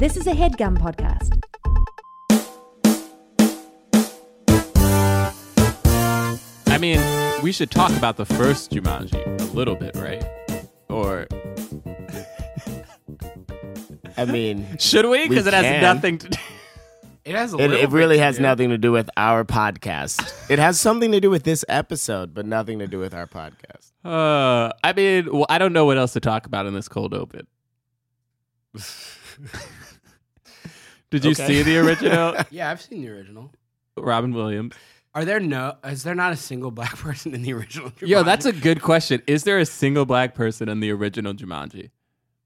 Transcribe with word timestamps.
This 0.00 0.16
is 0.16 0.26
a 0.26 0.32
headgum 0.32 0.78
podcast. 0.78 1.36
I 6.68 6.78
mean, 6.78 7.42
we 7.42 7.52
should 7.52 7.70
talk 7.70 7.94
about 7.98 8.16
the 8.16 8.24
first 8.24 8.70
Jumanji 8.70 9.22
a 9.22 9.44
little 9.54 9.74
bit, 9.74 9.94
right? 9.96 10.24
Or 10.88 11.26
I 14.16 14.24
mean, 14.24 14.78
should 14.78 15.04
we? 15.04 15.28
Because 15.28 15.46
it 15.46 15.52
has 15.52 15.64
can. 15.64 15.82
nothing 15.82 16.16
to 16.16 16.30
do. 16.30 16.38
It 17.26 17.34
has 17.34 17.52
a 17.52 17.58
it, 17.58 17.70
it 17.70 17.90
really 17.90 18.16
has 18.16 18.36
do. 18.36 18.42
nothing 18.42 18.70
to 18.70 18.78
do 18.78 18.92
with 18.92 19.10
our 19.18 19.44
podcast. 19.44 20.50
It 20.50 20.58
has 20.58 20.80
something 20.80 21.12
to 21.12 21.20
do 21.20 21.28
with 21.28 21.42
this 21.42 21.62
episode, 21.68 22.32
but 22.32 22.46
nothing 22.46 22.78
to 22.78 22.86
do 22.86 22.98
with 22.98 23.12
our 23.12 23.26
podcast. 23.26 23.92
Uh, 24.02 24.72
I 24.82 24.94
mean, 24.94 25.30
well, 25.30 25.44
I 25.50 25.58
don't 25.58 25.74
know 25.74 25.84
what 25.84 25.98
else 25.98 26.14
to 26.14 26.20
talk 26.20 26.46
about 26.46 26.64
in 26.64 26.72
this 26.72 26.88
cold 26.88 27.12
open. 27.12 27.46
Did 31.10 31.24
you 31.24 31.32
Okay. 31.32 31.46
see 31.46 31.62
the 31.62 31.78
original 31.78 32.34
Yeah, 32.50 32.70
I've 32.70 32.80
seen 32.80 33.02
the 33.02 33.10
original. 33.10 33.52
Robin 33.96 34.32
Williams? 34.32 34.74
Are 35.14 35.24
there 35.24 35.40
no? 35.40 35.76
Is 35.84 36.04
there 36.04 36.14
not 36.14 36.32
a 36.32 36.36
single 36.36 36.70
black 36.70 36.96
person 36.96 37.34
in 37.34 37.42
the 37.42 37.52
original? 37.52 37.92
Yo, 38.00 38.22
that's 38.22 38.46
a 38.46 38.52
good 38.52 38.80
question. 38.80 39.20
Is 39.26 39.42
there 39.44 39.58
a 39.58 39.66
single 39.66 40.06
black 40.06 40.34
person 40.34 40.68
in 40.68 40.80
the 40.80 40.90
original 40.92 41.34
Jumanji? 41.34 41.90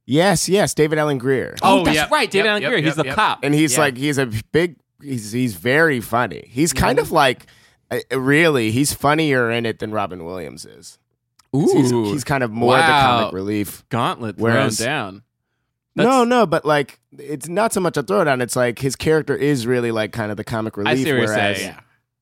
Yes, 0.06 0.48
yes, 0.48 0.74
David 0.74 0.98
Alan 0.98 1.18
Grier. 1.18 1.54
Oh, 1.62 1.80
Oh, 1.80 1.84
that's 1.84 1.94
yep, 1.96 2.10
right, 2.10 2.30
David 2.30 2.44
yep, 2.46 2.50
Alan 2.50 2.62
yep, 2.62 2.70
Grier. 2.70 2.78
He's 2.82 2.88
yep, 2.88 2.96
the 2.96 3.04
yep. 3.06 3.14
cop. 3.14 3.38
and 3.42 3.54
he's 3.54 3.74
Yeah. 3.74 3.80
like 3.80 3.96
he's 3.96 4.18
a 4.18 4.26
big 4.52 4.76
he's 5.02 5.32
he's 5.32 5.54
very 5.54 6.00
funny. 6.00 6.44
He's 6.48 6.72
kind 6.72 6.98
of 6.98 7.10
like 7.12 7.46
uh, 7.90 7.98
really 8.18 8.70
he's 8.70 8.92
funnier 8.94 9.50
in 9.50 9.64
it 9.66 9.78
than 9.78 9.92
Robin 9.92 10.24
Williams 10.24 10.64
is. 10.66 10.98
Ooh, 11.54 12.10
he's 12.12 12.24
kind 12.24 12.42
of 12.42 12.50
more 12.50 12.74
the 12.76 12.80
Wow. 12.82 13.18
comic 13.20 13.34
relief. 13.34 13.84
gauntlet 13.88 14.36
Whereas- 14.38 14.78
thrown 14.78 14.86
down. 14.88 15.22
No, 15.96 16.04
That's- 16.04 16.28
no, 16.28 16.46
but 16.46 16.64
like 16.64 16.98
it's 17.18 17.48
not 17.48 17.72
so 17.72 17.80
much 17.80 17.96
a 17.96 18.02
throwdown. 18.02 18.42
It's 18.42 18.56
like 18.56 18.78
his 18.78 18.96
character 18.96 19.36
is 19.36 19.66
really 19.66 19.90
like 19.92 20.12
kind 20.12 20.30
of 20.30 20.36
the 20.36 20.44
comic 20.44 20.76
relief. 20.76 20.92
I 20.92 20.94
see 20.96 21.02
what 21.12 21.18
you're 21.20 21.26
whereas 21.28 21.56
saying. 21.58 21.70
yeah. 21.70 21.80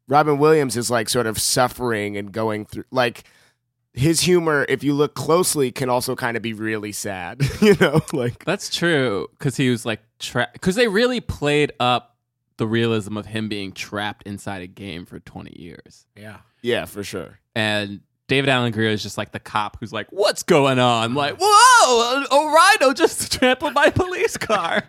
Robin 0.09 0.39
Williams 0.39 0.77
is 0.77 0.91
like 0.91 1.09
sort 1.09 1.27
of 1.27 1.39
suffering 1.39 2.17
and 2.17 2.33
going 2.33 2.67
through 2.67 2.84
like 2.91 3.25
his 3.95 4.20
humor, 4.23 4.65
if 4.69 4.83
you 4.83 4.95
look 4.95 5.15
closely, 5.15 5.70
can 5.70 5.89
also 5.91 6.15
kind 6.17 6.37
of 6.37 6.43
be 6.43 6.53
really 6.55 6.93
sad. 6.93 7.41
you 7.61 7.75
know, 7.81 8.00
like 8.12 8.45
That's 8.45 8.75
true 8.75 9.28
because 9.39 9.56
he 9.56 9.70
was 9.70 9.84
like 9.87 10.00
trapped. 10.19 10.55
Because 10.55 10.75
they 10.77 10.89
really 10.89 11.20
played 11.20 11.73
up 11.81 12.17
the 12.59 12.67
realism 12.67 13.17
of 13.17 13.27
him 13.27 13.48
being 13.48 13.73
trapped 13.73 14.27
inside 14.27 14.62
a 14.62 14.67
game 14.67 15.06
for 15.06 15.19
20 15.20 15.59
years. 15.61 16.06
Yeah. 16.17 16.39
yeah, 16.62 16.84
for 16.84 17.03
sure. 17.05 17.39
And 17.55 18.00
David 18.33 18.48
Alan 18.48 18.72
Grier 18.72 18.88
is 18.88 19.02
just 19.02 19.19
like 19.19 19.30
the 19.33 19.38
cop 19.38 19.77
who's 19.78 19.92
like, 19.92 20.06
"What's 20.08 20.42
going 20.42 20.78
on?" 20.78 21.12
Like, 21.12 21.36
"Whoa, 21.38 22.25
a, 22.30 22.34
a 22.34 22.50
rhino 22.50 22.94
just 22.94 23.30
trampled 23.38 23.75
my 23.75 23.91
police 23.91 24.38
car." 24.38 24.84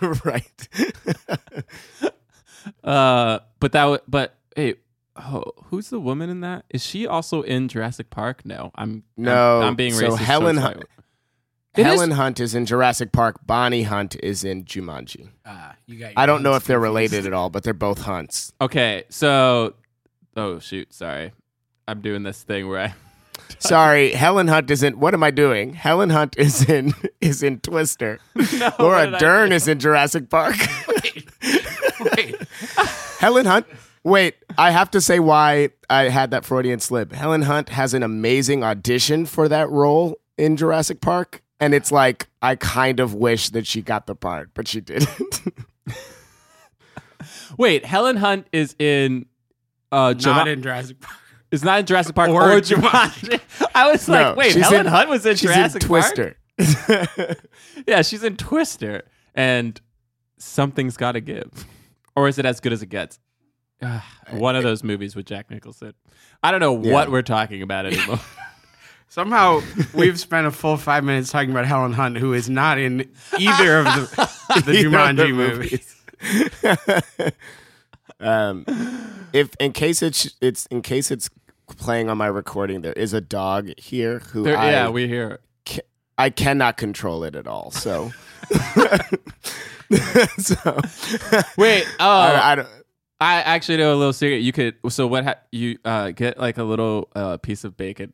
right. 0.24 0.68
uh, 2.82 3.40
but 3.58 3.72
that, 3.72 3.82
w- 3.82 4.00
but 4.08 4.36
hey, 4.56 4.76
oh, 5.16 5.52
who's 5.64 5.90
the 5.90 6.00
woman 6.00 6.30
in 6.30 6.40
that? 6.40 6.64
Is 6.70 6.82
she 6.82 7.06
also 7.06 7.42
in 7.42 7.68
Jurassic 7.68 8.08
Park? 8.08 8.46
No, 8.46 8.70
I'm 8.74 9.02
No, 9.18 9.60
I'm, 9.60 9.68
I'm 9.68 9.74
being 9.74 9.92
so 9.92 10.08
racist. 10.08 10.16
Helen 10.20 10.56
towards 10.56 10.66
Hunt- 10.66 10.76
white- 10.78 10.86
It 11.76 11.80
is- 11.80 11.86
Helen 11.92 12.10
Hunt 12.12 12.40
is 12.40 12.54
in 12.54 12.64
Jurassic 12.64 13.12
Park. 13.12 13.46
Bonnie 13.46 13.82
Hunt 13.82 14.16
is 14.22 14.44
in 14.44 14.64
Jumanji. 14.64 15.28
Uh, 15.44 15.72
you 15.84 15.98
got. 15.98 16.12
I 16.16 16.24
don't 16.24 16.42
know 16.42 16.54
if 16.54 16.64
they're 16.64 16.80
related 16.80 17.26
at 17.26 17.34
all, 17.34 17.50
but 17.50 17.64
they're 17.64 17.74
both 17.74 18.00
Hunts. 18.00 18.50
Okay, 18.62 19.04
so, 19.10 19.74
oh 20.38 20.58
shoot, 20.58 20.94
sorry, 20.94 21.32
I'm 21.90 22.00
doing 22.00 22.22
this 22.22 22.44
thing 22.44 22.68
where 22.68 22.80
I. 22.80 22.94
Sorry, 23.58 24.12
Helen 24.12 24.46
Hunt 24.46 24.70
isn't. 24.70 24.96
What 24.98 25.12
am 25.12 25.24
I 25.24 25.32
doing? 25.32 25.74
Helen 25.74 26.10
Hunt 26.10 26.36
is 26.38 26.68
in 26.68 26.94
is 27.20 27.42
in 27.42 27.58
Twister. 27.58 28.20
No, 28.58 28.70
Laura 28.78 29.18
Dern 29.18 29.50
is 29.50 29.66
in 29.66 29.80
Jurassic 29.80 30.30
Park. 30.30 30.54
Wait, 30.86 31.28
wait. 32.16 32.36
Helen 33.18 33.44
Hunt. 33.44 33.66
Wait, 34.04 34.36
I 34.56 34.70
have 34.70 34.90
to 34.92 35.00
say 35.00 35.18
why 35.18 35.70
I 35.90 36.04
had 36.04 36.30
that 36.30 36.44
Freudian 36.44 36.78
slip. 36.78 37.12
Helen 37.12 37.42
Hunt 37.42 37.70
has 37.70 37.92
an 37.92 38.02
amazing 38.04 38.62
audition 38.62 39.26
for 39.26 39.48
that 39.48 39.68
role 39.68 40.18
in 40.38 40.56
Jurassic 40.56 41.00
Park, 41.00 41.42
and 41.58 41.74
it's 41.74 41.90
like 41.90 42.28
I 42.40 42.54
kind 42.54 43.00
of 43.00 43.14
wish 43.14 43.50
that 43.50 43.66
she 43.66 43.82
got 43.82 44.06
the 44.06 44.14
part, 44.14 44.50
but 44.54 44.68
she 44.68 44.80
didn't. 44.80 45.42
Wait, 47.58 47.84
Helen 47.84 48.16
Hunt 48.16 48.46
is 48.52 48.76
in. 48.78 49.26
Uh, 49.92 50.10
not 50.12 50.18
Juma- 50.18 50.46
in 50.46 50.62
Jurassic 50.62 51.00
Park. 51.00 51.19
Is 51.50 51.62
not 51.64 51.80
in 51.80 51.86
Jurassic 51.86 52.14
Park 52.14 52.30
Or 52.30 52.52
or, 52.52 52.60
Jumanji. 52.60 53.38
Jumanji. 53.40 53.70
I 53.74 53.90
was 53.90 54.08
like, 54.08 54.20
No, 54.26 54.34
wait, 54.34 54.54
Helen 54.56 54.80
in- 54.80 54.86
Hunt 54.86 55.08
was 55.08 55.26
in 55.26 55.32
She's 55.36 55.42
Jurassic 55.50 55.82
in 55.82 55.88
Park? 55.88 56.14
Twister. 56.14 56.36
Yeah, 57.86 58.02
she's 58.02 58.22
in 58.22 58.36
Twister, 58.36 59.02
and 59.34 59.80
something's 60.38 60.96
got 60.98 61.12
to 61.12 61.20
give, 61.20 61.64
or 62.14 62.28
is 62.28 62.38
it 62.38 62.44
as 62.44 62.60
good 62.60 62.72
as 62.74 62.82
it 62.82 62.86
gets? 62.90 63.18
One 64.30 64.54
of 64.56 64.62
those 64.62 64.84
movies 64.84 65.16
with 65.16 65.24
Jack 65.26 65.50
Nicholson. 65.50 65.94
I 66.42 66.50
don't 66.50 66.60
know 66.60 66.78
Yeah. 66.80 66.92
what 66.92 67.10
we're 67.10 67.22
talking 67.22 67.62
about 67.62 67.86
anymore. 67.86 68.20
Somehow 69.08 69.60
we've 69.94 70.20
spent 70.20 70.46
a 70.46 70.50
full 70.52 70.76
five 70.76 71.02
minutes 71.02 71.32
talking 71.32 71.50
about 71.50 71.64
Helen 71.66 71.92
Hunt, 71.94 72.18
who 72.18 72.32
is 72.34 72.48
not 72.50 72.78
in 72.78 73.10
either 73.38 73.78
of 73.78 73.84
the, 73.86 74.62
the 74.66 74.72
Either 74.72 74.86
of 74.88 74.92
Jumanji 74.92 75.16
the 75.16 75.32
movies. 75.32 75.96
um, 78.20 78.64
if 79.32 79.50
in 79.58 79.72
case 79.72 80.02
it's 80.02 80.34
it's 80.40 80.66
in 80.66 80.82
case 80.82 81.10
it's 81.10 81.28
playing 81.76 82.08
on 82.10 82.18
my 82.18 82.26
recording, 82.26 82.82
there 82.82 82.92
is 82.92 83.12
a 83.12 83.20
dog 83.20 83.70
here 83.78 84.18
who 84.18 84.42
There- 84.44 84.56
I 84.58 84.70
yeah, 84.70 84.88
we 84.88 85.06
hear. 85.08 85.40
it. 85.66 85.86
I 86.18 86.28
cannot 86.28 86.76
control 86.76 87.24
it 87.24 87.34
at 87.34 87.46
all. 87.46 87.70
So, 87.70 88.12
so 90.38 90.80
Wait, 91.56 91.86
oh, 92.00 92.08
I, 92.10 92.52
I 92.52 92.54
don't. 92.56 92.68
I 93.22 93.34
actually 93.42 93.78
know 93.78 93.94
a 93.94 93.96
little 93.96 94.12
secret. 94.12 94.38
You 94.38 94.52
could 94.52 94.74
so 94.90 95.06
what 95.06 95.24
ha- 95.24 95.38
you 95.52 95.78
uh, 95.84 96.10
get 96.10 96.38
like 96.38 96.58
a 96.58 96.64
little 96.64 97.08
uh, 97.14 97.36
piece 97.38 97.64
of 97.64 97.76
bacon, 97.76 98.12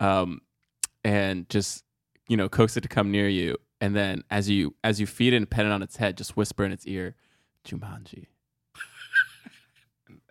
um, 0.00 0.40
and 1.04 1.48
just 1.48 1.84
you 2.28 2.36
know 2.36 2.48
coax 2.48 2.76
it 2.76 2.82
to 2.82 2.88
come 2.88 3.10
near 3.10 3.28
you, 3.28 3.56
and 3.80 3.94
then 3.94 4.22
as 4.30 4.48
you 4.48 4.74
as 4.84 5.00
you 5.00 5.06
feed 5.06 5.32
it 5.32 5.36
and 5.36 5.48
pet 5.50 5.66
it 5.66 5.72
on 5.72 5.82
its 5.82 5.96
head, 5.96 6.16
just 6.16 6.36
whisper 6.36 6.64
in 6.64 6.72
its 6.72 6.86
ear, 6.86 7.14
"Jumanji." 7.64 8.26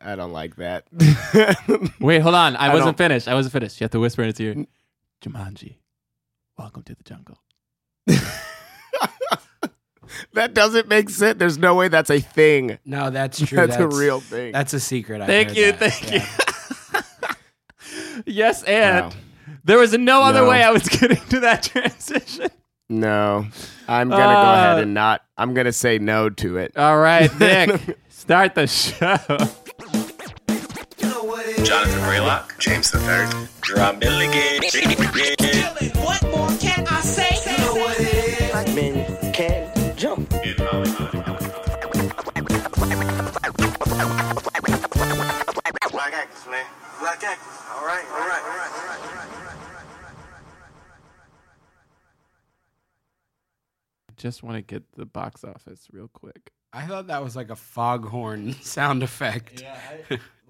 I 0.03 0.15
don't 0.15 0.31
like 0.33 0.55
that. 0.57 0.85
Wait, 1.99 2.21
hold 2.21 2.35
on. 2.35 2.55
I, 2.55 2.65
I 2.67 2.69
wasn't 2.73 2.85
don't- 2.87 2.97
finished. 2.97 3.27
I 3.27 3.33
wasn't 3.33 3.53
finished. 3.53 3.79
You 3.79 3.85
have 3.85 3.91
to 3.91 3.99
whisper 3.99 4.23
in 4.23 4.29
its 4.29 4.39
ear, 4.39 4.55
"Jumanji, 5.23 5.75
welcome 6.57 6.83
to 6.83 6.95
the 6.95 7.03
jungle." 7.03 7.37
that 10.33 10.53
doesn't 10.53 10.87
make 10.87 11.09
sense. 11.09 11.37
There's 11.39 11.57
no 11.57 11.75
way 11.75 11.87
that's 11.87 12.09
a 12.09 12.19
thing. 12.19 12.79
No, 12.85 13.09
that's 13.09 13.39
true. 13.45 13.55
That's, 13.57 13.77
a 13.77 13.87
real 13.87 14.19
thing. 14.19 14.51
That's 14.51 14.73
a 14.73 14.79
secret. 14.79 15.21
I've 15.21 15.27
Thank 15.27 15.55
you, 15.55 15.71
that. 15.73 15.91
thank 15.93 16.11
Yeah. 16.11 16.25
you. 18.23 18.23
yes, 18.25 18.63
and 18.63 19.05
Wow. 19.07 19.11
there 19.63 19.77
was 19.77 19.93
no 19.97 20.21
other 20.23 20.41
No. 20.41 20.49
way 20.49 20.63
I 20.63 20.71
was 20.71 20.87
getting 20.89 21.21
to 21.29 21.39
that 21.41 21.63
transition. 21.63 22.47
No, 22.89 23.47
I'm 23.87 24.09
gonna 24.09 24.23
go 24.23 24.29
Uh, 24.49 24.53
ahead 24.53 24.79
and 24.83 24.93
not. 24.93 25.21
I'm 25.37 25.53
gonna 25.53 25.71
say 25.71 25.97
no 25.97 26.29
to 26.29 26.57
it. 26.57 26.75
All 26.75 26.97
right, 26.99 27.33
Nick, 27.39 27.97
start 28.09 28.53
the 28.55 28.67
show. 28.67 29.17
Jonathan 31.63 31.99
Braylock, 32.01 32.57
James 32.59 32.93
III, 32.93 33.27
Gerard 33.61 33.99
Milligan. 33.99 34.61
What 36.03 36.23
more 36.31 36.49
can 36.59 36.87
I 36.87 37.01
say? 37.01 37.37
Men 38.73 39.33
can 39.33 39.97
jump. 39.97 40.29
Black 45.91 46.13
actors, 46.13 46.47
man. 46.49 46.65
Black 46.99 47.23
actors. 47.23 47.57
All 47.75 47.85
right, 47.85 48.05
all 48.11 48.19
right, 48.19 48.41
all 48.43 48.57
right, 48.57 48.71
all 48.71 48.87
right, 48.87 48.99
all 48.99 49.15
right, 49.15 49.27
all 49.33 49.43
right. 49.45 49.57
Just 54.17 54.41
want 54.43 54.55
to 54.55 54.61
get 54.61 54.83
the 54.93 55.05
box 55.05 55.43
office 55.43 55.87
real 55.91 56.07
quick. 56.07 56.51
I 56.73 56.85
thought 56.85 57.07
that 57.07 57.21
was 57.23 57.35
like 57.35 57.49
a 57.49 57.55
foghorn 57.55 58.53
sound 58.61 59.03
effect. 59.03 59.61
Yeah, 59.61 59.75
I, 59.75 59.95
we'll 60.09 60.17
figure 60.17 60.19
out 60.19 60.40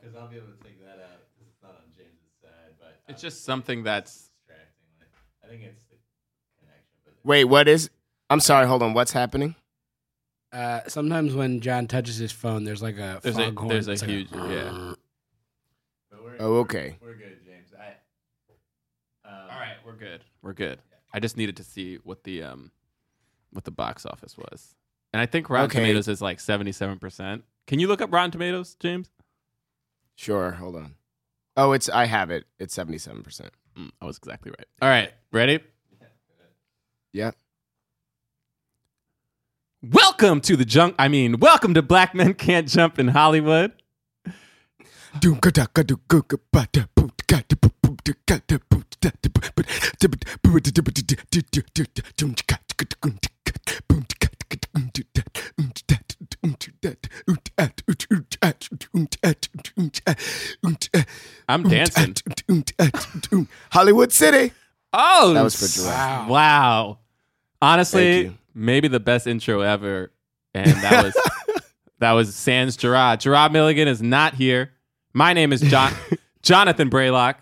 because 0.00 0.14
I'll 0.16 0.28
be 0.28 0.36
able 0.36 0.48
to 0.48 0.62
take 0.64 0.80
that 0.84 0.98
out 1.02 1.20
because 1.34 1.48
it's 1.52 1.62
not 1.62 1.72
on 1.72 1.90
James's 1.96 2.32
side. 2.42 2.74
But 2.78 3.00
It's 3.08 3.20
just 3.22 3.44
something 3.44 3.82
that's 3.82 4.30
distracting. 4.46 4.74
I 5.44 5.48
think 5.48 5.62
it's 5.62 5.84
the 5.84 5.96
connection. 6.60 6.84
But 7.04 7.14
Wait, 7.24 7.44
what 7.44 7.68
is? 7.68 7.90
I'm 8.30 8.40
sorry. 8.40 8.66
Hold 8.66 8.82
on. 8.82 8.94
What's 8.94 9.12
happening? 9.12 9.54
Uh, 10.52 10.80
sometimes 10.88 11.34
when 11.34 11.60
John 11.60 11.86
touches 11.86 12.16
his 12.16 12.32
phone, 12.32 12.64
there's 12.64 12.82
like 12.82 12.96
a 12.96 13.20
There's 13.22 13.36
a- 13.36 13.46
foghorn. 13.50 13.68
there's 13.68 13.88
a 13.88 13.92
It's 13.92 14.02
like 14.02 14.10
huge- 14.10 14.28
yeah. 14.32 14.94
but 16.10 16.22
we're, 16.24 16.36
Oh, 16.40 16.54
okay. 16.60 16.96
We're 17.02 17.14
good, 17.14 17.38
James. 17.44 17.72
I. 17.78 17.88
Um, 19.28 19.34
all 19.50 19.58
right. 19.58 19.76
We're 19.84 19.96
good. 19.96 20.24
We're 20.42 20.54
good. 20.54 20.80
I 21.12 21.20
just 21.20 21.36
needed 21.36 21.56
to 21.58 21.64
see 21.64 21.96
what 21.96 22.24
the 22.24 22.42
um 22.44 22.70
what 23.50 23.64
the 23.64 23.70
box 23.70 24.04
office 24.06 24.36
was, 24.36 24.74
and 25.12 25.20
I 25.22 25.26
think 25.26 25.48
Rotten 25.48 25.66
Okay. 25.70 25.78
Tomatoes 25.80 26.06
is 26.08 26.20
like 26.20 26.38
seventy 26.40 26.72
seven 26.72 26.98
percent. 26.98 27.44
Can 27.66 27.78
you 27.80 27.88
look 27.88 28.00
up 28.02 28.12
Rotten 28.12 28.30
Tomatoes, 28.30 28.76
James? 28.78 29.10
Sure. 30.18 30.50
Hold 30.50 30.74
on. 30.74 30.96
Oh, 31.56 31.70
it's. 31.70 31.88
I 31.88 32.06
have 32.06 32.32
it. 32.32 32.44
It's 32.58 32.74
77. 32.74 33.22
percent 33.22 33.52
Mm, 33.78 33.90
I 34.00 34.06
was 34.06 34.16
exactly 34.16 34.50
right. 34.50 34.66
All 34.82 34.88
right, 34.88 35.12
ready? 35.30 35.60
Yeah. 37.12 37.30
Welcome 39.80 40.40
to 40.40 40.56
the 40.56 40.64
junk. 40.64 40.96
I 40.98 41.06
mean, 41.06 41.38
welcome 41.38 41.72
to 41.74 41.82
Black 41.82 42.16
Men 42.16 42.34
Can't 42.34 42.66
Jump 42.66 42.98
in 42.98 43.06
Hollywood. 43.08 43.72
I'm 61.48 61.62
dancing. 61.68 62.14
Hollywood 63.70 64.12
City. 64.12 64.52
Oh, 64.92 65.34
That 65.34 65.42
was 65.42 65.54
for 65.56 65.82
Giraffe. 65.82 66.28
Wow. 66.28 66.28
Wow. 66.28 66.98
Honestly, 67.60 68.32
maybe 68.54 68.88
the 68.88 69.00
best 69.00 69.26
intro 69.26 69.60
ever. 69.60 70.12
And 70.54 70.82
that 70.82 71.04
was 71.04 71.14
that 71.98 72.12
was 72.12 72.34
Sans 72.34 72.76
Gerard. 72.76 73.20
Gerard 73.20 73.52
Milligan 73.52 73.88
is 73.88 74.00
not 74.02 74.34
here. 74.34 74.70
My 75.12 75.32
name 75.32 75.52
is 75.52 75.60
John 75.60 75.92
Jonathan 76.42 76.88
Braylock. 76.90 77.36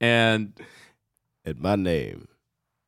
And 0.00 0.52
And 1.44 1.60
my 1.60 1.76
name 1.76 2.28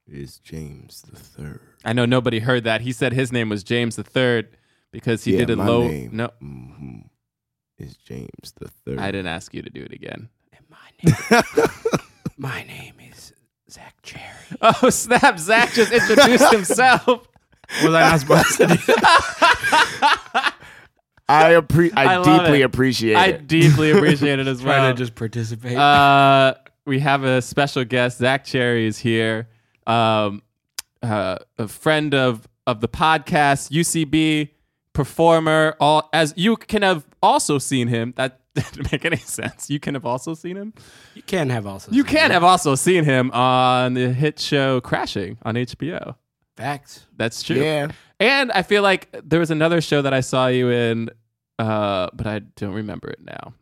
is 0.07 0.39
James 0.39 1.03
the 1.03 1.17
Third. 1.17 1.61
I 1.85 1.93
know 1.93 2.07
nobody 2.07 2.39
heard 2.41 2.65
that. 2.65 2.81
He 2.81 2.93
said 2.93 3.13
his 3.13 3.31
name 3.31 3.49
was 3.49 3.63
James 3.63 3.97
the 3.97 4.05
Third 4.05 4.57
because 4.91 5.25
he 5.25 5.33
Yeah, 5.33 5.41
did 5.41 5.51
a 5.51 5.57
my 5.57 5.67
low 5.67 5.87
name. 5.89 6.11
No, 6.13 6.31
hmm 6.41 7.01
Is 7.79 7.97
James 7.97 8.53
the 8.59 8.69
Third. 8.69 8.99
I 8.99 9.07
didn't 9.11 9.27
ask 9.27 9.53
you 9.53 9.63
to 9.63 9.71
do 9.71 9.83
it 9.83 9.93
again. 9.93 10.29
My 10.71 10.77
name 11.03 11.15
my 12.39 12.63
name 12.65 12.95
is 13.11 13.33
Zach 13.71 13.95
Cherry. 14.03 14.23
Oh 14.83 14.91
snap! 14.91 15.39
Zach 15.39 15.73
just 15.73 15.93
introduced 15.93 16.53
himself. 16.53 17.29
Was 17.83 17.95
I 17.95 18.01
not 18.11 18.21
supposed 18.21 18.57
to 18.59 18.67
do 18.67 18.75
I 21.27 21.53
appre- 21.55 21.93
I, 21.97 22.19
I 22.19 22.23
deeply 22.23 22.61
it. 22.61 22.65
appreciate 22.65 23.15
I 23.17 23.27
it. 23.29 23.47
deeply 23.47 23.91
appreciate 23.91 24.39
it 24.39 24.47
as 24.47 24.61
Trying 24.61 24.83
well. 24.83 24.93
to 24.93 24.99
just 24.99 25.15
participate. 25.15 25.77
uh, 25.77 26.55
we 26.85 26.99
have 27.01 27.25
a 27.25 27.41
special 27.41 27.85
guest. 27.85 28.19
Zach 28.19 28.45
Cherry 28.45 28.87
is 28.87 28.99
here. 28.99 29.49
Um, 29.87 30.43
uh, 31.03 31.39
a 31.59 31.67
friend 31.69 32.15
of 32.15 32.47
of 32.67 32.81
the 32.81 32.89
podcast, 32.89 33.71
UCB 33.71 34.51
performer. 34.95 35.77
All 35.81 36.09
as 36.15 36.33
you 36.37 36.57
can 36.57 36.81
have 36.83 37.05
also 37.23 37.59
seen 37.59 37.89
him. 37.89 38.15
That 38.17 38.41
didn't 38.55 38.91
make 38.93 39.05
any 39.05 39.17
sense. 39.19 39.69
You 39.69 39.79
can 39.81 39.95
have 39.95 40.07
also 40.07 40.33
seen 40.35 40.57
him. 40.57 40.73
you 41.15 41.23
can 41.23 41.51
have 41.51 41.67
also. 41.67 41.91
You 41.93 42.03
seen 42.03 42.11
can 42.17 42.31
it. 42.31 42.35
have 42.35 42.45
also 42.45 42.75
seen 42.77 43.05
him 43.05 43.31
on 43.33 43.95
the 43.95 44.13
hit 44.13 44.39
show 44.39 44.81
Crashing 44.81 45.37
on 45.43 45.57
HBO. 45.57 46.15
facts. 46.57 47.07
That's 47.17 47.43
true. 47.43 47.57
yeah. 47.57 47.89
And 48.21 48.53
I 48.53 48.63
feel 48.63 48.83
like 48.83 49.09
there 49.25 49.41
was 49.41 49.51
another 49.51 49.81
show 49.81 50.01
that 50.03 50.15
I 50.15 50.21
saw 50.21 50.47
you 50.47 50.71
in, 50.71 51.11
uh, 51.59 52.09
but 52.15 52.27
I 52.29 52.39
don't 52.39 52.75
remember 52.75 53.11
it 53.11 53.19
now. 53.23 53.55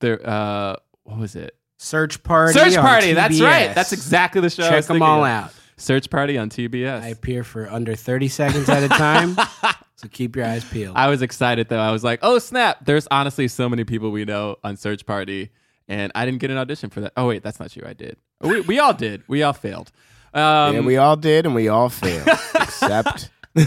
There, 0.00 0.26
uh, 0.26 0.76
what 1.04 1.18
was 1.18 1.36
it? 1.36 1.54
Search 1.78 2.22
party. 2.22 2.54
Search 2.58 2.76
Party. 2.76 3.12
That's 3.12 3.40
right. 3.42 3.74
That's 3.74 3.92
exactly 3.92 4.40
the 4.40 4.48
show. 4.48 4.64
I 4.64 4.70
Check 4.70 4.86
them 4.86 5.02
all 5.02 5.22
of. 5.24 5.30
out. 5.30 5.52
Search 5.76 6.08
Party 6.08 6.38
on 6.38 6.48
TBS. 6.48 7.02
I 7.02 7.06
I, 7.06 7.08
appear 7.08 7.44
for 7.44 7.68
under 7.70 7.94
30 7.94 8.28
seconds 8.28 8.68
at 8.70 8.82
a 8.84 8.88
time, 8.88 9.36
so 10.04 10.08
keep 10.10 10.36
your 10.36 10.44
eyes 10.44 10.64
peeled. 10.64 10.96
I 10.96 11.08
was 11.08 11.22
excited 11.22 11.68
though. 11.68 11.80
I 11.80 11.90
was 11.90 12.04
like, 12.04 12.20
oh 12.22 12.38
snap! 12.38 12.84
There's 12.84 13.08
honestly 13.10 13.48
so 13.48 13.68
many 13.68 13.84
people 13.84 14.10
we 14.10 14.24
know 14.24 14.56
on 14.62 14.76
Search 14.76 15.04
Party, 15.06 15.50
and 15.88 16.12
I 16.14 16.24
didn't 16.24 16.40
get 16.40 16.50
an 16.50 16.58
audition 16.58 16.90
for 16.90 17.00
that. 17.00 17.12
Oh 17.16 17.28
wait, 17.28 17.42
that's 17.42 17.58
not 17.58 17.70
true. 17.70 17.82
I 17.86 17.92
did. 17.94 18.16
We 18.40 18.60
we 18.60 18.78
all 18.78 18.92
did. 18.94 19.22
We 19.28 19.42
all 19.42 19.52
failed. 19.52 19.90
Um, 20.34 20.74
yeah, 20.74 20.80
we 20.80 20.96
all 20.96 21.16
did, 21.16 21.46
and 21.46 21.54
we 21.54 21.68
all 21.68 21.88
failed, 21.88 22.26
except 22.56 23.30
we 23.54 23.62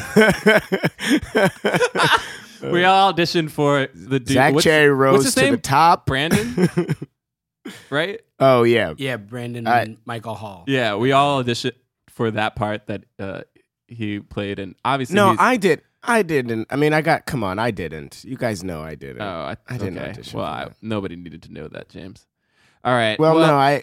all 2.84 3.14
auditioned 3.14 3.52
for 3.52 3.88
the 3.94 4.20
dude. 4.20 4.28
Zach 4.30 4.54
what's, 4.54 4.64
Cherry 4.64 4.90
what's 4.90 5.00
rose 5.00 5.24
his 5.26 5.36
to 5.36 5.42
name? 5.44 5.52
the 5.54 5.58
top. 5.62 6.06
Brandon. 6.06 6.70
right? 7.90 8.22
Oh 8.40 8.64
yeah, 8.64 8.94
yeah, 8.98 9.18
Brandon 9.18 9.68
I- 9.68 9.82
and 9.84 9.98
Michael 10.06 10.36
Hall. 10.36 10.64
Yeah, 10.68 10.96
we 10.96 11.12
all 11.12 11.44
auditioned 11.44 11.74
for 12.10 12.32
that 12.32 12.56
part 12.56 12.88
that 12.88 13.04
uh, 13.20 13.42
he 13.88 14.20
played, 14.20 14.60
and 14.60 14.76
obviously, 14.84 15.16
no, 15.16 15.28
he's- 15.30 15.38
I 15.40 15.58
did. 15.58 15.82
I 16.08 16.22
didn't. 16.24 16.68
I 16.70 16.78
mean, 16.78 16.94
I 16.94 17.02
got. 17.02 17.26
Come 17.26 17.44
on, 17.44 17.60
I 17.60 17.70
didn't. 17.72 18.24
You 18.24 18.38
guys 18.38 18.64
know 18.64 18.82
I 18.82 18.96
didn't. 18.96 19.22
Oh, 19.22 19.26
I, 19.26 19.58
I 19.68 19.78
didn't 19.78 19.98
okay. 19.98 20.10
audition 20.12 20.40
Well, 20.40 20.48
for 20.48 20.52
I, 20.52 20.64
that. 20.66 20.74
nobody 20.82 21.16
needed 21.18 21.44
to 21.44 21.54
know 21.54 21.68
that, 21.68 21.90
James. 21.90 22.26
All 22.84 22.94
right. 22.94 23.20
well, 23.20 23.36
no, 23.38 23.56
I. 23.56 23.82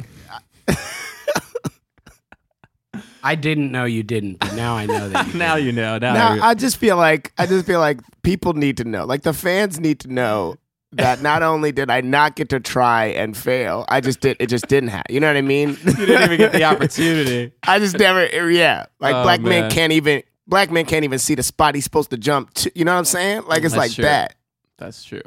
I 3.26 3.34
didn't 3.36 3.72
know 3.72 3.86
you 3.86 4.02
didn't, 4.02 4.38
but 4.38 4.54
now 4.54 4.76
I 4.76 4.84
know 4.86 5.08
that 5.08 5.28
you 5.32 5.38
now 5.38 5.56
you 5.56 5.72
know. 5.72 5.96
Now, 5.98 6.12
No, 6.12 6.42
I 6.42 6.50
I 6.50 6.54
just 6.54 6.76
feel 6.76 6.96
like 6.98 7.32
I 7.38 7.46
just 7.46 7.66
feel 7.66 7.80
like 7.80 8.00
people 8.22 8.52
need 8.52 8.76
to 8.78 8.84
know. 8.84 9.04
Like 9.06 9.22
the 9.22 9.32
fans 9.32 9.80
need 9.80 9.98
to 10.00 10.12
know 10.12 10.56
that 10.92 11.22
not 11.22 11.42
only 11.42 11.72
did 11.72 11.90
I 11.90 12.02
not 12.02 12.36
get 12.36 12.50
to 12.50 12.60
try 12.60 13.06
and 13.06 13.34
fail, 13.36 13.86
I 13.88 14.00
just 14.02 14.20
did. 14.20 14.36
It 14.40 14.48
just 14.48 14.68
didn't 14.68 14.90
happen. 14.90 15.12
You 15.14 15.20
know 15.20 15.28
what 15.28 15.38
I 15.38 15.42
mean? 15.42 15.70
you 15.70 16.06
didn't 16.06 16.22
even 16.24 16.36
get 16.36 16.52
the 16.52 16.64
opportunity. 16.72 17.52
I 17.66 17.78
just 17.78 17.98
never. 17.98 18.26
Yeah, 18.50 18.86
like 19.00 19.14
Oh, 19.14 19.22
black 19.22 19.40
man. 19.40 19.48
men 19.62 19.70
can't 19.70 19.92
even. 19.92 20.22
Black 20.46 20.70
men 20.70 20.84
can't 20.84 21.04
even 21.04 21.18
see 21.18 21.34
the 21.34 21.42
spot 21.42 21.74
he's 21.74 21.84
supposed 21.84 22.10
to 22.10 22.18
jump 22.18 22.52
to. 22.54 22.72
You 22.74 22.84
know 22.84 22.92
what 22.92 22.98
I'm 22.98 23.04
saying? 23.04 23.44
Like 23.46 23.64
it's 23.64 23.74
That's 23.74 23.76
like 23.76 23.92
true. 23.92 24.04
that. 24.04 24.34
That's 24.78 25.04
true. 25.04 25.22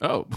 Oh. 0.00 0.26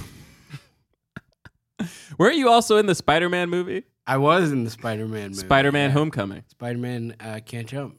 Weren't 2.18 2.38
you 2.38 2.50
also 2.50 2.78
in 2.78 2.86
the 2.86 2.96
Spider-Man 2.96 3.50
movie? 3.50 3.84
I 4.06 4.18
was 4.18 4.52
in 4.52 4.64
the 4.64 4.70
Spider-Man 4.70 5.30
movie. 5.32 5.42
Spider-Man 5.42 5.90
yeah. 5.90 5.94
Homecoming. 5.94 6.44
Spider-Man 6.48 7.16
uh, 7.20 7.40
can't 7.46 7.68
jump. 7.68 7.98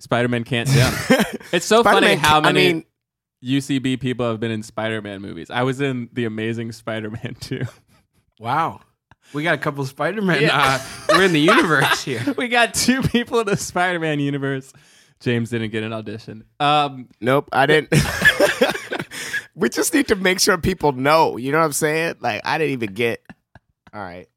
Spider-Man 0.00 0.44
can't 0.44 0.68
jump. 0.68 0.94
it's 1.52 1.66
so 1.66 1.82
funny 1.84 1.98
Spider-Man 1.98 2.18
how 2.18 2.40
ca- 2.40 2.48
I 2.48 2.52
many 2.52 2.72
mean, 2.72 2.84
UCB 3.44 4.00
people 4.00 4.28
have 4.28 4.40
been 4.40 4.50
in 4.50 4.62
Spider-Man 4.62 5.22
movies. 5.22 5.50
I 5.50 5.62
was 5.62 5.80
in 5.80 6.08
The 6.12 6.24
Amazing 6.24 6.72
Spider-Man 6.72 7.34
too. 7.40 7.62
Wow. 8.38 8.80
We 9.32 9.42
got 9.44 9.54
a 9.54 9.58
couple 9.58 9.84
Spider-Man. 9.86 10.42
Yeah. 10.42 10.80
Uh, 10.80 10.86
we're 11.16 11.24
in 11.24 11.32
the 11.32 11.40
universe 11.40 12.02
here. 12.02 12.22
we 12.36 12.48
got 12.48 12.74
two 12.74 13.02
people 13.02 13.40
in 13.40 13.46
the 13.46 13.56
Spider-Man 13.56 14.18
universe. 14.20 14.72
James 15.22 15.50
didn't 15.50 15.70
get 15.70 15.84
an 15.84 15.92
audition. 15.92 16.44
Um, 16.58 17.08
nope, 17.20 17.48
I 17.52 17.66
didn't. 17.66 17.94
we 19.54 19.68
just 19.68 19.94
need 19.94 20.08
to 20.08 20.16
make 20.16 20.40
sure 20.40 20.58
people 20.58 20.92
know. 20.92 21.36
You 21.36 21.52
know 21.52 21.58
what 21.58 21.66
I'm 21.66 21.72
saying? 21.72 22.16
Like 22.20 22.42
I 22.44 22.58
didn't 22.58 22.72
even 22.72 22.94
get. 22.94 23.22
All 23.94 24.00
right. 24.00 24.28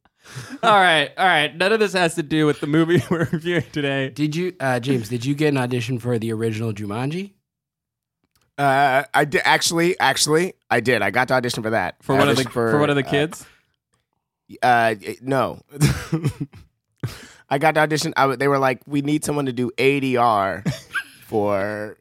all 0.64 0.80
right, 0.80 1.12
all 1.18 1.26
right. 1.26 1.56
None 1.56 1.72
of 1.72 1.80
this 1.80 1.94
has 1.94 2.16
to 2.16 2.24
do 2.24 2.46
with 2.46 2.60
the 2.60 2.68
movie 2.68 3.02
we're 3.10 3.28
reviewing 3.32 3.66
today. 3.72 4.10
Did 4.10 4.36
you, 4.36 4.54
uh, 4.60 4.80
James? 4.80 5.10
Did 5.10 5.26
you 5.26 5.36
get 5.36 5.50
an 5.50 5.58
audition 5.58 6.00
for 6.00 6.18
the 6.20 6.32
original 6.34 6.74
Jumanji? 6.74 7.34
Uh, 8.58 9.04
I 9.14 9.26
did 9.26 9.42
actually. 9.44 10.00
Actually, 10.00 10.54
I 10.70 10.80
did. 10.80 11.02
I 11.02 11.10
got 11.10 11.28
to 11.30 11.34
audition 11.34 11.64
for 11.64 11.72
that. 11.72 12.02
For 12.04 12.16
one 12.16 12.30
of 12.30 12.36
the 12.36 12.42
Audition 12.42 12.52
for, 12.52 12.80
one 12.80 12.90
of 12.90 12.96
the 12.96 13.06
uh, 13.06 13.10
kids. 13.10 13.46
Uh, 14.62 14.96
no. 15.22 15.62
I 17.50 17.58
got 17.58 17.74
the 17.76 17.82
audition. 17.82 18.14
I, 18.18 18.22
w- 18.22 18.38
they 18.38 18.48
were 18.48 18.58
like, 18.60 18.82
"We 18.88 19.02
need 19.02 19.24
someone 19.26 19.46
to 19.46 19.54
do 19.54 19.72
ADR 19.78 20.64
for. 21.26 21.98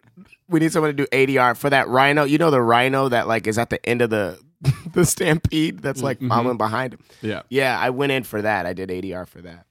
We 0.49 0.61
need 0.61 0.73
someone 0.73 0.91
to 0.91 0.97
do 0.97 1.07
ADR 1.11 1.57
for 1.57 1.71
that 1.71 1.89
rhino. 1.89 2.25
You 2.25 2.39
know 2.39 2.51
the 2.51 2.61
rhino 2.63 3.09
that 3.09 3.27
like 3.29 3.47
is 3.47 3.59
at 3.59 3.71
the 3.71 3.85
end 3.89 4.03
of 4.03 4.11
the 4.11 4.39
the 4.93 5.05
stampede 5.05 5.81
that's 5.81 6.03
like 6.03 6.21
Mhm. 6.21 6.29
following 6.29 6.57
behind 6.59 6.95
him. 6.95 7.01
yeah. 7.23 7.43
Yeah, 7.49 7.79
I 7.79 7.91
went 7.91 8.13
in 8.13 8.23
for 8.25 8.41
that. 8.43 8.67
I 8.67 8.73
did 8.73 8.91
ADR 8.91 9.27
for 9.27 9.41
that. 9.43 9.67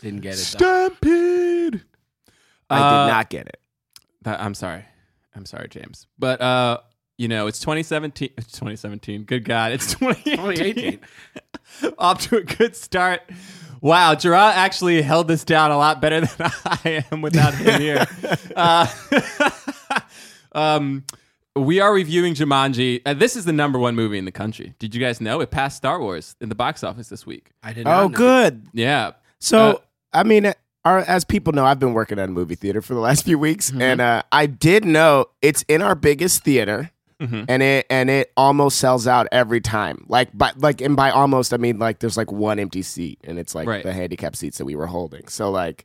Didn't 0.00 0.20
get 0.20 0.34
it. 0.34 0.56
Though. 0.58 0.88
Stampede. 0.90 1.82
I 2.70 2.78
Uh, 2.80 3.06
did 3.06 3.12
not 3.12 3.30
get 3.30 3.46
it. 3.48 3.60
That, 4.22 4.40
I'm 4.40 4.54
sorry. 4.54 4.84
I'm 5.34 5.46
sorry, 5.46 5.68
James. 5.68 6.06
But 6.18 6.40
uh, 6.40 6.78
you 7.16 7.28
know, 7.28 7.46
it's 7.46 7.58
2017. 7.60 8.30
It's 8.36 8.52
2017. 8.52 9.24
Good 9.24 9.44
God, 9.44 9.72
it's 9.72 9.94
2018. 9.94 11.00
2018. 11.00 11.00
Off 11.98 12.28
to 12.28 12.36
a 12.38 12.42
good 12.44 12.76
start. 12.76 13.22
Wow, 13.80 14.14
Gerard 14.14 14.54
actually 14.56 15.02
held 15.02 15.28
this 15.28 15.44
down 15.44 15.70
a 15.70 15.76
lot 15.78 16.00
better 16.00 16.20
than 16.36 16.50
I 16.64 17.04
am 17.12 17.20
without 17.22 17.54
him 17.54 17.80
here. 17.80 18.06
uh, 18.56 18.86
um, 20.52 21.04
we 21.56 21.80
are 21.80 21.92
reviewing 21.92 22.34
Jumanji. 22.34 23.02
Uh, 23.04 23.14
this 23.14 23.36
is 23.36 23.44
the 23.44 23.52
number 23.52 23.78
one 23.78 23.94
movie 23.96 24.18
in 24.18 24.24
the 24.24 24.32
country. 24.32 24.74
Did 24.78 24.94
you 24.94 25.00
guys 25.00 25.20
know 25.20 25.40
it 25.40 25.50
passed 25.50 25.76
Star 25.76 26.00
Wars 26.00 26.36
in 26.40 26.48
the 26.48 26.54
box 26.54 26.84
office 26.84 27.08
this 27.08 27.26
week? 27.26 27.50
I 27.62 27.72
did. 27.72 27.84
Not 27.84 27.98
Oh, 28.02 28.08
know. 28.08 28.16
good. 28.16 28.62
Yeah. 28.72 29.12
So, 29.40 29.58
Uh, 29.70 29.74
I 30.12 30.22
mean, 30.22 30.52
our, 30.84 30.98
as 31.00 31.24
people 31.24 31.52
know, 31.52 31.64
I've 31.64 31.78
been 31.78 31.92
working 31.94 32.18
at 32.18 32.28
a 32.28 32.32
movie 32.32 32.54
theater 32.54 32.80
for 32.80 32.94
the 32.94 33.00
last 33.00 33.24
few 33.24 33.38
weeks, 33.38 33.70
Mm-hmm. 33.70 33.82
and 33.82 34.00
uh, 34.00 34.22
I 34.32 34.46
did 34.46 34.84
know 34.84 35.26
it's 35.42 35.62
in 35.68 35.82
our 35.82 35.94
biggest 35.94 36.44
theater, 36.44 36.90
Mhm. 37.20 37.46
and 37.48 37.62
it 37.62 37.86
and 37.90 38.08
it 38.10 38.32
almost 38.36 38.78
sells 38.78 39.06
out 39.06 39.26
every 39.32 39.60
time. 39.60 40.04
Like, 40.08 40.36
by 40.36 40.52
like, 40.56 40.80
and 40.80 40.94
by 40.96 41.10
almost, 41.10 41.52
I 41.52 41.56
mean 41.56 41.78
like 41.78 41.98
there's 41.98 42.16
like 42.16 42.30
one 42.30 42.58
empty 42.58 42.82
seat, 42.82 43.18
and 43.24 43.38
it's 43.38 43.54
like 43.54 43.66
Right. 43.66 43.82
the 43.82 43.92
handicap 43.92 44.36
seats 44.36 44.58
that 44.58 44.64
we 44.64 44.76
were 44.76 44.86
holding. 44.86 45.26
So, 45.28 45.50
like, 45.50 45.84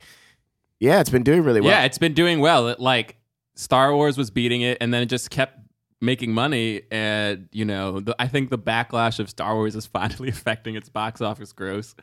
yeah, 0.80 1.00
it's 1.00 1.10
been 1.10 1.24
doing 1.24 1.44
really 1.44 1.62
well. 1.62 1.72
Yeah, 1.72 1.84
it's 1.86 1.98
been 1.98 2.14
doing 2.14 2.40
well. 2.40 2.68
It, 2.68 2.80
like 2.80 3.18
Star 3.56 3.94
Wars 3.96 4.18
was 4.18 4.30
beating 4.32 4.62
it, 4.62 4.78
and 4.82 4.94
then 4.94 5.02
it 5.02 5.08
just 5.08 5.30
kept 5.30 5.60
making 6.02 6.34
money. 6.34 6.82
And 6.92 7.48
you 7.52 7.66
know, 7.66 8.00
the, 8.02 8.16
I 8.20 8.28
think 8.28 8.50
the 8.50 8.58
backlash 8.60 9.20
of 9.20 9.30
Star 9.30 9.56
Wars 9.56 9.76
is 9.76 9.86
finally 10.00 10.30
affecting 10.30 10.76
its 10.76 10.90
box 10.90 11.22
office 11.22 11.52
gross, 11.54 11.96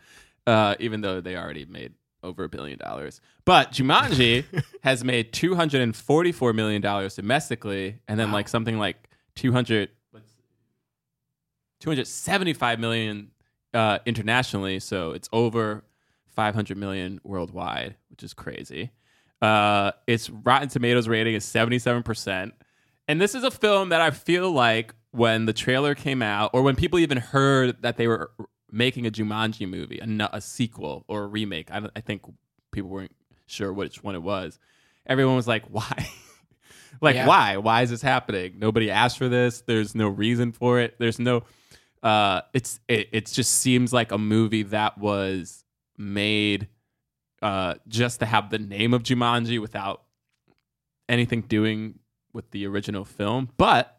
uh, 0.46 0.74
even 0.80 1.02
though 1.02 1.20
they 1.20 1.36
already 1.36 1.66
made 1.66 1.92
over 2.22 2.44
a 2.44 2.48
billion 2.48 2.78
dollars. 2.78 3.20
But 3.44 3.72
Jumanji 3.72 4.44
has 4.82 5.04
made 5.04 5.32
two 5.32 5.54
hundred 5.54 5.82
and 5.82 5.94
forty-four 5.94 6.52
million 6.52 6.82
dollars 6.82 7.14
domestically, 7.14 8.00
and 8.08 8.18
then 8.18 8.32
like 8.32 8.48
something 8.48 8.78
like 8.78 9.08
200, 9.34 9.90
275 11.80 12.80
million 12.80 13.30
uh, 13.74 13.98
internationally. 14.06 14.80
So 14.80 15.12
it's 15.12 15.28
over 15.32 15.84
five 16.28 16.54
hundred 16.54 16.78
million 16.78 17.20
worldwide, 17.24 17.96
which 18.08 18.22
is 18.22 18.34
crazy. 18.34 18.90
Uh, 19.42 19.92
its 20.06 20.28
Rotten 20.30 20.68
Tomatoes 20.68 21.08
rating 21.08 21.34
is 21.34 21.44
seventy-seven 21.44 22.02
percent, 22.02 22.54
and 23.08 23.20
this 23.20 23.34
is 23.34 23.44
a 23.44 23.50
film 23.50 23.90
that 23.90 24.00
I 24.00 24.10
feel 24.10 24.50
like 24.50 24.94
when 25.12 25.46
the 25.46 25.52
trailer 25.52 25.94
came 25.94 26.22
out, 26.22 26.50
or 26.52 26.62
when 26.62 26.76
people 26.76 26.98
even 26.98 27.18
heard 27.18 27.82
that 27.82 27.96
they 27.96 28.06
were 28.06 28.30
making 28.70 29.06
a 29.06 29.10
Jumanji 29.10 29.68
movie, 29.68 29.98
a, 29.98 30.30
a 30.32 30.40
sequel 30.40 31.04
or 31.08 31.24
a 31.24 31.26
remake. 31.26 31.70
I, 31.70 31.82
I 31.96 32.00
think 32.00 32.22
people 32.70 32.90
weren't 32.90 33.14
sure 33.46 33.72
which 33.72 34.04
one 34.04 34.14
it 34.14 34.22
was. 34.22 34.58
Everyone 35.06 35.36
was 35.36 35.48
like, 35.48 35.64
"Why? 35.70 36.08
Like, 37.00 37.14
Yeah. 37.16 37.26
why? 37.26 37.56
Why 37.56 37.82
is 37.82 37.90
this 37.90 38.02
happening? 38.02 38.54
Nobody 38.58 38.90
asked 38.90 39.18
for 39.18 39.28
this. 39.28 39.60
There's 39.62 39.94
no 39.94 40.08
reason 40.08 40.52
for 40.52 40.80
it. 40.80 40.96
There's 40.98 41.18
no. 41.18 41.42
Uh, 42.02 42.40
it's 42.54 42.80
it, 42.88 43.08
it 43.12 43.26
just 43.26 43.52
seems 43.56 43.92
like 43.92 44.10
a 44.12 44.18
movie 44.18 44.62
that 44.64 44.96
was 44.98 45.64
made 45.98 46.68
uh, 47.42 47.74
just 47.88 48.20
to 48.20 48.26
have 48.26 48.50
the 48.50 48.58
name 48.58 48.94
of 48.94 49.02
Jumanji 49.02 49.60
without 49.60 50.02
anything 51.08 51.42
doing 51.42 51.98
with 52.32 52.50
the 52.52 52.66
original 52.66 53.04
film, 53.04 53.50
but 53.56 53.98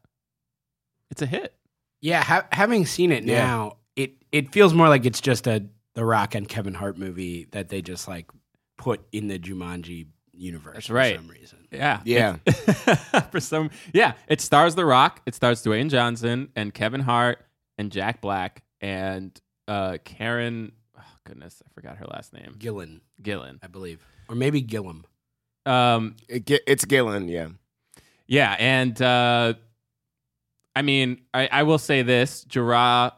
it's 1.10 1.22
a 1.22 1.26
hit. 1.26 1.54
Yeah, 2.00 2.24
ha- 2.24 2.48
having 2.52 2.86
seen 2.86 3.12
it 3.12 3.24
Yeah. 3.24 3.46
now, 3.46 3.78
it 3.96 4.14
it 4.32 4.52
feels 4.52 4.74
more 4.74 4.88
like 4.90 5.06
it's 5.06 5.22
just 5.22 5.46
a 5.48 5.66
The 5.94 6.06
Rock 6.06 6.34
and 6.36 6.48
Kevin 6.48 6.74
Hart 6.74 6.98
movie 6.98 7.48
that 7.52 7.70
they 7.70 7.82
just 7.82 8.08
like 8.08 8.32
put 8.78 9.02
in 9.12 9.28
the 9.28 9.38
Jumanji 9.38 10.08
universe 10.34 10.74
That's 10.76 10.88
for 10.88 10.94
right. 10.94 11.16
some 11.16 11.28
reason. 11.28 11.60
Yeah. 11.72 12.02
Yeah. 12.06 12.38
For 13.32 13.40
some 13.40 13.70
yeah, 13.94 14.14
it 14.28 14.42
stars 14.42 14.76
The 14.76 14.86
Rock, 14.86 15.22
it 15.26 15.36
stars 15.36 15.64
Dwayne 15.64 15.90
Johnson 15.90 16.50
and 16.56 16.74
Kevin 16.74 17.02
Hart 17.02 17.40
and 17.78 17.92
Jack 17.92 18.22
Black 18.22 18.64
and 18.82 19.40
uh 19.68 19.98
Karen 20.04 20.72
oh 20.98 21.04
goodness, 21.26 21.62
I 21.66 21.70
forgot 21.74 21.98
her 21.98 22.06
last 22.06 22.34
name. 22.34 22.56
Gillan, 22.58 23.02
Gillan. 23.22 23.60
I 23.64 23.68
believe, 23.68 24.06
or 24.30 24.36
maybe 24.36 24.62
Gillum. 24.62 25.06
Um 25.66 26.16
It, 26.28 26.50
it's 26.68 26.86
Gillan, 26.86 27.30
yeah. 27.30 27.50
yeah, 28.28 28.56
and 28.60 29.02
uh 29.02 29.54
I 30.76 30.82
mean, 30.82 31.22
I, 31.34 31.50
I 31.52 31.64
will 31.64 31.78
say 31.78 32.02
this, 32.02 32.44
Gerard 32.46 33.12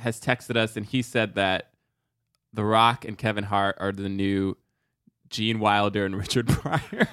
has 0.00 0.20
texted 0.20 0.56
us 0.56 0.76
and 0.76 0.84
he 0.84 1.02
said 1.02 1.36
that 1.36 1.70
The 2.52 2.64
Rock 2.64 3.04
and 3.04 3.16
Kevin 3.16 3.44
Hart 3.44 3.76
are 3.78 3.92
the 3.92 4.08
new 4.08 4.56
Gene 5.30 5.58
Wilder 5.60 6.04
and 6.06 6.16
Richard 6.18 6.48
Pryor. 6.48 7.08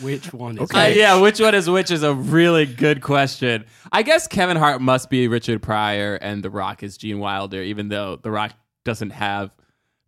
Which 0.00 0.32
one 0.32 0.56
is? 0.56 0.62
Okay. 0.70 0.92
Uh, 0.92 0.94
yeah, 0.94 1.20
which 1.20 1.40
one 1.40 1.54
is 1.54 1.68
which 1.68 1.90
is 1.90 2.02
a 2.04 2.14
really 2.14 2.66
good 2.66 3.00
question. 3.02 3.64
I 3.90 4.02
guess 4.02 4.28
Kevin 4.28 4.56
Hart 4.56 4.80
must 4.80 5.10
be 5.10 5.26
Richard 5.26 5.60
Pryor 5.62 6.14
and 6.16 6.42
The 6.42 6.50
Rock 6.50 6.82
is 6.84 6.96
Gene 6.96 7.18
Wilder, 7.18 7.62
even 7.62 7.88
though 7.88 8.16
The 8.16 8.30
Rock 8.30 8.52
doesn't 8.84 9.10
have 9.10 9.50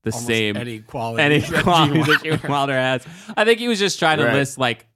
the 0.05 0.13
Almost 0.13 0.27
same 0.27 0.57
any 0.57 0.79
quality. 0.79 1.23
any 1.23 1.39
that 1.41 1.51
Gene 1.51 1.63
qualities 1.63 2.07
that 2.07 2.23
Gene 2.23 2.31
Wilder- 2.33 2.49
Wilder 2.49 2.73
has. 2.75 3.07
I 3.37 3.45
think 3.45 3.59
he 3.59 3.67
was 3.69 3.79
just 3.81 3.99
trying 3.99 4.19
to 4.19 4.25
list 4.33 4.59
like 4.59 4.87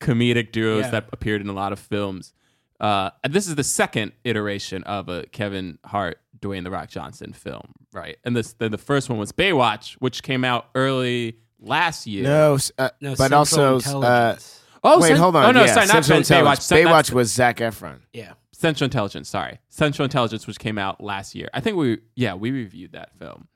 comedic 0.00 0.50
duos 0.52 0.84
Yeah. 0.86 0.90
that 0.90 1.08
appeared 1.12 1.42
in 1.42 1.48
a 1.48 1.52
lot 1.52 1.72
of 1.72 1.78
films. 1.78 2.32
Uh, 2.80 3.10
and 3.22 3.32
this 3.32 3.46
is 3.46 3.54
the 3.54 3.62
second 3.64 4.12
iteration 4.24 4.82
of 4.84 5.08
a 5.10 5.26
Kevin 5.26 5.78
Hart, 5.84 6.18
Dwayne 6.42 6.64
the 6.64 6.70
Rock 6.70 6.88
Johnson 6.88 7.32
film, 7.32 7.72
right? 7.92 8.16
And 8.24 8.34
this 8.36 8.52
then 8.54 8.70
the 8.70 8.78
first 8.78 9.08
one 9.10 9.18
was 9.18 9.32
Baywatch, 9.32 9.92
which 9.94 10.22
came 10.22 10.44
out 10.44 10.66
early 10.74 11.36
last 11.60 12.06
year. 12.06 12.24
No, 12.24 12.58
uh, 12.78 12.90
No, 13.00 13.10
but 13.16 13.30
Central 13.30 13.74
also, 13.74 14.02
uh, 14.02 14.36
Oh, 14.82 14.98
wait, 15.00 15.08
Cent- 15.08 15.20
hold 15.20 15.36
on. 15.36 15.44
Oh 15.44 15.50
no, 15.52 15.64
yeah, 15.64 15.74
sorry, 15.74 15.86
not 15.86 16.04
Central 16.04 16.18
Baywatch. 16.20 16.30
Intelligence. 16.30 16.64
Cent- 16.64 16.86
Baywatch 16.86 16.90
that's- 16.90 17.12
was 17.12 17.32
Zac 17.32 17.56
Efron. 17.58 17.98
yeah, 18.14 18.32
Central 18.52 18.86
Intelligence. 18.86 19.28
Sorry, 19.28 19.58
Central 19.68 20.04
Intelligence, 20.04 20.46
which 20.46 20.58
came 20.58 20.78
out 20.78 21.02
last 21.02 21.34
year. 21.34 21.50
I 21.52 21.60
think 21.60 21.76
we, 21.76 21.98
yeah, 22.16 22.34
we 22.34 22.50
reviewed 22.50 22.92
that 22.92 23.10
film. 23.18 23.46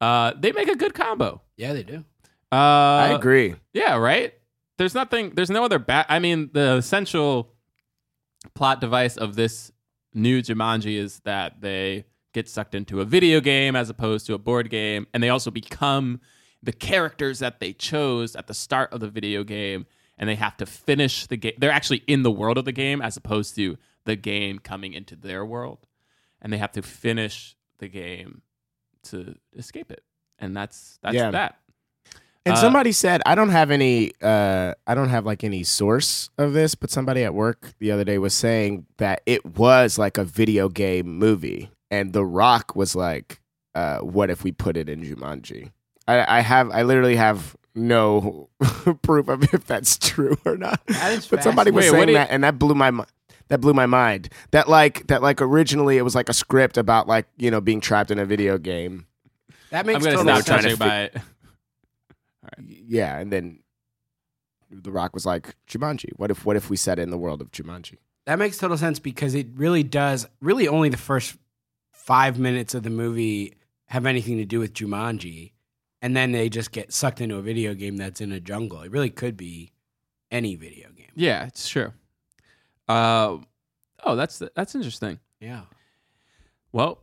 Uh, 0.00 0.32
they 0.38 0.52
make 0.52 0.68
a 0.68 0.76
good 0.76 0.94
combo. 0.94 1.40
yeah, 1.56 1.72
they 1.72 1.82
do. 1.82 2.04
Uh, 2.52 2.54
I 2.54 3.08
agree. 3.14 3.54
Yeah, 3.72 3.96
right. 3.96 4.34
There's 4.78 4.94
nothing. 4.94 5.30
There's 5.34 5.50
no 5.50 5.64
other 5.64 5.78
bad. 5.78 6.06
I 6.08 6.18
mean, 6.18 6.50
the 6.52 6.74
essential 6.76 7.52
plot 8.54 8.80
device 8.80 9.16
of 9.16 9.34
this 9.36 9.72
new 10.14 10.42
Jumanji 10.42 10.96
is 10.98 11.20
that 11.20 11.60
they 11.60 12.04
get 12.32 12.48
sucked 12.48 12.74
into 12.74 13.00
a 13.00 13.04
video 13.04 13.40
game 13.40 13.76
as 13.76 13.90
opposed 13.90 14.26
to 14.26 14.34
a 14.34 14.38
board 14.38 14.70
game, 14.70 15.06
and 15.12 15.22
they 15.22 15.28
also 15.28 15.50
become 15.50 16.20
the 16.62 16.72
characters 16.72 17.40
that 17.40 17.60
they 17.60 17.72
chose 17.72 18.36
at 18.36 18.46
the 18.46 18.54
start 18.54 18.92
of 18.92 19.00
the 19.00 19.08
video 19.08 19.42
game, 19.44 19.84
and 20.18 20.28
they 20.28 20.36
have 20.36 20.56
to 20.56 20.66
finish 20.66 21.26
the 21.26 21.36
game. 21.36 21.52
They're 21.58 21.70
actually 21.72 22.02
in 22.06 22.22
the 22.22 22.30
world 22.30 22.58
of 22.58 22.64
the 22.64 22.72
game 22.72 23.02
as 23.02 23.16
opposed 23.16 23.54
to 23.56 23.76
the 24.04 24.16
game 24.16 24.58
coming 24.58 24.92
into 24.92 25.16
their 25.16 25.44
world, 25.44 25.86
and 26.40 26.52
they 26.52 26.58
have 26.58 26.72
to 26.72 26.82
finish 26.82 27.56
the 27.78 27.88
game 27.88 28.42
to 29.04 29.34
escape 29.56 29.90
it, 29.90 30.04
and 30.38 30.56
that's 30.56 30.98
that's 31.02 31.14
Yeah. 31.16 31.30
that. 31.32 31.58
And 32.44 32.54
Uh, 32.54 32.60
somebody 32.60 32.90
said 32.92 33.22
I 33.24 33.34
don't 33.36 33.50
have 33.50 33.70
any 33.70 34.12
uh 34.20 34.74
I 34.86 34.94
don't 34.94 35.08
have 35.10 35.24
like 35.26 35.44
any 35.44 35.62
source 35.64 36.28
of 36.38 36.52
this, 36.52 36.74
but 36.74 36.90
somebody 36.90 37.22
at 37.22 37.34
work 37.34 37.72
the 37.78 37.90
other 37.92 38.04
day 38.04 38.18
was 38.18 38.34
saying 38.34 38.86
that 38.98 39.22
it 39.26 39.44
was 39.56 39.98
like 39.98 40.18
a 40.18 40.24
video 40.24 40.68
game 40.68 41.18
movie. 41.18 41.70
And 41.92 42.12
The 42.12 42.24
Rock 42.24 42.74
was 42.74 42.96
like, 42.96 43.40
uh, 43.74 43.98
what 43.98 44.30
if 44.30 44.42
we 44.44 44.50
put 44.50 44.76
it 44.76 44.88
in 44.88 45.02
Jumanji? 45.02 45.70
I, 46.08 46.38
I 46.38 46.40
have 46.40 46.70
I 46.70 46.82
literally 46.82 47.16
have 47.16 47.54
no 47.74 48.48
proof 49.02 49.28
of 49.28 49.44
if 49.54 49.66
that's 49.66 49.98
true 49.98 50.36
or 50.44 50.56
not. 50.56 50.80
But 50.86 51.42
somebody 51.42 51.70
was. 51.70 51.84
Wait, 51.84 51.90
saying 51.90 52.08
you- 52.08 52.14
that 52.14 52.30
and 52.30 52.42
that 52.44 52.58
blew 52.58 52.74
my 52.74 52.90
mi- 52.90 53.04
that 53.48 53.60
blew 53.60 53.74
my 53.74 53.86
mind. 53.86 54.30
That 54.52 54.68
like 54.68 55.06
that 55.08 55.20
like 55.22 55.42
originally 55.42 55.98
it 55.98 56.02
was 56.02 56.14
like 56.14 56.28
a 56.30 56.32
script 56.32 56.78
about 56.78 57.06
like, 57.06 57.26
you 57.36 57.50
know, 57.50 57.60
being 57.60 57.80
trapped 57.80 58.10
in 58.10 58.18
a 58.18 58.24
video 58.24 58.56
game. 58.58 59.06
That 59.70 59.80
I'm 59.80 59.86
makes 59.86 60.04
gonna 60.04 60.16
total 60.16 60.34
stop 60.42 60.46
trying 60.46 60.58
to 60.62 60.62
judging 60.70 60.76
fi- 60.78 60.88
by 60.88 61.00
it. 61.02 61.16
yeah, 62.86 63.18
and 63.18 63.32
then 63.32 63.60
The 64.70 64.90
Rock 64.90 65.14
was 65.14 65.24
like, 65.26 65.54
Jumanji. 65.68 66.10
What 66.16 66.30
if 66.30 66.44
what 66.44 66.56
if 66.56 66.70
we 66.70 66.76
set 66.76 66.98
it 66.98 67.02
in 67.02 67.10
the 67.10 67.18
world 67.18 67.40
of 67.40 67.50
Jumanji? 67.50 67.98
That 68.26 68.38
makes 68.38 68.56
total 68.58 68.76
sense 68.78 68.98
because 68.98 69.34
it 69.34 69.48
really 69.54 69.82
does. 69.82 70.26
Really, 70.40 70.68
only 70.68 70.88
the 70.88 70.96
first 70.96 71.36
five 72.04 72.38
minutes 72.38 72.74
of 72.74 72.82
the 72.82 72.90
movie 72.90 73.54
have 73.86 74.06
anything 74.06 74.38
to 74.38 74.44
do 74.44 74.58
with 74.58 74.72
Jumanji, 74.74 75.52
and 76.00 76.16
then 76.16 76.32
they 76.32 76.48
just 76.48 76.72
get 76.72 76.92
sucked 76.92 77.20
into 77.20 77.36
a 77.36 77.42
video 77.42 77.74
game 77.74 77.96
that's 77.96 78.20
in 78.20 78.32
a 78.32 78.40
jungle. 78.40 78.80
It 78.82 78.90
really 78.90 79.10
could 79.10 79.36
be 79.36 79.72
any 80.30 80.56
video 80.56 80.88
game. 80.96 81.10
Yeah, 81.14 81.46
it's 81.46 81.68
true. 81.68 81.92
Uh, 82.88 83.38
oh, 84.04 84.16
that's 84.16 84.42
that's 84.56 84.74
interesting. 84.74 85.18
Yeah. 85.40 85.62
Well, 86.72 87.00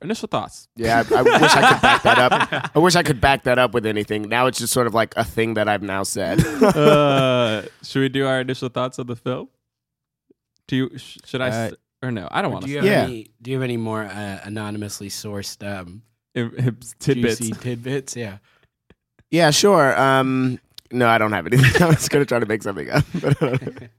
initial 0.00 0.28
thoughts. 0.28 0.68
Yeah, 0.76 1.02
I, 1.10 1.14
I 1.18 1.22
wish 1.22 1.42
I 1.56 1.72
could 1.72 1.82
back 1.82 2.02
that 2.04 2.18
up. 2.18 2.70
I 2.76 2.78
wish 2.78 2.94
I 2.94 3.02
could 3.02 3.20
back 3.20 3.42
that 3.44 3.58
up 3.58 3.74
with 3.74 3.86
anything. 3.86 4.22
Now 4.28 4.46
it's 4.46 4.58
just 4.58 4.72
sort 4.72 4.86
of 4.86 4.94
like 4.94 5.14
a 5.16 5.24
thing 5.24 5.54
that 5.54 5.68
I've 5.68 5.82
now 5.82 6.02
said. 6.02 6.40
uh, 6.44 7.62
should 7.82 8.00
we 8.00 8.08
do 8.08 8.26
our 8.26 8.40
initial 8.40 8.68
thoughts 8.68 8.98
of 8.98 9.06
the 9.06 9.16
film? 9.16 9.48
Do 10.66 10.76
you 10.76 10.98
sh- 10.98 11.18
should 11.24 11.40
I 11.40 11.48
Uh, 11.48 11.52
s- 11.52 11.74
or 12.04 12.10
no? 12.10 12.28
I 12.30 12.42
don't 12.42 12.50
Or 12.50 12.54
want 12.54 12.66
do 12.66 12.70
you 12.70 12.80
to. 12.80 12.86
have 12.88 12.98
Yeah. 12.98 13.04
any? 13.04 13.28
Do 13.42 13.50
you 13.50 13.56
have 13.56 13.64
any 13.64 13.76
more 13.76 14.02
uh, 14.04 14.40
anonymously 14.44 15.08
sourced 15.08 15.62
um, 15.66 16.02
Tidbits. 16.98 17.38
juicy 17.40 17.52
tidbits? 17.52 18.16
Yeah. 18.16 18.38
yeah, 19.30 19.50
sure. 19.50 19.98
Um, 20.00 20.58
no, 20.92 21.08
I 21.08 21.18
don't 21.18 21.32
have 21.32 21.46
anything. 21.46 21.82
I 21.82 21.86
was 21.86 22.08
gonna 22.08 22.24
try 22.24 22.38
to 22.38 22.46
make 22.46 22.62
something 22.62 22.90
up. 22.90 23.04
But 23.14 23.42
I 23.42 23.46
don't 23.50 23.80
know. 23.80 23.88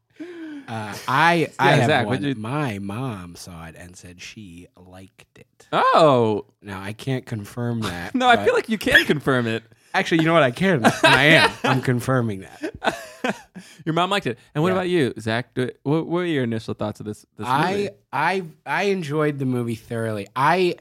Uh, 0.67 0.95
I 1.07 1.47
I 1.59 1.69
Yeah, 1.69 1.75
have 1.75 1.85
Zach, 1.85 2.05
one. 2.07 2.15
what'd 2.21 2.25
you- 2.37 2.41
My 2.41 2.79
mom 2.79 3.35
saw 3.35 3.67
it 3.67 3.75
and 3.77 3.95
said 3.95 4.19
she 4.19 4.65
liked 4.75 5.37
it. 5.37 5.67
Oh 5.71 6.47
Now 6.59 6.81
I 6.81 6.91
can't 6.91 7.23
confirm 7.23 7.81
that. 7.81 8.15
no, 8.15 8.27
I 8.27 8.35
but- 8.35 8.45
feel 8.45 8.55
like 8.55 8.67
you 8.67 8.79
can 8.79 9.05
confirm 9.05 9.45
it. 9.45 9.61
Actually, 9.97 10.19
you 10.19 10.25
know 10.25 10.33
what? 10.33 10.43
I 10.43 10.51
can. 10.51 10.83
And 10.85 10.93
I 11.03 11.23
am. 11.25 11.51
I'm 11.63 11.81
confirming 11.81 12.41
that. 12.41 13.37
Your 13.85 13.93
mom 13.93 14.09
liked 14.11 14.27
it. 14.27 14.37
And 14.53 14.61
what 14.63 14.69
Yeah. 14.69 14.73
about 14.75 14.89
you, 14.89 15.13
Zach? 15.19 15.53
Do, 15.55 15.69
what, 15.83 16.05
were 16.07 16.25
your 16.25 16.43
initial 16.43 16.73
thoughts 16.75 16.99
of 16.99 17.05
this? 17.07 17.25
this 17.37 17.47
I 17.47 17.71
movie? 17.71 17.89
I 18.13 18.43
I 18.65 18.83
enjoyed 18.83 19.39
the 19.39 19.45
movie 19.45 19.75
thoroughly. 19.75 20.27
I 20.35 20.75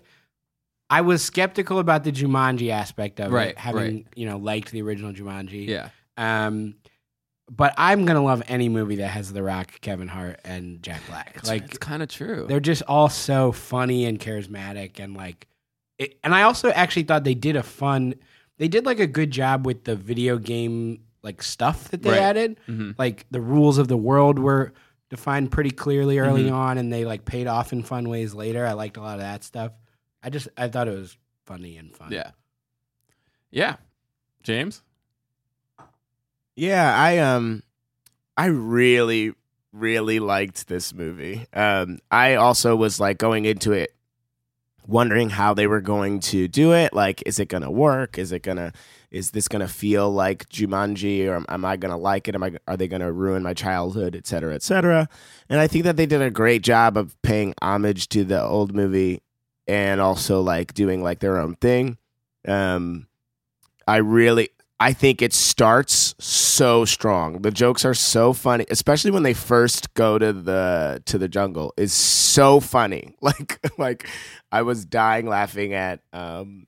I 0.90 1.00
was 1.00 1.22
skeptical 1.24 1.78
about 1.78 2.04
the 2.04 2.12
Jumanji 2.12 2.70
aspect 2.70 3.18
of 3.20 3.32
Right, 3.32 3.48
it, 3.50 3.58
having 3.58 3.80
right. 3.80 4.06
you 4.14 4.26
know 4.26 4.36
liked 4.36 4.70
the 4.72 4.82
original 4.82 5.12
Jumanji. 5.12 5.66
yeah. 5.66 5.88
Um, 6.18 6.74
but 7.50 7.74
I'm 7.78 8.04
gonna 8.04 8.22
love 8.22 8.42
any 8.48 8.68
movie 8.68 8.96
that 8.96 9.08
has 9.08 9.32
The 9.32 9.42
Rock, 9.42 9.80
Kevin 9.80 10.08
Hart, 10.08 10.40
and 10.44 10.82
Jack 10.82 11.00
Black. 11.08 11.32
It's, 11.36 11.48
like 11.48 11.64
it's 11.64 11.78
kind 11.78 12.02
of 12.02 12.08
true. 12.10 12.44
they're 12.48 12.60
just 12.60 12.82
all 12.86 13.08
so 13.08 13.52
funny 13.52 14.04
and 14.04 14.18
charismatic 14.18 14.98
and 15.00 15.16
like 15.16 15.46
it, 15.98 16.18
and 16.24 16.34
i 16.34 16.42
also 16.42 16.70
actually 16.70 17.04
thought 17.04 17.22
they 17.24 17.34
did 17.34 17.54
a 17.56 17.62
fun 17.62 18.14
they 18.58 18.68
did 18.68 18.86
like 18.86 19.00
a 19.00 19.06
good 19.06 19.30
job 19.30 19.66
with 19.66 19.84
the 19.84 19.96
video 19.96 20.38
game 20.38 21.00
like 21.22 21.42
stuff 21.42 21.90
that 21.90 22.02
they 22.02 22.10
Right. 22.10 22.18
added 22.20 22.60
Mhm. 22.68 22.94
like 22.98 23.26
the 23.30 23.40
rules 23.40 23.78
of 23.78 23.88
the 23.88 23.96
world 23.96 24.38
were 24.38 24.72
defined 25.10 25.50
pretty 25.50 25.70
clearly 25.70 26.18
early 26.18 26.44
Mm-hmm. 26.44 26.54
on 26.54 26.78
and 26.78 26.92
they 26.92 27.04
like 27.04 27.24
paid 27.24 27.46
off 27.46 27.72
in 27.72 27.82
fun 27.82 28.08
ways 28.08 28.34
later 28.34 28.66
i 28.66 28.72
liked 28.72 28.96
a 28.96 29.00
lot 29.00 29.14
of 29.14 29.20
that 29.20 29.42
stuff 29.44 29.72
i 30.22 30.28
just 30.30 30.48
i 30.56 30.68
thought 30.68 30.88
it 30.88 30.94
was 30.98 31.16
funny 31.46 31.76
and 31.78 31.94
fun 31.96 32.10
Yeah. 32.12 32.30
Yeah. 33.50 33.76
James? 34.42 34.82
Yeah, 36.56 36.94
I 36.96 37.18
um 37.18 37.62
I 38.36 38.46
really 38.46 39.32
really 39.72 40.20
liked 40.20 40.68
this 40.68 40.94
movie. 40.94 41.46
Um 41.52 41.98
I 42.10 42.34
also 42.34 42.76
was 42.76 43.00
like 43.00 43.18
going 43.18 43.44
into 43.44 43.72
it 43.72 43.94
wondering 44.86 45.30
how 45.30 45.54
they 45.54 45.66
were 45.66 45.80
going 45.80 46.20
to 46.20 46.48
do 46.48 46.72
it. 46.72 46.92
Like 46.92 47.22
is 47.26 47.38
it 47.38 47.48
going 47.48 47.62
to 47.62 47.70
work? 47.70 48.18
Is 48.18 48.32
it 48.32 48.42
going 48.42 48.58
to 48.58 48.72
is 49.10 49.30
this 49.30 49.48
going 49.48 49.60
to 49.60 49.68
feel 49.68 50.10
like 50.10 50.48
Jumanji 50.48 51.28
or 51.28 51.36
am, 51.36 51.46
am 51.48 51.64
I 51.64 51.76
going 51.76 51.92
to 51.92 51.96
like 51.96 52.28
it? 52.28 52.34
Am 52.34 52.42
I 52.42 52.52
are 52.66 52.76
they 52.76 52.88
going 52.88 53.02
to 53.02 53.12
ruin 53.12 53.42
my 53.42 53.54
childhood, 53.54 54.16
et 54.16 54.26
cetera, 54.26 54.54
et 54.54 54.62
cetera? 54.62 55.08
And 55.48 55.60
I 55.60 55.66
think 55.66 55.84
that 55.84 55.96
they 55.96 56.06
did 56.06 56.22
a 56.22 56.30
great 56.30 56.62
job 56.62 56.96
of 56.96 57.20
paying 57.22 57.54
homage 57.62 58.08
to 58.10 58.24
the 58.24 58.42
old 58.42 58.74
movie 58.74 59.22
and 59.66 60.00
also 60.00 60.40
like 60.40 60.74
doing 60.74 61.02
like 61.02 61.20
their 61.20 61.38
own 61.38 61.54
thing. 61.56 61.98
Um 62.46 63.06
I 63.86 63.96
really 63.96 64.50
I 64.80 64.92
think 64.92 65.22
it 65.22 65.32
starts 65.32 66.14
so 66.18 66.84
strong. 66.84 67.42
The 67.42 67.50
jokes 67.52 67.84
are 67.84 67.94
so 67.94 68.32
funny, 68.32 68.66
especially 68.70 69.12
when 69.12 69.22
they 69.22 69.32
first 69.32 69.94
go 69.94 70.18
to 70.18 70.32
the 70.32 71.02
to 71.06 71.16
the 71.16 71.28
jungle. 71.28 71.72
Is 71.76 71.92
so 71.92 72.60
funny. 72.60 73.16
Like 73.22 73.58
like 73.78 74.08
I 74.52 74.62
was 74.62 74.84
dying 74.84 75.26
laughing 75.26 75.72
at 75.74 76.00
um 76.12 76.66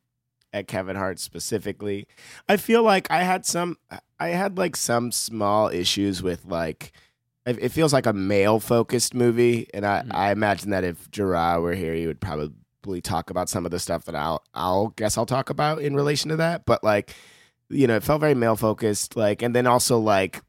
at 0.52 0.68
Kevin 0.68 0.96
Hart 0.96 1.18
specifically. 1.18 2.06
I 2.48 2.56
feel 2.56 2.82
like 2.82 3.10
I 3.10 3.22
had 3.24 3.44
some 3.44 3.76
I 4.18 4.28
had 4.28 4.56
like 4.56 4.76
some 4.76 5.12
small 5.12 5.68
issues 5.68 6.22
with 6.22 6.44
like 6.46 6.92
it 7.44 7.58
it 7.60 7.68
feels 7.72 7.92
like 7.92 8.06
a 8.06 8.12
male 8.12 8.60
focused 8.60 9.14
movie 9.14 9.68
and 9.74 9.84
I 9.84 10.02
Mhm. 10.02 10.14
I 10.14 10.30
imagine 10.30 10.70
that 10.70 10.84
if 10.84 11.10
Gerard 11.10 11.60
were 11.62 11.74
here 11.74 11.94
he 11.94 12.06
would 12.06 12.20
probably 12.20 13.00
talk 13.02 13.30
about 13.30 13.48
some 13.48 13.64
of 13.66 13.72
the 13.72 13.80
stuff 13.80 14.04
that 14.04 14.14
I'll 14.14 14.42
I'll 14.54 14.88
guess 14.96 15.18
I'll 15.18 15.26
talk 15.26 15.50
about 15.50 15.82
in 15.82 15.96
relation 15.96 16.30
to 16.30 16.36
that, 16.36 16.64
but 16.64 16.82
like 16.84 17.14
you 17.68 17.86
know, 17.86 17.96
it 17.96 18.02
felt 18.04 18.20
very 18.20 18.34
male 18.34 18.56
focused. 18.56 19.16
Like, 19.16 19.42
and 19.42 19.54
then 19.54 19.66
also 19.66 19.98
like 19.98 20.42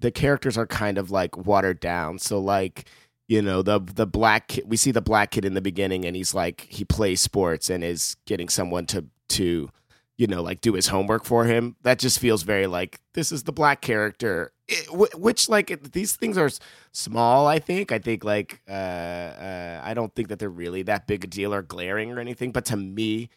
the 0.00 0.10
characters 0.10 0.56
are 0.58 0.66
kind 0.66 0.98
of 0.98 1.10
like 1.10 1.36
watered 1.36 1.80
down. 1.80 2.18
So 2.18 2.38
like, 2.38 2.88
you 3.28 3.40
know, 3.42 3.62
the 3.62 3.80
the 3.80 4.06
black 4.06 4.58
we 4.66 4.76
see 4.76 4.90
the 4.90 5.00
black 5.02 5.30
kid 5.30 5.44
in 5.44 5.54
the 5.54 5.60
beginning, 5.62 6.04
and 6.04 6.14
he's 6.16 6.34
like 6.34 6.66
he 6.68 6.84
plays 6.84 7.20
sports 7.20 7.70
and 7.70 7.82
is 7.82 8.16
getting 8.26 8.48
someone 8.48 8.86
to 8.86 9.06
to 9.30 9.70
you 10.16 10.26
know 10.26 10.42
like 10.42 10.60
do 10.60 10.74
his 10.74 10.88
homework 10.88 11.24
for 11.24 11.44
him. 11.44 11.76
That 11.82 11.98
just 11.98 12.18
feels 12.18 12.42
very 12.42 12.66
like 12.66 13.00
this 13.14 13.32
is 13.32 13.44
the 13.44 13.52
black 13.52 13.80
character. 13.80 14.52
It, 14.68 14.86
wh- 14.88 15.18
which 15.18 15.48
like 15.48 15.70
it- 15.70 15.92
these 15.92 16.16
things 16.16 16.36
are 16.38 16.50
small. 16.92 17.46
I 17.46 17.58
think. 17.58 17.92
I 17.92 17.98
think 17.98 18.24
like 18.24 18.60
uh, 18.68 18.72
uh, 18.72 19.80
I 19.82 19.94
don't 19.94 20.14
think 20.14 20.28
that 20.28 20.38
they're 20.38 20.48
really 20.50 20.82
that 20.82 21.06
big 21.06 21.24
a 21.24 21.26
deal 21.26 21.52
or 21.54 21.62
glaring 21.62 22.12
or 22.12 22.20
anything. 22.20 22.52
But 22.52 22.66
to 22.66 22.76
me, 22.76 23.30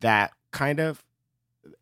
that 0.00 0.32
kind 0.52 0.80
of 0.80 1.02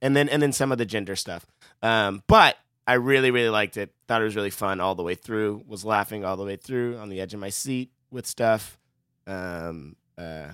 and 0.00 0.16
then 0.16 0.28
and 0.28 0.42
then 0.42 0.52
some 0.52 0.72
of 0.72 0.78
the 0.78 0.86
gender 0.86 1.16
stuff. 1.16 1.46
Um, 1.82 2.22
but 2.26 2.56
I 2.86 2.94
really 2.94 3.30
really 3.30 3.50
liked 3.50 3.76
it. 3.76 3.94
Thought 4.06 4.22
it 4.22 4.24
was 4.24 4.36
really 4.36 4.50
fun 4.50 4.80
all 4.80 4.94
the 4.94 5.02
way 5.02 5.14
through. 5.14 5.64
Was 5.66 5.84
laughing 5.84 6.24
all 6.24 6.36
the 6.36 6.44
way 6.44 6.56
through 6.56 6.98
on 6.98 7.08
the 7.08 7.20
edge 7.20 7.34
of 7.34 7.40
my 7.40 7.50
seat 7.50 7.92
with 8.10 8.26
stuff. 8.26 8.78
Um, 9.26 9.96
uh, 10.16 10.48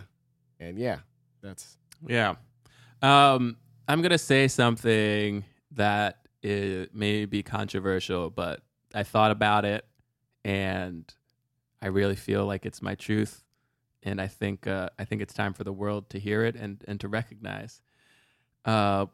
and 0.60 0.78
yeah, 0.78 0.98
that's 1.42 1.76
Yeah. 2.06 2.34
Um, 3.02 3.56
I'm 3.86 4.02
gonna 4.02 4.18
say 4.18 4.48
something 4.48 5.44
that 5.72 6.18
may 6.42 7.24
be 7.24 7.42
controversial, 7.42 8.30
but 8.30 8.62
I 8.94 9.02
thought 9.02 9.30
about 9.30 9.64
it, 9.64 9.84
and 10.44 11.12
I 11.80 11.86
really 11.88 12.16
feel 12.16 12.44
like 12.46 12.66
it's 12.66 12.82
my 12.82 12.94
truth, 12.94 13.42
and 14.02 14.20
I 14.20 14.26
think 14.26 14.66
uh, 14.66 14.90
I 14.98 15.04
think 15.04 15.22
it's 15.22 15.34
time 15.34 15.54
for 15.54 15.64
the 15.64 15.72
world 15.72 16.10
to 16.10 16.18
hear 16.18 16.44
it 16.44 16.56
and 16.56 16.82
and 16.86 17.00
to 17.00 17.08
recognize. 17.08 17.80
Uh, 18.64 19.06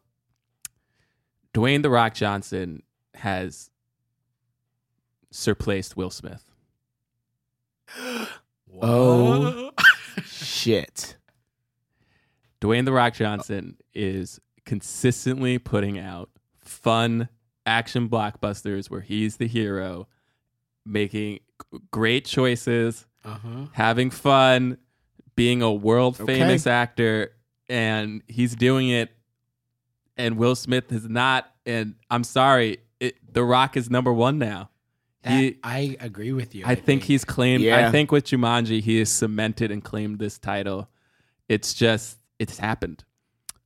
Dwayne 1.55 1.83
the 1.83 1.91
Rock 1.91 2.15
Johnson 2.15 2.83
has 3.15 3.71
surplaced 5.31 5.97
Will 5.97 6.11
Smith. 6.11 6.45
Oh. 8.83 9.73
shit. 10.25 11.17
Dwayne 12.63 12.85
the 12.87 12.93
Rock 12.93 13.13
Johnson 13.15 13.77
is 13.93 14.41
consistently 14.65 15.59
putting 15.59 15.99
out 15.99 16.31
fun 16.57 17.29
action 17.67 18.09
blockbusters 18.09 18.89
where 18.89 19.01
he's 19.03 19.37
the 19.37 19.49
hero, 19.49 20.07
making 20.87 21.41
great 21.91 22.25
choices, 22.25 23.07
Uh-huh. 23.25 23.67
having 23.73 24.09
fun, 24.11 24.79
being 25.35 25.61
a 25.63 25.73
world 25.73 26.17
famous 26.17 26.67
Okay. 26.67 26.75
actor, 26.75 27.33
and 27.69 28.23
he's 28.29 28.55
doing 28.55 28.89
it. 28.89 29.11
And 30.21 30.37
Will 30.37 30.55
Smith 30.55 30.93
is 30.93 31.09
not. 31.09 31.51
And 31.67 31.95
I'm 32.11 32.25
sorry, 32.25 32.79
it, 33.01 33.17
The 33.33 33.43
Rock 33.43 33.77
is 33.77 33.91
number 33.91 34.13
one 34.13 34.39
now. 34.39 34.71
He, 35.27 35.59
I 35.63 35.97
agree 36.01 36.33
with 36.33 36.55
you. 36.55 36.65
I 36.67 36.75
think 36.75 37.03
he's 37.03 37.25
claimed. 37.27 37.67
I 37.67 37.91
think 37.91 38.11
with 38.11 38.25
Jumanji, 38.25 38.81
he 38.81 38.99
has 39.01 39.11
cemented 39.11 39.71
and 39.71 39.85
claimed 39.85 40.19
this 40.19 40.39
title. 40.39 40.89
It's 41.49 41.75
just 41.75 42.19
it's 42.39 42.59
happened. 42.59 43.05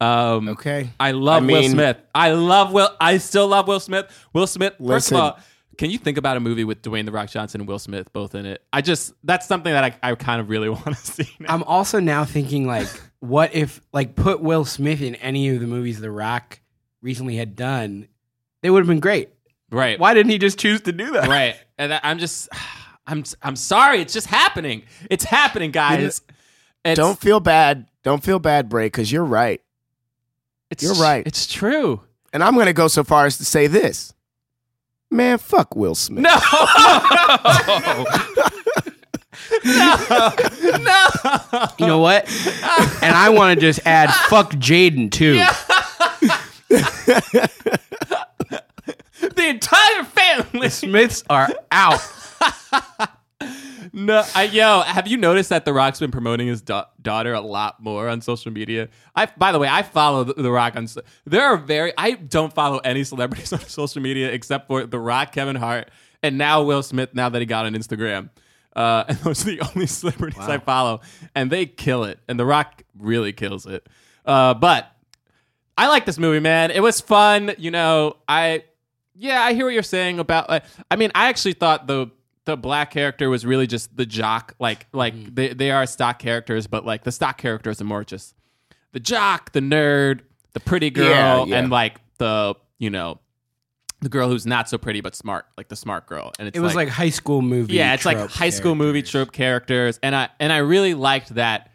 Um, 0.01 0.49
Okay. 0.49 0.91
I 0.99 1.13
love 1.13 1.45
I 1.45 1.47
Will 1.47 1.69
Smith. 1.69 1.99
I 2.15 2.33
love 2.33 2.73
Will. 2.73 2.89
I 3.01 3.19
still 3.19 3.47
love 3.47 3.69
Will 3.69 3.79
Smith. 3.79 4.07
Will 4.33 4.49
Smith. 4.49 4.73
First 4.79 4.81
Listen. 5.13 5.17
of 5.17 5.23
all, 5.23 5.39
can 5.77 5.91
you 5.91 5.99
think 5.99 6.19
about 6.19 6.37
a 6.37 6.41
movie 6.41 6.65
with 6.65 6.83
Dwayne 6.83 7.05
the 7.05 7.13
Rock 7.13 7.31
Johnson 7.31 7.61
and 7.61 7.69
Will 7.69 7.79
Smith 7.79 8.13
both 8.13 8.35
in 8.35 8.47
it? 8.47 8.63
I 8.73 8.81
just 8.81 9.13
that's 9.25 9.47
something 9.47 9.73
that 9.73 9.85
I, 10.03 10.11
I 10.11 10.15
kind 10.15 10.41
of 10.41 10.49
really 10.49 10.69
want 10.71 10.85
to 10.85 10.95
see. 10.97 11.29
Now. 11.41 11.55
I'm 11.55 11.63
also 11.65 12.01
now 12.01 12.25
thinking 12.25 12.67
like, 12.67 12.89
what 13.21 13.55
if 13.55 13.81
like 13.93 14.15
put 14.17 14.41
Will 14.41 14.65
Smith 14.65 15.03
in 15.03 15.15
any 15.17 15.49
of 15.49 15.61
the 15.61 15.67
movies 15.67 16.01
The 16.01 16.11
Rock 16.11 16.61
recently 17.03 17.37
had 17.37 17.57
done? 17.57 18.09
They 18.63 18.71
would 18.71 18.81
have 18.81 18.89
been 18.89 19.01
great. 19.01 19.29
right. 19.71 19.99
Why 19.99 20.15
didn't 20.15 20.31
he 20.31 20.39
just 20.39 20.59
choose 20.59 20.81
to 20.83 20.93
do 20.93 21.13
that? 21.13 21.29
Right. 21.29 21.57
And 21.77 21.93
I- 21.93 22.01
I'm 22.05 22.19
just. 22.21 22.49
I'm. 23.05 23.25
I'm 23.43 23.57
sorry. 23.57 24.01
It's 24.01 24.13
just 24.13 24.29
happening. 24.29 24.85
It's 25.11 25.25
happening, 25.25 25.73
guys. 25.73 26.23
It's, 26.85 26.97
Don't 26.97 27.19
feel 27.19 27.41
bad. 27.41 27.87
Don't 28.05 28.23
feel 28.23 28.39
bad, 28.39 28.69
Bray, 28.69 28.87
because 28.87 29.11
you're 29.11 29.25
right. 29.25 29.61
It's, 30.71 30.85
you're 30.85 30.95
right. 30.95 31.27
It's 31.27 31.47
true. 31.53 32.01
And 32.33 32.43
I'm 32.45 32.57
gonna 32.57 32.73
go 32.73 32.87
so 32.89 33.03
far 33.05 33.27
as 33.27 33.39
to 33.39 33.45
say 33.45 33.67
this. 33.67 34.14
Man, 35.15 35.39
fuck 35.39 35.77
Will 35.77 35.95
Smith. 35.95 36.25
No. 36.25 36.31
no. 39.65 40.33
No. 40.81 41.07
You 41.79 41.87
know 41.87 42.01
what? 42.01 42.29
and 43.01 43.15
I 43.15 43.29
want 43.29 43.55
to 43.55 43.61
just 43.65 43.79
add 43.87 44.11
fuck 44.29 44.51
Jaden 44.55 45.13
too. 45.13 45.35
the 49.21 49.47
entire 49.47 50.03
family. 50.03 50.69
Smiths 50.69 51.23
are 51.31 51.49
out. 51.71 52.01
No, 53.97 54.25
I, 54.35 54.43
yo, 54.43 54.81
have 54.81 55.07
you 55.07 55.17
noticed 55.17 55.51
that 55.51 55.65
The 55.65 55.73
Rock's 55.73 56.01
been 56.01 56.11
promoting 56.11 56.49
his 56.49 56.61
da- 56.61 56.87
daughter 57.01 57.33
a 57.33 57.41
lot 57.41 57.81
more 57.81 58.09
on 58.09 58.21
social 58.23 58.51
media? 58.51 58.89
I, 59.15 59.27
by 59.27 59.53
the 59.53 59.61
way, 59.61 59.69
I 59.69 59.83
follow 59.83 60.25
The, 60.25 60.35
the 60.35 60.51
Rock 60.51 60.75
on. 60.75 60.89
There 61.25 61.45
are 61.45 61.57
very. 61.57 61.93
I 61.97 62.13
don't 62.13 62.53
follow 62.53 62.79
any 62.79 63.05
celebrities 63.05 63.53
on 63.53 63.61
social 63.61 64.03
media 64.03 64.33
except 64.33 64.67
for 64.67 64.85
The 64.85 64.99
Rock, 64.99 65.31
Kevin 65.31 65.55
Hart, 65.55 65.93
and 66.25 66.37
now 66.37 66.65
Will 66.65 66.83
Smith. 66.83 67.15
Now 67.15 67.29
that 67.29 67.39
he 67.39 67.47
got 67.47 67.67
on 67.67 67.75
Instagram, 67.75 68.31
uh, 68.75 69.05
and 69.09 69.17
those 69.19 69.43
are 69.47 69.51
the 69.51 69.61
only 69.61 69.87
celebrities 69.87 70.41
I 70.41 70.59
follow, 70.59 71.01
and 71.37 71.49
they 71.49 71.65
kill 71.65 72.03
it. 72.03 72.19
And 72.27 72.39
The 72.39 72.45
Rock 72.45 72.83
really 72.99 73.33
kills 73.33 73.65
it. 73.65 73.89
Uh, 74.27 74.55
but 74.55 74.91
I 75.79 75.87
like 75.87 76.05
this 76.05 76.19
movie, 76.19 76.41
man. 76.41 76.73
It 76.73 76.83
was 76.83 77.01
fun. 77.01 77.53
You 77.59 77.71
know, 77.71 78.17
I 78.27 78.65
yeah, 79.15 79.41
I 79.41 79.55
hear 79.55 79.67
what 79.67 79.75
you're 79.75 79.85
saying 79.85 80.19
about. 80.19 80.49
Like, 80.49 80.65
I 80.91 80.97
mean, 80.97 81.13
I 81.15 81.29
actually 81.29 81.53
thought 81.53 81.87
the 81.87 82.11
the 82.47 82.57
black 82.57 82.91
character 82.91 83.31
was 83.31 83.47
really 83.47 83.67
just 83.67 83.97
the 83.97 84.07
jock. 84.07 84.55
Like 84.59 84.87
like 84.93 85.15
Mm-hmm. 85.15 85.35
they 85.35 85.49
they 85.55 85.71
are 85.71 85.87
stock 85.87 86.19
characters, 86.19 86.67
but 86.67 86.85
like 86.85 87.05
the 87.05 87.13
stock 87.13 87.39
characters 87.39 87.81
are 87.81 87.85
more 87.85 88.05
just 88.05 88.35
the 88.93 89.01
jock, 89.01 89.53
the 89.53 89.61
nerd, 89.61 90.21
the 90.53 90.61
pretty 90.61 90.91
girl, 90.91 91.09
Yeah, 91.09 91.45
yeah. 91.47 91.59
and 91.59 91.71
like 91.71 92.01
the 92.19 92.55
you 92.79 92.91
know 92.91 93.21
the 94.01 94.09
girl 94.11 94.29
who's 94.29 94.45
not 94.47 94.69
so 94.69 94.77
pretty 94.77 95.01
but 95.01 95.15
smart, 95.15 95.47
like 95.57 95.69
the 95.69 95.77
smart 95.77 96.07
girl. 96.07 96.31
And 96.39 96.47
it's 96.47 96.57
It 96.59 96.61
was 96.61 96.75
like, 96.75 96.89
high 96.89 97.09
school 97.09 97.41
movie. 97.41 97.73
yeah, 97.75 97.95
it's 97.95 98.05
like 98.05 98.19
trope 98.19 98.31
high 98.31 98.51
school 98.51 98.75
movie 98.75 99.03
trope 99.03 99.33
characters, 99.33 99.99
and 100.03 100.15
I 100.15 100.29
and 100.39 100.53
I 100.53 100.59
really 100.59 100.93
liked 100.95 101.35
that 101.37 101.71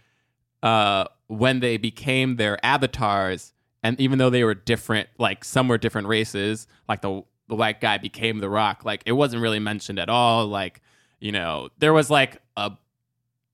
uh, 0.62 1.06
when 1.28 1.60
they 1.60 1.78
became 1.78 2.36
their 2.36 2.64
avatars, 2.64 3.54
and 3.82 4.00
even 4.00 4.20
though 4.20 4.30
they 4.30 4.44
were 4.44 4.54
different, 4.54 5.10
like 5.18 5.44
some 5.44 5.68
were 5.68 5.78
different 5.80 6.08
races, 6.08 6.68
like 6.88 7.02
the 7.02 7.24
the 7.50 7.56
white 7.56 7.82
guy 7.82 7.98
became 7.98 8.40
the 8.40 8.50
Rock, 8.50 8.86
like 8.86 9.04
it 9.06 9.12
wasn't 9.12 9.42
really 9.42 9.60
mentioned 9.60 10.00
at 10.00 10.08
all. 10.08 10.48
Like 10.48 10.82
you 11.20 11.32
know, 11.32 11.70
there 11.80 11.92
was 11.92 12.10
like 12.10 12.42
a 12.56 12.72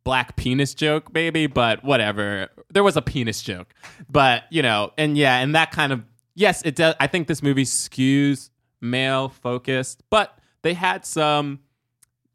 black 0.03 0.35
penis 0.35 0.73
joke, 0.73 1.11
maybe, 1.13 1.47
but 1.47 1.83
whatever. 1.83 2.49
There 2.69 2.83
was 2.83 2.95
a 2.95 3.01
penis 3.01 3.41
joke, 3.41 3.73
but 4.09 4.43
you 4.51 4.61
know, 4.61 4.91
and 4.97 5.17
yeah, 5.17 5.39
and 5.39 5.55
that 5.55 5.71
kind 5.71 5.91
of 5.91 6.03
yes, 6.35 6.61
it 6.63 6.75
does. 6.75 6.95
I 6.99 7.07
think 7.07 7.27
this 7.27 7.41
movie 7.41 7.65
skews 7.65 8.49
male 8.81 9.29
focused, 9.29 10.03
but 10.09 10.37
they 10.61 10.73
had 10.73 11.05
some. 11.05 11.59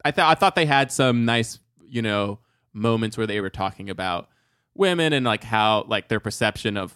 I 0.03 0.11
thought 0.11 0.35
I 0.35 0.39
thought 0.39 0.55
they 0.55 0.65
had 0.65 0.91
some 0.91 1.25
nice, 1.25 1.59
you 1.87 2.01
know, 2.01 2.39
moments 2.73 3.17
where 3.17 3.27
they 3.27 3.39
were 3.39 3.49
talking 3.49 3.89
about 3.89 4.29
women 4.73 5.13
and 5.13 5.25
like 5.25 5.43
how 5.43 5.85
like 5.87 6.07
their 6.07 6.19
perception 6.19 6.77
of 6.77 6.93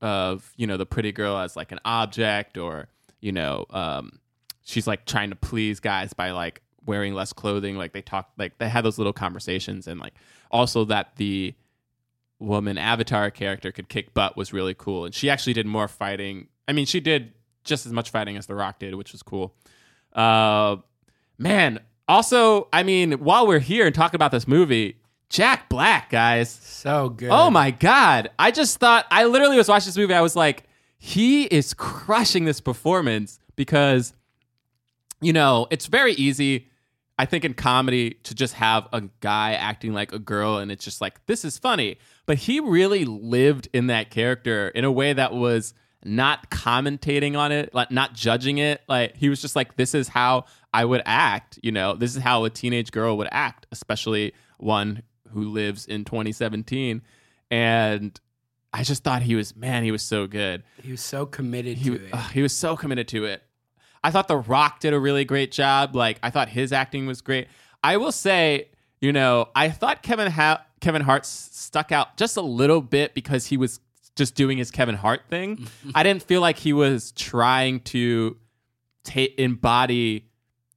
of 0.00 0.52
you 0.56 0.66
know 0.66 0.76
the 0.76 0.86
pretty 0.86 1.12
girl 1.12 1.38
as 1.38 1.56
like 1.56 1.72
an 1.72 1.78
object 1.84 2.58
or 2.58 2.88
you 3.22 3.32
know 3.32 3.64
um 3.70 4.18
she's 4.62 4.86
like 4.86 5.06
trying 5.06 5.30
to 5.30 5.36
please 5.36 5.80
guys 5.80 6.12
by 6.12 6.30
like 6.32 6.60
wearing 6.84 7.14
less 7.14 7.32
clothing 7.32 7.78
like 7.78 7.92
they 7.94 8.02
talk 8.02 8.30
like 8.36 8.58
they 8.58 8.68
had 8.68 8.84
those 8.84 8.98
little 8.98 9.12
conversations 9.14 9.86
and 9.86 9.98
like 10.00 10.12
also 10.50 10.84
that 10.84 11.16
the 11.16 11.54
woman 12.38 12.76
avatar 12.76 13.30
character 13.30 13.72
could 13.72 13.88
kick 13.88 14.12
butt 14.12 14.36
was 14.36 14.52
really 14.52 14.74
cool 14.74 15.06
and 15.06 15.14
she 15.14 15.30
actually 15.30 15.52
did 15.54 15.64
more 15.64 15.88
fighting 15.88 16.48
i 16.68 16.72
mean 16.72 16.84
she 16.84 17.00
did 17.00 17.32
just 17.64 17.86
as 17.86 17.92
much 17.92 18.10
fighting 18.10 18.36
as 18.36 18.46
the 18.46 18.54
rock 18.54 18.78
did 18.80 18.94
which 18.96 19.12
was 19.12 19.22
cool 19.22 19.54
uh 20.14 20.76
man 21.38 21.78
also 22.08 22.68
i 22.72 22.82
mean 22.82 23.12
while 23.12 23.46
we're 23.46 23.60
here 23.60 23.86
and 23.86 23.94
talking 23.94 24.16
about 24.16 24.32
this 24.32 24.48
movie 24.48 24.96
jack 25.30 25.68
black 25.68 26.10
guys 26.10 26.50
So 26.50 27.08
good. 27.08 27.30
Oh 27.30 27.50
my 27.50 27.70
god! 27.70 28.30
I 28.38 28.50
just 28.50 28.78
thought 28.78 29.06
I 29.10 29.24
literally 29.24 29.56
was 29.56 29.68
watching 29.68 29.86
this 29.86 29.96
movie. 29.96 30.12
I 30.12 30.20
was 30.20 30.36
like, 30.36 30.64
he 31.04 31.46
is 31.46 31.74
crushing 31.74 32.44
this 32.44 32.60
performance 32.60 33.40
because, 33.56 34.14
you 35.20 35.32
know, 35.32 35.66
it's 35.68 35.86
very 35.86 36.12
easy. 36.12 36.68
I 37.18 37.26
think 37.26 37.44
in 37.44 37.54
comedy 37.54 38.10
to 38.22 38.36
just 38.36 38.54
have 38.54 38.86
a 38.92 39.02
guy 39.18 39.54
acting 39.54 39.94
like 39.94 40.12
a 40.12 40.20
girl, 40.20 40.58
and 40.58 40.70
it's 40.70 40.84
just 40.84 41.00
like 41.00 41.26
this 41.26 41.44
is 41.44 41.58
funny. 41.58 41.98
But 42.24 42.38
he 42.38 42.60
really 42.60 43.04
lived 43.04 43.68
in 43.72 43.88
that 43.88 44.10
character 44.10 44.68
in 44.68 44.84
a 44.84 44.92
way 44.92 45.12
that 45.12 45.32
was 45.32 45.74
not 46.04 46.52
commentating 46.52 47.36
on 47.36 47.50
it, 47.50 47.74
like 47.74 47.90
not 47.90 48.14
judging 48.14 48.58
it. 48.58 48.80
Like 48.88 49.16
he 49.16 49.28
was 49.28 49.42
just 49.42 49.56
like, 49.56 49.74
this 49.74 49.96
is 49.96 50.06
how 50.06 50.44
I 50.72 50.84
would 50.84 51.02
act. 51.04 51.58
You 51.64 51.72
know, 51.72 51.94
this 51.94 52.14
is 52.14 52.22
how 52.22 52.44
a 52.44 52.50
teenage 52.50 52.92
girl 52.92 53.18
would 53.18 53.28
act, 53.32 53.66
especially 53.72 54.34
one 54.58 55.02
who 55.32 55.48
lives 55.48 55.84
in 55.84 56.04
2017 56.04 57.02
and 57.50 58.20
i 58.72 58.82
just 58.82 59.04
thought 59.04 59.22
he 59.22 59.34
was 59.34 59.54
man 59.56 59.82
he 59.84 59.90
was 59.90 60.02
so 60.02 60.26
good. 60.26 60.62
He 60.82 60.90
was 60.90 61.00
so 61.00 61.26
committed 61.26 61.78
he, 61.78 61.90
to 61.90 61.94
it. 61.96 62.10
ugh, 62.12 62.30
he 62.32 62.42
was 62.42 62.52
so 62.52 62.76
committed 62.76 63.08
to 63.08 63.24
it. 63.26 63.42
I 64.04 64.10
thought 64.10 64.26
the 64.28 64.36
rock 64.36 64.80
did 64.80 64.92
a 64.94 64.98
really 64.98 65.24
great 65.24 65.52
job. 65.52 65.94
Like 65.94 66.18
i 66.22 66.30
thought 66.30 66.48
his 66.48 66.72
acting 66.72 67.06
was 67.06 67.20
great. 67.20 67.48
I 67.84 67.96
will 67.96 68.12
say 68.12 68.68
you 69.00 69.12
know 69.12 69.48
i 69.54 69.68
thought 69.68 70.02
kevin 70.02 70.30
ha- 70.30 70.64
kevin 70.80 71.02
hart 71.02 71.22
s- 71.22 71.50
stuck 71.52 71.90
out 71.92 72.16
just 72.16 72.36
a 72.36 72.42
little 72.42 72.80
bit 72.80 73.14
because 73.14 73.46
he 73.46 73.56
was 73.56 73.80
just 74.14 74.34
doing 74.34 74.58
his 74.58 74.70
kevin 74.70 74.94
hart 74.94 75.22
thing. 75.30 75.66
I 75.94 76.02
didn't 76.02 76.22
feel 76.22 76.40
like 76.40 76.58
he 76.58 76.72
was 76.72 77.12
trying 77.12 77.80
to 77.80 78.36
ta- 79.04 79.34
embody 79.38 80.28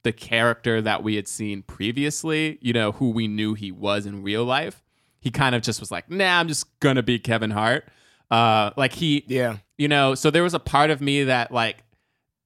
the 0.02 0.12
character 0.12 0.80
that 0.80 1.02
we 1.02 1.16
had 1.16 1.26
seen 1.28 1.62
previously, 1.62 2.58
you 2.62 2.72
know, 2.72 2.92
who 2.92 3.10
we 3.10 3.26
knew 3.28 3.54
he 3.54 3.72
was 3.72 4.06
in 4.06 4.22
real 4.22 4.44
life. 4.44 4.82
He 5.26 5.32
kind 5.32 5.56
of 5.56 5.62
just 5.62 5.80
was 5.80 5.90
like, 5.90 6.08
nah, 6.08 6.38
I'm 6.38 6.46
just 6.46 6.78
gonna 6.78 7.02
be 7.02 7.18
Kevin 7.18 7.50
Hart. 7.50 7.88
Uh, 8.30 8.70
like 8.76 8.92
he, 8.92 9.24
Yeah. 9.26 9.56
you 9.76 9.88
know, 9.88 10.14
so 10.14 10.30
there 10.30 10.44
was 10.44 10.54
a 10.54 10.60
part 10.60 10.90
of 10.90 11.00
me 11.00 11.24
that 11.24 11.50
like, 11.50 11.82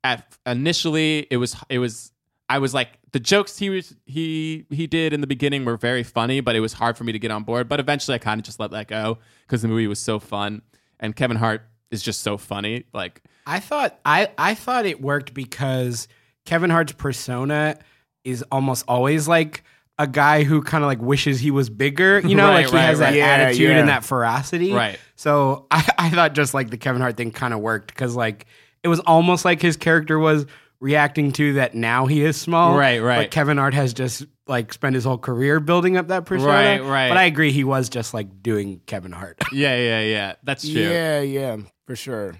at 0.02 0.34
initially 0.46 1.26
it 1.30 1.36
was 1.36 1.54
it 1.68 1.78
was 1.78 2.10
I 2.48 2.58
was 2.58 2.72
like 2.72 2.88
the 3.12 3.20
jokes 3.20 3.58
he 3.58 3.68
was 3.68 3.94
he 4.06 4.64
he 4.70 4.86
did 4.86 5.12
in 5.12 5.20
the 5.20 5.26
beginning 5.26 5.66
were 5.66 5.76
very 5.76 6.02
funny, 6.02 6.40
but 6.40 6.56
it 6.56 6.60
was 6.60 6.72
hard 6.72 6.96
for 6.96 7.04
me 7.04 7.12
to 7.12 7.18
get 7.18 7.30
on 7.30 7.42
board. 7.44 7.68
But 7.68 7.80
eventually, 7.80 8.14
I 8.14 8.18
kind 8.18 8.40
of 8.40 8.46
just 8.46 8.58
let 8.58 8.70
that 8.70 8.88
go 8.88 9.18
because 9.46 9.60
the 9.60 9.68
movie 9.68 9.86
was 9.86 9.98
so 9.98 10.18
fun, 10.18 10.62
and 11.00 11.14
Kevin 11.14 11.36
Hart 11.36 11.62
is 11.90 12.02
just 12.02 12.22
so 12.22 12.38
funny. 12.38 12.84
Like, 12.94 13.22
I 13.46 13.60
thought 13.60 13.98
I 14.06 14.28
I 14.38 14.54
thought 14.54 14.86
it 14.86 15.02
worked 15.02 15.34
because 15.34 16.08
Kevin 16.46 16.70
Hart's 16.70 16.92
persona 16.92 17.76
is 18.24 18.42
almost 18.50 18.86
always 18.88 19.28
like 19.28 19.64
a 20.00 20.06
guy 20.06 20.44
who 20.44 20.62
kind 20.62 20.82
of 20.82 20.88
like 20.88 21.00
wishes 21.00 21.38
he 21.40 21.50
was 21.50 21.68
bigger. 21.68 22.20
You 22.20 22.34
know, 22.34 22.48
Right, 22.48 22.54
like 22.64 22.70
he 22.70 22.76
right, 22.76 22.82
has 22.86 22.98
that. 23.00 23.14
Yeah, 23.14 23.26
attitude 23.26 23.68
yeah. 23.68 23.78
and 23.78 23.88
that 23.90 24.02
ferocity. 24.02 24.72
Right. 24.72 24.98
So 25.14 25.66
I, 25.70 25.86
I 25.98 26.10
thought 26.10 26.32
just 26.34 26.54
like 26.54 26.70
the 26.70 26.78
Kevin 26.78 27.02
Hart 27.02 27.16
thing 27.18 27.30
kind 27.30 27.52
of 27.52 27.60
worked 27.60 27.88
because 27.88 28.16
like 28.16 28.46
it 28.82 28.88
was 28.88 29.00
almost 29.00 29.44
like 29.44 29.60
his 29.60 29.76
character 29.76 30.18
was 30.18 30.46
reacting 30.80 31.32
to 31.32 31.52
that 31.54 31.74
now 31.74 32.06
he 32.06 32.22
is 32.22 32.40
small. 32.40 32.76
Right, 32.76 33.00
right. 33.00 33.24
But 33.24 33.30
Kevin 33.30 33.58
Hart 33.58 33.74
has 33.74 33.92
just 33.92 34.24
like 34.46 34.72
spent 34.72 34.94
his 34.94 35.04
whole 35.04 35.18
career 35.18 35.60
building 35.60 35.98
up 35.98 36.08
that 36.08 36.24
persona. 36.24 36.48
Right, 36.50 36.82
right. 36.82 37.08
But 37.08 37.18
I 37.18 37.24
agree, 37.24 37.52
he 37.52 37.64
was 37.64 37.90
just 37.90 38.14
like 38.14 38.42
doing 38.42 38.80
Kevin 38.86 39.12
Hart. 39.12 39.36
yeah, 39.52 39.76
yeah, 39.76 40.00
yeah, 40.00 40.34
that's 40.42 40.66
true. 40.66 40.80
Yeah, 40.80 41.20
yeah, 41.20 41.58
for 41.86 41.94
sure. 41.94 42.34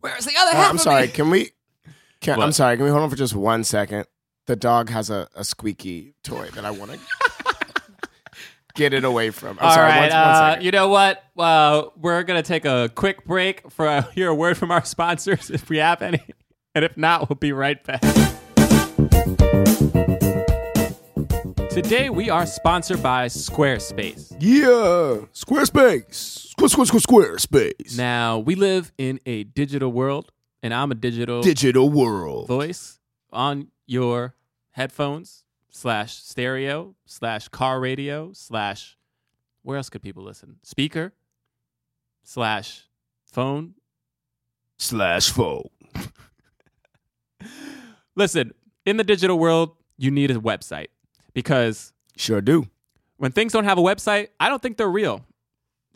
Where's 0.00 0.24
the 0.24 0.36
other 0.38 0.52
Uh, 0.52 0.56
half? 0.56 0.70
I'm 0.70 0.76
of 0.76 0.80
sorry. 0.82 1.02
me? 1.02 1.08
Can 1.08 1.30
we? 1.30 1.50
Can, 2.20 2.40
I'm 2.40 2.52
sorry. 2.52 2.76
Can 2.76 2.84
we 2.84 2.90
hold 2.90 3.02
on 3.02 3.10
for 3.10 3.16
just 3.16 3.34
one 3.34 3.64
second? 3.64 4.06
The 4.50 4.56
dog 4.56 4.90
has 4.90 5.10
a, 5.10 5.28
a 5.36 5.44
squeaky 5.44 6.14
toy 6.24 6.48
that 6.56 6.64
I 6.64 6.72
want 6.72 6.90
to 6.90 6.98
get 8.74 8.92
it 8.92 9.04
away 9.04 9.30
from. 9.30 9.56
I'm 9.60 9.64
All 9.64 9.72
sorry. 9.74 9.88
right, 9.90 10.00
one- 10.00 10.08
one 10.10 10.12
uh, 10.12 10.50
second. 10.50 10.64
you 10.64 10.72
know 10.72 10.88
what? 10.88 11.22
Uh, 11.38 11.82
we're 11.96 12.24
gonna 12.24 12.42
take 12.42 12.64
a 12.64 12.90
quick 12.92 13.24
break 13.24 13.70
for 13.70 13.86
uh, 13.86 14.02
hear 14.16 14.26
a 14.28 14.34
word 14.34 14.58
from 14.58 14.72
our 14.72 14.84
sponsors 14.84 15.50
if 15.50 15.68
we 15.70 15.76
have 15.76 16.02
any, 16.02 16.20
and 16.74 16.84
if 16.84 16.96
not, 16.96 17.28
we'll 17.28 17.36
be 17.36 17.52
right 17.52 17.78
back. 17.84 18.00
Today 21.70 22.10
we 22.10 22.28
are 22.28 22.44
sponsored 22.44 23.00
by 23.04 23.26
Squarespace. 23.26 24.32
yeah, 24.40 25.26
Squarespace. 25.32 26.48
Square, 26.48 26.68
square, 26.70 26.86
square, 26.86 27.36
Squarespace. 27.36 27.96
Now 27.96 28.40
we 28.40 28.56
live 28.56 28.90
in 28.98 29.20
a 29.26 29.44
digital 29.44 29.92
world, 29.92 30.32
and 30.60 30.74
I'm 30.74 30.90
a 30.90 30.96
digital 30.96 31.40
Digital 31.40 31.88
world. 31.88 32.48
voice 32.48 32.98
on 33.32 33.68
your 33.86 34.34
headphones 34.72 35.44
slash 35.70 36.16
stereo 36.16 36.94
slash 37.06 37.48
car 37.48 37.80
radio 37.80 38.32
slash 38.32 38.96
where 39.62 39.76
else 39.76 39.90
could 39.90 40.02
people 40.02 40.22
listen? 40.24 40.56
Speaker 40.62 41.12
slash 42.22 42.88
phone. 43.24 43.74
Slash 44.78 45.30
phone. 45.30 45.68
Listen, 48.16 48.52
in 48.86 48.96
the 48.96 49.04
digital 49.04 49.38
world, 49.38 49.76
you 49.98 50.10
need 50.10 50.30
a 50.30 50.34
website 50.34 50.88
because 51.34 51.92
Sure 52.16 52.40
do. 52.40 52.66
when 53.18 53.32
things 53.32 53.52
don't 53.52 53.64
have 53.64 53.78
a 53.78 53.82
website, 53.82 54.28
I 54.38 54.48
don't 54.48 54.60
think 54.60 54.76
they're 54.76 54.88
real. 54.90 55.24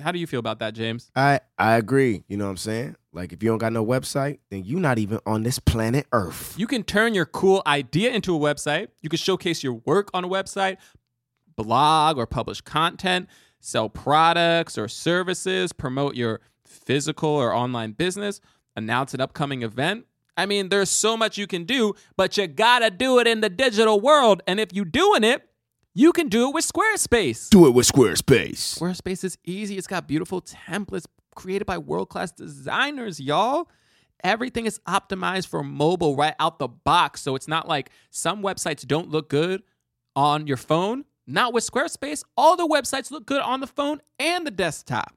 How 0.01 0.13
do 0.13 0.19
you 0.19 0.27
feel 0.27 0.41
about 0.41 0.59
that, 0.59 0.75
James? 0.75 1.11
I 1.17 1.41
I 1.59 1.77
agree. 1.77 2.25
You 2.29 2.37
know 2.37 2.45
what 2.45 2.51
I'm 2.51 2.57
saying? 2.57 2.97
Like 3.15 3.33
if 3.33 3.43
you 3.43 3.49
don't 3.49 3.59
got 3.59 3.73
no 3.73 3.85
website, 3.85 4.41
then 4.51 4.65
you 4.65 4.81
not 4.81 4.99
even 4.99 5.21
on 5.25 5.45
this 5.45 5.59
planet 5.61 6.07
Earth. 6.13 6.55
You 6.59 6.67
can 6.67 6.83
turn 6.83 7.15
your 7.15 7.27
cool 7.27 7.63
idea 7.67 8.11
into 8.11 8.35
a 8.35 8.39
website. 8.39 8.89
You 9.03 9.09
can 9.09 9.19
showcase 9.19 9.63
your 9.63 9.75
work 9.85 10.11
on 10.13 10.25
a 10.25 10.29
website, 10.29 10.79
blog 11.57 12.19
or 12.19 12.27
publish 12.27 12.61
content, 12.61 13.29
sell 13.61 13.89
products 13.89 14.77
or 14.77 14.89
services, 14.89 15.73
promote 15.73 16.17
your 16.17 16.41
physical 16.67 17.31
or 17.31 17.55
online 17.55 17.93
business, 17.93 18.41
announce 18.75 19.15
an 19.15 19.21
upcoming 19.21 19.63
event. 19.63 20.07
I 20.37 20.47
mean, 20.47 20.69
there's 20.69 20.91
so 20.91 21.17
much 21.17 21.39
you 21.39 21.47
can 21.47 21.63
do, 21.65 21.95
but 22.17 22.37
you 22.37 22.49
gotta 22.49 22.91
do 22.91 23.21
it 23.21 23.29
in 23.29 23.41
the 23.41 23.49
digital 23.49 24.01
world. 24.01 24.43
And 24.49 24.59
if 24.59 24.73
you're 24.73 24.85
doing 24.85 25.23
it, 25.23 25.49
you 25.95 26.11
can 26.13 26.29
do 26.29 26.49
it 26.49 26.55
with 26.55 26.67
Squarespace. 26.67 27.51
Do 27.51 27.69
it 27.69 27.71
with 27.71 27.87
Squarespace. 27.87 28.81
Squarespace 28.81 29.23
is 29.23 29.39
easy. 29.45 29.79
It's 29.79 29.87
got 29.87 30.09
beautiful 30.09 30.43
templates 30.43 31.07
created 31.35 31.67
by 31.67 31.79
world 31.79 32.09
class 32.09 32.33
designers, 32.33 33.21
y'all. 33.21 33.69
Everything 34.23 34.67
is 34.67 34.81
optimized 34.89 35.49
for 35.49 35.63
mobile 35.63 36.17
right 36.17 36.35
out 36.39 36.59
the 36.59 36.69
box. 36.69 37.21
So 37.21 37.35
it's 37.35 37.49
not 37.49 37.69
like 37.69 37.91
some 38.11 38.43
websites 38.43 38.87
don't 38.87 39.11
look 39.11 39.29
good 39.29 39.63
on 40.17 40.47
your 40.47 40.57
phone. 40.57 41.05
Not 41.27 41.53
with 41.53 41.69
Squarespace. 41.69 42.25
All 42.37 42.57
the 42.57 42.67
websites 42.67 43.11
look 43.11 43.27
good 43.27 43.43
on 43.43 43.61
the 43.61 43.67
phone 43.67 44.01
and 44.19 44.47
the 44.47 44.51
desktop. 44.51 45.15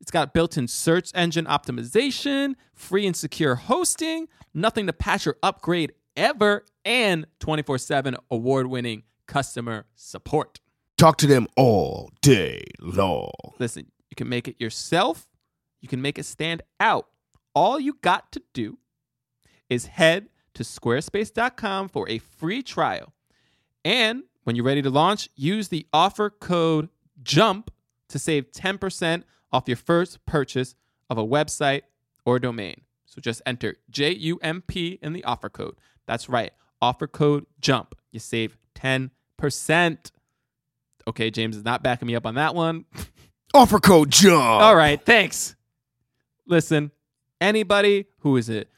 It's 0.00 0.10
got 0.10 0.34
built 0.34 0.56
in 0.56 0.68
search 0.68 1.10
engine 1.14 1.46
optimization, 1.46 2.54
free 2.74 3.06
and 3.06 3.16
secure 3.16 3.54
hosting, 3.54 4.28
nothing 4.52 4.86
to 4.86 4.92
patch 4.92 5.26
or 5.26 5.36
upgrade 5.42 5.92
ever, 6.16 6.64
and 6.84 7.26
24 7.40 7.78
7 7.78 8.16
award 8.30 8.66
winning 8.66 9.04
customer 9.26 9.86
support. 9.94 10.60
Talk 10.98 11.18
to 11.18 11.26
them 11.26 11.46
all 11.56 12.10
day 12.22 12.62
long. 12.80 13.30
Listen, 13.58 13.90
you 14.10 14.14
can 14.16 14.28
make 14.28 14.48
it 14.48 14.60
yourself, 14.60 15.26
you 15.80 15.88
can 15.88 16.02
make 16.02 16.18
it 16.18 16.24
stand 16.24 16.62
out. 16.80 17.08
All 17.54 17.78
you 17.80 17.98
got 18.02 18.32
to 18.32 18.42
do 18.52 18.78
is 19.68 19.86
head 19.86 20.28
to 20.54 20.62
squarespace.com 20.62 21.88
for 21.88 22.08
a 22.08 22.18
free 22.18 22.62
trial. 22.62 23.12
And 23.84 24.24
when 24.44 24.56
you're 24.56 24.64
ready 24.64 24.82
to 24.82 24.90
launch, 24.90 25.28
use 25.34 25.68
the 25.68 25.86
offer 25.92 26.30
code 26.30 26.88
JUMP 27.22 27.70
to 28.08 28.18
save 28.18 28.52
10% 28.52 29.22
off 29.52 29.68
your 29.68 29.76
first 29.76 30.24
purchase 30.26 30.74
of 31.10 31.18
a 31.18 31.26
website 31.26 31.82
or 32.24 32.38
domain. 32.38 32.82
So 33.06 33.20
just 33.20 33.42
enter 33.46 33.76
J 33.88 34.12
U 34.12 34.38
M 34.42 34.62
P 34.66 34.98
in 35.00 35.12
the 35.12 35.24
offer 35.24 35.48
code. 35.48 35.76
That's 36.06 36.28
right. 36.28 36.52
Offer 36.82 37.06
code 37.06 37.46
JUMP. 37.60 37.94
You 38.12 38.20
save 38.20 38.56
10%. 38.74 39.10
Okay, 41.08 41.30
James 41.30 41.56
is 41.56 41.64
not 41.64 41.82
backing 41.82 42.06
me 42.06 42.16
up 42.16 42.26
on 42.26 42.34
that 42.34 42.54
one. 42.54 42.84
Offer 43.54 43.80
code 43.80 44.10
jump. 44.10 44.34
All 44.34 44.76
right, 44.76 45.02
thanks. 45.02 45.56
Listen, 46.46 46.90
anybody 47.40 48.06
who 48.20 48.36
is 48.36 48.48
it? 48.48 48.68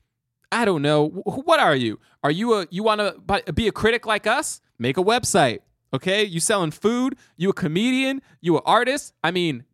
I 0.51 0.65
don't 0.65 0.83
know. 0.83 1.09
What 1.09 1.61
are 1.61 1.77
you? 1.77 1.99
Are 2.23 2.31
you 2.31 2.55
a 2.55 2.67
you 2.71 2.83
want 2.83 3.01
to 3.01 3.53
be 3.53 3.69
a 3.69 3.73
critic 3.73 4.07
like 4.07 4.27
us? 4.27 4.61
Make 4.79 4.97
a 4.97 5.03
website. 5.03 5.61
Okay, 5.93 6.25
you 6.25 6.41
selling 6.41 6.71
food? 6.71 7.17
You 7.37 7.51
a 7.51 7.53
comedian? 7.53 8.23
You 8.41 8.57
an 8.57 8.63
artist? 8.67 9.15
I 9.25 9.31
mean, 9.31 9.65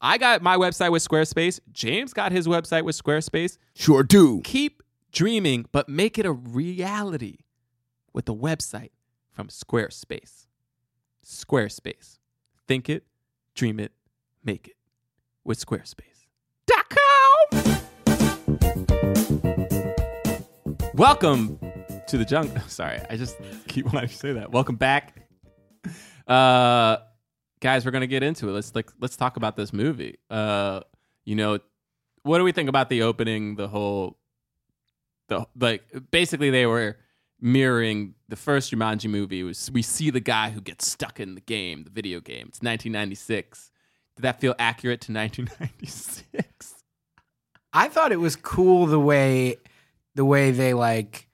I 0.00 0.18
got 0.18 0.42
my 0.42 0.56
website 0.56 0.92
with 0.92 1.06
Squarespace. 1.06 1.60
James 1.72 2.12
got 2.12 2.30
his 2.32 2.46
website 2.46 2.84
with 2.84 2.96
Squarespace. 3.00 3.58
Sure 3.74 4.02
do. 4.02 4.40
Keep 4.44 4.82
dreaming, 5.12 5.66
but 5.72 5.88
make 5.88 6.18
it 6.18 6.26
a 6.26 6.32
reality 6.32 7.38
with 8.12 8.28
a 8.28 8.34
website 8.34 8.90
from 9.32 9.48
Squarespace. 9.48 10.46
Squarespace. 11.24 12.18
Think 12.68 12.88
it, 12.88 13.04
dream 13.54 13.80
it, 13.80 13.92
make 14.44 14.68
it 14.68 14.76
with 15.44 15.58
Squarespace.com. 15.64 16.04
Welcome 20.94 21.58
to 22.06 22.18
the 22.18 22.24
jungle. 22.24 22.60
Sorry, 22.68 23.00
I 23.08 23.16
just 23.16 23.36
keep 23.68 23.86
wanting 23.86 24.08
to 24.08 24.14
say 24.14 24.32
that. 24.34 24.52
Welcome 24.52 24.76
back. 24.76 25.26
Uh 26.26 26.98
guys, 27.60 27.84
we're 27.84 27.90
gonna 27.90 28.06
get 28.06 28.22
into 28.22 28.48
it. 28.48 28.52
Let's 28.52 28.74
like 28.74 28.90
let's 29.00 29.16
talk 29.16 29.36
about 29.36 29.56
this 29.56 29.72
movie. 29.72 30.18
Uh 30.30 30.80
you 31.24 31.34
know, 31.34 31.58
what 32.22 32.38
do 32.38 32.44
we 32.44 32.52
think 32.52 32.68
about 32.68 32.88
the 32.90 33.02
opening, 33.02 33.56
the 33.56 33.68
whole 33.68 34.18
the 35.28 35.46
like 35.58 35.82
basically 36.10 36.50
they 36.50 36.66
were 36.66 36.98
mirroring 37.40 38.14
the 38.28 38.36
first 38.36 38.72
Jumanji 38.72 39.10
movie 39.10 39.42
was 39.42 39.70
we 39.70 39.82
see 39.82 40.10
the 40.10 40.20
guy 40.20 40.50
who 40.50 40.60
gets 40.60 40.86
stuck 40.86 41.20
in 41.20 41.34
the 41.34 41.40
game, 41.42 41.84
the 41.84 41.90
video 41.90 42.20
game. 42.20 42.46
It's 42.48 42.62
1996. 42.62 43.70
Did 44.16 44.22
that 44.22 44.40
feel 44.40 44.54
accurate 44.58 45.00
to 45.02 45.12
1996? 45.14 46.74
I 47.72 47.88
thought 47.88 48.12
it 48.12 48.20
was 48.20 48.36
cool 48.36 48.86
the 48.86 49.00
way 49.00 49.56
the 50.14 50.24
way 50.24 50.50
they 50.52 50.74
like 50.74 51.28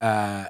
uh 0.00 0.46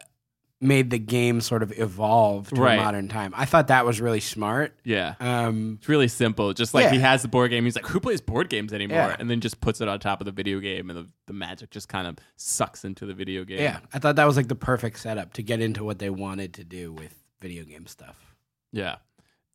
made 0.61 0.89
the 0.91 0.99
game 0.99 1.41
sort 1.43 1.63
of 1.63 1.79
evolve 1.79 2.49
to 2.49 2.61
Right. 2.61 2.79
a 2.79 2.83
modern 2.83 3.09
time. 3.09 3.35
I 3.37 3.45
thought 3.45 3.69
that 3.69 3.85
was 3.85 4.01
really 4.01 4.21
smart. 4.21 4.75
Yeah. 4.85 5.15
Um 5.21 5.77
It's 5.79 5.89
really 5.89 6.09
simple. 6.09 6.53
Just 6.55 6.73
like 6.75 6.91
he 6.91 6.99
has 7.01 7.23
the 7.23 7.29
board 7.29 7.51
game. 7.51 7.65
He's 7.65 7.77
like, 7.77 7.87
who 7.87 8.01
plays 8.01 8.21
board 8.21 8.49
games 8.49 8.73
anymore? 8.73 8.97
Yeah. 8.97 9.17
And 9.19 9.31
then 9.31 9.41
just 9.41 9.61
puts 9.61 9.81
it 9.81 9.89
on 9.89 9.99
top 10.01 10.21
of 10.21 10.25
the 10.27 10.33
video 10.33 10.61
game 10.61 10.89
and 10.91 10.99
the, 10.99 11.09
the 11.27 11.33
magic 11.35 11.71
just 11.71 11.89
kind 11.89 12.07
of 12.07 12.17
sucks 12.37 12.85
into 12.85 13.05
the 13.07 13.15
video 13.15 13.45
game. 13.45 13.59
yeah, 13.61 13.81
I 13.93 13.99
thought 13.99 14.17
that 14.17 14.25
was 14.27 14.37
like 14.37 14.49
the 14.49 14.55
perfect 14.55 14.99
setup 15.01 15.33
to 15.35 15.43
get 15.43 15.61
into 15.61 15.85
what 15.85 15.99
they 15.99 16.11
wanted 16.11 16.55
to 16.55 16.65
do 16.65 16.93
with 16.93 17.15
video 17.41 17.65
game 17.65 17.87
stuff. 17.87 18.35
Yeah. 18.73 18.97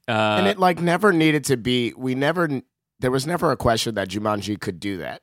Uh, 0.09 0.37
and 0.39 0.47
it 0.47 0.57
like 0.57 0.81
never 0.81 1.13
needed 1.13 1.43
to 1.45 1.57
be. 1.57 1.93
We 1.95 2.15
never. 2.15 2.61
There 3.01 3.11
was 3.11 3.25
never 3.25 3.49
a 3.51 3.55
question 3.55 3.95
that 3.95 4.09
Jumanji 4.09 4.59
could 4.59 4.77
do 4.81 4.97
that, 4.97 5.21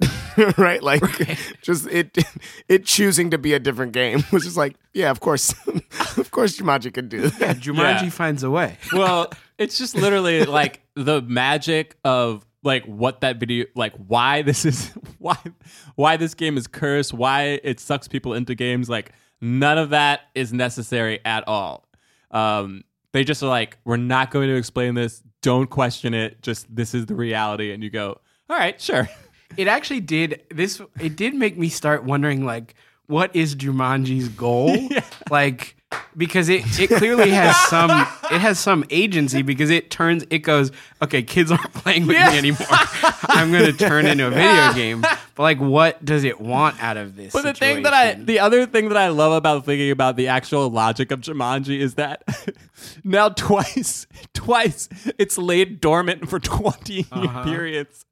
right? 0.57 0.83
Like, 0.83 1.03
just 1.63 1.87
it, 1.89 2.17
it 2.69 2.87
choosing 2.87 3.33
to 3.33 3.39
be 3.39 3.53
a 3.53 3.59
different 3.59 3.93
game 3.93 4.25
was 4.33 4.45
just 4.45 4.57
like, 4.57 4.77
yeah, 4.95 5.11
of 5.11 5.21
course, 5.21 5.53
of 6.17 6.31
course, 6.31 6.57
Jumanji 6.59 6.95
could 6.95 7.11
do 7.11 7.19
Yeah, 7.19 7.29
that. 7.41 7.57
Jumanji 7.59 8.05
Yeah. 8.05 8.09
finds 8.09 8.43
a 8.45 8.51
way. 8.51 8.79
well, 8.95 9.31
it's 9.59 9.77
just 9.77 9.95
literally 9.95 10.45
like 10.47 10.81
the 10.95 11.21
magic 11.21 11.97
of 12.03 12.47
like 12.63 12.87
what 12.87 13.21
that 13.21 13.37
video 13.39 13.67
like 13.75 13.93
why 13.97 14.41
this 14.41 14.65
is 14.65 14.89
why 15.19 15.37
why 15.97 16.17
this 16.17 16.33
game 16.33 16.57
is 16.57 16.67
cursed, 16.67 17.13
why 17.13 17.61
it 17.63 17.79
sucks 17.79 18.09
people 18.09 18.33
into 18.33 18.55
games 18.55 18.89
like 18.89 19.13
none 19.43 19.77
of 19.77 19.91
that 19.91 20.23
is 20.35 20.51
necessary 20.51 21.21
at 21.27 21.47
all. 21.47 21.87
Um 22.31 22.85
they 23.17 23.25
just 23.25 23.43
are 23.43 23.49
like 23.49 23.79
we're 23.85 23.97
not 23.97 24.31
going 24.31 24.49
to 24.49 24.57
explain 24.57 24.95
this, 24.95 25.23
don't 25.41 25.69
question 25.71 26.13
it, 26.13 26.43
just 26.43 26.67
this 26.75 26.95
is 26.95 27.07
the 27.07 27.15
reality 27.15 27.73
and 27.73 27.83
you 27.83 27.91
go, 27.91 28.21
"All 28.51 28.57
right, 28.57 28.81
sure." 28.81 29.09
It 29.57 29.69
actually 29.69 30.01
did 30.01 30.43
this 30.51 30.83
it 31.01 31.15
did 31.15 31.33
make 31.33 31.57
me 31.57 31.69
start 31.69 32.03
wondering 32.03 32.45
like 32.45 32.75
what 33.07 33.35
is 33.35 33.55
Jumanji's 33.55 34.29
goal? 34.29 34.77
Like 35.31 35.77
because 36.17 36.49
it, 36.49 36.63
it 36.81 36.89
clearly 36.91 37.31
has 37.31 37.57
some 37.69 37.91
it 37.91 38.41
has 38.41 38.59
some 38.59 38.85
agency 38.91 39.43
because 39.43 39.71
it 39.71 39.91
turns 39.91 40.25
it 40.31 40.39
goes, 40.41 40.73
okay, 41.03 41.23
kids 41.23 41.51
aren't 41.51 41.73
playing 41.75 42.07
with 42.07 42.17
me 42.17 42.39
anymore. 42.39 42.67
I'm 43.29 43.53
gonna 43.53 43.73
turn 43.73 44.07
into 44.07 44.27
a 44.27 44.31
video 44.31 44.73
game. 44.75 45.01
But 45.01 45.43
like 45.43 45.61
what 45.61 46.05
does 46.05 46.25
it 46.25 46.41
want 46.41 46.83
out 46.83 46.97
of 46.97 47.17
this? 47.17 47.33
But 47.33 47.43
the 47.45 47.55
thing 47.55 47.83
that 47.83 47.93
I, 47.93 48.15
the 48.15 48.39
other 48.39 48.65
thing 48.67 48.89
that 48.89 48.97
I 48.97 49.09
love 49.09 49.33
about 49.33 49.65
thinking 49.67 49.91
about 49.91 50.17
the 50.17 50.29
actual 50.29 50.71
logic 50.71 51.11
of 51.11 51.21
Jumanji 51.21 51.79
is 51.79 51.95
that 51.95 52.23
now 53.05 53.29
twice, 53.29 54.07
twice 54.33 54.89
it's 55.19 55.37
laid 55.39 55.81
dormant 55.81 56.29
for 56.29 56.39
20 56.41 57.07
Uh-huh. 57.13 57.45
periods. 57.45 58.05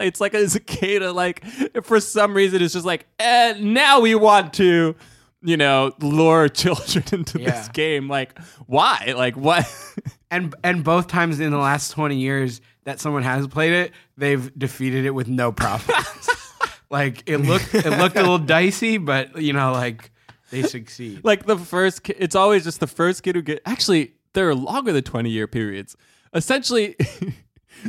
It's 0.00 0.20
like 0.20 0.34
a 0.34 0.48
cicada, 0.48 1.12
like 1.12 1.44
for 1.84 2.00
some 2.00 2.34
reason 2.34 2.60
it's 2.62 2.72
just 2.74 2.84
like, 2.86 3.06
eh, 3.20 3.54
now 3.60 4.00
we 4.00 4.14
want 4.16 4.52
to, 4.54 4.96
you 5.42 5.56
know, 5.56 5.92
lure 6.00 6.48
children 6.50 7.04
into 7.12 7.38
this 7.38 7.68
game. 7.68 8.08
Like, 8.08 8.38
why? 8.66 9.14
Like, 9.16 9.36
what? 9.36 9.66
and 10.30 10.54
and 10.62 10.84
both 10.84 11.06
times 11.06 11.40
in 11.40 11.50
the 11.50 11.58
last 11.58 11.90
20 11.92 12.16
years 12.16 12.60
that 12.84 13.00
someone 13.00 13.22
has 13.22 13.46
played 13.46 13.72
it, 13.72 13.92
they've 14.16 14.56
defeated 14.58 15.04
it 15.04 15.10
with 15.10 15.28
no 15.28 15.52
problems. 15.52 16.28
like 16.90 17.22
it 17.26 17.38
looked 17.38 17.74
it 17.74 17.98
looked 17.98 18.16
a 18.16 18.20
little 18.20 18.38
dicey, 18.38 18.98
but 18.98 19.40
you 19.40 19.52
know, 19.52 19.72
like 19.72 20.10
they 20.50 20.62
succeed. 20.62 21.24
like 21.24 21.46
the 21.46 21.56
first 21.56 22.02
ki- 22.02 22.14
it's 22.18 22.34
always 22.34 22.64
just 22.64 22.80
the 22.80 22.86
first 22.86 23.22
kid 23.22 23.36
who 23.36 23.42
get 23.42 23.62
actually 23.64 24.14
they're 24.32 24.54
longer 24.54 24.92
than 24.92 25.02
20 25.02 25.30
year 25.30 25.46
periods 25.46 25.96
essentially 26.34 26.96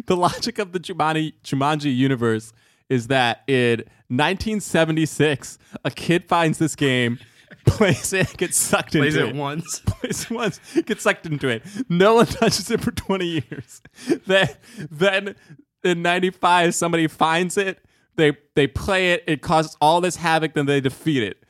the 0.06 0.16
logic 0.16 0.60
of 0.60 0.72
the 0.72 0.80
Jumanji, 0.80 1.34
Jumanji 1.44 1.96
universe 1.96 2.54
is 2.90 3.08
that 3.08 3.44
in 3.48 3.80
1976 4.10 5.58
a 5.84 5.92
kid 5.92 6.28
finds 6.28 6.58
this 6.58 6.76
game 6.76 7.20
plays 7.66 8.14
it 8.14 8.36
gets 8.38 8.58
sucked 8.58 8.92
Plays 8.92 9.16
into 9.16 9.30
it 9.30 9.36
once. 9.36 9.80
plays 9.86 10.24
it 10.24 10.32
once 10.32 10.60
gets 10.86 11.04
sucked 11.04 11.26
into 11.26 11.48
it 11.48 11.64
no 11.90 12.16
one 12.16 12.26
touches 12.28 12.70
it 12.72 12.82
for 12.82 12.92
20 12.92 13.26
years 13.26 13.82
then 14.26 14.50
then 14.90 15.36
in 15.84 16.02
95 16.02 16.74
somebody 16.76 17.08
finds 17.08 17.58
it 17.58 17.84
they 18.16 18.38
they 18.56 18.68
play 18.68 19.14
it 19.14 19.24
it 19.28 19.42
causes 19.42 19.78
all 19.82 20.02
this 20.02 20.18
havoc 20.18 20.54
then 20.54 20.66
they 20.66 20.82
defeat 20.82 21.24
it 21.24 21.44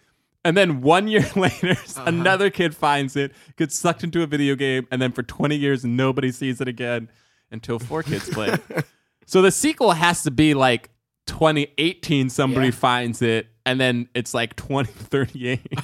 and 0.43 0.57
then 0.57 0.81
one 0.81 1.07
year 1.07 1.25
later, 1.35 1.71
uh-huh. 1.71 2.03
another 2.07 2.49
kid 2.49 2.75
finds 2.75 3.15
it, 3.15 3.31
gets 3.57 3.77
sucked 3.77 4.03
into 4.03 4.23
a 4.23 4.27
video 4.27 4.55
game, 4.55 4.87
and 4.91 5.01
then 5.01 5.11
for 5.11 5.23
20 5.23 5.55
years, 5.55 5.85
nobody 5.85 6.31
sees 6.31 6.59
it 6.61 6.67
again 6.67 7.09
until 7.51 7.79
four 7.79 8.01
kids 8.01 8.29
play. 8.29 8.57
it. 8.69 8.85
so 9.25 9.41
the 9.41 9.51
sequel 9.51 9.91
has 9.91 10.23
to 10.23 10.31
be 10.31 10.53
like 10.53 10.89
2018, 11.31 12.29
somebody 12.29 12.67
Yeah. 12.67 12.71
finds 12.71 13.21
it, 13.21 13.47
and 13.65 13.79
then 13.79 14.09
it's 14.13 14.33
like 14.33 14.55
2038. 14.57 15.59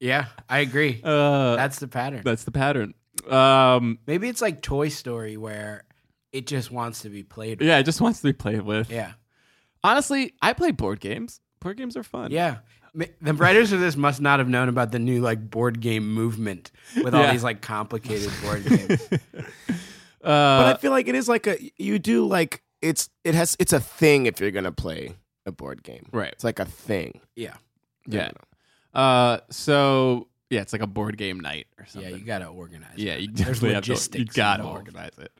Yeah, 0.00 0.26
I 0.50 0.58
agree. 0.58 1.00
uh, 1.04 1.56
That's 1.56 1.78
the 1.78 1.88
pattern. 1.88 2.20
that's 2.24 2.44
the 2.44 2.50
pattern. 2.50 2.92
Um, 3.30 3.98
Maybe 4.06 4.28
it's 4.28 4.42
like 4.42 4.60
Toy 4.60 4.88
Story 4.88 5.38
where 5.38 5.84
it 6.30 6.46
just 6.46 6.70
wants 6.70 7.02
to 7.02 7.08
be 7.08 7.22
played. 7.22 7.60
with. 7.60 7.68
yeah, 7.68 7.78
it 7.78 7.84
just 7.84 8.02
wants 8.02 8.20
to 8.20 8.24
be 8.26 8.32
played 8.34 8.62
with. 8.62 8.90
Yeah. 8.90 9.12
Honestly, 9.82 10.34
I 10.42 10.52
play 10.52 10.72
board 10.72 11.00
games. 11.00 11.40
Board 11.60 11.78
games 11.78 11.96
are 11.96 12.02
fun. 12.02 12.32
Yeah. 12.32 12.56
The 13.22 13.32
writers 13.34 13.72
of 13.72 13.80
this 13.80 13.96
must 13.96 14.20
not 14.20 14.40
have 14.40 14.48
known 14.48 14.68
about 14.68 14.92
the 14.92 14.98
new 14.98 15.22
like 15.22 15.48
board 15.48 15.80
game 15.80 16.12
movement 16.12 16.70
with 17.02 17.14
all 17.14 17.22
Yeah. 17.22 17.32
these 17.32 17.44
like 17.44 17.62
complicated 17.62 18.30
board 18.42 18.64
games. 18.66 19.08
Uh, 20.22 20.62
But 20.64 20.76
I 20.76 20.78
feel 20.80 20.90
like 20.90 21.06
it 21.06 21.14
is 21.14 21.28
like 21.28 21.46
a 21.46 21.56
you 21.76 21.98
do 21.98 22.26
like 22.26 22.62
it's 22.84 23.08
it 23.24 23.34
has 23.34 23.56
it's 23.58 23.72
a 23.72 23.80
thing 23.80 24.26
if 24.26 24.40
you're 24.40 24.50
gonna 24.50 24.72
play 24.72 25.14
a 25.46 25.52
board 25.52 25.82
game. 25.82 26.06
right. 26.12 26.32
It's 26.32 26.44
like 26.44 26.58
a 26.58 26.64
thing. 26.64 27.20
Yeah. 27.36 27.54
Yeah. 28.06 28.30
Uh, 28.92 29.38
so 29.50 30.28
yeah, 30.50 30.60
it's 30.60 30.72
like 30.72 30.82
a 30.82 30.86
board 30.86 31.16
game 31.16 31.40
night 31.40 31.66
or 31.78 31.86
something. 31.86 32.10
Yeah, 32.10 32.16
you 32.16 32.24
got 32.24 32.38
to 32.40 32.46
organize. 32.46 32.96
Yeah, 32.96 33.14
it. 33.14 33.20
you 33.22 33.26
There's 33.32 33.60
definitely 33.60 33.74
have 33.74 33.84
to. 33.84 33.88
You 33.90 33.94
logistics 33.94 34.36
gotta 34.36 34.62
involved. 34.62 34.88
organize 34.88 35.18
it. 35.18 35.32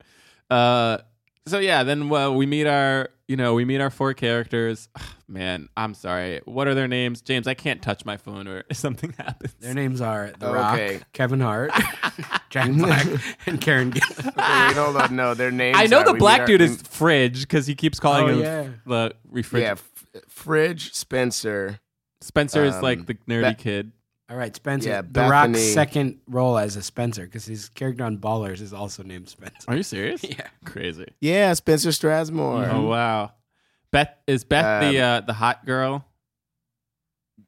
Uh, 0.50 0.98
so 1.46 1.58
yeah, 1.58 1.82
then 1.82 2.08
well, 2.08 2.34
we 2.34 2.46
meet 2.46 2.66
our, 2.66 3.08
you 3.28 3.36
know, 3.36 3.54
we 3.54 3.64
meet 3.64 3.80
our 3.80 3.90
four 3.90 4.14
characters. 4.14 4.88
Man, 5.28 5.68
I'm 5.76 5.94
sorry. 5.94 6.40
What 6.44 6.68
are 6.68 6.74
their 6.74 6.88
names, 6.88 7.20
James? 7.22 7.46
I 7.46 7.54
can't 7.54 7.80
touch 7.82 8.04
my 8.04 8.16
phone 8.16 8.46
or 8.48 8.64
something 8.72 9.12
happens. 9.18 9.54
Their 9.60 9.74
names 9.74 10.00
are 10.00 10.32
The 10.38 10.48
Okay. 10.48 10.94
Rock, 10.96 11.02
Kevin 11.12 11.40
Hart, 11.40 11.70
Jack 12.50 12.70
Black, 12.72 13.06
and 13.46 13.60
Karen 13.60 13.92
Gillan. 13.92 14.24
Wait, 14.68 14.76
hold 14.76 14.96
on. 14.96 15.16
No, 15.16 15.34
their 15.34 15.50
names. 15.50 15.76
I 15.78 15.86
know 15.86 15.98
are- 16.00 16.04
the 16.04 16.12
we 16.12 16.18
black 16.18 16.40
meet 16.40 16.40
our- 16.42 16.46
dude 16.46 16.60
is 16.62 16.82
Fridge 16.82 17.40
because 17.42 17.66
he 17.66 17.74
keeps 17.74 17.98
calling 18.00 18.24
Oh, 18.24 18.28
him 18.28 18.40
yeah. 18.40 18.68
the 18.86 19.14
refrigerator. 19.30 19.80
yeah. 20.14 20.18
F- 20.20 20.22
Fridge 20.28 20.92
Spencer. 20.94 21.80
Spencer 22.20 22.64
is 22.64 22.80
like 22.80 23.00
Um, 23.00 23.04
the 23.06 23.14
nerdy 23.28 23.56
Be- 23.56 23.62
kid. 23.62 23.92
All 24.30 24.36
right, 24.36 24.54
Spencer. 24.56 24.88
Yeah, 24.88 25.02
the 25.08 25.28
Rock's 25.28 25.60
second 25.60 26.18
role 26.26 26.56
as 26.56 26.76
a 26.76 26.82
Spencer 26.82 27.24
because 27.26 27.44
his 27.44 27.68
character 27.68 28.04
on 28.04 28.16
Ballers 28.18 28.62
is 28.62 28.72
also 28.72 29.02
named 29.02 29.28
Spencer. 29.28 29.64
Are 29.68 29.76
you 29.76 29.82
serious? 29.82 30.22
Yeah. 30.28 30.48
Crazy. 30.64 31.06
Yeah, 31.20 31.52
Spencer 31.52 31.90
Strasmore. 31.90 32.72
Oh 32.72 32.82
wow. 32.82 33.32
Beth 33.92 34.16
is 34.26 34.42
Beth 34.44 34.80
the 34.82 34.98
Um, 34.98 35.04
uh, 35.04 35.20
the 35.20 35.34
hot 35.34 35.66
girl. 35.66 36.06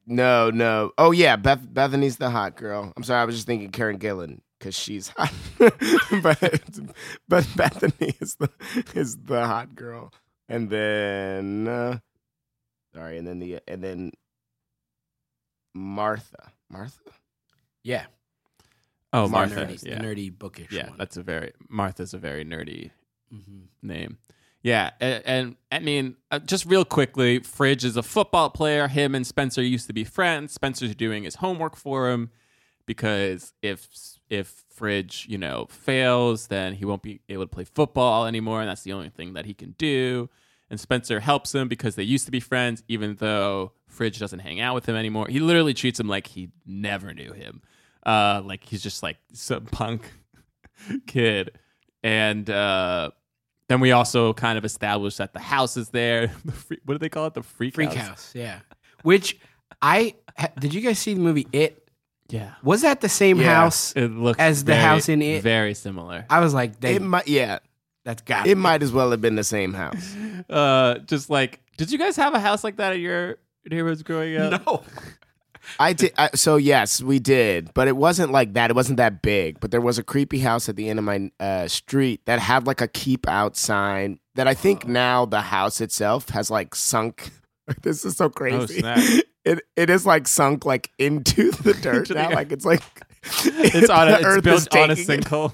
No, 0.07 0.51
no. 0.51 0.93
Oh 0.99 1.11
yeah, 1.13 1.37
Beth 1.37 1.67
Bethany's 1.73 2.19
the 2.19 2.31
hot 2.31 2.57
girl. 2.57 2.93
I'm 2.97 3.03
sorry, 3.03 3.23
I 3.23 3.25
was 3.25 3.35
just 3.35 3.47
thinking 3.47 3.71
Karen 3.71 3.99
Gillan 3.99 4.41
because 4.59 4.77
she's 4.77 5.09
hot. 5.09 5.33
but 5.59 6.61
but 7.27 7.47
Bethany 7.57 8.15
is 8.21 8.37
the 8.37 8.51
is 8.95 9.17
the 9.17 9.47
hot 9.47 9.75
girl, 9.75 10.13
and 10.49 10.69
then 10.71 11.67
uh, 11.67 11.99
sorry, 12.95 13.17
and 13.19 13.27
then 13.27 13.39
the 13.41 13.61
and 13.67 13.83
then 13.83 14.13
Martha. 15.75 16.53
Martha. 16.71 17.01
Yeah. 17.83 18.07
Oh, 19.13 19.25
The 19.27 19.29
Martha. 19.33 19.67
nerdy, 19.67 19.85
yeah. 19.85 19.99
the 19.99 20.05
nerdy 20.05 20.37
bookish 20.37 20.73
yeah, 20.73 20.89
one. 20.91 20.99
that's 20.99 21.17
a 21.17 21.23
very 21.23 21.53
Martha's 21.69 22.13
a 22.15 22.19
very 22.19 22.45
nerdy 22.45 22.91
Mhm. 23.33 23.67
name. 23.83 24.19
Yeah, 24.63 24.91
and, 25.01 25.23
and 25.27 25.57
I 25.71 25.79
mean, 25.79 26.17
uh, 26.33 26.41
just 26.41 26.67
real 26.67 26.85
quickly, 26.85 27.39
Fridge 27.39 27.85
is 27.85 27.97
a 27.97 28.03
football 28.03 28.51
player. 28.51 28.89
Him 28.89 29.15
and 29.15 29.25
Spencer 29.27 29.63
used 29.63 29.87
to 29.87 29.93
be 29.93 30.03
friends. 30.03 30.53
Spencer's 30.53 30.95
doing 30.97 31.23
his 31.23 31.37
homework 31.37 31.77
for 31.77 32.11
him 32.11 32.31
because 32.85 33.53
if 33.63 33.89
if 34.29 34.65
Fridge, 34.69 35.27
you 35.29 35.39
know, 35.39 35.67
fails, 35.71 36.49
then 36.49 36.75
he 36.75 36.85
won't 36.85 37.03
be 37.03 37.21
able 37.29 37.45
to 37.45 37.49
play 37.49 37.65
football 37.65 38.27
anymore, 38.27 38.61
and 38.61 38.69
that's 38.69 38.83
the 38.83 38.93
only 38.93 39.09
thing 39.09 39.35
that 39.35 39.47
he 39.47 39.55
can 39.55 39.77
do. 39.79 40.29
And 40.71 40.81
Spencer 40.81 41.21
helps 41.21 41.55
him 41.55 41.69
because 41.69 41.95
they 41.95 42.03
used 42.03 42.25
to 42.25 42.31
be 42.33 42.41
friends, 42.41 42.83
even 42.89 43.15
though 43.17 43.73
Fridge 43.87 44.19
doesn't 44.19 44.41
hang 44.41 44.61
out 44.61 44.75
with 44.75 44.87
him 44.87 44.97
anymore. 44.97 45.27
He 45.29 45.39
literally 45.39 45.75
treats 45.75 46.01
him 46.01 46.09
like 46.09 46.27
he 46.27 46.49
never 46.67 47.15
knew 47.15 47.33
him. 47.33 47.63
Uh, 48.05 48.43
like 48.45 48.65
he's 48.65 48.83
just 48.83 49.03
like 49.03 49.17
some 49.33 49.67
punk 49.73 50.11
kid. 51.07 51.53
And 52.03 52.49
uh, 52.51 53.11
then 53.69 53.81
we 53.81 53.93
also 53.93 54.33
kind 54.33 54.59
of 54.59 54.65
established 54.65 55.19
that 55.19 55.33
the 55.33 55.41
house 55.41 55.77
is 55.77 55.89
there. 55.91 56.33
The 56.45 56.53
free, 56.53 56.79
what 56.85 56.95
do 56.95 56.99
they 56.99 57.09
call 57.09 57.27
it? 57.27 57.35
The 57.35 57.43
freak, 57.43 57.75
Freak 57.75 57.93
House, 57.93 58.33
yeah. 58.35 58.61
Which 59.03 59.39
I 59.83 60.15
did 60.59 60.75
you 60.75 60.81
guys 60.81 60.99
see 60.99 61.15
the 61.15 61.21
movie 61.21 61.47
It? 61.53 61.89
Yeah. 62.29 62.55
Was 62.63 62.83
that 62.83 63.01
the 63.01 63.09
same 63.09 63.41
Yeah. 63.41 63.55
house? 63.55 63.93
It 63.95 64.09
looks 64.11 64.39
As 64.41 64.65
the 64.65 64.75
house 64.77 65.09
in 65.09 65.23
It? 65.23 65.43
Very 65.43 65.75
similar. 65.75 66.27
I 66.29 66.41
was 66.41 66.53
like, 66.55 66.81
they, 66.81 66.97
It 66.97 67.03
might, 67.03 67.29
yeah, 67.29 67.61
that's 68.07 68.23
got 68.23 68.47
it 68.47 68.57
might 68.57 68.83
as 68.83 68.91
well 68.93 69.11
have 69.11 69.21
been 69.21 69.35
the 69.37 69.45
same 69.45 69.75
house. 69.75 70.17
Uh, 70.49 70.99
just 71.01 71.29
like, 71.29 71.61
did 71.77 71.91
you 71.91 71.99
guys 71.99 72.15
have 72.15 72.33
a 72.33 72.39
house 72.39 72.63
like 72.63 72.77
that 72.77 72.93
at 72.93 73.01
your 73.01 73.37
neighborhoods 73.69 74.05
growing 74.05 74.37
up? 74.37 74.65
No, 74.65 74.83
I 75.81 75.93
did. 75.93 76.13
I, 76.17 76.31
so 76.35 76.55
yes, 76.57 77.03
we 77.03 77.19
did, 77.19 77.75
but 77.75 77.89
it 77.89 77.97
wasn't 77.97 78.31
like 78.31 78.53
that. 78.53 78.71
It 78.71 78.77
wasn't 78.77 78.99
that 78.99 79.23
big. 79.23 79.59
But 79.59 79.73
there 79.73 79.81
was 79.81 79.99
a 79.99 80.05
creepy 80.05 80.39
house 80.39 80.69
at 80.69 80.77
the 80.77 80.89
end 80.89 81.01
of 81.01 81.05
my 81.05 81.31
uh, 81.41 81.67
street 81.67 82.25
that 82.27 82.39
had 82.39 82.65
like 82.67 82.81
a 82.81 82.87
keep 82.87 83.27
out 83.29 83.57
sign. 83.57 84.21
That 84.37 84.47
I 84.47 84.55
think 84.55 84.87
now 84.87 85.25
the 85.27 85.41
house 85.41 85.81
itself 85.81 86.29
has 86.29 86.51
like 86.51 86.75
sunk. 86.77 87.31
This 87.83 88.05
is 88.05 88.17
so 88.17 88.31
crazy. 88.31 88.79
snap. 88.79 88.99
it 89.45 89.63
it 89.75 89.91
is 89.91 90.07
like 90.07 90.29
sunk 90.29 90.65
like 90.65 90.93
into 90.99 91.51
the 91.51 91.75
dirt 91.75 92.11
Into 92.11 92.15
now. 92.15 92.29
earth. 92.29 92.35
like 92.37 92.53
it's 92.53 92.65
like 92.65 92.83
It's 93.45 93.91
on 93.91 94.07
a, 94.07 94.19
the 94.21 94.35
it's 94.37 94.43
built 94.45 94.77
on 94.77 94.91
a 94.93 94.95
taking 94.95 95.19
it. 95.19 95.53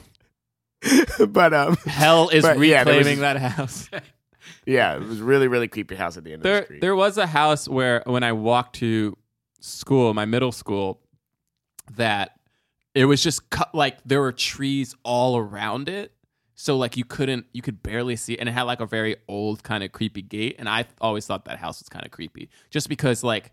Sinkhole. 0.83 1.33
but 1.33 1.55
um, 1.55 1.77
Hell 1.87 2.29
is 2.29 2.43
But, 2.43 2.59
yeah, 2.61 2.85
was- 2.85 2.97
reclaiming 2.97 3.21
that 3.21 3.37
house. 3.39 3.89
yeah, 4.67 4.97
it 4.97 5.03
was 5.03 5.21
really 5.21 5.49
really 5.49 5.69
creepy 5.69 5.95
house 5.95 6.17
at 6.17 6.25
the 6.25 6.33
end 6.33 6.45
of 6.45 6.53
the 6.53 6.65
street. 6.65 6.81
there 6.81 6.97
was 6.97 7.19
a 7.19 7.27
house 7.27 7.69
where 7.69 8.03
when 8.07 8.23
I 8.23 8.33
walked 8.33 8.77
to 8.77 9.17
school, 9.61 10.13
my 10.15 10.25
middle 10.25 10.53
school, 10.53 11.01
that 11.97 12.33
it 12.95 13.05
was 13.07 13.23
just 13.23 13.51
cut 13.51 13.75
like 13.75 13.99
there 14.05 14.21
were 14.21 14.33
trees 14.33 14.95
all 15.03 15.37
around 15.37 15.89
it. 15.89 16.13
So 16.55 16.77
like 16.77 16.97
you 16.97 17.05
couldn't 17.05 17.47
you 17.53 17.63
could 17.63 17.83
barely 17.83 18.15
see 18.15 18.39
and 18.39 18.49
it 18.49 18.53
had 18.53 18.63
like 18.65 18.81
a 18.81 18.87
very 18.87 19.17
old 19.27 19.63
kind 19.65 19.83
of 19.83 19.91
creepy 19.91 20.23
gate 20.23 20.57
and 20.59 20.69
I 20.69 20.85
always 21.01 21.27
thought 21.27 21.47
that 21.47 21.59
house 21.59 21.81
was 21.81 21.89
kind 21.89 22.05
of 22.05 22.13
creepy 22.13 22.51
just 22.71 22.89
because 22.89 23.25
like 23.25 23.51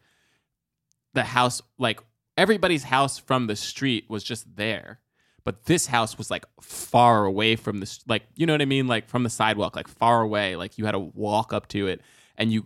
the 1.16 1.24
house 1.24 1.62
like 1.80 2.02
everybody's 2.38 2.84
house 2.84 3.18
from 3.18 3.48
the 3.48 3.56
street 3.56 4.06
was 4.10 4.24
just 4.24 4.56
there 4.56 5.00
but 5.44 5.66
this 5.66 5.88
house 5.88 6.18
was 6.18 6.30
like 6.30 6.46
far 6.62 7.26
away 7.26 7.56
from 7.56 7.80
this 7.80 8.00
like 8.08 8.24
you 8.36 8.46
know 8.46 8.54
what 8.54 8.62
I 8.62 8.66
mean 8.66 8.88
like 8.88 9.08
from 9.08 9.24
the 9.24 9.30
sidewalk 9.30 9.76
like 9.76 9.88
far 9.88 10.22
away 10.22 10.56
like 10.56 10.78
you 10.78 10.86
had 10.86 10.92
to 10.92 11.00
walk 11.00 11.54
up 11.54 11.68
to 11.70 11.88
it 11.88 12.02
and 12.38 12.52
you 12.52 12.66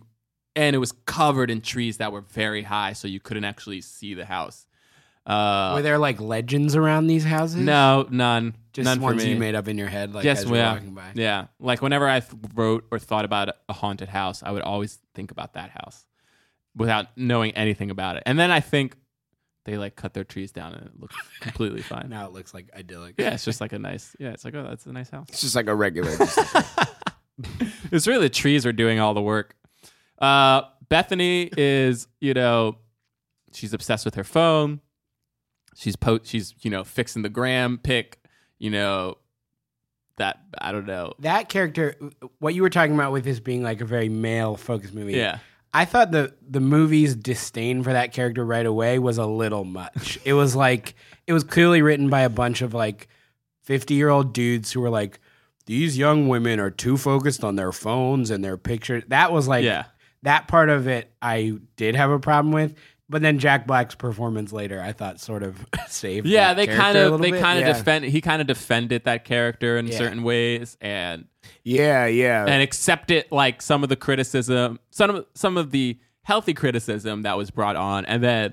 and 0.56 0.76
it 0.76 0.78
was 0.78 0.92
covered 1.06 1.50
in 1.50 1.60
trees 1.60 1.98
that 1.98 2.12
were 2.12 2.20
very 2.20 2.62
high 2.62 2.92
so 2.92 3.08
you 3.08 3.20
couldn't 3.20 3.44
actually 3.44 3.80
see 3.80 4.14
the 4.14 4.24
house 4.24 4.66
uh 5.26 5.72
were 5.74 5.82
there 5.82 5.98
like 5.98 6.20
legends 6.20 6.76
around 6.76 7.06
these 7.06 7.24
houses? 7.24 7.56
no 7.56 8.06
none 8.10 8.54
just 8.74 8.86
none 8.86 8.98
for 8.98 9.04
ones 9.04 9.24
you 9.24 9.36
made 9.36 9.54
up 9.54 9.68
in 9.68 9.78
your 9.78 9.86
head, 9.86 10.12
like 10.12 10.24
yes, 10.24 10.40
as 10.40 10.46
you're 10.46 10.56
yeah, 10.56 10.72
walking 10.72 10.94
by. 10.94 11.12
yeah. 11.14 11.46
Like 11.60 11.80
whenever 11.80 12.08
I 12.08 12.22
wrote 12.54 12.84
or 12.90 12.98
thought 12.98 13.24
about 13.24 13.54
a 13.68 13.72
haunted 13.72 14.08
house, 14.08 14.42
I 14.42 14.50
would 14.50 14.62
always 14.62 14.98
think 15.14 15.30
about 15.30 15.54
that 15.54 15.70
house 15.70 16.04
without 16.74 17.06
knowing 17.16 17.52
anything 17.52 17.90
about 17.90 18.16
it. 18.16 18.24
And 18.26 18.36
then 18.36 18.50
I 18.50 18.58
think 18.58 18.96
they 19.64 19.76
like 19.78 19.96
cut 19.96 20.14
their 20.14 20.24
trees 20.24 20.52
down 20.52 20.74
and 20.74 20.86
it 20.86 21.00
looks 21.00 21.16
completely 21.40 21.82
fine. 21.92 22.08
Now 22.08 22.26
it 22.26 22.32
looks 22.32 22.54
like 22.54 22.70
idyllic. 22.76 23.14
Yeah, 23.18 23.34
it's 23.34 23.44
just 23.44 23.60
like 23.60 23.72
a 23.72 23.78
nice. 23.78 24.14
Yeah, 24.18 24.30
it's 24.30 24.44
like 24.44 24.54
oh, 24.54 24.64
that's 24.64 24.86
a 24.86 24.92
nice 24.92 25.10
house. 25.10 25.26
it's 25.28 25.40
just 25.40 25.56
like 25.56 25.66
a 25.66 25.74
regular. 25.74 26.10
it's 27.90 28.06
really 28.06 28.28
the 28.28 28.34
trees 28.34 28.64
are 28.66 28.72
doing 28.72 29.00
all 29.00 29.14
the 29.14 29.22
work. 29.22 29.56
Uh, 30.18 30.62
Bethany 30.88 31.50
is, 31.56 32.06
you 32.20 32.34
know, 32.34 32.76
she's 33.52 33.72
obsessed 33.72 34.04
with 34.04 34.14
her 34.14 34.24
phone. 34.24 34.80
She's 35.76 35.96
po- 35.96 36.20
she's 36.22 36.54
you 36.62 36.70
know 36.70 36.84
fixing 36.84 37.22
the 37.22 37.28
gram 37.28 37.78
pic. 37.78 38.20
You 38.58 38.70
know 38.70 39.18
that 40.18 40.38
I 40.58 40.70
don't 40.70 40.86
know. 40.86 41.14
That 41.18 41.48
character, 41.48 41.96
what 42.38 42.54
you 42.54 42.62
were 42.62 42.70
talking 42.70 42.94
about 42.94 43.10
with 43.12 43.24
this 43.24 43.40
being 43.40 43.62
like 43.62 43.80
a 43.80 43.84
very 43.84 44.08
male 44.08 44.56
focused 44.56 44.94
movie. 44.94 45.14
Yeah, 45.14 45.38
I 45.74 45.84
thought 45.84 46.12
the 46.12 46.32
the 46.48 46.60
movie's 46.60 47.16
disdain 47.16 47.82
for 47.82 47.92
that 47.92 48.12
character 48.12 48.44
right 48.44 48.64
away 48.64 49.00
was 49.00 49.18
a 49.18 49.26
little 49.26 49.64
much. 49.64 50.18
it 50.24 50.32
was 50.32 50.54
like 50.54 50.94
it 51.26 51.32
was 51.32 51.42
clearly 51.42 51.82
written 51.82 52.08
by 52.08 52.20
a 52.20 52.30
bunch 52.30 52.62
of 52.62 52.72
like 52.72 53.08
50-year-old 53.68 54.32
dudes 54.32 54.70
who 54.70 54.80
were 54.80 54.90
like 54.90 55.18
these 55.66 55.98
young 55.98 56.28
women 56.28 56.60
are 56.60 56.70
too 56.70 56.96
focused 56.96 57.42
on 57.42 57.56
their 57.56 57.72
phones 57.72 58.30
and 58.30 58.44
their 58.44 58.56
pictures. 58.56 59.02
That 59.08 59.32
was 59.32 59.48
like 59.48 59.64
yeah. 59.64 59.86
that 60.22 60.46
part 60.46 60.68
of 60.68 60.86
it 60.86 61.12
I 61.20 61.58
did 61.76 61.96
have 61.96 62.10
a 62.10 62.20
problem 62.20 62.52
with. 62.52 62.74
But 63.14 63.22
then 63.22 63.38
Jack 63.38 63.64
Black's 63.68 63.94
performance 63.94 64.52
later, 64.52 64.80
I 64.80 64.90
thought 64.90 65.20
sort 65.20 65.44
of 65.44 65.64
saved. 65.88 66.26
Yeah, 66.26 66.52
that 66.52 66.66
they 66.66 66.66
kind 66.76 66.98
of 66.98 67.20
they 67.20 67.30
kind 67.30 67.60
of 67.60 67.64
Yeah. 67.68 67.72
defend. 67.74 68.04
He 68.06 68.20
kind 68.20 68.40
of 68.40 68.48
defended 68.48 69.04
that 69.04 69.24
character 69.24 69.76
in 69.78 69.86
Yeah. 69.86 69.96
certain 69.98 70.24
ways, 70.24 70.76
and 70.80 71.26
yeah, 71.62 72.06
yeah. 72.06 72.42
and 72.44 72.60
accepted 72.60 73.26
like 73.30 73.62
some 73.62 73.84
of 73.84 73.88
the 73.88 73.94
criticism, 73.94 74.80
some 74.90 75.10
of 75.10 75.26
some 75.34 75.56
of 75.56 75.70
the 75.70 75.96
healthy 76.22 76.54
criticism 76.54 77.22
that 77.22 77.36
was 77.36 77.52
brought 77.52 77.76
on, 77.76 78.04
and 78.06 78.20
then 78.20 78.52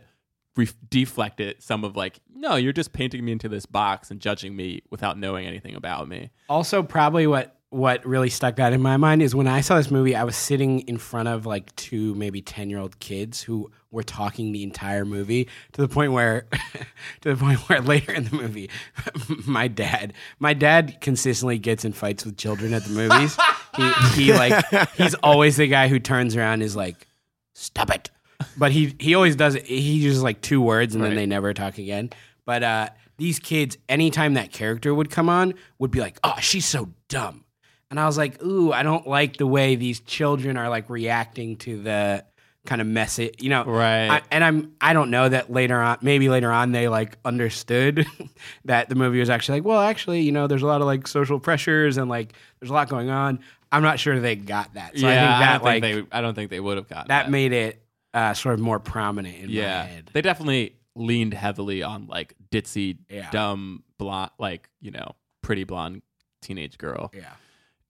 re- 0.55 0.67
deflected 0.91 1.55
some 1.63 1.83
of 1.83 1.95
like, 1.95 2.19
no, 2.31 2.55
you're 2.55 2.71
just 2.71 2.93
painting 2.93 3.25
me 3.25 3.31
into 3.31 3.49
this 3.49 3.65
box 3.65 4.11
and 4.11 4.19
judging 4.19 4.55
me 4.55 4.83
without 4.91 5.17
knowing 5.17 5.47
anything 5.47 5.73
about 5.73 6.07
me. 6.07 6.29
Also, 6.47 6.83
probably 6.83 7.25
what 7.25 7.55
what 7.71 8.05
really 8.05 8.29
stuck 8.29 8.59
out 8.59 8.73
in 8.73 8.81
my 8.81 8.97
mind 8.97 9.21
is 9.21 9.33
when 9.33 9.47
I 9.47 9.61
saw 9.61 9.77
this 9.77 9.89
movie, 9.89 10.13
I 10.13 10.25
was 10.25 10.35
sitting 10.35 10.81
in 10.81 10.97
front 10.97 11.29
of 11.29 11.45
like 11.45 11.73
two, 11.77 12.13
maybe 12.15 12.41
ten 12.41 12.69
year 12.69 12.79
old 12.79 12.99
kids 12.99 13.41
who 13.41 13.71
were 13.91 14.03
talking 14.03 14.51
the 14.51 14.61
entire 14.61 15.05
movie 15.05 15.47
to 15.71 15.81
the 15.81 15.87
point 15.87 16.11
where, 16.11 16.47
to 17.21 17.33
the 17.33 17.37
point 17.37 17.59
where 17.69 17.79
later 17.79 18.11
in 18.11 18.25
the 18.25 18.35
movie, 18.35 18.69
my 19.47 19.69
dad, 19.69 20.13
my 20.37 20.53
dad 20.53 20.99
consistently 20.99 21.57
gets 21.57 21.85
in 21.85 21.93
fights 21.93 22.25
with 22.25 22.35
children 22.35 22.73
at 22.73 22.83
the 22.83 22.89
movies. 22.89 23.37
he 23.77 24.25
he 24.25 24.33
like 24.33 24.65
he's 24.95 25.15
always 25.15 25.55
the 25.55 25.67
guy 25.67 25.87
who 25.87 25.97
turns 25.97 26.35
around 26.35 26.55
and 26.55 26.63
is 26.63 26.75
like, 26.75 27.07
"Stop 27.53 27.89
it." 27.89 28.11
But 28.57 28.73
he 28.73 28.95
he 28.99 29.15
always 29.15 29.37
does 29.37 29.55
it. 29.55 29.65
He 29.65 29.93
uses 29.93 30.21
like 30.21 30.41
two 30.41 30.61
words 30.61 30.93
and 30.93 31.01
then 31.01 31.15
they 31.15 31.25
never 31.25 31.53
talk 31.53 31.77
again. 31.77 32.09
But 32.45 32.63
uh, 32.63 32.89
these 33.17 33.39
kids, 33.39 33.77
anytime 33.87 34.33
that 34.33 34.51
character 34.51 34.93
would 34.93 35.09
come 35.09 35.29
on, 35.29 35.53
would 35.79 35.91
be 35.91 36.01
like, 36.01 36.19
"Oh, 36.21 36.35
she's 36.41 36.65
so 36.65 36.89
dumb," 37.07 37.45
and 37.91 37.99
I 37.99 38.07
was 38.07 38.17
like, 38.17 38.41
"Ooh, 38.41 38.71
I 38.73 38.81
don't 38.81 39.05
like 39.05 39.37
the 39.37 39.45
way 39.45 39.75
these 39.75 39.99
children 39.99 40.57
are 40.57 40.69
like 40.69 40.89
reacting 40.89 41.57
to 41.57 41.79
the 41.83 42.25
kind 42.65 42.81
of 42.81 42.87
message, 42.87 43.35
you 43.39 43.49
know." 43.49 43.63
Right. 43.65 44.09
I, 44.09 44.21
and 44.31 44.43
I'm 44.43 44.73
I 44.81 44.93
don't 44.93 45.11
know 45.11 45.29
that 45.29 45.51
later 45.51 45.79
on, 45.79 45.97
maybe 46.01 46.29
later 46.29 46.51
on 46.51 46.71
they 46.71 46.87
like 46.87 47.17
understood 47.25 48.05
that 48.65 48.89
the 48.89 48.95
movie 48.95 49.19
was 49.19 49.29
actually 49.29 49.59
like, 49.59 49.65
well, 49.67 49.81
actually, 49.81 50.21
you 50.21 50.31
know, 50.31 50.47
there's 50.47 50.63
a 50.63 50.67
lot 50.67 50.81
of 50.81 50.87
like 50.87 51.05
social 51.07 51.39
pressures 51.39 51.97
and 51.97 52.09
like 52.09 52.33
there's 52.59 52.71
a 52.71 52.73
lot 52.73 52.89
going 52.89 53.09
on. 53.11 53.39
I'm 53.71 53.83
not 53.83 53.99
sure 53.99 54.19
they 54.19 54.35
got 54.35 54.73
that. 54.73 54.97
So 54.97 55.07
yeah, 55.07 55.13
I 55.13 55.15
think 55.15 55.39
that 55.39 55.53
don't 55.53 55.63
like 55.65 55.83
think 55.83 56.09
they, 56.09 56.17
I 56.17 56.21
don't 56.21 56.33
think 56.33 56.49
they 56.49 56.59
would 56.59 56.77
have 56.77 56.89
gotten 56.89 57.07
that 57.09 57.25
that. 57.25 57.31
made 57.31 57.53
it 57.53 57.83
uh, 58.13 58.33
sort 58.33 58.55
of 58.55 58.59
more 58.59 58.79
prominent 58.79 59.35
in 59.37 59.45
my 59.47 59.53
yeah, 59.53 59.83
head. 59.85 60.09
they 60.13 60.21
definitely 60.21 60.75
leaned 60.95 61.33
heavily 61.33 61.81
on 61.83 62.07
like 62.07 62.33
ditzy, 62.51 62.97
Yeah. 63.09 63.29
dumb, 63.31 63.83
blonde, 63.97 64.31
like 64.39 64.69
you 64.81 64.91
know, 64.91 65.15
pretty 65.41 65.63
blonde 65.63 66.01
teenage 66.41 66.77
girl. 66.77 67.11
Yeah. 67.15 67.29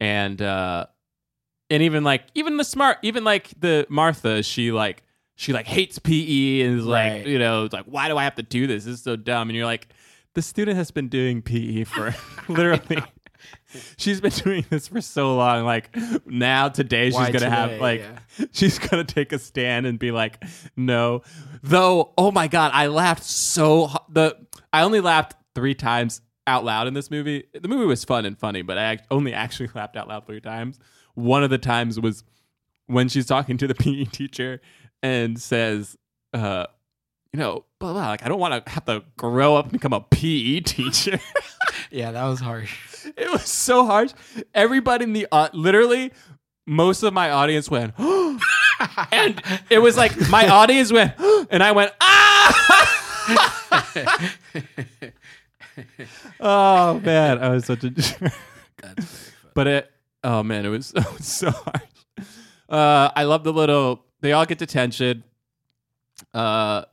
And 0.01 0.41
uh 0.41 0.85
and 1.69 1.81
even 1.83 2.03
like 2.03 2.23
even 2.35 2.57
the 2.57 2.63
smart 2.65 2.97
even 3.03 3.23
like 3.23 3.49
the 3.59 3.85
martha 3.87 4.43
she 4.43 4.71
like 4.73 5.03
she 5.35 5.53
like 5.53 5.67
hates 5.67 5.97
pe 5.99 6.61
and 6.63 6.79
is 6.79 6.85
like 6.85 7.11
Right. 7.13 7.27
you 7.27 7.39
know 7.39 7.69
like 7.71 7.85
why 7.85 8.09
do 8.09 8.17
i 8.17 8.23
have 8.25 8.35
to 8.35 8.43
do 8.43 8.67
this 8.67 8.83
this 8.83 8.95
is 8.95 9.03
so 9.03 9.15
dumb 9.15 9.47
and 9.49 9.55
you're 9.55 9.65
like 9.65 9.87
the 10.33 10.41
student 10.41 10.75
has 10.75 10.91
been 10.91 11.07
doing 11.07 11.41
pe 11.41 11.83
for 11.85 12.13
literally 12.49 13.01
she's 13.97 14.19
been 14.19 14.31
doing 14.31 14.65
this 14.69 14.87
for 14.87 15.01
so 15.01 15.35
long 15.35 15.63
like 15.65 15.95
now 16.25 16.67
today 16.67 17.05
she's 17.09 17.15
Why 17.15 17.31
gonna 17.31 17.49
have 17.49 17.79
like 17.79 18.01
Yeah. 18.01 18.45
she's 18.51 18.77
gonna 18.79 19.03
take 19.03 19.31
a 19.31 19.39
stand 19.39 19.85
and 19.85 19.97
be 19.99 20.11
like 20.11 20.43
no 20.75 21.21
though 21.63 22.13
oh 22.17 22.31
my 22.31 22.47
god 22.47 22.71
i 22.73 22.87
laughed 22.87 23.23
so 23.23 23.89
the 24.09 24.35
i 24.73 24.81
only 24.81 24.99
laughed 24.99 25.35
three 25.55 25.75
times 25.75 26.21
out 26.47 26.63
loud 26.65 26.87
in 26.87 26.93
this 26.93 27.11
movie 27.11 27.43
the 27.59 27.67
movie 27.67 27.85
was 27.85 28.03
fun 28.03 28.25
and 28.25 28.37
funny 28.37 28.61
but 28.61 28.77
i 28.77 28.97
only 29.11 29.33
actually 29.33 29.69
laughed 29.75 29.95
out 29.95 30.07
loud 30.07 30.25
three 30.25 30.41
times 30.41 30.79
one 31.13 31.43
of 31.43 31.49
the 31.49 31.57
times 31.57 31.99
was 31.99 32.23
when 32.87 33.07
she's 33.09 33.25
talking 33.25 33.57
to 33.57 33.67
the 33.67 33.75
pe 33.83 34.05
teacher 34.05 34.59
and 35.03 35.39
says 35.39 35.97
uh 36.33 36.65
you 37.33 37.39
know 37.39 37.63
blah 37.79 37.93
blah 37.93 38.09
like 38.09 38.25
i 38.25 38.27
don't 38.27 38.39
want 38.39 38.65
to 38.65 38.71
have 38.71 38.83
to 38.85 39.03
grow 39.17 39.55
up 39.55 39.65
and 39.65 39.73
become 39.73 39.93
a 39.93 40.01
pe 40.01 40.59
teacher 40.61 41.19
Yeah, 41.89 42.11
that 42.11 42.25
was 42.25 42.39
harsh. 42.39 43.05
it 43.17 43.29
was 43.31 43.43
so 43.43 43.85
harsh. 43.85 44.11
Everybody 44.53 45.03
in 45.03 45.13
the 45.13 45.27
uh, 45.31 45.49
literally 45.53 46.11
most 46.65 47.03
of 47.03 47.13
my 47.13 47.29
audience 47.31 47.69
went, 47.69 47.93
and 47.99 49.41
it 49.69 49.79
was 49.79 49.97
like 49.97 50.15
my 50.29 50.47
audience 50.47 50.89
went, 50.91 51.13
and 51.51 51.61
I 51.61 51.71
went, 51.73 51.91
ah! 51.99 52.87
oh 56.39 56.99
man, 56.99 57.39
I 57.39 57.49
was 57.49 57.65
such 57.65 57.83
a 57.83 57.89
jerk. 57.91 58.33
But 59.53 59.67
it, 59.67 59.91
oh 60.23 60.43
man, 60.43 60.65
it 60.65 60.69
was, 60.69 60.91
it 60.95 61.13
was 61.13 61.27
so 61.27 61.51
hard. 61.51 61.81
Uh, 62.69 63.11
I 63.15 63.23
love 63.23 63.43
the 63.43 63.53
little. 63.53 64.05
They 64.21 64.33
all 64.33 64.45
get 64.45 64.57
detention. 64.57 65.23
Uh, 66.33 66.83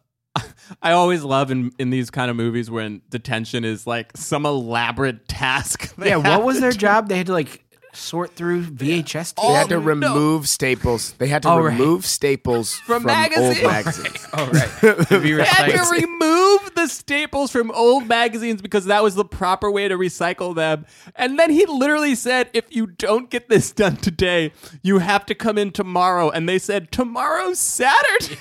I 0.83 0.93
always 0.93 1.23
love 1.23 1.51
in 1.51 1.73
in 1.79 1.91
these 1.91 2.11
kind 2.11 2.31
of 2.31 2.37
movies 2.37 2.71
when 2.71 3.03
detention 3.09 3.65
is 3.65 3.87
like 3.87 4.17
some 4.17 4.47
elaborate 4.47 5.29
task. 5.29 5.95
Yeah, 5.99 6.17
what 6.17 6.45
was 6.45 6.61
their 6.61 6.73
do. 6.73 6.79
job? 6.79 7.09
They 7.09 7.19
had 7.19 7.27
to 7.27 7.33
like 7.33 7.65
sort 7.99 8.35
through 8.35 8.65
VHS 8.65 9.35
They 9.35 9.53
had 9.55 9.69
to 9.71 9.77
Oh, 9.77 9.79
no. 9.81 9.85
remove 9.85 10.49
staples. 10.49 11.13
They 11.19 11.29
had 11.29 11.43
to 11.43 11.49
right. 11.49 11.59
remove 11.79 12.07
staples 12.07 12.77
From 12.77 13.03
from, 13.03 13.07
magazines. 13.07 13.59
old 13.59 13.73
magazines. 13.73 14.27
Oh 14.33 14.47
right, 14.47 15.09
to 15.09 15.19
They 15.21 15.45
had 15.45 15.73
to 15.73 15.91
remove 15.91 16.75
the 16.75 16.87
staples 16.89 17.51
from 17.51 17.71
old 17.73 18.07
magazines 18.07 18.63
because 18.63 18.85
that 18.87 19.03
was 19.03 19.15
the 19.15 19.25
proper 19.25 19.71
way 19.71 19.89
to 19.89 19.97
recycle 19.97 20.55
them. 20.55 20.87
And 21.17 21.39
then 21.39 21.51
he 21.51 21.67
literally 21.67 22.15
said, 22.15 22.51
if 22.53 22.65
you 22.71 22.87
don't 22.87 23.31
get 23.31 23.49
this 23.49 23.73
done 23.73 23.97
today, 23.97 24.53
you 24.83 24.99
have 24.99 25.27
to 25.27 25.35
come 25.35 25.59
in 25.59 25.73
tomorrow. 25.73 26.31
And 26.31 26.49
they 26.49 26.59
said, 26.59 26.91
tomorrow's 26.93 27.59
Saturday. 27.59 28.37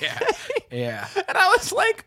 Yeah, 0.70 1.08
And 1.28 1.36
I 1.36 1.48
was 1.56 1.72
like, 1.72 2.04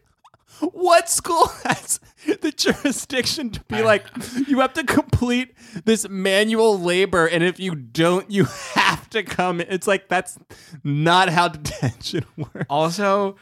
what 0.61 1.09
school 1.09 1.47
has 1.65 1.99
the 2.25 2.51
jurisdiction 2.51 3.49
to 3.51 3.63
be 3.65 3.81
like, 3.81 4.05
you 4.47 4.59
have 4.59 4.73
to 4.73 4.83
complete 4.83 5.53
this 5.85 6.07
manual 6.07 6.79
labor, 6.79 7.27
and 7.27 7.43
if 7.43 7.59
you 7.59 7.75
don't, 7.75 8.29
you 8.29 8.45
have 8.73 9.09
to 9.11 9.23
come. 9.23 9.61
It's 9.61 9.87
like 9.87 10.07
that's 10.07 10.37
not 10.83 11.29
how 11.29 11.47
detention 11.49 12.25
works. 12.37 12.65
Also, 12.69 13.37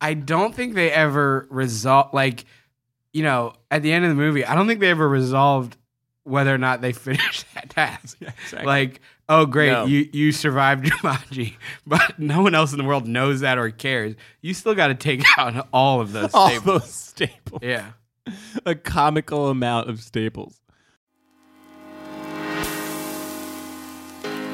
I 0.00 0.14
don't 0.14 0.54
think 0.54 0.74
they 0.74 0.90
ever 0.90 1.46
resolved 1.50 2.14
like, 2.14 2.44
you 3.12 3.22
know, 3.22 3.54
at 3.70 3.82
the 3.82 3.92
end 3.92 4.04
of 4.04 4.10
the 4.10 4.16
movie, 4.16 4.44
I 4.44 4.54
don't 4.54 4.66
think 4.66 4.80
they 4.80 4.90
ever 4.90 5.08
resolved 5.08 5.76
whether 6.24 6.54
or 6.54 6.58
not 6.58 6.80
they 6.80 6.92
finished 6.92 7.46
that 7.54 7.70
task. 7.70 8.16
exactly. 8.20 8.64
Like, 8.64 9.00
oh 9.30 9.46
great, 9.46 9.70
No. 9.70 9.86
you 9.86 10.08
you 10.12 10.32
survived 10.32 10.84
Jumanji, 10.90 11.54
but 11.86 12.18
no 12.18 12.42
one 12.42 12.54
else 12.54 12.72
in 12.72 12.78
the 12.78 12.84
world 12.84 13.06
knows 13.06 13.40
that 13.40 13.56
or 13.56 13.70
cares. 13.70 14.14
You 14.42 14.52
still 14.52 14.74
got 14.74 14.88
to 14.88 14.94
take 14.94 15.22
out 15.38 15.66
all 15.72 16.02
of 16.02 16.12
those. 16.12 16.34
All 16.34 16.48
staples. 16.50 16.82
those 16.82 16.92
staples, 16.92 17.60
Yeah. 17.62 17.92
a 18.66 18.74
comical 18.74 19.48
amount 19.48 19.88
of 19.88 20.00
staples. 20.00 20.60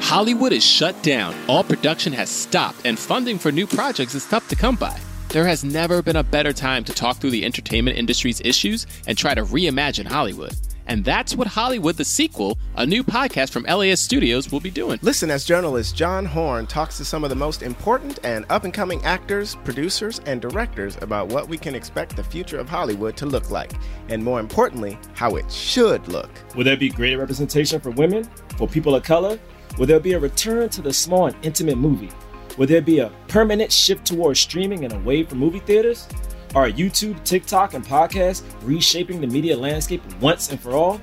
Hollywood 0.01 0.53
is 0.53 0.65
shut 0.65 1.01
down. 1.03 1.35
All 1.49 1.63
production 1.65 2.13
has 2.13 2.29
stopped, 2.29 2.77
and 2.85 2.97
funding 2.97 3.37
for 3.37 3.51
new 3.51 3.67
projects 3.67 4.15
is 4.15 4.25
tough 4.25 4.47
to 4.47 4.55
come 4.55 4.75
by. 4.77 4.97
There 5.29 5.45
has 5.45 5.65
never 5.65 6.01
been 6.01 6.15
a 6.15 6.23
better 6.23 6.53
time 6.53 6.85
to 6.85 6.93
talk 6.93 7.17
through 7.17 7.31
the 7.31 7.43
entertainment 7.43 7.97
industry's 7.97 8.39
issues 8.41 8.87
and 9.05 9.17
try 9.17 9.35
to 9.35 9.43
reimagine 9.43 10.05
Hollywood. 10.07 10.53
And 10.87 11.03
that's 11.03 11.35
what 11.35 11.47
Hollywood 11.47 11.97
the 11.97 12.05
Sequel, 12.05 12.57
a 12.75 12.85
new 12.85 13.03
podcast 13.03 13.51
from 13.51 13.63
LAist 13.63 14.03
Studios, 14.03 14.51
will 14.51 14.61
be 14.61 14.71
doing. 14.71 14.99
Listen 15.01 15.29
as 15.29 15.43
journalist 15.43 15.95
John 15.95 16.25
Horn 16.25 16.65
talks 16.65 16.97
to 16.97 17.05
some 17.05 17.23
of 17.23 17.29
the 17.29 17.35
most 17.35 17.61
important 17.61 18.19
and 18.23 18.45
up 18.49 18.63
and 18.63 18.73
coming 18.73 19.03
actors, 19.03 19.55
producers, 19.63 20.19
and 20.25 20.41
directors 20.41 20.97
about 21.01 21.27
what 21.27 21.49
we 21.49 21.57
can 21.57 21.75
expect 21.75 22.15
the 22.15 22.23
future 22.23 22.57
of 22.57 22.69
Hollywood 22.69 23.17
to 23.17 23.25
look 23.25 23.51
like, 23.51 23.73
and 24.07 24.23
more 24.23 24.39
importantly, 24.39 24.97
how 25.13 25.35
it 25.35 25.51
should 25.51 26.07
look. 26.07 26.29
Will 26.55 26.63
there 26.63 26.77
be 26.77 26.89
greater 26.89 27.17
representation 27.17 27.81
for 27.81 27.91
women, 27.91 28.23
for 28.57 28.67
people 28.67 28.95
of 28.95 29.03
color? 29.03 29.37
Will 29.77 29.85
there 29.85 29.99
be 29.99 30.13
a 30.13 30.19
return 30.19 30.69
to 30.69 30.81
the 30.81 30.93
small 30.93 31.27
and 31.27 31.35
intimate 31.43 31.77
movie? 31.77 32.09
Will 32.57 32.65
there 32.65 32.81
be 32.81 32.99
a 32.99 33.11
permanent 33.27 33.71
shift 33.71 34.05
towards 34.05 34.39
streaming 34.39 34.83
and 34.85 34.93
away 34.93 35.23
from 35.23 35.37
movie 35.37 35.59
theaters? 35.59 36.07
Are 36.55 36.69
YouTube, 36.69 37.23
TikTok, 37.23 37.73
and 37.73 37.85
podcasts 37.85 38.43
reshaping 38.63 39.21
the 39.21 39.27
media 39.27 39.57
landscape 39.57 40.01
once 40.21 40.49
and 40.49 40.59
for 40.59 40.71
all? 40.71 40.99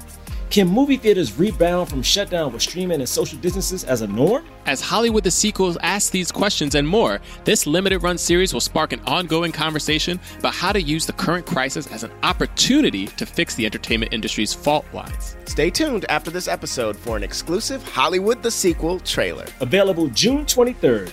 Can 0.51 0.69
movie 0.69 0.97
theaters 0.97 1.37
rebound 1.37 1.89
from 1.89 2.01
shutdown 2.01 2.53
with 2.53 2.63
streaming 2.63 3.01
and 3.01 3.09
social 3.09 3.37
distances 3.39 3.83
as 3.83 4.03
a 4.03 4.07
norm? 4.07 4.47
As 4.67 4.81
Hollywood 4.81 5.25
the 5.25 5.31
Sequel 5.31 5.77
asks 5.83 6.11
these 6.11 6.31
questions 6.31 6.77
and 6.77 6.87
more, 6.87 7.21
this 7.45 7.67
limited 7.67 8.05
run 8.05 8.17
series 8.17 8.53
will 8.53 8.61
spark 8.61 8.93
an 8.93 9.01
ongoing 9.01 9.51
conversation 9.51 10.21
about 10.39 10.55
how 10.55 10.71
to 10.71 10.81
use 10.81 11.07
the 11.07 11.13
current 11.13 11.45
crisis 11.45 11.89
as 11.89 12.05
an 12.05 12.13
opportunity 12.23 13.07
to 13.07 13.27
fix 13.27 13.57
the 13.57 13.67
entertainment 13.67 14.13
industry's 14.13 14.55
fault 14.55 14.87
lines. 14.93 15.37
Stay 15.47 15.71
tuned 15.71 16.05
after 16.09 16.31
this 16.31 16.47
episode 16.47 16.97
for 16.97 17.17
an 17.17 17.25
exclusive 17.25 17.83
Hollywood 17.89 18.41
the 18.43 18.51
Sequel 18.51 19.01
trailer. 19.01 19.47
Available 19.61 20.07
June 20.09 20.45
23rd. 20.47 21.13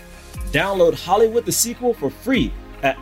Download 0.51 0.93
Hollywood 0.93 1.45
the 1.45 1.51
Sequel 1.51 1.95
for 1.95 2.11
free 2.11 2.53
at 2.83 2.95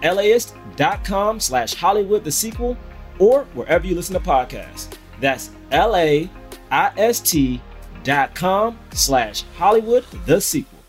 laist.com 0.80 1.40
slash 1.40 1.74
Hollywood 1.74 2.24
the 2.24 2.32
Sequel 2.32 2.78
or 3.20 3.44
wherever 3.54 3.86
you 3.86 3.96
listen 3.96 4.14
to 4.14 4.20
podcasts. 4.20 4.96
That's 5.20 5.50
L-A-I-S-T 5.72 7.62
dot 8.04 8.34
com 8.34 8.80
slash 8.92 9.44
Hollywood 9.58 10.06
the 10.26 10.40
Sequel. 10.40 10.80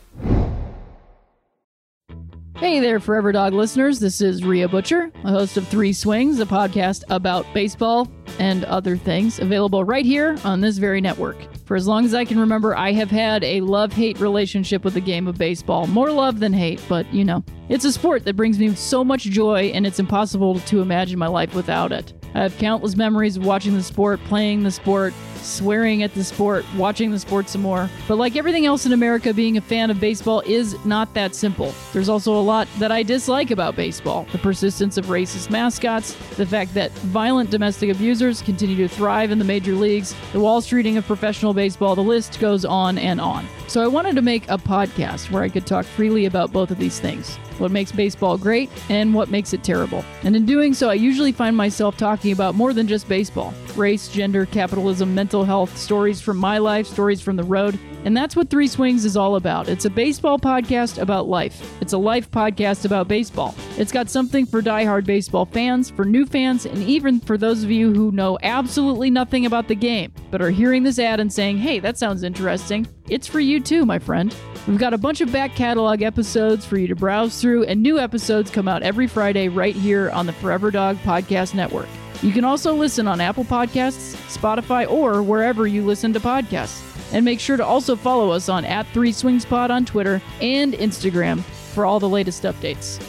Hey 2.56 2.78
there, 2.78 3.00
Forever 3.00 3.32
Dog 3.32 3.54
listeners. 3.54 4.00
This 4.00 4.20
is 4.20 4.44
Rhea 4.44 4.68
Butcher, 4.68 5.10
a 5.24 5.30
host 5.30 5.56
of 5.56 5.66
Three 5.68 5.94
Swings, 5.94 6.40
a 6.40 6.46
podcast 6.46 7.04
about 7.08 7.46
baseball 7.54 8.06
and 8.38 8.66
other 8.66 8.98
things, 8.98 9.38
available 9.38 9.82
right 9.82 10.04
here 10.04 10.36
on 10.44 10.60
this 10.60 10.76
very 10.76 11.00
network. 11.00 11.38
For 11.70 11.76
as 11.76 11.86
long 11.86 12.04
as 12.04 12.14
I 12.14 12.24
can 12.24 12.40
remember, 12.40 12.76
I 12.76 12.90
have 12.90 13.12
had 13.12 13.44
a 13.44 13.60
love 13.60 13.92
hate 13.92 14.18
relationship 14.18 14.82
with 14.82 14.94
the 14.94 15.00
game 15.00 15.28
of 15.28 15.38
baseball. 15.38 15.86
More 15.86 16.10
love 16.10 16.40
than 16.40 16.52
hate, 16.52 16.82
but 16.88 17.06
you 17.14 17.22
know, 17.22 17.44
it's 17.68 17.84
a 17.84 17.92
sport 17.92 18.24
that 18.24 18.34
brings 18.34 18.58
me 18.58 18.74
so 18.74 19.04
much 19.04 19.22
joy, 19.22 19.70
and 19.72 19.86
it's 19.86 20.00
impossible 20.00 20.58
to 20.58 20.80
imagine 20.80 21.16
my 21.16 21.28
life 21.28 21.54
without 21.54 21.92
it. 21.92 22.12
I 22.34 22.42
have 22.42 22.58
countless 22.58 22.96
memories 22.96 23.36
of 23.36 23.46
watching 23.46 23.74
the 23.74 23.84
sport, 23.84 24.18
playing 24.24 24.64
the 24.64 24.72
sport, 24.72 25.14
swearing 25.42 26.02
at 26.02 26.14
the 26.14 26.24
sport, 26.24 26.64
watching 26.76 27.10
the 27.10 27.18
sport 27.18 27.48
some 27.48 27.62
more. 27.62 27.88
But 28.08 28.16
like 28.16 28.36
everything 28.36 28.66
else 28.66 28.86
in 28.86 28.92
America, 28.92 29.32
being 29.34 29.56
a 29.56 29.60
fan 29.60 29.90
of 29.90 30.00
baseball 30.00 30.42
is 30.46 30.76
not 30.84 31.12
that 31.14 31.34
simple. 31.34 31.74
There's 31.92 32.08
also 32.08 32.38
a 32.38 32.40
lot 32.40 32.68
that 32.78 32.92
I 32.92 33.02
dislike 33.02 33.50
about 33.50 33.76
baseball 33.76 34.26
the 34.32 34.38
persistence 34.38 34.96
of 34.96 35.06
racist 35.06 35.50
mascots, 35.50 36.14
the 36.36 36.46
fact 36.46 36.74
that 36.74 36.92
violent 36.92 37.50
domestic 37.50 37.90
abusers 37.90 38.42
continue 38.42 38.76
to 38.76 38.88
thrive 38.88 39.30
in 39.30 39.38
the 39.38 39.44
major 39.44 39.72
leagues, 39.72 40.14
the 40.32 40.40
Wall 40.40 40.60
Streeting 40.60 40.96
of 40.96 41.06
professional 41.06 41.54
baseball, 41.54 41.94
the 41.94 42.02
list 42.02 42.38
goes 42.40 42.64
on 42.64 42.98
and 42.98 43.20
on. 43.20 43.46
So 43.68 43.82
I 43.82 43.86
wanted 43.86 44.16
to 44.16 44.22
make 44.22 44.48
a 44.48 44.58
podcast 44.58 45.30
where 45.30 45.42
I 45.42 45.48
could 45.48 45.66
talk 45.66 45.84
freely 45.84 46.26
about 46.26 46.52
both 46.52 46.70
of 46.70 46.78
these 46.78 47.00
things 47.00 47.38
what 47.60 47.70
makes 47.70 47.92
baseball 47.92 48.38
great 48.38 48.70
and 48.88 49.14
what 49.14 49.30
makes 49.30 49.52
it 49.52 49.62
terrible. 49.62 50.04
And 50.24 50.34
in 50.34 50.46
doing 50.46 50.74
so, 50.74 50.88
I 50.88 50.94
usually 50.94 51.30
find 51.30 51.56
myself 51.56 51.96
talking 51.96 52.32
about 52.32 52.54
more 52.54 52.72
than 52.72 52.88
just 52.88 53.08
baseball 53.08 53.54
race, 53.76 54.08
gender, 54.08 54.46
capitalism, 54.46 55.14
mental 55.14 55.29
health, 55.30 55.76
stories 55.76 56.20
from 56.20 56.36
my 56.36 56.58
life, 56.58 56.86
stories 56.86 57.20
from 57.20 57.36
the 57.36 57.44
road. 57.44 57.78
And 58.04 58.16
that's 58.16 58.34
what 58.34 58.48
Three 58.48 58.66
Swings 58.66 59.04
is 59.04 59.16
all 59.16 59.36
about. 59.36 59.68
It's 59.68 59.84
a 59.84 59.90
baseball 59.90 60.38
podcast 60.38 61.00
about 61.00 61.28
life. 61.28 61.80
It's 61.80 61.92
a 61.92 61.98
life 61.98 62.30
podcast 62.30 62.84
about 62.84 63.08
baseball. 63.08 63.54
It's 63.76 63.92
got 63.92 64.08
something 64.08 64.46
for 64.46 64.62
diehard 64.62 65.04
baseball 65.04 65.44
fans, 65.44 65.90
for 65.90 66.04
new 66.04 66.26
fans, 66.26 66.66
and 66.66 66.82
even 66.82 67.20
for 67.20 67.36
those 67.36 67.62
of 67.62 67.70
you 67.70 67.92
who 67.92 68.10
know 68.10 68.38
absolutely 68.42 69.10
nothing 69.10 69.46
about 69.46 69.68
the 69.68 69.74
game, 69.74 70.12
but 70.30 70.42
are 70.42 70.50
hearing 70.50 70.82
this 70.82 70.98
ad 70.98 71.20
and 71.20 71.32
saying, 71.32 71.58
hey, 71.58 71.78
that 71.78 71.98
sounds 71.98 72.22
interesting. 72.22 72.86
It's 73.08 73.26
for 73.26 73.40
you 73.40 73.60
too, 73.60 73.84
my 73.84 73.98
friend. 73.98 74.34
We've 74.66 74.78
got 74.78 74.94
a 74.94 74.98
bunch 74.98 75.20
of 75.20 75.32
back 75.32 75.54
catalog 75.54 76.02
episodes 76.02 76.64
for 76.64 76.78
you 76.78 76.86
to 76.88 76.96
browse 76.96 77.40
through, 77.40 77.64
and 77.64 77.82
new 77.82 77.98
episodes 77.98 78.50
come 78.50 78.68
out 78.68 78.82
every 78.82 79.06
Friday 79.06 79.48
right 79.48 79.76
here 79.76 80.10
on 80.10 80.26
the 80.26 80.32
Forever 80.32 80.70
Dog 80.70 80.96
Podcast 80.98 81.54
Network. 81.54 81.88
You 82.22 82.32
can 82.32 82.44
also 82.44 82.74
listen 82.74 83.08
on 83.08 83.20
Apple 83.20 83.44
Podcasts, 83.44 84.14
Spotify, 84.36 84.88
or 84.90 85.22
wherever 85.22 85.66
you 85.66 85.82
listen 85.84 86.12
to 86.12 86.20
podcasts. 86.20 86.86
And 87.14 87.24
make 87.24 87.40
sure 87.40 87.56
to 87.56 87.64
also 87.64 87.96
follow 87.96 88.30
us 88.30 88.48
on 88.48 88.64
at 88.64 88.86
3 88.88 89.10
Swings 89.10 89.44
Pod 89.44 89.70
on 89.70 89.84
Twitter 89.84 90.20
and 90.40 90.74
Instagram 90.74 91.40
for 91.74 91.84
all 91.86 91.98
the 91.98 92.08
latest 92.08 92.42
updates. 92.44 93.00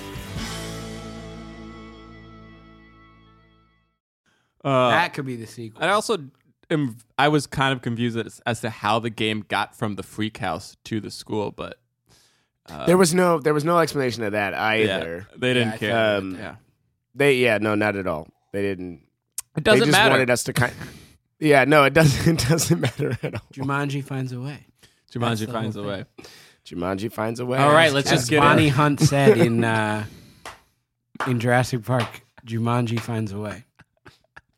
Uh, 4.63 4.91
that 4.91 5.13
could 5.13 5.25
be 5.25 5.35
the 5.35 5.47
sequel. 5.47 5.83
I 5.83 5.89
also 5.89 6.17
am, 6.69 6.97
I 7.17 7.27
was 7.27 7.47
kind 7.47 7.73
of 7.73 7.81
confused 7.81 8.17
as, 8.17 8.41
as 8.45 8.61
to 8.61 8.69
how 8.69 8.99
the 8.99 9.09
game 9.09 9.43
got 9.47 9.75
from 9.75 9.95
the 9.95 10.03
freak 10.03 10.37
house 10.37 10.77
to 10.85 10.99
the 10.99 11.11
school, 11.11 11.51
but 11.51 11.79
uh, 12.69 12.85
There 12.85 12.97
was 12.97 13.13
no 13.13 13.39
there 13.39 13.55
was 13.55 13.65
no 13.65 13.79
explanation 13.79 14.23
of 14.23 14.33
that 14.33 14.53
yeah, 14.53 14.63
either. 14.63 15.27
they 15.35 15.53
didn't 15.53 15.73
I 15.73 15.77
care. 15.77 16.19
think- 16.21 16.37
yeah, 16.37 16.55
They 17.15 17.35
yeah, 17.37 17.57
no, 17.57 17.73
not 17.75 17.95
at 17.95 18.05
all. 18.07 18.27
They 18.51 18.61
didn't 18.61 19.01
it 19.55 19.63
doesn't 19.63 19.79
they 19.79 19.85
just 19.85 19.97
matter. 19.97 20.11
wanted 20.11 20.29
us 20.29 20.43
to 20.43 20.53
kind 20.53 20.73
Yeah, 21.39 21.65
no, 21.65 21.83
it 21.83 21.93
doesn't 21.93 22.27
it 22.41 22.47
doesn't 22.47 22.79
matter 22.79 23.17
at 23.23 23.33
all. 23.35 23.41
Jumanji 23.53 24.03
finds 24.03 24.31
a 24.31 24.39
way. 24.39 24.65
Jumanji 25.11 25.45
the 25.47 25.53
finds 25.53 25.75
a 25.75 25.83
way. 25.83 26.05
Jumanji 26.65 27.11
finds 27.11 27.39
a 27.39 27.45
way. 27.45 27.57
All 27.57 27.73
right, 27.73 27.91
let's 27.91 28.11
As 28.11 28.19
just 28.19 28.29
get 28.29 28.39
Bonnie 28.39 28.67
it. 28.67 28.71
Hunt 28.71 28.99
said 28.99 29.37
in 29.37 29.63
uh, 29.63 30.05
in 31.27 31.39
Jurassic 31.39 31.83
Park, 31.83 32.21
Jumanji 32.45 32.99
finds 32.99 33.31
a 33.31 33.39
way. 33.39 33.65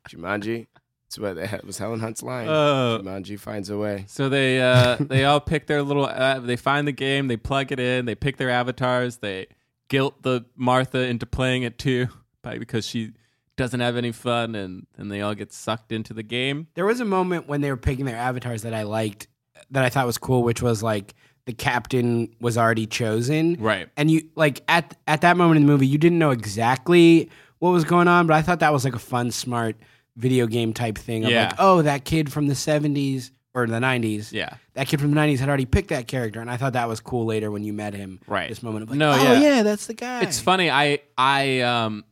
Jumanji. 0.09 0.67
That's 1.05 1.19
what 1.19 1.37
it 1.37 1.63
was 1.63 1.77
Helen 1.77 1.99
Hunt's 1.99 2.23
line. 2.23 2.47
Oh. 2.47 2.99
Jumanji 3.01 3.39
finds 3.39 3.69
a 3.69 3.77
way. 3.77 4.05
So 4.07 4.29
they 4.29 4.61
uh, 4.61 4.97
they 4.99 5.25
all 5.25 5.39
pick 5.39 5.67
their 5.67 5.81
little. 5.83 6.05
Uh, 6.05 6.39
they 6.39 6.55
find 6.55 6.87
the 6.87 6.91
game. 6.91 7.27
They 7.27 7.37
plug 7.37 7.71
it 7.71 7.79
in. 7.79 8.05
They 8.05 8.15
pick 8.15 8.37
their 8.37 8.49
avatars. 8.49 9.17
They 9.17 9.47
guilt 9.89 10.23
the 10.23 10.45
Martha 10.55 10.99
into 10.99 11.25
playing 11.25 11.63
it 11.63 11.77
too, 11.77 12.07
by 12.41 12.57
because 12.57 12.85
she 12.87 13.13
doesn't 13.55 13.79
have 13.79 13.95
any 13.97 14.11
fun, 14.11 14.55
and 14.55 14.85
and 14.97 15.11
they 15.11 15.21
all 15.21 15.35
get 15.35 15.51
sucked 15.53 15.91
into 15.91 16.13
the 16.13 16.23
game. 16.23 16.67
There 16.75 16.85
was 16.85 16.99
a 16.99 17.05
moment 17.05 17.47
when 17.47 17.61
they 17.61 17.69
were 17.69 17.77
picking 17.77 18.05
their 18.05 18.17
avatars 18.17 18.63
that 18.63 18.73
I 18.73 18.83
liked, 18.83 19.27
that 19.71 19.83
I 19.83 19.89
thought 19.89 20.05
was 20.05 20.17
cool, 20.17 20.43
which 20.43 20.61
was 20.61 20.81
like 20.83 21.13
the 21.45 21.53
captain 21.53 22.29
was 22.39 22.57
already 22.57 22.85
chosen, 22.87 23.57
Right. 23.59 23.89
and 23.97 24.09
you 24.09 24.29
like 24.35 24.61
at 24.67 24.97
at 25.07 25.21
that 25.21 25.37
moment 25.37 25.57
in 25.57 25.65
the 25.65 25.71
movie, 25.71 25.87
you 25.87 25.97
didn't 25.97 26.17
know 26.19 26.31
exactly 26.31 27.29
what 27.59 27.71
was 27.71 27.83
going 27.83 28.07
on, 28.07 28.27
but 28.27 28.33
I 28.35 28.41
thought 28.41 28.59
that 28.59 28.73
was 28.73 28.83
like 28.85 28.95
a 28.95 28.99
fun, 28.99 29.31
smart 29.31 29.75
video 30.15 30.47
game 30.47 30.73
type 30.73 30.97
thing. 30.97 31.25
Of 31.25 31.31
Yeah. 31.31 31.45
like, 31.47 31.55
oh, 31.59 31.81
that 31.81 32.05
kid 32.05 32.31
from 32.31 32.47
the 32.47 32.53
'70s 32.55 33.31
or 33.53 33.67
the 33.67 33.79
'90s, 33.79 34.31
Yeah. 34.31 34.55
that 34.73 34.87
kid 34.87 34.99
from 35.01 35.11
the 35.11 35.15
'90s 35.17 35.39
had 35.39 35.47
already 35.49 35.65
picked 35.65 35.89
that 35.89 36.07
character, 36.07 36.39
and 36.41 36.49
I 36.49 36.57
thought 36.57 36.73
that 36.73 36.87
was 36.87 36.99
cool 36.99 37.25
later 37.25 37.51
when 37.51 37.63
you 37.63 37.73
met 37.73 37.93
him. 37.93 38.19
Right. 38.27 38.49
This 38.49 38.63
moment 38.63 38.83
of 38.83 38.89
like, 38.89 38.97
No, 38.99 39.11
oh 39.11 39.15
yeah. 39.33 39.39
yeah. 39.39 39.63
that's 39.63 39.85
the 39.87 39.93
guy. 39.93 40.21
It's 40.21 40.39
funny. 40.39 40.69
I 40.71 40.99
I 41.17 41.59
um 41.61 42.03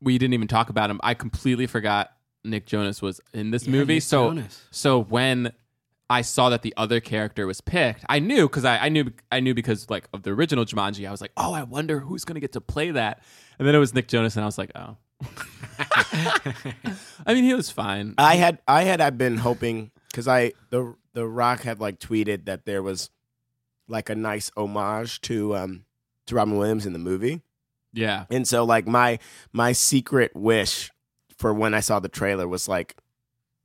we 0.00 0.18
didn't 0.18 0.34
even 0.34 0.48
talk 0.48 0.70
about 0.70 0.90
him. 0.90 1.00
I 1.02 1.14
completely 1.14 1.66
forgot 1.66 2.12
Nick 2.44 2.66
Jonas 2.66 3.02
was 3.02 3.20
in 3.34 3.50
this 3.50 3.64
Yeah, 3.66 3.72
movie. 3.72 3.94
Nick 3.94 4.02
so 4.02 4.28
Jonas. 4.30 4.62
so 4.70 5.02
when 5.02 5.52
I 6.08 6.22
saw 6.22 6.48
that 6.50 6.62
the 6.62 6.74
other 6.76 6.98
character 7.00 7.46
was 7.46 7.60
picked, 7.60 8.04
I 8.08 8.18
knew 8.18 8.48
because 8.48 8.64
I, 8.64 8.78
I 8.78 8.88
knew 8.88 9.12
I 9.30 9.40
knew 9.40 9.54
because 9.54 9.88
like 9.90 10.08
of 10.12 10.22
the 10.22 10.30
original 10.30 10.64
Jumanji, 10.64 11.06
I 11.06 11.10
was 11.10 11.20
like, 11.20 11.32
oh, 11.36 11.52
I 11.52 11.62
wonder 11.62 12.00
who's 12.00 12.24
gonna 12.24 12.40
get 12.40 12.52
to 12.52 12.60
play 12.60 12.90
that. 12.92 13.22
And 13.58 13.68
then 13.68 13.74
it 13.74 13.78
was 13.78 13.94
Nick 13.94 14.08
Jonas, 14.08 14.36
and 14.36 14.42
I 14.42 14.46
was 14.46 14.58
like, 14.58 14.72
oh. 14.74 14.96
I 15.78 17.34
mean, 17.34 17.44
he 17.44 17.54
was 17.54 17.70
fine. 17.70 18.14
I 18.18 18.36
had 18.36 18.58
I 18.66 18.82
had 18.84 19.00
I've 19.00 19.18
been 19.18 19.36
hoping 19.36 19.90
because 20.10 20.26
I 20.28 20.52
the 20.70 20.94
the 21.12 21.26
Rock 21.26 21.60
had 21.62 21.80
like 21.80 21.98
tweeted 21.98 22.46
that 22.46 22.64
there 22.66 22.82
was 22.82 23.10
like 23.88 24.08
a 24.08 24.14
nice 24.14 24.50
homage 24.56 25.20
to 25.22 25.54
um 25.56 25.84
to 26.26 26.34
Robin 26.34 26.56
Williams 26.56 26.86
in 26.86 26.92
the 26.92 26.98
movie, 26.98 27.42
yeah, 27.92 28.26
and 28.30 28.46
so 28.46 28.64
like 28.64 28.86
my 28.86 29.18
my 29.52 29.72
secret 29.72 30.32
wish 30.34 30.90
for 31.36 31.52
when 31.54 31.74
I 31.74 31.80
saw 31.80 32.00
the 32.00 32.08
trailer 32.08 32.48
was 32.48 32.68
like. 32.68 32.96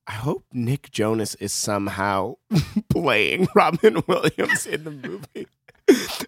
I 0.07 0.11
hope 0.11 0.45
Nick 0.53 0.91
Jonas 0.91 1.33
is 1.33 1.51
somehow 1.51 2.35
playing 2.89 3.47
Robin 3.55 4.03
Williams 4.05 4.67
in 4.67 4.83
the 4.83 4.91
movie. 4.91 5.47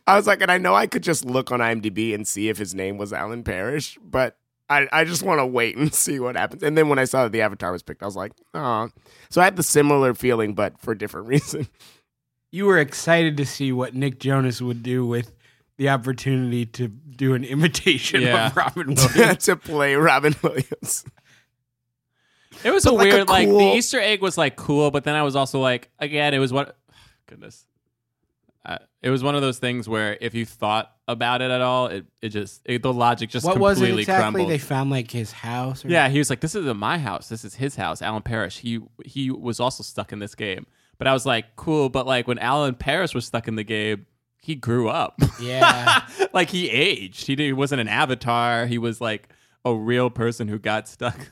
I 0.08 0.16
was 0.16 0.26
like, 0.26 0.42
and 0.42 0.52
I 0.52 0.58
know 0.58 0.74
I 0.74 0.88
could 0.88 1.04
just 1.04 1.26
look 1.26 1.52
on 1.52 1.60
IMDb 1.60 2.16
and 2.16 2.28
see 2.28 2.50
if 2.50 2.58
his 2.58 2.74
name 2.74 2.98
was 2.98 3.14
Alan 3.14 3.44
Parrish, 3.44 4.00
but 4.02 4.36
I, 4.70 4.88
I 4.92 5.04
just 5.06 5.24
want 5.24 5.40
to 5.40 5.46
wait 5.46 5.78
and 5.78 5.94
see 5.94 6.20
what 6.20 6.36
happens. 6.36 6.64
And 6.64 6.78
then 6.78 6.90
when 6.90 7.00
I 7.00 7.06
saw 7.06 7.24
that 7.24 7.32
the 7.32 7.42
Avatar 7.42 7.72
was 7.72 7.84
picked, 7.84 8.04
I 8.04 8.06
was 8.06 8.16
like, 8.16 8.34
oh. 8.54 8.90
So 9.30 9.42
I 9.42 9.46
had 9.46 9.56
the 9.56 9.64
similar 9.64 10.14
feeling, 10.14 10.54
but 10.54 10.80
for 10.80 10.92
a 10.92 10.98
different 10.98 11.28
reason. 11.28 11.68
you 12.52 12.66
were 12.66 12.78
excited 12.78 13.38
to 13.38 13.46
see 13.46 13.72
what 13.72 13.94
Nick 13.94 14.20
Jonas 14.20 14.62
would 14.62 14.84
do 14.84 15.06
with 15.06 15.32
the 15.78 15.90
opportunity 15.90 16.66
to 16.66 16.88
do 16.88 17.34
an 17.34 17.44
imitation 17.44 18.22
Yeah. 18.22 18.48
of 18.48 18.58
Robin 18.58 18.96
Williams. 18.96 19.46
to 19.46 19.56
play 19.56 19.96
Robin 19.96 20.36
Williams. 20.44 21.06
it 22.64 22.72
was 22.72 22.86
a 22.86 22.90
But 22.90 22.96
like 22.98 23.08
a 23.12 23.16
weird 23.16 23.30
like 23.30 23.48
the 23.50 23.74
Easter 23.78 24.00
egg 24.00 24.22
was 24.22 24.38
like 24.38 24.56
cool, 24.56 24.92
but 24.92 25.04
then 25.04 25.16
I 25.16 25.24
was 25.24 25.36
also 25.36 25.60
like, 25.60 25.90
again, 26.00 26.34
it 26.34 26.40
was 26.40 26.52
what 26.54 26.78
goodness. 27.28 27.66
Uh, 28.66 28.78
it 29.02 29.10
was 29.10 29.24
one 29.24 29.34
of 29.34 29.40
those 29.42 29.60
things 29.60 29.88
where 29.88 30.18
if 30.20 30.34
you 30.34 30.46
thought 30.46 30.92
about 31.08 31.42
it 31.42 31.52
at 31.52 31.62
all, 31.62 31.88
it 31.88 32.06
it 32.22 32.30
just 32.30 32.62
it, 32.66 32.82
the 32.84 32.92
logic 32.92 33.30
just 33.30 33.46
what 33.46 33.58
was 33.60 33.78
it 33.78 33.82
completely 33.82 34.02
exactly? 34.02 34.22
crumbled. 34.24 34.50
They 34.50 34.58
found 34.58 34.90
like 34.90 35.10
his 35.10 35.32
house. 35.32 35.86
Or 35.86 35.88
Yeah, 35.88 36.10
he 36.10 36.18
was 36.18 36.30
like, 36.30 36.42
"This 36.42 36.54
isn't 36.54 36.76
my 36.78 36.98
house. 36.98 37.30
This 37.30 37.46
is 37.46 37.56
his 37.56 37.78
house." 37.78 38.02
Alan 38.02 38.24
Parrish. 38.24 38.58
He 38.58 38.82
he 39.06 39.32
was 39.32 39.62
also 39.62 39.84
stuck 39.84 40.12
in 40.12 40.20
this 40.20 40.36
game, 40.36 40.66
but 40.98 41.08
I 41.08 41.14
was 41.14 41.26
like, 41.26 41.56
"Cool." 41.56 41.88
But 41.88 42.06
like 42.08 42.28
when 42.28 42.40
Alan 42.40 42.76
Parrish 42.76 43.14
was 43.16 43.26
stuck 43.26 43.48
in 43.48 43.56
the 43.56 43.64
game, 43.64 44.06
he 44.42 44.56
grew 44.56 44.90
up. 44.90 45.20
Yeah. 45.42 46.08
like 46.34 46.50
he 46.50 46.70
aged. 46.70 47.28
He, 47.28 47.36
did, 47.36 47.46
he 47.46 47.54
wasn't 47.54 47.82
an 47.82 47.88
avatar. 47.88 48.66
He 48.66 48.78
was 48.78 49.02
like 49.02 49.30
a 49.66 49.74
real 49.74 50.10
person 50.10 50.48
who 50.48 50.58
got 50.60 50.88
stuck. 50.88 51.32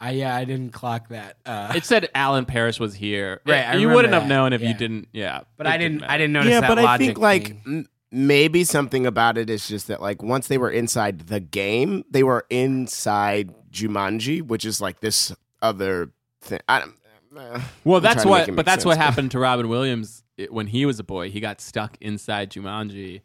I 0.00 0.10
yeah, 0.12 0.34
I 0.34 0.44
didn't 0.44 0.70
clock 0.72 1.10
that. 1.10 1.36
Uh, 1.46 1.72
It 1.76 1.84
said 1.84 2.08
Alan 2.14 2.44
Parrish 2.44 2.80
was 2.80 2.94
here. 2.94 3.40
Right, 3.46 3.64
I 3.68 3.74
you 3.76 3.88
wouldn't 3.88 4.12
have 4.14 4.26
known 4.26 4.52
if 4.52 4.60
yeah. 4.60 4.68
you 4.68 4.74
didn't. 4.74 5.08
Yeah, 5.12 5.42
but 5.56 5.66
I 5.68 5.76
didn't. 5.78 6.00
matter. 6.00 6.12
I 6.12 6.18
didn't 6.18 6.32
notice 6.32 6.50
yeah, 6.50 6.60
that. 6.62 6.68
but 6.68 6.78
I 6.78 6.82
logic 6.82 7.06
think 7.06 7.18
like 7.18 7.56
m- 7.64 7.86
maybe 8.10 8.64
something 8.64 9.06
about 9.06 9.38
it 9.38 9.48
is 9.48 9.68
just 9.68 9.86
that 9.88 10.02
like 10.02 10.20
once 10.22 10.48
they 10.48 10.58
were 10.58 10.70
inside 10.70 11.20
the 11.28 11.38
game, 11.38 12.04
they 12.10 12.24
were 12.24 12.46
inside 12.50 13.54
Jumanji, 13.70 14.42
which 14.42 14.64
is 14.64 14.80
like 14.80 14.98
this 15.00 15.32
other 15.60 16.10
thing. 16.40 16.60
I 16.68 16.80
don't, 16.80 16.94
uh, 17.38 17.60
Well, 17.84 17.98
I'm 17.98 18.02
that's 18.02 18.22
trying 18.24 18.24
to 18.24 18.28
make 18.28 18.28
what. 18.28 18.46
But 18.46 18.56
make 18.56 18.66
that's 18.66 18.84
what 18.84 18.94
sense. 18.94 19.04
happened 19.04 19.30
to 19.32 19.38
Robin 19.38 19.68
Williams 19.68 20.21
it- 20.36 20.52
when 20.52 20.66
he 20.68 20.86
was 20.86 20.98
a 20.98 21.04
boy. 21.04 21.30
He 21.30 21.40
got 21.40 21.60
stuck 21.60 21.96
inside 22.00 22.50
Jumanji 22.50 23.22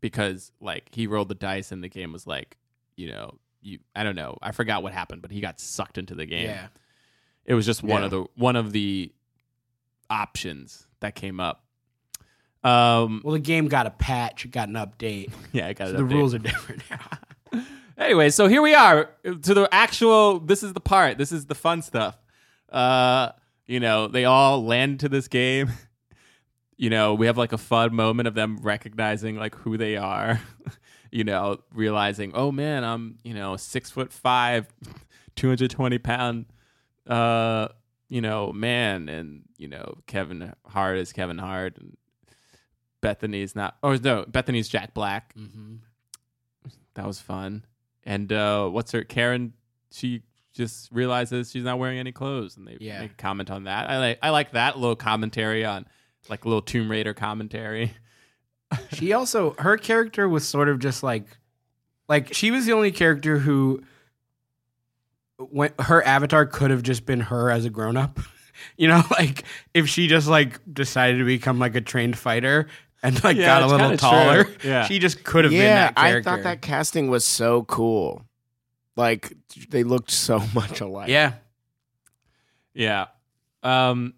because, 0.00 0.52
like, 0.60 0.88
he 0.92 1.06
rolled 1.06 1.28
the 1.28 1.34
dice 1.34 1.72
and 1.72 1.82
the 1.84 1.88
game 1.88 2.12
was 2.12 2.26
like, 2.26 2.56
you 2.96 3.08
know, 3.10 3.38
you. 3.62 3.78
I 3.94 4.02
don't 4.04 4.16
know. 4.16 4.38
I 4.42 4.52
forgot 4.52 4.82
what 4.82 4.92
happened, 4.92 5.22
but 5.22 5.30
he 5.30 5.40
got 5.40 5.60
sucked 5.60 5.98
into 5.98 6.14
the 6.14 6.26
game. 6.26 6.46
yeah, 6.46 6.68
It 7.44 7.54
was 7.54 7.66
just 7.66 7.82
one 7.82 8.00
Yeah. 8.02 8.06
of 8.06 8.10
the 8.10 8.24
one 8.36 8.56
of 8.56 8.72
the 8.72 9.12
options 10.08 10.86
that 11.00 11.14
came 11.14 11.40
up. 11.40 11.64
Um. 12.62 13.22
well, 13.24 13.32
the 13.32 13.38
game 13.38 13.68
got 13.68 13.86
a 13.86 13.90
patch, 13.90 14.44
it 14.44 14.50
got 14.50 14.68
an 14.68 14.74
update. 14.74 15.32
Yeah, 15.52 15.68
I 15.68 15.72
got 15.72 15.88
So 15.88 15.92
the 15.94 16.02
updated. 16.02 16.10
rules 16.12 16.34
are 16.34 16.38
different 16.38 16.82
now. 16.90 17.62
anyway, 17.98 18.28
so 18.30 18.48
here 18.48 18.60
we 18.62 18.74
are 18.74 19.10
to 19.24 19.54
the 19.54 19.68
actual. 19.72 20.40
This 20.40 20.62
is 20.62 20.72
the 20.74 20.80
part. 20.80 21.16
This 21.18 21.32
is 21.32 21.46
the 21.46 21.54
fun 21.54 21.80
stuff. 21.82 22.18
Uh, 22.70 23.30
you 23.66 23.80
know, 23.80 24.08
they 24.08 24.24
all 24.26 24.62
land 24.64 25.00
to 25.00 25.08
this 25.08 25.26
game. 25.28 25.70
You 26.80 26.88
know, 26.88 27.12
we 27.12 27.26
have 27.26 27.36
like 27.36 27.52
a 27.52 27.58
fun 27.58 27.94
moment 27.94 28.26
of 28.26 28.32
them 28.34 28.58
recognizing 28.62 29.36
like 29.36 29.54
who 29.54 29.76
they 29.76 29.98
are. 29.98 30.40
you 31.10 31.24
know, 31.24 31.58
realizing, 31.74 32.32
oh 32.34 32.50
man, 32.50 32.84
I'm 32.84 33.18
you 33.22 33.34
know 33.34 33.58
six 33.58 33.90
foot 33.90 34.10
five, 34.12 34.66
two 35.36 35.48
hundred 35.48 35.70
twenty 35.72 35.98
pound, 35.98 36.46
uh, 37.06 37.68
you 38.08 38.22
know, 38.22 38.50
man, 38.54 39.10
and 39.10 39.42
you 39.58 39.68
know 39.68 39.98
Kevin 40.06 40.54
Hart 40.64 40.96
is 40.96 41.12
Kevin 41.12 41.36
Hart, 41.36 41.76
and 41.76 41.98
Bethany's 43.02 43.54
not. 43.54 43.76
Oh 43.82 43.96
no, 43.96 44.24
Bethany's 44.26 44.68
Jack 44.68 44.94
Black. 44.94 45.34
hmm 45.34 45.76
That 46.94 47.06
was 47.06 47.20
fun. 47.20 47.66
And 48.04 48.32
uh, 48.32 48.68
what's 48.68 48.92
her 48.92 49.04
Karen? 49.04 49.52
She 49.92 50.22
just 50.54 50.90
realizes 50.92 51.50
she's 51.50 51.64
not 51.64 51.78
wearing 51.78 51.98
any 51.98 52.12
clothes, 52.12 52.56
and 52.56 52.66
they 52.66 52.78
Yeah. 52.80 53.00
make 53.00 53.12
a 53.12 53.16
comment 53.16 53.50
on 53.50 53.64
that. 53.64 53.90
I 53.90 53.98
like 53.98 54.18
I 54.22 54.30
like 54.30 54.52
that 54.52 54.78
little 54.78 54.96
commentary 54.96 55.64
on 55.64 55.86
like 56.28 56.44
a 56.44 56.48
little 56.48 56.62
Tomb 56.62 56.90
Raider 56.90 57.14
commentary. 57.14 57.94
She 58.92 59.12
also 59.12 59.56
her 59.58 59.76
character 59.76 60.28
was 60.28 60.46
sort 60.46 60.68
of 60.68 60.78
just 60.78 61.02
like 61.02 61.24
like 62.08 62.32
she 62.32 62.52
was 62.52 62.66
the 62.66 62.72
only 62.72 62.92
character 62.92 63.38
who 63.38 63.82
when 65.38 65.72
her 65.80 66.04
avatar 66.06 66.46
could 66.46 66.70
have 66.70 66.82
just 66.84 67.04
been 67.04 67.18
her 67.20 67.50
as 67.50 67.64
a 67.64 67.70
grown 67.70 67.96
up. 67.96 68.18
You 68.76 68.88
know, 68.88 69.02
like 69.12 69.44
if 69.72 69.88
she 69.88 70.06
just 70.06 70.28
like 70.28 70.60
decided 70.70 71.16
to 71.18 71.24
become 71.24 71.58
like 71.58 71.74
a 71.74 71.80
trained 71.80 72.16
fighter 72.18 72.68
and 73.02 73.24
like 73.24 73.38
Yeah, 73.38 73.46
got 73.58 73.62
a 73.62 73.66
little 73.66 73.96
taller, 73.96 74.44
true. 74.44 74.54
Yeah. 74.70 74.84
she 74.86 74.98
just 74.98 75.24
could 75.24 75.44
have 75.46 75.50
been 75.50 75.62
yeah, 75.62 75.86
that 75.88 75.98
I 75.98 76.20
thought 76.22 76.42
that 76.42 76.60
casting 76.60 77.08
was 77.08 77.24
so 77.24 77.62
cool. 77.64 78.22
Like 78.96 79.32
they 79.70 79.82
looked 79.82 80.10
so 80.10 80.40
much 80.54 80.80
alike. 80.82 81.08
yeah. 81.08 81.32
Yeah. 82.74 83.06
Um. 83.62 84.12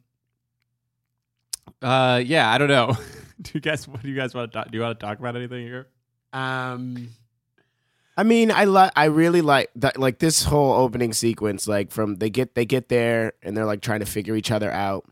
Uh. 1.83 2.23
Yeah. 2.25 2.51
I 2.51 2.59
don't 2.59 2.69
know. 2.69 2.97
do 3.43 3.51
you 3.55 3.61
guys? 3.61 3.87
What 3.89 4.03
do 4.03 4.09
you 4.09 4.17
guys 4.17 4.35
want 4.35 4.53
to 4.53 4.59
talk? 4.59 4.71
Do 4.71 4.79
you 4.79 4.83
want 4.83 4.99
to 4.99 5.05
talk 5.05 5.19
about 5.19 5.37
anything 5.37 5.67
here? 5.67 5.89
Um 6.33 7.11
I 8.17 8.25
mean, 8.25 8.51
I 8.51 8.65
like 8.65 8.93
I 8.95 9.07
really 9.07 9.41
like 9.41 9.71
that 9.77 9.99
like 9.99 10.19
this 10.19 10.45
whole 10.45 10.73
opening 10.73 11.13
sequence 11.13 11.67
like 11.67 11.91
from 11.91 12.17
they 12.17 12.31
get 12.31 12.55
they 12.55 12.67
get 12.67 12.89
there 12.89 13.33
and 13.43 13.57
they're 13.57 13.65
like 13.65 13.81
trying 13.81 14.01
to 14.01 14.07
figure 14.07 14.37
each 14.37 14.51
other 14.51 14.71
out. 14.71 15.07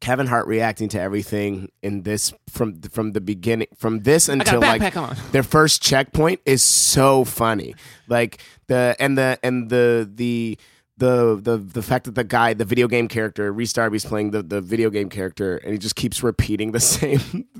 Kevin 0.00 0.26
Hart 0.26 0.46
reacting 0.46 0.88
to 0.90 1.00
everything 1.00 1.72
in 1.82 2.02
this 2.02 2.32
from 2.48 2.80
from 2.82 3.12
the 3.12 3.20
beginning 3.20 3.68
from 3.76 4.00
this 4.00 4.28
until 4.28 4.60
like 4.60 4.96
on. 4.96 5.16
their 5.32 5.42
first 5.42 5.82
checkpoint 5.82 6.40
is 6.44 6.62
so 6.62 7.24
funny. 7.24 7.74
Like 8.06 8.40
the 8.68 8.94
and 9.00 9.18
the 9.18 9.38
and 9.42 9.68
the 9.70 10.08
the 10.12 10.58
the 11.04 11.40
the 11.40 11.56
the 11.58 11.82
fact 11.82 12.04
that 12.06 12.14
the 12.14 12.24
guy, 12.24 12.54
the 12.54 12.64
video 12.64 12.88
game 12.88 13.08
character, 13.08 13.52
Rhys 13.52 13.72
Darby's 13.72 14.04
playing 14.04 14.30
the 14.30 14.42
the 14.42 14.60
video 14.60 14.90
game 14.90 15.08
character, 15.08 15.56
and 15.58 15.72
he 15.72 15.78
just 15.78 15.96
keeps 15.96 16.22
repeating 16.22 16.72
the 16.72 16.80
same 16.98 17.18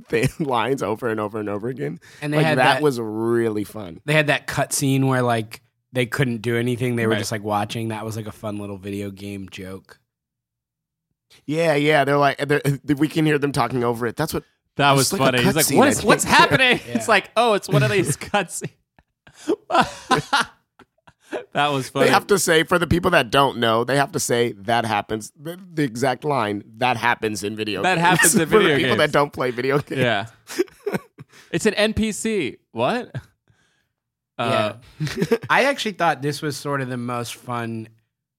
thing, 0.09 0.29
lines 0.39 0.83
over 0.83 1.09
and 1.09 1.21
over 1.21 1.39
and 1.39 1.49
over 1.49 1.69
again. 1.69 2.01
and 2.23 2.33
they 2.33 2.39
like 2.39 2.47
had 2.47 2.59
that, 2.59 2.75
that, 2.75 2.83
was 2.83 2.99
really 3.01 3.65
fun. 3.65 4.01
they 4.05 4.13
had 4.15 4.27
that 4.29 4.47
cut 4.47 4.73
scene 4.73 5.07
where 5.07 5.23
like 5.23 5.61
they 5.93 6.07
couldn't 6.07 6.39
do 6.43 6.57
anything. 6.57 6.97
They 6.97 7.07
were 7.07 7.13
Right. 7.13 7.19
just 7.19 7.31
like 7.33 7.43
watching. 7.45 7.89
That 7.89 8.05
was 8.05 8.17
like 8.17 8.27
a 8.27 8.33
fun 8.33 8.59
little 8.59 8.79
video 8.79 9.11
game 9.11 9.49
joke. 9.51 10.01
Yeah, 11.47 11.75
yeah. 11.75 12.05
They're 12.05 12.17
like 12.19 12.39
they're, 12.39 12.63
uh, 12.65 12.95
we 12.97 13.09
can 13.09 13.27
hear 13.27 13.39
them 13.39 13.53
talking 13.53 13.85
over 13.85 14.07
it. 14.07 14.17
That's 14.17 14.33
what. 14.35 14.45
That 14.77 14.93
was 14.93 15.13
like 15.13 15.21
a 15.21 15.25
funny. 15.25 15.43
He's 15.43 15.55
like, 15.55 15.67
cutscene, 15.67 15.77
"What 15.77 15.99
what's 16.05 16.25
happening?" 16.39 16.81
Yeah. 16.87 16.95
It's 16.99 17.07
like, 17.09 17.31
"Oh, 17.37 17.53
it's 17.55 17.69
one 17.69 17.83
of 17.85 17.91
these 17.93 18.17
cutscenes." 18.29 18.71
That 21.53 21.69
was 21.69 21.89
funny. 21.89 22.07
They 22.07 22.13
have 22.13 22.27
to 22.29 22.39
say 22.39 22.63
for 22.65 22.79
the 22.79 22.87
people 22.87 23.11
that 23.13 23.31
don't 23.31 23.59
know, 23.59 23.85
they 23.85 23.97
have 23.97 24.13
to 24.13 24.21
say 24.21 24.53
that 24.53 24.85
happens. 24.85 25.33
The, 25.41 25.59
the 25.73 25.83
exact 25.83 26.25
line 26.25 26.65
that 26.79 26.97
happens 26.97 27.43
in 27.45 27.57
video. 27.57 27.83
That 27.83 27.97
games. 27.97 28.07
happens 28.07 28.35
in 28.37 28.41
for 28.49 28.59
video 28.59 28.77
the 28.77 28.83
people 28.83 28.97
that 28.97 29.13
don't 29.13 29.33
play 29.33 29.51
video 29.51 29.79
games. 29.79 30.01
yeah. 30.01 30.27
it's 31.53 31.67
an 31.67 31.75
NPC. 31.75 32.59
What? 32.73 33.11
Uh, 34.39 34.75
yeah. 35.01 35.37
I 35.51 35.65
actually 35.65 35.93
thought 35.93 36.23
this 36.23 36.43
was 36.43 36.57
sort 36.57 36.81
of 36.81 36.89
the 36.89 36.97
most 36.97 37.35
fun 37.37 37.89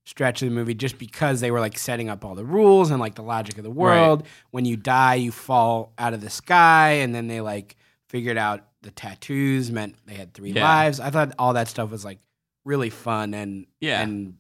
stretch 0.06 0.42
of 0.42 0.50
the 0.50 0.54
movie 0.54 0.74
just 0.76 0.98
because 0.98 1.42
they 1.42 1.50
were 1.52 1.60
like 1.60 1.78
setting 1.80 2.10
up 2.10 2.24
all 2.24 2.36
the 2.36 2.46
rules 2.46 2.92
and 2.92 3.00
like 3.00 3.16
the 3.16 3.24
logic 3.24 3.58
of 3.58 3.64
the 3.64 3.72
world. 3.72 4.28
When 4.52 4.66
you 4.66 4.78
die, 4.78 5.16
you 5.16 5.32
fall 5.32 5.94
out 5.98 6.14
of 6.14 6.22
the 6.22 6.30
sky, 6.30 6.90
and 7.02 7.16
then 7.16 7.28
they 7.28 7.42
like 7.42 7.76
figured 8.10 8.38
out 8.38 8.66
the 8.84 8.92
tattoos 8.92 9.72
meant 9.72 9.96
they 10.06 10.14
had 10.14 10.34
three 10.34 10.52
Yeah. 10.52 10.64
lives. 10.64 11.00
I 11.00 11.10
thought 11.10 11.34
all 11.40 11.54
that 11.54 11.68
stuff 11.70 11.90
was 11.90 12.06
like 12.06 12.20
really 12.66 12.90
fun 12.90 13.34
and 13.34 13.66
Yeah. 13.80 14.02
and 14.02 14.36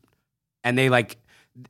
and 0.63 0.77
they 0.77 0.89
like 0.89 1.17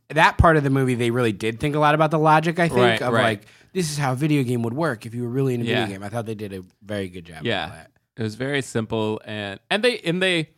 that 0.09 0.37
part 0.39 0.57
of 0.57 0.63
the 0.63 0.69
movie 0.71 0.95
they 0.95 1.11
really 1.11 1.31
did 1.33 1.59
think 1.59 1.75
a 1.75 1.79
lot 1.79 1.93
about 1.93 2.09
the 2.11 2.17
logic 2.17 2.57
i 2.59 2.67
think 2.67 2.79
Right, 2.79 3.01
of 3.03 3.13
right. 3.13 3.23
like 3.23 3.45
this 3.73 3.91
is 3.91 3.97
how 3.99 4.13
a 4.13 4.15
video 4.15 4.41
game 4.43 4.63
would 4.63 4.73
work 4.73 5.05
if 5.05 5.13
you 5.13 5.21
were 5.23 5.29
really 5.29 5.53
in 5.53 5.61
a 5.61 5.63
Yeah. 5.65 5.81
video 5.85 5.95
game 5.97 6.03
i 6.03 6.09
thought 6.09 6.25
they 6.25 6.33
did 6.33 6.53
a 6.53 6.63
very 6.81 7.07
good 7.09 7.25
job 7.25 7.43
Yeah. 7.43 7.67
that 7.67 7.91
It 8.17 8.23
was 8.23 8.33
very 8.35 8.61
simple 8.63 9.21
and 9.25 9.59
and 9.69 9.83
they 9.83 9.99
and 9.99 10.21
they 10.23 10.49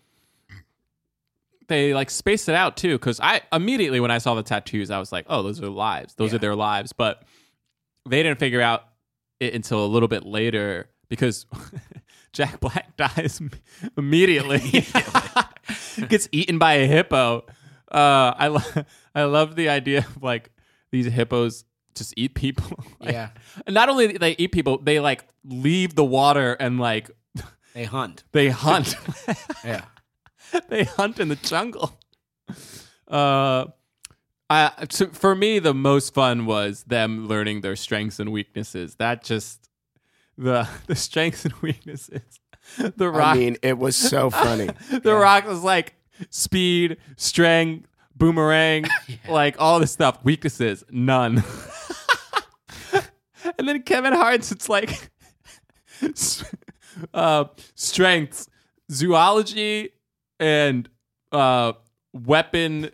they 1.67 1.93
like 1.93 2.09
spaced 2.09 2.47
it 2.47 2.55
out 2.55 2.77
too 2.77 2.93
because 2.93 3.19
I 3.19 3.41
immediately 3.51 3.99
when 3.99 4.11
I 4.11 4.19
saw 4.19 4.35
the 4.35 4.43
tattoos 4.43 4.89
I 4.89 4.99
was 4.99 5.11
like 5.11 5.25
oh 5.27 5.43
those 5.43 5.61
are 5.61 5.67
lives 5.69 6.13
those 6.15 6.33
are 6.33 6.37
their 6.37 6.55
lives 6.55 6.93
but 6.93 7.23
they 8.07 8.23
didn't 8.23 8.39
figure 8.39 8.61
out 8.61 8.85
it 9.41 9.53
until 9.53 9.83
a 9.83 9.87
little 9.87 10.07
bit 10.07 10.25
later 10.25 10.87
because 11.09 11.45
Jack 12.33 12.59
Black 12.61 12.95
dies 12.97 13.41
immediately 13.97 14.85
gets 16.09 16.27
eaten 16.31 16.57
by 16.59 16.73
a 16.73 16.87
hippo 16.87 17.45
uh 17.91 18.33
I 18.37 18.47
lo- 18.47 18.83
I 19.15 19.23
love 19.23 19.55
the 19.55 19.69
idea 19.69 19.99
of 19.99 20.21
like 20.23 20.51
these 20.91 21.05
hippos 21.07 21.63
just 21.95 22.13
eat 22.17 22.33
people 22.35 22.83
Like, 22.99 23.13
Yeah. 23.13 23.29
and 23.65 23.73
not 23.73 23.89
only 23.89 24.07
do 24.09 24.17
they 24.19 24.31
eat 24.37 24.51
people 24.51 24.77
they 24.77 24.99
like 24.99 25.25
leave 25.43 25.95
the 25.95 26.05
water 26.05 26.53
and 26.53 26.79
like 26.79 27.09
they 27.73 27.85
hunt 27.85 28.23
they 28.31 28.49
hunt 28.49 28.95
yeah 29.65 29.85
they 30.69 30.83
hunt 30.85 31.19
in 31.19 31.27
the 31.27 31.35
jungle. 31.35 31.97
Uh, 33.07 33.65
I 34.49 34.71
so 34.89 35.07
for 35.07 35.35
me 35.35 35.59
the 35.59 35.73
most 35.73 36.13
fun 36.13 36.45
was 36.45 36.83
them 36.83 37.27
learning 37.27 37.61
their 37.61 37.75
strengths 37.75 38.19
and 38.19 38.31
weaknesses. 38.31 38.95
That 38.95 39.23
just 39.23 39.69
the 40.37 40.67
the 40.87 40.95
strengths 40.95 41.43
and 41.45 41.53
weaknesses. 41.61 42.21
The 42.77 43.09
rock, 43.09 43.35
I 43.35 43.39
mean, 43.39 43.57
it 43.61 43.77
was 43.77 43.95
so 43.95 44.29
funny. 44.29 44.69
the 45.03 45.15
rock 45.15 45.45
was 45.47 45.63
like 45.63 45.95
speed, 46.29 46.97
strength, 47.15 47.87
boomerang, 48.15 48.85
like 49.29 49.55
all 49.59 49.79
this 49.79 49.91
stuff. 49.91 50.23
Weaknesses, 50.23 50.83
none. 50.89 51.43
and 53.57 53.67
then 53.67 53.81
Kevin 53.83 54.13
Hart's, 54.13 54.51
it's 54.51 54.69
like 54.69 55.11
uh, 57.13 57.45
strengths, 57.75 58.47
zoology, 58.91 59.89
and 60.39 60.89
uh, 61.31 61.73
weapon 62.13 62.91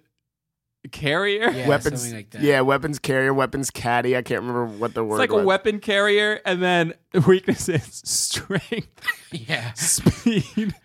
carrier. 0.92 1.50
Yeah, 1.50 1.68
weapons, 1.68 2.02
something 2.02 2.18
like 2.18 2.30
that. 2.32 2.42
yeah, 2.42 2.62
weapons 2.62 3.00
carrier, 3.00 3.34
weapons 3.34 3.70
caddy. 3.72 4.16
I 4.18 4.22
can't 4.22 4.42
remember 4.42 4.66
what 4.66 4.94
the 4.94 5.04
word 5.04 5.18
like 5.18 5.32
was. 5.32 5.44
a 5.44 5.46
weapon 5.46 5.80
carrier, 5.80 6.40
and 6.46 6.62
then 6.62 6.94
weaknesses, 7.28 8.02
strength, 8.04 8.90
yeah 9.32 9.74
speed, 9.74 10.76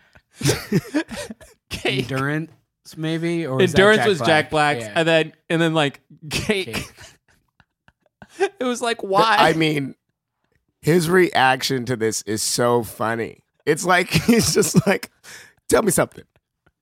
cake. 1.71 2.11
endurance 2.11 2.51
maybe 2.97 3.47
or 3.47 3.61
Endurance 3.61 3.99
Jack 3.99 4.09
was 4.09 4.19
Jack 4.21 4.51
Black's, 4.51 4.85
Yeah. 4.85 4.93
and 4.97 5.09
then 5.09 5.33
and 5.51 5.61
then 5.61 5.75
like 5.75 6.01
cake. 6.31 6.75
Cake. 6.75 6.93
it 8.61 8.65
was 8.65 8.81
like 8.81 9.03
why? 9.03 9.37
I 9.39 9.53
mean, 9.55 9.95
his 10.81 11.11
reaction 11.11 11.85
to 11.87 11.97
this 11.97 12.23
is 12.23 12.43
so 12.43 12.83
funny. 12.83 13.43
It's 13.67 13.85
like 13.85 14.09
he's 14.11 14.55
just 14.55 14.87
like, 14.87 15.11
"Tell 15.69 15.83
me 15.83 15.91
something. 15.91 16.25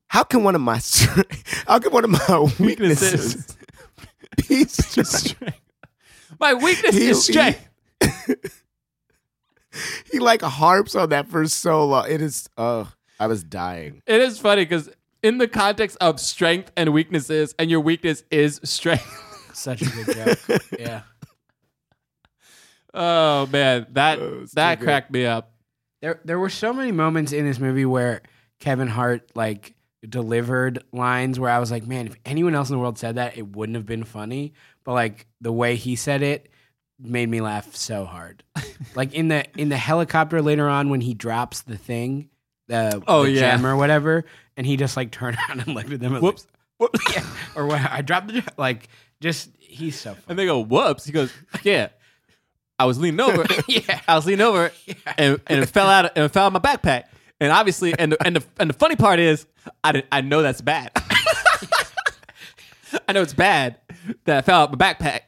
How 0.09 0.23
can 0.25 0.45
one 0.45 0.55
of 0.55 0.61
my 0.61 0.79
str- 0.79 1.23
how 1.67 1.79
can 1.79 1.93
one 1.93 2.05
of 2.05 2.11
my 2.11 2.49
weaknesses 2.59 3.57
be 4.49 4.65
strength?" 4.65 5.09
strength. 5.09 5.61
My 6.41 6.55
weakness 6.55 6.95
He- 6.97 7.09
is 7.09 7.25
strength. 7.25 7.61
He 10.11 10.19
like 10.21 10.41
harps 10.41 10.95
on 10.95 11.11
that 11.11 11.29
for 11.29 11.47
so 11.49 11.85
long. 11.87 12.07
It 12.11 12.23
is. 12.23 12.49
Oh, 12.57 12.91
I 13.21 13.27
was 13.27 13.45
dying. 13.45 14.01
It 14.07 14.23
is 14.23 14.39
funny 14.39 14.65
because 14.65 14.89
in 15.23 15.37
the 15.37 15.47
context 15.49 15.99
of 16.01 16.19
strength 16.19 16.73
and 16.79 16.95
weaknesses, 16.95 17.55
and 17.59 17.71
your 17.71 17.81
weakness 17.81 18.23
is 18.31 18.59
strength. 18.65 19.05
such 19.53 19.83
a 19.83 19.85
good 19.87 20.15
joke 20.15 20.63
yeah 20.79 21.01
oh 22.95 23.47
man, 23.47 23.87
that 23.91 24.19
Oh, 24.19 24.45
that 24.55 24.75
too 24.75 24.81
good. 24.81 24.85
cracked 24.85 25.11
me 25.11 25.25
up. 25.27 25.53
there 26.03 26.21
there 26.25 26.39
were 26.39 26.51
so 26.51 26.73
many 26.75 26.93
moments 26.93 27.33
in 27.33 27.47
this 27.47 27.59
movie 27.59 27.87
where 27.87 28.21
Kevin 28.61 28.89
Hart 28.89 29.31
like 29.35 29.75
delivered 30.11 30.83
lines 30.93 31.39
where 31.41 31.51
I 31.51 31.59
was 31.59 31.71
like, 31.71 31.87
man, 31.87 32.07
if 32.07 32.17
anyone 32.25 32.55
else 32.55 32.69
in 32.71 32.77
the 32.77 32.81
world 32.81 32.99
said 32.99 33.17
that, 33.17 33.37
it 33.37 33.47
wouldn't 33.57 33.77
have 33.77 33.87
been 33.87 34.05
funny. 34.05 34.53
But 34.85 34.93
like 34.93 35.27
the 35.41 35.53
way 35.53 35.77
he 35.77 35.97
said 35.97 36.23
it 36.23 36.49
made 36.99 37.29
me 37.29 37.41
laugh 37.41 37.75
so 37.75 38.05
hard. 38.05 38.43
like 38.95 39.13
in 39.13 39.29
the 39.29 39.45
in 39.61 39.69
the 39.69 39.77
helicopter 39.77 40.41
later 40.43 40.69
on 40.69 40.89
when 40.89 41.01
he 41.01 41.15
drops 41.15 41.63
the 41.63 41.77
thing, 41.77 42.31
the, 42.69 43.03
Oh, 43.07 43.25
the 43.25 43.33
yeah. 43.33 43.41
gem 43.57 43.67
or 43.67 43.77
whatever, 43.77 44.25
and 44.57 44.67
he 44.67 44.77
just 44.77 44.97
like 44.97 45.11
turned 45.11 45.37
around 45.49 45.61
and 45.61 45.75
looked 45.75 45.91
at 45.93 46.01
them. 46.01 46.15
Whoops. 46.21 46.47
Like, 46.79 46.91
yeah, 47.15 47.25
or 47.55 47.67
what? 47.67 47.81
I 47.81 48.03
dropped 48.03 48.29
the 48.29 48.43
like 48.57 48.89
just 49.21 49.49
he's 49.59 49.99
so 49.99 50.11
funny. 50.11 50.25
And 50.29 50.39
they 50.39 50.45
go, 50.47 50.61
"Whoops!" 50.61 51.05
He 51.07 51.13
goes, 51.13 51.33
"Yeah." 51.63 51.89
I 52.79 52.85
was 52.85 52.99
leaning 52.99 53.21
over. 53.21 53.47
yeah. 53.69 54.01
I 54.07 54.15
was 54.17 54.27
leaning 54.27 54.43
over, 54.45 54.71
and, 55.17 55.41
and 55.47 55.63
it 55.63 55.67
fell 55.71 55.87
out. 55.89 56.13
And 56.15 56.27
it 56.27 56.29
fell 56.29 56.45
out 56.45 56.55
of 56.55 56.63
my 56.63 56.77
backpack. 56.77 57.05
And 57.41 57.53
obviously, 57.53 57.93
and 57.99 58.13
the, 58.13 58.27
and 58.27 58.37
the 58.37 58.45
and 58.59 58.71
the 58.71 58.75
funny 58.75 58.97
part 58.97 59.19
is, 59.21 59.47
I 59.85 59.93
did, 59.93 60.07
I 60.11 60.21
know 60.23 60.43
that's 60.43 60.61
bad. 60.63 60.91
I 63.09 63.13
know 63.13 63.23
it's 63.23 63.35
bad 63.35 63.79
that 64.25 64.39
I 64.39 64.41
fell 64.43 64.63
out 64.63 64.71
my 64.77 64.79
backpack, 64.93 65.21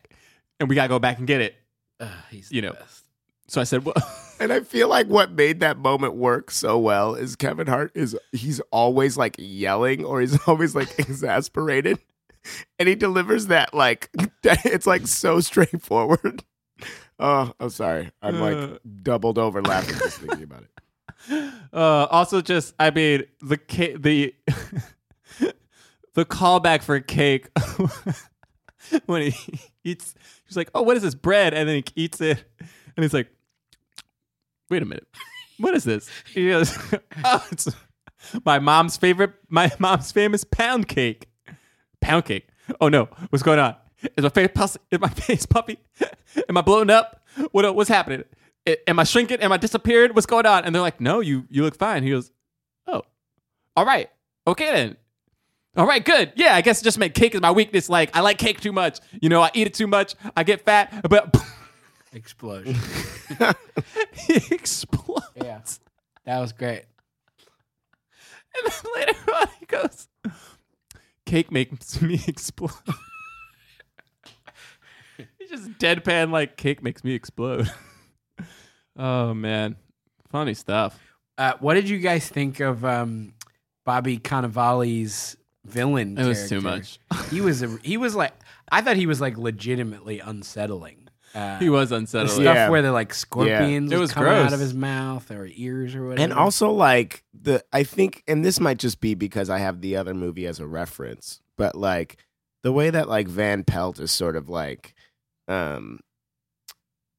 and 0.61 0.69
we 0.69 0.75
gotta 0.75 0.89
go 0.89 0.99
back 0.99 1.19
and 1.19 1.27
get 1.27 1.41
it. 1.41 1.55
Ugh, 2.01 2.09
he's 2.31 2.51
You 2.51 2.61
the 2.63 2.69
know. 2.69 2.73
best. 2.75 3.05
So 3.49 3.61
I 3.61 3.65
said, 3.65 3.85
"Well." 3.85 3.95
And 4.41 4.53
I 4.53 4.61
feel 4.61 4.87
like 4.87 5.09
what 5.09 5.33
made 5.33 5.59
that 5.61 5.79
moment 5.79 6.15
work 6.15 6.53
so 6.53 6.79
well 6.79 7.17
is 7.17 7.35
Kevin 7.35 7.67
Hart 7.67 7.91
is 7.97 8.17
he's 8.31 8.61
always 8.71 9.17
like 9.17 9.35
yelling 9.37 10.05
or 10.05 10.21
he's 10.21 10.39
always 10.47 10.77
like 10.77 10.97
exasperated. 10.97 11.99
And 12.79 12.89
he 12.89 12.95
delivers 12.95 13.49
that 13.49 13.75
like 13.75 14.11
it's 14.45 14.87
like 14.87 15.09
so 15.09 15.41
straightforward. 15.41 16.45
Oh, 17.19 17.53
I'm 17.59 17.71
sorry. 17.71 18.13
I'm 18.23 18.41
Uh. 18.41 18.51
like 18.69 18.81
doubled 19.03 19.39
over 19.39 19.61
laughing 19.61 19.97
just 19.99 20.19
thinking 20.21 20.45
about 20.45 20.63
it. 20.63 20.71
Uh, 21.73 22.07
also, 22.11 22.41
just 22.41 22.75
I 22.79 22.91
mean 22.91 23.25
the 23.41 23.57
ca- 23.59 23.97
the 23.97 24.35
the 26.15 26.25
callback 26.25 26.83
for 26.83 26.99
cake 27.01 27.49
when 29.07 29.31
he 29.31 29.61
eats. 29.85 30.15
He's 30.47 30.57
like, 30.57 30.71
"Oh, 30.75 30.83
what 30.83 30.97
is 30.97 31.03
this 31.03 31.15
bread?" 31.15 31.55
And 31.55 31.69
then 31.69 31.77
he 31.77 31.85
eats 32.05 32.21
it, 32.21 32.43
and 32.59 33.05
he's 33.05 33.13
like, 33.13 33.29
"Wait 34.71 34.83
a 34.83 34.87
minute, 34.87 35.07
what 35.59 35.75
is 35.75 35.85
this?" 35.85 36.09
He 36.33 36.49
goes, 36.49 36.77
"Oh, 37.25 37.47
it's 37.51 37.69
my 38.45 38.59
mom's 38.59 38.97
favorite, 38.97 39.33
my 39.49 39.71
mom's 39.79 40.13
famous 40.13 40.45
pound 40.45 40.89
cake. 40.89 41.29
Pound 42.01 42.25
cake. 42.25 42.49
Oh 42.81 42.89
no, 42.89 43.09
what's 43.31 43.43
going 43.43 43.59
on? 43.59 43.75
Is 44.17 44.23
my 44.23 44.29
face 44.31 44.51
pus- 44.55 44.79
is 44.91 45.01
my 45.01 45.09
face 45.09 45.47
puppy? 45.47 45.79
Am 46.49 46.57
I 46.57 46.61
blown 46.63 46.91
up? 46.91 47.25
What 47.53 47.75
what's 47.75 47.89
happening? 47.91 48.25
Am 48.87 48.99
I 48.99 49.05
shrinking? 49.05 49.41
Am 49.41 49.53
I 49.53 49.57
disappeared? 49.57 50.15
What's 50.15 50.27
going 50.27 50.47
on? 50.47 50.65
And 50.65 50.75
they're 50.75 50.83
like, 50.83 51.01
"No, 51.01 51.21
you 51.21 51.45
you 51.51 51.63
look 51.63 51.77
fine." 51.77 52.03
He 52.03 52.11
goes, 52.11 52.31
"Oh, 52.87 53.03
all 53.77 53.85
right, 53.87 54.09
okay 54.47 54.71
then." 54.73 54.97
All 55.77 55.87
right, 55.87 56.05
good. 56.05 56.33
Yeah, 56.35 56.55
I 56.57 56.61
guess 56.61 56.83
just 56.83 56.99
make 56.99 57.15
cake 57.15 57.35
is 57.35 57.41
my 57.41 57.53
weakness. 57.53 57.89
Like 57.89 58.17
I 58.17 58.21
like 58.21 58.39
cake 58.39 58.61
too 58.61 58.73
much. 58.73 58.99
You 59.21 59.29
know, 59.29 59.41
I 59.43 59.51
eat 59.55 59.67
it 59.69 59.75
too 59.75 59.87
much. 59.87 60.15
I 60.37 60.43
get 60.43 60.65
fat. 60.65 61.09
But 61.09 61.37
Explosion. 62.13 62.75
he 64.27 64.55
explodes. 64.55 65.27
yeah. 65.37 65.61
That 66.25 66.41
was 66.41 66.53
great. 66.53 66.85
And 68.57 68.73
then 68.73 68.93
later 68.97 69.33
on, 69.35 69.47
he 69.61 69.67
goes, 69.67 70.09
"Cake 71.27 71.53
makes 71.53 72.01
me 72.01 72.21
explode." 72.27 72.73
He's 75.39 75.51
just 75.51 75.71
deadpan 75.79 76.31
like 76.33 76.57
cake 76.57 76.83
makes 76.83 77.05
me 77.05 77.15
explode. 77.15 77.71
Oh 78.99 79.33
man, 79.35 79.77
funny 80.31 80.55
stuff. 80.55 80.99
Uh, 81.37 81.53
what 81.61 81.75
did 81.75 81.89
you 81.89 81.99
guys 81.99 82.29
think 82.29 82.61
of 82.61 82.85
um, 82.85 83.33
Bobby 83.87 84.19
Cannavale's 84.19 85.37
villain? 85.65 86.19
It 86.19 86.27
was 86.27 86.49
too 86.49 86.61
much. 86.61 86.99
he 87.31 87.41
was 87.41 87.63
a, 87.63 87.79
he 87.83 87.97
was 87.97 88.15
like 88.15 88.33
I 88.71 88.81
thought 88.83 88.97
he 88.97 89.07
was 89.07 89.21
like 89.21 89.39
legitimately 89.39 90.21
unsettling. 90.21 91.09
Uh, 91.35 91.59
He 91.59 91.69
was 91.69 91.91
the 91.91 91.97
unsettling. 91.97 92.43
stuff 92.43 92.55
Yeah. 92.57 92.69
where 92.71 92.83
the 92.83 92.91
like 92.91 93.13
scorpions 93.15 93.93
It 93.93 93.97
was 93.97 94.09
was 94.09 94.13
coming 94.13 94.33
out 94.33 94.53
of 94.53 94.61
his 94.61 94.75
mouth 94.75 95.31
or 95.31 95.47
ears 95.53 95.95
or 95.95 96.09
whatever. 96.09 96.23
And 96.23 96.33
also 96.33 96.71
like 96.71 97.23
the 97.39 97.63
I 97.73 97.83
think 97.85 98.25
and 98.27 98.45
this 98.45 98.59
might 98.61 98.79
just 98.79 99.01
be 99.01 99.15
because 99.15 99.51
I 99.51 99.59
have 99.59 99.81
the 99.81 99.97
other 99.97 100.15
movie 100.15 100.47
as 100.47 100.59
a 100.59 100.67
reference, 100.67 101.41
but 101.57 101.75
like 101.77 102.17
the 102.63 102.73
way 102.73 102.91
that 102.91 103.09
like 103.09 103.29
Van 103.29 103.63
Pelt 103.63 104.01
is 104.01 104.11
sort 104.11 104.37
of 104.37 104.49
like 104.49 104.95
um 105.47 106.01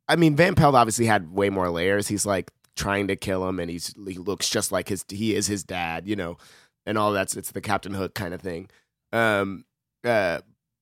I 0.10 0.18
mean 0.18 0.36
Van 0.36 0.56
Pelt 0.56 0.76
obviously 0.76 1.06
had 1.06 1.32
way 1.32 1.50
more 1.50 1.70
layers. 1.70 2.08
He's 2.08 2.26
like 2.26 2.52
trying 2.76 3.08
to 3.08 3.16
kill 3.16 3.48
him 3.48 3.60
and 3.60 3.70
he's 3.70 3.94
he 4.08 4.16
looks 4.16 4.50
just 4.50 4.72
like 4.72 4.90
his 4.90 5.06
he 5.08 5.36
is 5.36 5.48
his 5.48 5.64
dad, 5.64 6.08
you 6.08 6.16
know, 6.16 6.38
and 6.86 6.98
all 6.98 7.14
that's 7.14 7.38
it's 7.38 7.52
the 7.52 7.62
Captain 7.62 7.94
Hook 7.94 8.14
kind 8.16 8.34
of 8.34 8.42
thing. 8.42 8.70
Um 9.14 9.64
uh 10.04 10.40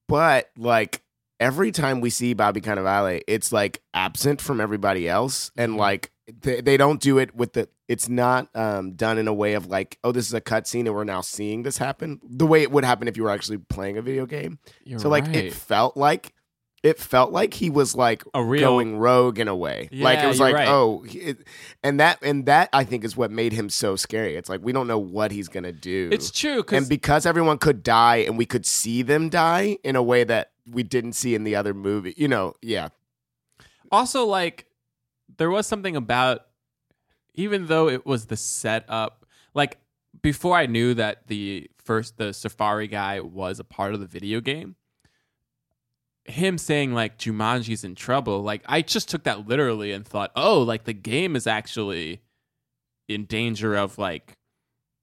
but 0.08 0.50
like 0.58 1.04
every 1.40 1.72
time 1.72 2.02
we 2.02 2.10
see 2.10 2.34
Bobby 2.34 2.62
Cannavale, 2.62 3.22
it's 3.28 3.52
like 3.52 3.82
absent 3.94 4.42
from 4.42 4.60
everybody 4.60 5.08
else, 5.08 5.52
and 5.58 5.78
like 5.78 6.12
they, 6.42 6.62
they 6.62 6.78
don't 6.78 7.02
do 7.02 7.18
it 7.18 7.36
with 7.36 7.54
the. 7.54 7.70
It's 7.88 8.10
not 8.10 8.50
um, 8.54 8.94
done 8.94 9.18
in 9.18 9.30
a 9.30 9.34
way 9.34 9.54
of 9.54 9.68
like, 9.68 9.98
oh, 10.04 10.12
this 10.12 10.28
is 10.28 10.34
a 10.34 10.42
cutscene, 10.42 10.82
and 10.82 10.94
we're 10.94 11.06
now 11.06 11.22
seeing 11.22 11.64
this 11.64 11.78
happen. 11.78 12.20
The 12.24 12.46
way 12.46 12.62
it 12.62 12.72
would 12.72 12.84
happen 12.84 13.08
if 13.08 13.16
you 13.16 13.24
were 13.24 13.30
actually 13.30 13.60
playing 13.60 13.98
a 13.98 14.02
video 14.02 14.26
game. 14.26 14.60
You're 14.84 15.00
so 15.00 15.10
like 15.10 15.26
right. 15.26 15.36
it 15.36 15.54
felt 15.54 15.96
like. 15.96 16.34
It 16.84 17.00
felt 17.00 17.32
like 17.32 17.56
he 17.56 17.70
was 17.70 17.96
like 17.96 18.24
A 18.34 18.44
real- 18.44 18.62
going 18.62 18.98
rogue 18.98 19.40
in 19.40 19.48
a 19.48 19.56
way. 19.56 19.90
like 19.92 20.20
it 20.20 20.28
was 20.28 20.40
like, 20.40 20.54
right. 20.54 20.68
oh, 20.68 21.04
it, 21.08 21.40
and 21.84 22.00
that 22.00 22.20
and 22.22 22.46
that 22.46 22.70
I 22.72 22.84
think 22.84 23.04
is 23.04 23.18
what 23.18 23.32
made 23.32 23.52
him 23.52 23.70
so 23.70 23.96
scary. 23.96 24.36
It's 24.36 24.48
like 24.48 24.62
we 24.64 24.72
don't 24.72 24.88
know 24.88 25.00
what 25.00 25.32
he's 25.32 25.48
gonna 25.48 25.72
do. 25.74 26.10
It's 26.12 26.30
true 26.32 26.58
because 26.58 26.78
And 26.78 26.88
because 26.90 27.26
everyone 27.26 27.58
could 27.58 27.82
die 27.84 28.18
and 28.18 28.38
we 28.38 28.46
could 28.46 28.66
see 28.66 29.02
them 29.02 29.30
die 29.30 29.80
in 29.84 29.96
a 29.96 30.04
way 30.04 30.24
that 30.24 30.52
we 30.70 30.84
didn't 30.84 31.14
see 31.14 31.34
in 31.34 31.44
the 31.44 31.56
other 31.56 31.74
movie, 31.74 32.14
you 32.16 32.28
know, 32.28 32.54
yeah. 32.62 32.90
also 33.92 34.26
like 34.26 34.68
there 35.38 35.50
was 35.50 35.68
something 35.68 35.96
about 35.96 36.42
even 37.34 37.68
though 37.68 37.90
it 37.90 38.06
was 38.06 38.26
the 38.28 38.38
setup 38.38 39.26
like 39.54 39.78
before 40.22 40.56
i 40.56 40.66
knew 40.66 40.94
that 40.94 41.28
the 41.28 41.70
first 41.78 42.18
the 42.18 42.34
safari 42.34 42.88
guy 42.88 43.20
was 43.20 43.60
a 43.60 43.64
part 43.64 43.94
of 43.94 44.00
the 44.00 44.06
video 44.08 44.40
game 44.42 44.76
him 46.28 46.58
saying 46.58 46.94
like 46.94 47.18
jumanji's 47.18 47.84
in 47.84 47.96
trouble 47.96 48.42
like 48.44 48.62
i 48.66 48.82
just 48.82 49.10
took 49.10 49.24
that 49.24 49.48
literally 49.48 49.92
and 49.92 50.06
thought 50.06 50.32
oh 50.36 50.62
like 50.62 50.84
the 50.84 50.94
game 50.94 51.36
is 51.36 51.48
actually 51.48 52.22
in 53.08 53.24
danger 53.26 53.76
of 53.76 53.98
like 53.98 54.34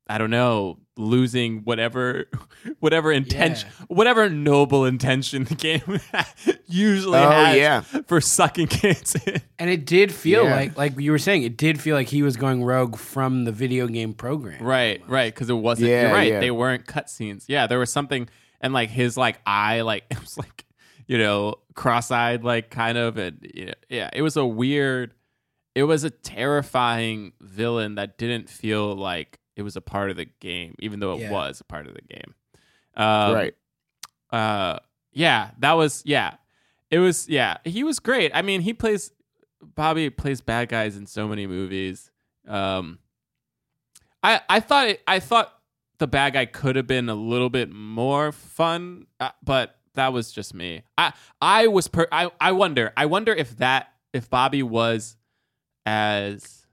i 0.06 0.18
don't 0.18 0.30
know 0.30 0.78
losing 0.98 1.60
whatever 1.64 2.26
whatever 2.80 3.10
intention 3.10 3.68
whatever 3.88 4.28
noble 4.28 4.84
intention 4.84 5.44
the 5.44 5.54
game 5.54 5.98
usually 6.68 7.18
Oh, 7.18 7.30
has 7.30 7.56
yeah. 7.56 7.80
for 7.80 8.20
sucking 8.20 8.66
kids 8.68 9.16
in. 9.26 9.40
and 9.58 9.70
it 9.70 9.86
did 9.86 10.12
feel 10.12 10.44
Yeah. 10.44 10.54
like, 10.54 10.76
like 10.76 10.98
you 11.00 11.10
were 11.10 11.18
saying, 11.18 11.42
it 11.42 11.56
did 11.56 11.80
feel 11.80 11.96
like 11.96 12.08
he 12.08 12.22
was 12.22 12.36
going 12.36 12.62
rogue 12.62 12.96
from 12.96 13.44
the 13.44 13.50
video 13.52 13.86
game 13.88 14.12
program. 14.14 14.62
Right, 14.62 15.02
right, 15.08 15.34
because 15.34 15.50
it 15.50 15.54
wasn't. 15.54 15.88
Yeah, 15.90 16.02
you're 16.02 16.12
right. 16.12 16.30
yeah. 16.32 16.40
They 16.40 16.50
weren't 16.52 16.86
cutscenes. 16.86 17.44
Yeah, 17.48 17.66
there 17.66 17.78
was 17.80 17.90
something, 17.90 18.28
and 18.60 18.72
like 18.72 18.90
his 18.90 19.16
like 19.16 19.40
eye, 19.46 19.80
like 19.80 20.04
it 20.10 20.20
was 20.20 20.38
like 20.38 20.64
you 21.06 21.18
know 21.18 21.56
cross-eyed, 21.74 22.44
like 22.44 22.70
kind 22.70 22.96
of, 22.98 23.16
and 23.18 23.38
you 23.54 23.66
know, 23.66 23.72
yeah, 23.88 24.10
it 24.12 24.22
was 24.22 24.36
a 24.36 24.44
weird. 24.46 25.14
It 25.74 25.82
was 25.84 26.04
a 26.04 26.10
terrifying 26.10 27.32
villain 27.40 27.96
that 27.96 28.16
didn't 28.16 28.48
feel 28.48 28.94
like 28.94 29.40
it 29.56 29.62
was 29.62 29.74
a 29.76 29.80
part 29.80 30.10
of 30.10 30.16
the 30.16 30.26
game, 30.40 30.74
even 30.78 31.00
though 31.00 31.14
it 31.14 31.20
Yeah. 31.22 31.32
was 31.32 31.60
a 31.60 31.64
part 31.64 31.86
of 31.88 31.94
the 31.94 32.02
game. 32.02 32.34
Um, 32.96 33.34
right. 33.34 33.54
uh 34.30 34.78
yeah 35.12 35.50
that 35.58 35.72
was 35.72 36.02
yeah 36.06 36.34
it 36.92 37.00
was 37.00 37.28
yeah 37.28 37.56
he 37.64 37.82
was 37.82 37.98
great 37.98 38.30
i 38.34 38.40
mean 38.42 38.60
he 38.60 38.72
plays 38.72 39.10
bobby 39.60 40.10
plays 40.10 40.40
bad 40.40 40.68
guys 40.68 40.96
in 40.96 41.06
so 41.06 41.26
many 41.26 41.44
movies 41.48 42.12
um 42.46 43.00
i 44.22 44.40
i 44.48 44.60
thought 44.60 44.88
it, 44.88 45.02
i 45.08 45.18
thought 45.18 45.52
the 45.98 46.06
bad 46.06 46.34
guy 46.34 46.46
could 46.46 46.76
have 46.76 46.86
been 46.86 47.08
a 47.08 47.14
little 47.16 47.50
bit 47.50 47.68
more 47.72 48.30
fun 48.30 49.06
uh, 49.18 49.30
but 49.42 49.76
that 49.94 50.12
was 50.12 50.32
just 50.32 50.54
me 50.54 50.82
i 50.98 51.12
i 51.40 51.66
was 51.66 51.88
per 51.88 52.06
i 52.12 52.30
i 52.40 52.52
wonder 52.52 52.92
i 52.96 53.06
wonder 53.06 53.32
if 53.32 53.56
that 53.58 53.92
if 54.12 54.28
bobby 54.30 54.62
was 54.62 55.16
as 55.86 56.66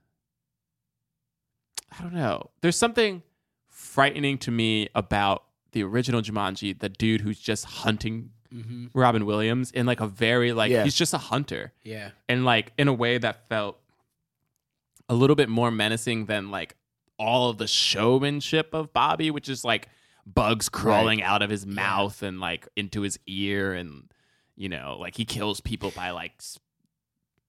i 1.96 2.02
don't 2.02 2.14
know 2.14 2.50
there's 2.60 2.76
something 2.76 3.22
frightening 3.68 4.38
to 4.38 4.50
me 4.50 4.88
about 4.94 5.44
the 5.72 5.82
original 5.82 6.20
Jumanji, 6.20 6.78
the 6.78 6.88
dude 6.90 7.20
who's 7.22 7.38
just 7.38 7.64
hunting 7.64 8.30
Mm-hmm. 8.54 8.88
Robin 8.92 9.24
Williams 9.24 9.70
in 9.70 9.86
like 9.86 10.00
a 10.00 10.06
very 10.06 10.52
like 10.52 10.70
Yeah. 10.70 10.84
he's 10.84 10.94
just 10.94 11.14
a 11.14 11.18
hunter 11.18 11.72
Yeah. 11.84 12.10
and 12.28 12.44
like 12.44 12.74
in 12.76 12.86
a 12.86 12.92
way 12.92 13.16
that 13.16 13.48
felt 13.48 13.78
a 15.08 15.14
little 15.14 15.36
bit 15.36 15.48
more 15.48 15.70
menacing 15.70 16.26
than 16.26 16.50
like 16.50 16.76
all 17.18 17.48
of 17.48 17.56
the 17.56 17.66
showmanship 17.66 18.74
of 18.74 18.92
Bobby, 18.92 19.30
which 19.30 19.48
is 19.48 19.64
like 19.64 19.88
bugs 20.26 20.68
crawling 20.68 21.22
out 21.22 21.42
of 21.42 21.50
his 21.50 21.66
mouth 21.66 22.22
and 22.22 22.40
like 22.40 22.68
into 22.76 23.00
his 23.02 23.18
ear 23.26 23.72
and 23.74 24.04
you 24.56 24.68
know 24.68 24.96
like 25.00 25.16
he 25.16 25.24
kills 25.24 25.60
people 25.60 25.90
by 25.96 26.10
like 26.10 26.32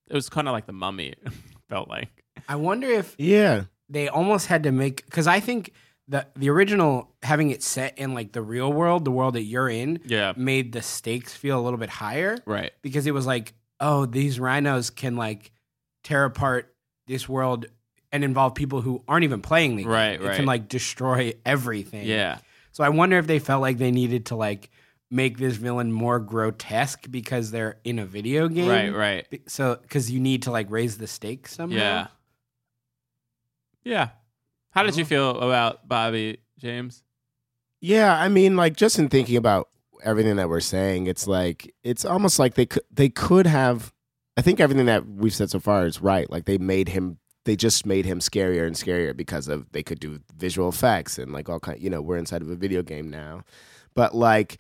it 0.08 0.14
was 0.14 0.30
kind 0.30 0.48
of 0.48 0.54
like 0.54 0.66
the 0.66 0.74
mummy 0.74 1.14
felt 1.70 1.88
like 1.90 2.24
I 2.48 2.56
wonder 2.56 2.88
if 2.88 3.16
Yeah. 3.18 3.66
they 3.90 4.08
almost 4.10 4.48
had 4.48 4.64
to 4.64 4.72
make 4.72 5.06
because 5.06 5.28
I 5.28 5.40
think 5.40 5.72
the 6.08 6.26
the 6.36 6.50
original 6.50 7.12
having 7.22 7.52
it 7.52 7.64
set 7.64 7.98
in 7.98 8.14
like 8.14 8.32
the 8.34 8.42
real 8.42 8.74
world, 8.74 9.06
the 9.06 9.12
world 9.12 9.36
that 9.36 9.44
you're 9.44 9.70
in, 9.70 10.00
yeah 10.06 10.34
made 10.36 10.72
the 10.74 10.82
stakes 10.82 11.34
feel 11.36 11.60
a 11.60 11.62
little 11.62 11.80
bit 11.80 11.90
higher 11.90 12.38
right 12.46 12.72
because 12.82 13.06
it 13.08 13.14
was 13.14 13.26
like, 13.26 13.54
oh, 13.80 14.06
these 14.06 14.40
rhinos 14.40 14.90
can 14.90 15.16
like 15.16 15.52
tear 16.04 16.26
apart 16.26 16.74
this 17.08 17.30
world 17.30 17.68
and 18.12 18.24
involve 18.24 18.54
people 18.56 18.82
who 18.82 19.02
aren't 19.08 19.24
even 19.24 19.42
playing 19.42 19.76
the 19.78 19.84
game. 19.84 19.92
Right, 19.92 20.20
It 20.20 20.22
right. 20.22 20.36
can 20.36 20.46
like 20.46 20.68
destroy 20.68 21.34
everything. 21.46 22.06
yeah 22.06 22.40
So 22.74 22.84
I 22.84 22.90
wonder 22.90 23.18
if 23.18 23.28
they 23.28 23.40
felt 23.40 23.62
like 23.62 23.78
they 23.78 23.92
needed 23.92 24.26
to 24.28 24.36
like 24.36 24.70
make 25.10 25.38
this 25.38 25.56
villain 25.56 25.92
more 25.92 26.20
grotesque 26.20 27.10
because 27.10 27.52
they're 27.52 27.80
in 27.84 28.00
a 28.00 28.06
video 28.06 28.48
game. 28.50 28.68
right 28.68 28.94
right 28.94 29.42
So 29.48 29.78
because 29.82 30.12
you 30.12 30.20
need 30.20 30.44
to 30.44 30.52
like 30.52 30.70
raise 30.70 30.98
the 30.98 31.08
stakes 31.08 31.54
somehow. 31.56 31.78
yeah 31.78 32.08
yeah 33.84 34.10
how 34.72 34.84
did 34.84 34.98
you 34.98 35.04
oh. 35.04 35.08
feel 35.08 35.40
about 35.40 35.88
Bobby 35.88 36.40
James 36.60 37.04
Yeah, 37.80 38.18
I 38.20 38.30
mean, 38.30 38.56
like 38.56 38.76
just 38.76 38.98
in 38.98 39.10
thinking 39.10 39.38
about 39.38 39.70
everything 40.04 40.38
that 40.38 40.50
we're 40.50 40.62
saying, 40.62 41.08
it's 41.08 41.28
like 41.28 41.74
it's 41.84 42.06
almost 42.06 42.40
like 42.40 42.56
they 42.56 42.66
could 42.66 42.84
they 42.92 43.10
could 43.10 43.46
have. 43.46 43.94
I 44.36 44.42
think 44.42 44.60
everything 44.60 44.88
that 44.88 45.06
we've 45.06 45.34
said 45.34 45.52
so 45.52 45.60
far 45.60 45.86
is 45.86 46.02
right. 46.02 46.30
Like 46.30 46.46
they 46.46 46.58
made 46.58 46.90
him, 46.90 47.20
they 47.46 47.56
just 47.56 47.86
made 47.86 48.06
him 48.06 48.20
scarier 48.20 48.66
and 48.66 48.76
scarier 48.76 49.16
because 49.16 49.48
of 49.48 49.72
they 49.72 49.84
could 49.84 50.00
do 50.00 50.20
visual 50.36 50.70
effects 50.70 51.18
and 51.18 51.34
like 51.34 51.50
all 51.50 51.60
kind. 51.60 51.82
You 51.82 51.90
know, 51.90 52.02
we're 52.02 52.18
inside 52.18 52.42
of 52.42 52.50
a 52.50 52.56
video 52.56 52.82
game 52.82 53.10
now, 53.10 53.44
but 53.94 54.16
like 54.16 54.58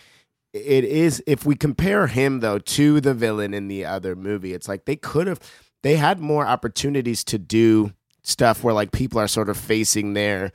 it 0.54 0.84
is 0.84 1.24
if 1.26 1.46
we 1.46 1.56
compare 1.56 2.08
him 2.08 2.42
though 2.42 2.60
to 2.60 3.02
the 3.02 3.14
villain 3.14 3.54
in 3.54 3.68
the 3.68 3.86
other 3.86 4.16
movie, 4.16 4.54
it's 4.54 4.68
like 4.68 4.86
they 4.86 4.96
could 4.96 5.28
have 5.28 5.40
they 5.82 5.96
had 5.96 6.20
more 6.20 6.46
opportunities 6.46 7.24
to 7.26 7.38
do 7.38 7.94
stuff 8.24 8.64
where 8.64 8.74
like 8.74 8.92
people 8.92 9.20
are 9.20 9.28
sort 9.28 9.50
of 9.50 9.58
facing 9.58 10.14
their 10.14 10.52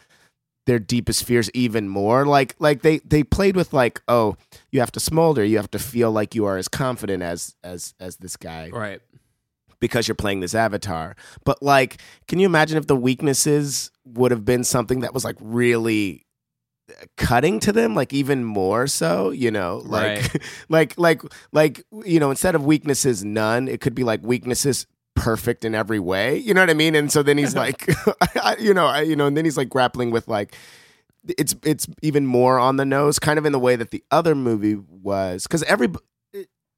their 0.67 0.79
deepest 0.79 1.25
fears 1.25 1.51
even 1.55 1.89
more. 1.89 2.27
Like 2.27 2.55
like 2.59 2.83
they 2.83 2.99
they 2.99 3.23
played 3.25 3.57
with 3.57 3.73
like 3.73 4.03
oh 4.07 4.37
you 4.71 4.81
have 4.81 4.93
to 4.93 5.01
smolder 5.01 5.45
you 5.45 5.57
have 5.57 5.71
to 5.71 5.79
feel 5.79 6.13
like 6.13 6.35
you 6.35 6.45
are 6.45 6.59
as 6.59 6.69
confident 6.69 7.23
as 7.23 7.57
as 7.65 7.95
as 7.99 8.19
this 8.19 8.37
guy. 8.37 8.69
Right 8.71 9.01
because 9.81 10.09
you're 10.09 10.15
playing 10.15 10.41
this 10.41 10.55
avatar. 10.55 11.17
But 11.45 11.63
like 11.63 12.01
can 12.27 12.39
you 12.39 12.47
imagine 12.47 12.77
if 12.77 12.87
the 12.87 12.97
weaknesses 12.97 13.91
would 14.05 14.31
have 14.31 14.45
been 14.45 14.65
something 14.65 15.01
that 15.01 15.15
was 15.15 15.25
like 15.25 15.37
really 15.41 16.27
uh, 16.91 17.05
cutting 17.17 17.61
to 17.61 17.73
them? 17.73 17.95
Like 17.95 18.13
even 18.13 18.45
more 18.45 18.87
so 18.87 19.31
you 19.31 19.51
know? 19.51 19.83
Like 19.85 20.43
like 20.69 20.99
like 20.99 21.23
like 21.53 21.85
you 22.05 22.21
know 22.21 22.31
instead 22.31 22.55
of 22.55 22.65
weaknesses 22.65 23.25
none 23.25 23.69
it 23.69 23.81
could 23.81 23.95
be 23.95 24.05
like 24.05 24.23
weaknesses 24.23 24.87
perfect 25.15 25.65
in 25.65 25.75
every 25.75 25.99
way 25.99 26.37
you 26.37 26.55
know 26.55 26.61
what 26.61 26.71
i 26.71 26.75
mean? 26.75 26.95
And 26.95 27.11
so 27.11 27.23
then 27.23 27.39
he's 27.39 27.57
like 27.65 27.89
I, 28.37 28.57
you 28.59 28.73
know 28.73 28.87
I, 28.87 29.03
you 29.03 29.17
know 29.17 29.27
and 29.27 29.37
then 29.37 29.45
he's 29.45 29.57
like 29.57 29.69
grappling 29.69 30.11
with 30.11 30.29
like 30.29 30.55
it's 31.37 31.55
it's 31.65 31.87
even 32.03 32.27
more 32.27 32.59
on 32.59 32.77
the 32.77 32.85
nose 32.85 33.19
kind 33.19 33.39
of 33.39 33.47
in 33.47 33.53
the 33.53 33.59
way 33.59 33.77
that 33.77 33.91
the 33.91 34.03
other 34.11 34.35
movie 34.35 34.77
was. 34.77 35.43
Because 35.45 35.63
every 35.65 35.89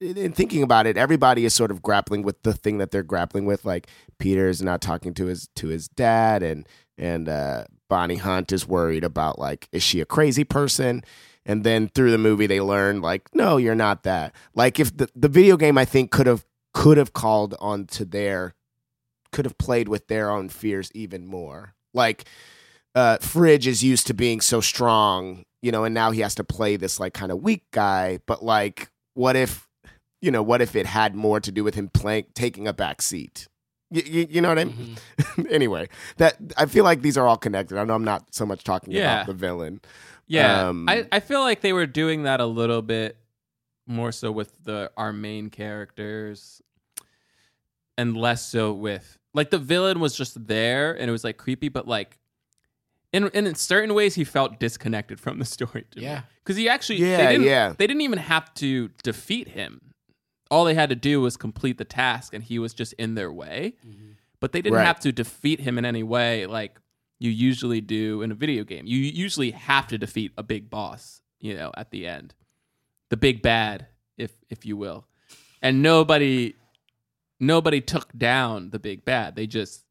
in 0.01 0.33
thinking 0.33 0.63
about 0.63 0.87
it 0.87 0.97
everybody 0.97 1.45
is 1.45 1.55
sort 1.55 1.71
of 1.71 1.83
grappling 1.83 2.23
with 2.23 2.43
the 2.43 2.55
thing 2.55 2.79
that 2.79 2.91
they're 2.91 3.03
grappling 3.03 3.45
with 3.45 3.65
like 3.65 3.87
peter's 4.19 4.63
not 4.63 4.81
talking 4.81 5.13
to 5.13 5.27
his 5.27 5.49
to 5.55 5.69
his 5.69 5.89
dad 5.89 6.43
and 6.43 6.67
and 6.97 7.29
uh 7.29 7.65
bonnie 7.91 8.17
hunt 8.17 8.53
is 8.53 8.67
worried 8.67 9.05
about 9.05 9.39
like 9.39 9.69
is 9.73 9.83
she 9.83 10.01
a 10.01 10.07
crazy 10.07 10.45
person? 10.45 11.05
And 11.45 11.65
then 11.65 11.89
through 11.89 12.13
the 12.13 12.19
movie 12.19 12.47
they 12.47 12.61
learn 12.63 13.03
like 13.03 13.35
no 13.35 13.59
you're 13.59 13.75
not 13.75 14.05
that. 14.05 14.35
Like 14.55 14.81
if 14.81 14.97
the, 14.97 15.11
the 15.15 15.29
video 15.29 15.59
game 15.59 15.77
i 15.77 15.85
think 15.85 16.11
could 16.11 16.27
have 16.27 16.47
could 16.73 16.97
have 16.97 17.13
called 17.13 17.55
on 17.59 17.87
to 17.87 18.07
their 18.07 18.55
could 19.33 19.45
have 19.45 19.59
played 19.59 19.89
with 19.89 20.09
their 20.09 20.31
own 20.31 20.49
fears 20.49 20.91
even 20.95 21.27
more. 21.27 21.75
Like 21.93 22.25
uh 22.95 23.19
fridge 23.19 23.67
is 23.67 23.85
used 23.85 24.07
to 24.07 24.15
being 24.15 24.41
so 24.41 24.61
strong 24.61 25.45
you 25.61 25.73
know 25.73 25.85
and 25.85 25.95
now 25.95 26.11
he 26.11 26.21
has 26.21 26.35
to 26.37 26.45
play 26.45 26.77
this 26.77 26.99
like 26.99 27.13
kind 27.13 27.31
of 27.31 27.43
weak 27.43 27.65
guy 27.73 28.19
but 28.27 28.43
like 28.43 28.91
what 29.15 29.37
if 29.37 29.69
you 30.21 30.31
know, 30.31 30.43
what 30.43 30.61
if 30.61 30.77
it 30.77 30.87
had 30.87 31.15
more 31.15 31.41
to 31.41 31.51
do 31.53 31.65
with 31.65 31.75
him 31.75 31.89
playing, 31.89 32.27
taking 32.35 32.67
a 32.69 32.73
back 32.73 33.01
seat? 33.03 33.49
You, 33.91 34.03
you, 34.05 34.27
you 34.31 34.41
know 34.41 34.49
what 34.51 34.59
I 34.59 34.65
mean? 34.65 34.97
anyway, 35.51 35.89
that 36.19 36.37
I 36.57 36.67
feel 36.67 36.85
like 36.85 37.03
these 37.03 37.19
are 37.19 37.27
all 37.27 37.37
connected. 37.37 37.77
I 37.79 37.85
know 37.85 37.95
I'm 37.95 38.05
not 38.05 38.35
so 38.35 38.47
much 38.47 38.63
talking 38.63 38.93
Yeah. 38.93 39.15
about 39.15 39.27
the 39.27 39.35
villain. 39.35 39.81
Yeah, 40.29 40.69
Um, 40.69 40.89
I, 40.89 41.07
I 41.11 41.19
feel 41.19 41.41
like 41.41 41.61
they 41.61 41.73
were 41.73 41.87
doing 41.87 42.23
that 42.23 42.39
a 42.41 42.47
little 42.47 42.83
bit 42.83 43.17
more 43.89 44.13
so 44.13 44.31
with 44.31 44.63
the 44.63 44.93
our 44.97 45.13
main 45.13 45.51
characters, 45.51 46.63
and 47.99 48.17
less 48.17 48.47
so 48.47 48.73
with 48.73 49.19
like 49.35 49.51
the 49.51 49.59
villain 49.59 49.99
was 50.01 50.15
just 50.17 50.47
there 50.47 50.93
and 50.93 51.09
it 51.09 51.13
was 51.13 51.25
like 51.25 51.37
creepy, 51.37 51.69
but 51.69 51.89
like 51.89 52.19
in 53.13 53.25
and 53.35 53.47
in 53.49 53.55
certain 53.57 53.93
ways 53.95 54.15
he 54.15 54.23
felt 54.25 54.61
disconnected 54.61 55.19
from 55.19 55.39
the 55.41 55.45
story. 55.45 55.85
Yeah. 55.95 56.23
because 56.45 56.57
he 56.57 56.69
actually 56.69 56.99
Yeah, 56.99 57.17
they 57.17 57.27
didn't, 57.33 57.47
yeah. 57.47 57.75
they 57.77 57.87
didn't 57.89 58.03
even 58.03 58.19
have 58.21 58.55
to 58.55 58.91
defeat 59.03 59.49
him. 59.49 59.81
All 60.51 60.65
they 60.65 60.75
had 60.75 60.89
to 60.91 60.97
do 60.97 61.21
was 61.21 61.37
complete 61.37 61.79
the 61.79 61.85
task, 61.85 62.35
and 62.35 62.43
he 62.43 62.59
was 62.59 62.75
just 62.75 62.93
in 62.95 63.15
their 63.15 63.33
way. 63.33 63.75
Mm-hmm. 63.87 64.11
But 64.41 64.53
they 64.53 64.63
didn't 64.63 64.79
Right. 64.79 64.87
have 64.87 65.01
to 65.01 65.13
defeat 65.13 65.61
him 65.61 65.79
in 65.79 65.85
any 65.85 66.03
way, 66.03 66.47
like 66.47 66.81
you 67.19 67.31
usually 67.31 67.81
do 67.81 68.23
in 68.23 68.33
a 68.33 68.35
video 68.35 68.65
game. 68.65 68.87
You 68.87 68.97
usually 68.99 69.51
have 69.51 69.87
to 69.89 69.99
defeat 69.99 70.33
a 70.39 70.43
big 70.43 70.71
boss, 70.71 71.21
you 71.39 71.55
know, 71.55 71.71
at 71.77 71.91
the 71.91 72.07
end, 72.07 72.35
the 73.11 73.17
big 73.17 73.43
bad, 73.43 73.87
if 74.17 74.33
if 74.49 74.65
you 74.65 74.77
will. 74.77 75.07
And 75.63 75.83
nobody, 75.83 76.55
nobody 77.39 77.81
took 77.83 78.17
down 78.17 78.71
the 78.71 78.79
big 78.79 79.05
bad. 79.05 79.37
They 79.37 79.47
just 79.47 79.85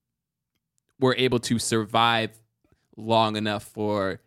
were 0.99 1.15
able 1.17 1.39
to 1.39 1.59
survive 1.59 2.31
long 2.97 3.35
enough 3.35 3.63
for, 3.63 4.19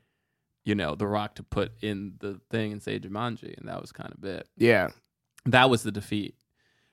you 0.64 0.74
know, 0.76 0.94
The 0.94 1.06
Rock 1.08 1.34
to 1.34 1.42
put 1.42 1.72
in 1.82 2.14
the 2.20 2.40
thing 2.48 2.72
and 2.72 2.80
say 2.82 2.98
Jumanji, 3.00 3.58
and 3.58 3.68
that 3.68 3.80
was 3.80 3.90
kind 3.92 4.14
of 4.16 4.24
it 4.24 4.46
yeah, 4.56 4.90
that 5.46 5.70
was 5.70 5.82
the 5.82 5.92
defeat. 5.92 6.34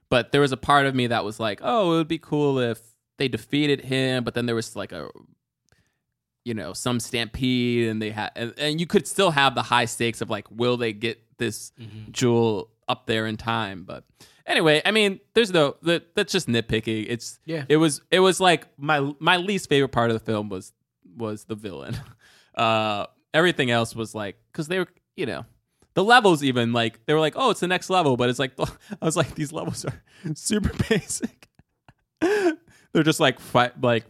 But 0.10 0.32
there 0.32 0.42
was 0.42 0.52
a 0.52 0.58
part 0.58 0.86
of 0.88 0.96
me 0.96 1.08
that 1.08 1.24
was 1.24 1.40
like, 1.40 1.60
oh, 1.64 1.94
it 1.94 1.98
would 1.98 2.08
be 2.08 2.18
cool 2.18 2.58
if 2.60 2.80
they 3.18 3.28
defeated 3.28 3.82
him, 3.82 4.24
but 4.24 4.34
then 4.34 4.46
there 4.46 4.56
was 4.56 4.76
like 4.76 4.92
a 4.92 5.10
you 6.46 6.54
know, 6.54 6.74
some 6.74 7.00
stampede 7.00 7.90
and 7.90 8.02
they 8.02 8.10
had 8.12 8.32
and, 8.36 8.54
and 8.58 8.80
you 8.80 8.88
could 8.88 9.06
still 9.08 9.30
have 9.32 9.54
the 9.56 9.62
high 9.62 9.86
stakes 9.86 10.22
of 10.22 10.30
like 10.30 10.48
will 10.50 10.78
they 10.78 10.94
get 10.94 11.20
this 11.38 11.72
jewel 12.12 12.72
up 12.88 13.06
there 13.06 13.28
in 13.28 13.38
time, 13.38 13.84
but 13.84 14.04
anyway, 14.48 14.82
I 14.84 14.92
mean, 14.92 15.20
there's 15.36 15.52
no 15.52 15.76
that 15.84 16.16
that's 16.16 16.32
just 16.32 16.48
nitpicking. 16.48 17.06
It's 17.08 17.40
Yeah. 17.46 17.66
it 17.70 17.78
was 17.78 18.02
it 18.10 18.20
was 18.22 18.40
like 18.40 18.68
my 18.78 19.14
my 19.20 19.38
least 19.38 19.70
favorite 19.70 19.90
part 19.90 20.10
of 20.10 20.16
the 20.18 20.26
film 20.26 20.50
was 20.50 20.74
was 21.16 21.46
the 21.46 21.56
villain. 21.56 21.98
Uh 22.56 23.06
everything 23.34 23.72
else 23.72 23.96
was 23.96 24.14
like 24.14 24.36
cuz 24.52 24.68
they 24.68 24.80
were, 24.80 24.88
you 25.16 25.26
know, 25.26 25.46
the 26.00 26.04
levels 26.06 26.44
even 26.46 26.72
like 26.72 27.06
they 27.06 27.14
were 27.14 27.20
like, 27.20 27.34
"Oh, 27.36 27.50
it's 27.50 27.60
the 27.60 27.68
next 27.68 27.90
level," 27.90 28.16
but 28.16 28.30
it's 28.30 28.40
like 28.40 28.54
I 29.02 29.06
was 29.06 29.18
like 29.18 29.36
these 29.36 29.52
levels 29.52 29.84
are 29.84 30.02
super 30.34 30.72
basic. 30.90 31.50
They're 32.22 33.04
just 33.04 33.20
like 33.20 33.42
fight 33.42 33.82
like 33.82 34.06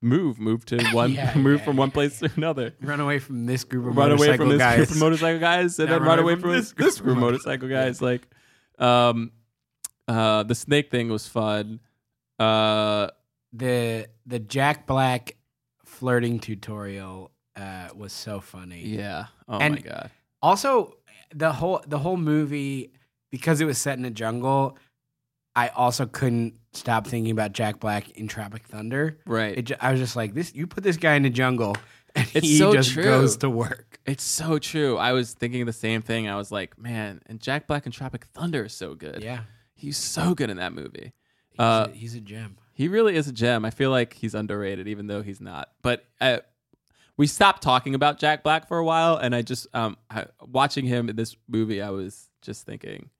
move 0.00 0.38
move 0.40 0.64
to 0.66 0.82
one 0.92 1.12
Yeah, 1.12 1.34
move 1.36 1.58
yeah, 1.60 1.64
from 1.66 1.76
one 1.76 1.90
place 1.90 2.18
to 2.20 2.30
another. 2.36 2.72
Run 2.80 3.00
away 3.00 3.18
from 3.18 3.44
this 3.44 3.62
group 3.64 3.86
of 3.86 3.96
Run 3.96 4.12
away 4.12 4.36
from 4.38 4.48
this 4.48 4.58
guys. 4.58 4.76
group 4.78 4.90
of 4.90 4.96
motorcycle 4.96 5.38
guys 5.40 5.78
and 5.78 5.90
Now 5.90 5.98
then 5.98 6.08
run 6.08 6.18
away 6.18 6.36
from 6.36 6.50
this, 6.52 6.72
this 6.72 6.98
group 7.00 7.16
of 7.16 7.20
motorcycle 7.20 7.68
guys 7.68 8.00
like 8.00 8.26
um 8.78 9.32
uh 10.08 10.42
the 10.44 10.54
snake 10.54 10.90
thing 10.90 11.10
was 11.10 11.28
fun. 11.28 11.80
Uh 12.38 13.08
the 13.52 14.08
the 14.24 14.38
Jack 14.38 14.86
Black 14.86 15.36
flirting 15.84 16.40
tutorial 16.40 17.30
uh, 17.54 17.88
was 17.94 18.14
so 18.14 18.40
funny. 18.40 18.82
yeah. 18.86 19.26
Oh 19.46 19.58
And- 19.58 19.74
my 19.74 19.80
god. 19.82 20.10
Also, 20.40 20.96
the 21.34 21.52
whole 21.52 21.82
the 21.86 21.98
whole 21.98 22.16
movie 22.16 22.92
because 23.30 23.60
it 23.60 23.64
was 23.64 23.78
set 23.78 23.98
in 23.98 24.04
a 24.04 24.10
jungle, 24.10 24.76
I 25.54 25.68
also 25.68 26.06
couldn't 26.06 26.54
stop 26.72 27.06
thinking 27.06 27.30
about 27.32 27.52
Jack 27.52 27.80
Black 27.80 28.10
in 28.10 28.28
Tropic 28.28 28.66
Thunder. 28.66 29.18
Right. 29.26 29.58
It, 29.58 29.72
I 29.80 29.90
was 29.90 30.00
just 30.00 30.16
like, 30.16 30.34
this. 30.34 30.54
You 30.54 30.66
put 30.66 30.82
this 30.84 30.96
guy 30.96 31.14
in 31.14 31.24
a 31.24 31.30
jungle, 31.30 31.76
and 32.14 32.26
It's 32.34 32.46
he 32.46 32.58
so 32.58 32.72
just 32.72 32.92
true. 32.92 33.04
goes 33.04 33.36
to 33.38 33.50
work. 33.50 33.98
It's 34.06 34.22
so 34.24 34.58
true. 34.58 34.96
I 34.98 35.12
was 35.12 35.32
thinking 35.34 35.64
the 35.66 35.72
same 35.72 36.02
thing. 36.02 36.28
I 36.28 36.36
was 36.36 36.50
like, 36.50 36.78
man, 36.78 37.20
and 37.26 37.40
Jack 37.40 37.66
Black 37.66 37.86
in 37.86 37.92
Tropic 37.92 38.24
Thunder 38.34 38.64
is 38.64 38.72
so 38.74 38.94
good. 38.94 39.22
Yeah, 39.22 39.40
He's 39.74 39.96
so 39.96 40.34
good 40.34 40.48
in 40.50 40.56
that 40.58 40.72
movie. 40.72 41.12
he's, 41.50 41.58
Uh, 41.60 41.88
a, 41.90 41.94
he's 41.96 42.14
a 42.14 42.20
gem. 42.20 42.56
He 42.74 42.88
really 42.88 43.16
is 43.16 43.28
a 43.28 43.32
gem. 43.32 43.64
I 43.64 43.70
feel 43.70 43.90
like 43.90 44.14
he's 44.14 44.34
underrated, 44.34 44.88
even 44.88 45.06
though 45.06 45.22
he's 45.22 45.40
not. 45.40 45.68
But 45.82 46.04
uh, 46.20 46.38
we 47.22 47.28
stopped 47.28 47.62
talking 47.62 47.94
about 47.94 48.18
Jack 48.18 48.42
Black 48.42 48.66
for 48.66 48.78
a 48.78 48.84
while, 48.84 49.16
and 49.16 49.32
I 49.32 49.42
just 49.42 49.68
um 49.74 49.96
I, 50.10 50.26
watching 50.44 50.84
him 50.86 51.08
in 51.08 51.14
this 51.14 51.36
movie, 51.48 51.80
I 51.80 51.90
was 51.90 52.28
just 52.42 52.66
thinking, 52.66 53.10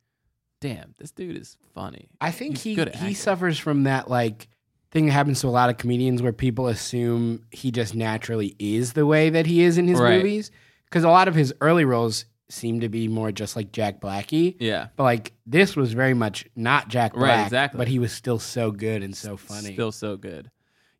damn, 0.61 0.93
this 0.99 1.13
dude 1.13 1.37
is 1.37 1.57
funny. 1.73 2.09
I 2.21 2.33
think 2.33 2.59
he's 2.59 2.77
he 2.77 2.91
he 3.07 3.15
suffers 3.15 3.61
from 3.61 3.85
that 3.85 4.11
like 4.11 4.49
thing 4.91 5.07
that 5.07 5.13
happens 5.13 5.41
to 5.43 5.47
a 5.47 5.51
lot 5.51 5.71
of 5.71 5.79
comedians 5.79 6.21
where 6.21 6.33
people 6.33 6.67
assume 6.67 7.45
he 7.53 7.71
just 7.71 7.95
naturally 7.95 8.57
is 8.59 8.93
the 8.95 9.07
way 9.07 9.31
that 9.31 9.47
he 9.47 9.63
is 9.63 9.79
in 9.79 9.87
his 9.87 10.01
Right. 10.01 10.17
movies 10.17 10.51
because 10.87 11.05
a 11.05 11.09
lot 11.09 11.29
of 11.29 11.35
his 11.37 11.55
early 11.61 11.85
roles 11.85 12.25
seem 12.51 12.81
to 12.81 12.89
be 12.91 13.09
more 13.09 13.33
just 13.33 13.55
like 13.57 13.73
Jack 13.73 14.01
Blackie. 14.01 14.57
Yeah, 14.61 14.89
But 14.97 15.05
like 15.05 15.33
this 15.47 15.77
was 15.77 15.93
very 15.95 16.13
much 16.13 16.45
not 16.57 16.89
Jack 16.89 17.15
Right, 17.15 17.21
Black, 17.37 17.47
exactly. 17.47 17.79
but 17.79 17.89
he 17.89 17.99
was 17.99 18.13
still 18.13 18.39
so 18.39 18.71
good 18.73 19.03
and 19.03 19.17
so 19.17 19.37
funny. 19.39 19.73
still 19.73 19.93
so 19.93 20.17
good. 20.19 20.51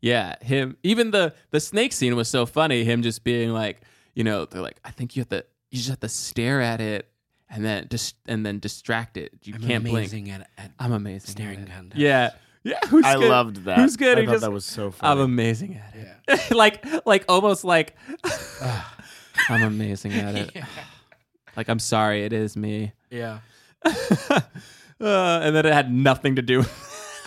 Yeah, 0.03 0.35
him. 0.43 0.77
Even 0.83 1.13
the 1.13 1.33
the 1.53 1.61
snake 1.61 1.93
scene 1.95 2.15
was 2.17 2.29
so 2.29 2.45
funny. 2.45 2.85
Him 2.85 3.03
just 3.03 3.25
being 3.25 3.51
like, 3.53 3.81
you 4.15 4.25
know, 4.25 4.45
they're 4.45 4.61
like, 4.61 4.79
I 4.85 4.91
think 4.91 5.17
you 5.17 5.21
have 5.21 5.29
to, 5.31 5.45
you 5.71 5.79
just 5.79 5.89
have 5.91 6.01
to 6.01 6.09
stare 6.09 6.61
at 6.61 6.81
it 6.81 7.09
and 7.49 7.65
then 7.65 7.87
just 7.89 8.17
and 8.27 8.45
then 8.45 8.59
distract 8.59 9.17
it. 9.17 9.33
You 9.45 9.55
I'm 9.55 9.63
can't 9.63 9.85
blink. 9.85 9.97
amazing 9.99 10.31
at, 10.31 10.51
at 10.59 10.73
I'm 10.79 10.93
amazing. 10.93 11.31
staring 11.31 11.61
at 11.71 11.85
it. 11.85 11.93
Yeah, 11.97 12.31
yeah. 12.65 12.79
Who's 12.89 13.05
I 13.05 13.15
good? 13.15 13.29
loved 13.31 13.57
that. 13.65 13.79
Who's 13.79 13.97
good? 13.97 14.19
I 14.19 14.23
He 14.23 14.27
thought 14.27 14.33
just- 14.33 14.43
that 14.43 14.51
was 14.53 14.65
so 14.65 14.91
funny. 14.91 15.13
I'm 15.13 15.21
amazing 15.25 15.77
at 15.77 15.95
it. 16.29 16.51
like, 16.55 16.85
like 17.07 17.25
almost 17.29 17.63
like 17.65 17.97
I'm 19.49 19.63
amazing 19.63 20.13
at 20.15 20.35
it. 20.35 20.57
Like 21.57 21.69
I'm 21.69 21.79
sorry, 21.79 22.25
it 22.25 22.33
is 22.33 22.57
me. 22.57 22.93
yeah. 23.11 23.39
uh, 23.85 24.41
and 25.01 25.55
then 25.57 25.67
it 25.67 25.73
had 25.73 25.93
nothing 25.93 26.37
to 26.37 26.43
do. 26.43 26.59
with 26.59 26.69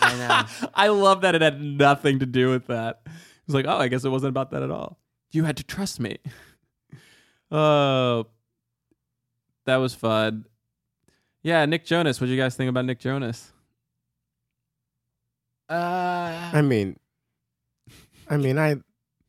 I 0.06 0.16
know. 0.16 0.68
I 0.74 0.88
love 0.88 1.22
that 1.22 1.34
it 1.34 1.42
had 1.42 1.60
nothing 1.60 2.20
to 2.20 2.26
do 2.26 2.50
with 2.50 2.66
that. 2.66 3.02
It 3.04 3.12
was 3.46 3.54
like, 3.54 3.66
oh, 3.66 3.78
I 3.78 3.88
guess 3.88 4.04
it 4.04 4.10
wasn't 4.10 4.30
about 4.30 4.50
that 4.50 4.62
at 4.62 4.70
all. 4.70 4.98
You 5.32 5.44
had 5.44 5.56
to 5.58 5.64
trust 5.64 6.00
me. 6.00 6.18
Oh, 7.50 8.26
that 9.66 9.76
was 9.76 9.94
fun. 9.94 10.46
Yeah, 11.42 11.64
Nick 11.66 11.84
Jonas. 11.84 12.20
What 12.20 12.26
do 12.26 12.32
you 12.32 12.40
guys 12.40 12.56
think 12.56 12.68
about 12.68 12.84
Nick 12.84 12.98
Jonas? 12.98 13.52
Uh, 15.68 16.50
I 16.52 16.62
mean, 16.62 16.96
I 18.28 18.36
mean, 18.36 18.58
I, 18.58 18.76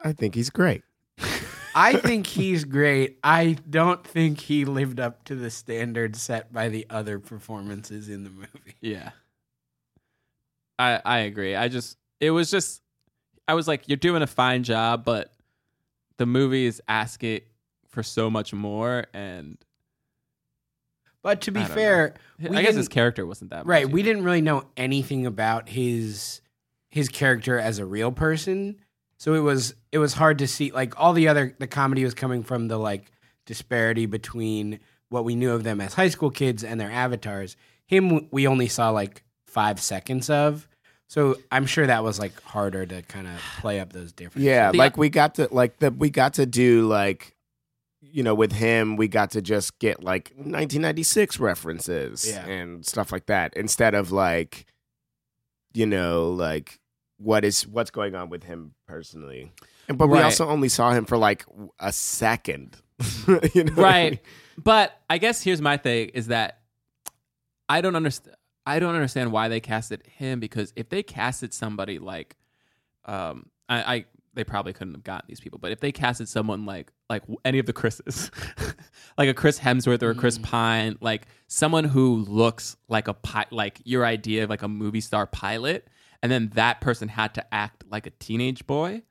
I 0.01 0.13
think 0.13 0.35
he's 0.35 0.49
great. 0.49 0.83
I 1.75 1.93
think 1.93 2.25
he's 2.25 2.63
great. 2.63 3.19
I 3.23 3.57
don't 3.69 4.05
think 4.05 4.39
he 4.39 4.65
lived 4.65 4.99
up 4.99 5.25
to 5.25 5.35
the 5.35 5.51
standard 5.51 6.15
set 6.15 6.51
by 6.51 6.69
the 6.69 6.87
other 6.89 7.19
performances 7.19 8.09
in 8.09 8.23
the 8.23 8.29
movie. 8.31 8.75
Yeah. 8.81 9.11
I 10.79 11.01
I 11.03 11.17
agree. 11.19 11.55
I 11.55 11.67
just 11.67 11.97
it 12.19 12.31
was 12.31 12.49
just 12.51 12.81
I 13.47 13.53
was 13.53 13.67
like, 13.67 13.87
you're 13.87 13.97
doing 13.97 14.21
a 14.21 14.27
fine 14.27 14.63
job, 14.63 15.05
but 15.05 15.33
the 16.17 16.25
movie 16.25 16.65
is 16.65 16.81
asking 16.87 17.41
for 17.87 18.03
so 18.03 18.29
much 18.29 18.53
more 18.53 19.05
and 19.13 19.57
But 21.23 21.41
to 21.41 21.51
be 21.51 21.63
fair, 21.63 22.15
I 22.41 22.61
guess 22.61 22.75
his 22.75 22.87
character 22.87 23.25
wasn't 23.25 23.51
that 23.51 23.65
right, 23.65 23.85
much 23.85 23.93
we 23.93 24.01
either. 24.01 24.09
didn't 24.09 24.23
really 24.23 24.41
know 24.41 24.65
anything 24.75 25.25
about 25.25 25.69
his 25.69 26.41
his 26.89 27.09
character 27.09 27.59
as 27.59 27.79
a 27.79 27.85
real 27.85 28.11
person. 28.11 28.77
So 29.17 29.33
it 29.33 29.39
was 29.39 29.73
it 29.91 29.97
was 29.97 30.13
hard 30.13 30.39
to 30.39 30.47
see 30.47 30.71
like 30.71 30.99
all 30.99 31.13
the 31.13 31.27
other 31.27 31.55
the 31.59 31.67
comedy 31.67 32.03
was 32.03 32.13
coming 32.13 32.43
from 32.43 32.67
the 32.67 32.77
like 32.77 33.11
disparity 33.45 34.05
between 34.05 34.79
what 35.09 35.23
we 35.25 35.35
knew 35.35 35.51
of 35.51 35.63
them 35.63 35.81
as 35.81 35.93
high 35.93 36.09
school 36.09 36.29
kids 36.29 36.63
and 36.63 36.79
their 36.79 36.91
avatars. 36.91 37.55
Him 37.87 38.27
we 38.31 38.45
only 38.47 38.67
saw 38.67 38.89
like 38.91 39.23
5 39.47 39.79
seconds 39.81 40.29
of. 40.29 40.67
So 41.07 41.37
I'm 41.51 41.65
sure 41.65 41.87
that 41.87 42.03
was 42.03 42.19
like 42.19 42.39
harder 42.43 42.85
to 42.85 43.01
kind 43.03 43.27
of 43.27 43.39
play 43.61 43.79
up 43.79 43.93
those 43.93 44.11
differences. 44.11 44.43
Yeah, 44.45 44.71
The- 44.71 44.77
like 44.77 44.97
we 44.97 45.09
got 45.09 45.35
to 45.35 45.47
like 45.51 45.79
the 45.79 45.89
we 45.91 46.09
got 46.09 46.33
to 46.35 46.45
do 46.45 46.85
like 46.87 47.33
you 48.01 48.23
know 48.23 48.35
with 48.35 48.51
him 48.51 48.95
we 48.95 49.07
got 49.07 49.31
to 49.31 49.41
just 49.41 49.79
get 49.79 50.03
like 50.03 50.31
1996 50.35 51.39
references 51.39 52.27
Yeah. 52.29 52.45
and 52.45 52.85
stuff 52.85 53.11
like 53.11 53.25
that 53.27 53.53
instead 53.55 53.95
of 53.95 54.11
like 54.11 54.65
you 55.73 55.85
know 55.85 56.29
like 56.31 56.79
what 57.17 57.43
is 57.43 57.65
what's 57.67 57.89
going 57.91 58.13
on 58.15 58.29
with 58.29 58.43
him 58.43 58.73
personally. 58.87 59.51
And, 59.89 59.97
but 59.97 60.07
we 60.07 60.19
also 60.19 60.47
only 60.47 60.69
saw 60.69 60.91
him 60.91 61.05
for 61.05 61.17
like 61.17 61.45
a 61.79 61.91
second. 61.93 62.75
you 63.27 63.33
know 63.33 63.39
what 63.39 63.55
I 63.55 63.59
mean? 63.63 63.73
right 63.75 64.19
but 64.57 64.99
i 65.07 65.19
guess 65.19 65.43
here's 65.43 65.61
my 65.61 65.77
thing 65.77 66.09
is 66.15 66.27
that 66.27 66.61
i 67.69 67.79
don't 67.79 67.95
understand 67.95 68.35
i 68.67 68.79
don't 68.79 68.95
understand 68.95 69.31
why 69.31 69.47
they 69.47 69.59
casted 69.59 70.03
him 70.07 70.39
because 70.39 70.73
if 70.75 70.89
they 70.89 71.01
casted 71.01 71.53
somebody 71.53 71.99
like 71.99 72.35
um 73.05 73.49
i, 73.69 73.95
I 73.95 74.05
they 74.37 74.43
probably 74.43 74.71
couldn't 74.71 74.93
have 74.93 75.03
gotten 75.03 75.25
these 75.27 75.39
people. 75.39 75.57
But 75.57 75.71
if 75.71 75.79
they 75.79 75.91
casted 75.91 76.29
someone 76.29 76.65
like 76.65 76.93
like 77.09 77.23
any 77.43 77.57
of 77.57 77.65
the 77.65 77.73
Chris's, 77.73 78.29
like 79.17 79.27
a 79.27 79.33
Chris 79.33 79.59
Hemsworth 79.59 80.03
or 80.03 80.11
a 80.11 80.15
Chris 80.15 80.37
Pine, 80.37 80.95
like 81.01 81.25
someone 81.47 81.83
who 81.83 82.17
looks 82.17 82.77
like 82.87 83.07
a 83.07 83.15
pi- 83.15 83.47
like 83.49 83.81
your 83.83 84.05
idea 84.05 84.43
of 84.43 84.49
like 84.49 84.61
a 84.61 84.67
movie 84.67 85.01
star 85.01 85.25
pilot, 85.25 85.87
and 86.21 86.31
then 86.31 86.51
that 86.53 86.81
person 86.81 87.07
had 87.07 87.33
to 87.33 87.53
act 87.53 87.83
like 87.89 88.05
a 88.05 88.11
teenage 88.11 88.67
boy, 88.67 89.01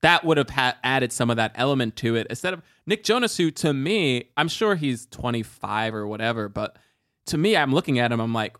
that 0.00 0.24
would 0.24 0.36
have 0.36 0.50
ha- 0.50 0.76
added 0.84 1.12
some 1.12 1.28
of 1.28 1.36
that 1.36 1.52
element 1.56 1.96
to 1.96 2.14
it 2.14 2.28
instead 2.30 2.54
of 2.54 2.62
Nick 2.86 3.02
Jonas, 3.02 3.36
who 3.36 3.50
to 3.50 3.72
me, 3.72 4.30
I'm 4.36 4.48
sure 4.48 4.76
he's 4.76 5.06
25 5.06 5.92
or 5.92 6.06
whatever, 6.06 6.48
but 6.48 6.76
to 7.26 7.36
me, 7.36 7.56
I'm 7.56 7.72
looking 7.72 7.98
at 7.98 8.12
him, 8.12 8.20
I'm 8.20 8.32
like, 8.32 8.56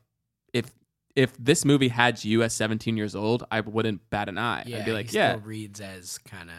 if 1.14 1.30
if 1.30 1.36
this 1.38 1.64
movie 1.64 1.88
had 1.88 2.24
you 2.24 2.42
as 2.42 2.52
17 2.54 2.96
years 2.96 3.14
old, 3.14 3.44
I 3.50 3.60
wouldn't 3.60 4.08
bat 4.10 4.28
an 4.28 4.38
eye. 4.38 4.64
Yeah, 4.66 4.78
I'd 4.78 4.84
be 4.84 4.92
like, 4.92 5.10
he 5.10 5.16
yeah, 5.16 5.32
still 5.32 5.46
reads 5.46 5.80
as 5.80 6.18
kind 6.18 6.48
of 6.50 6.56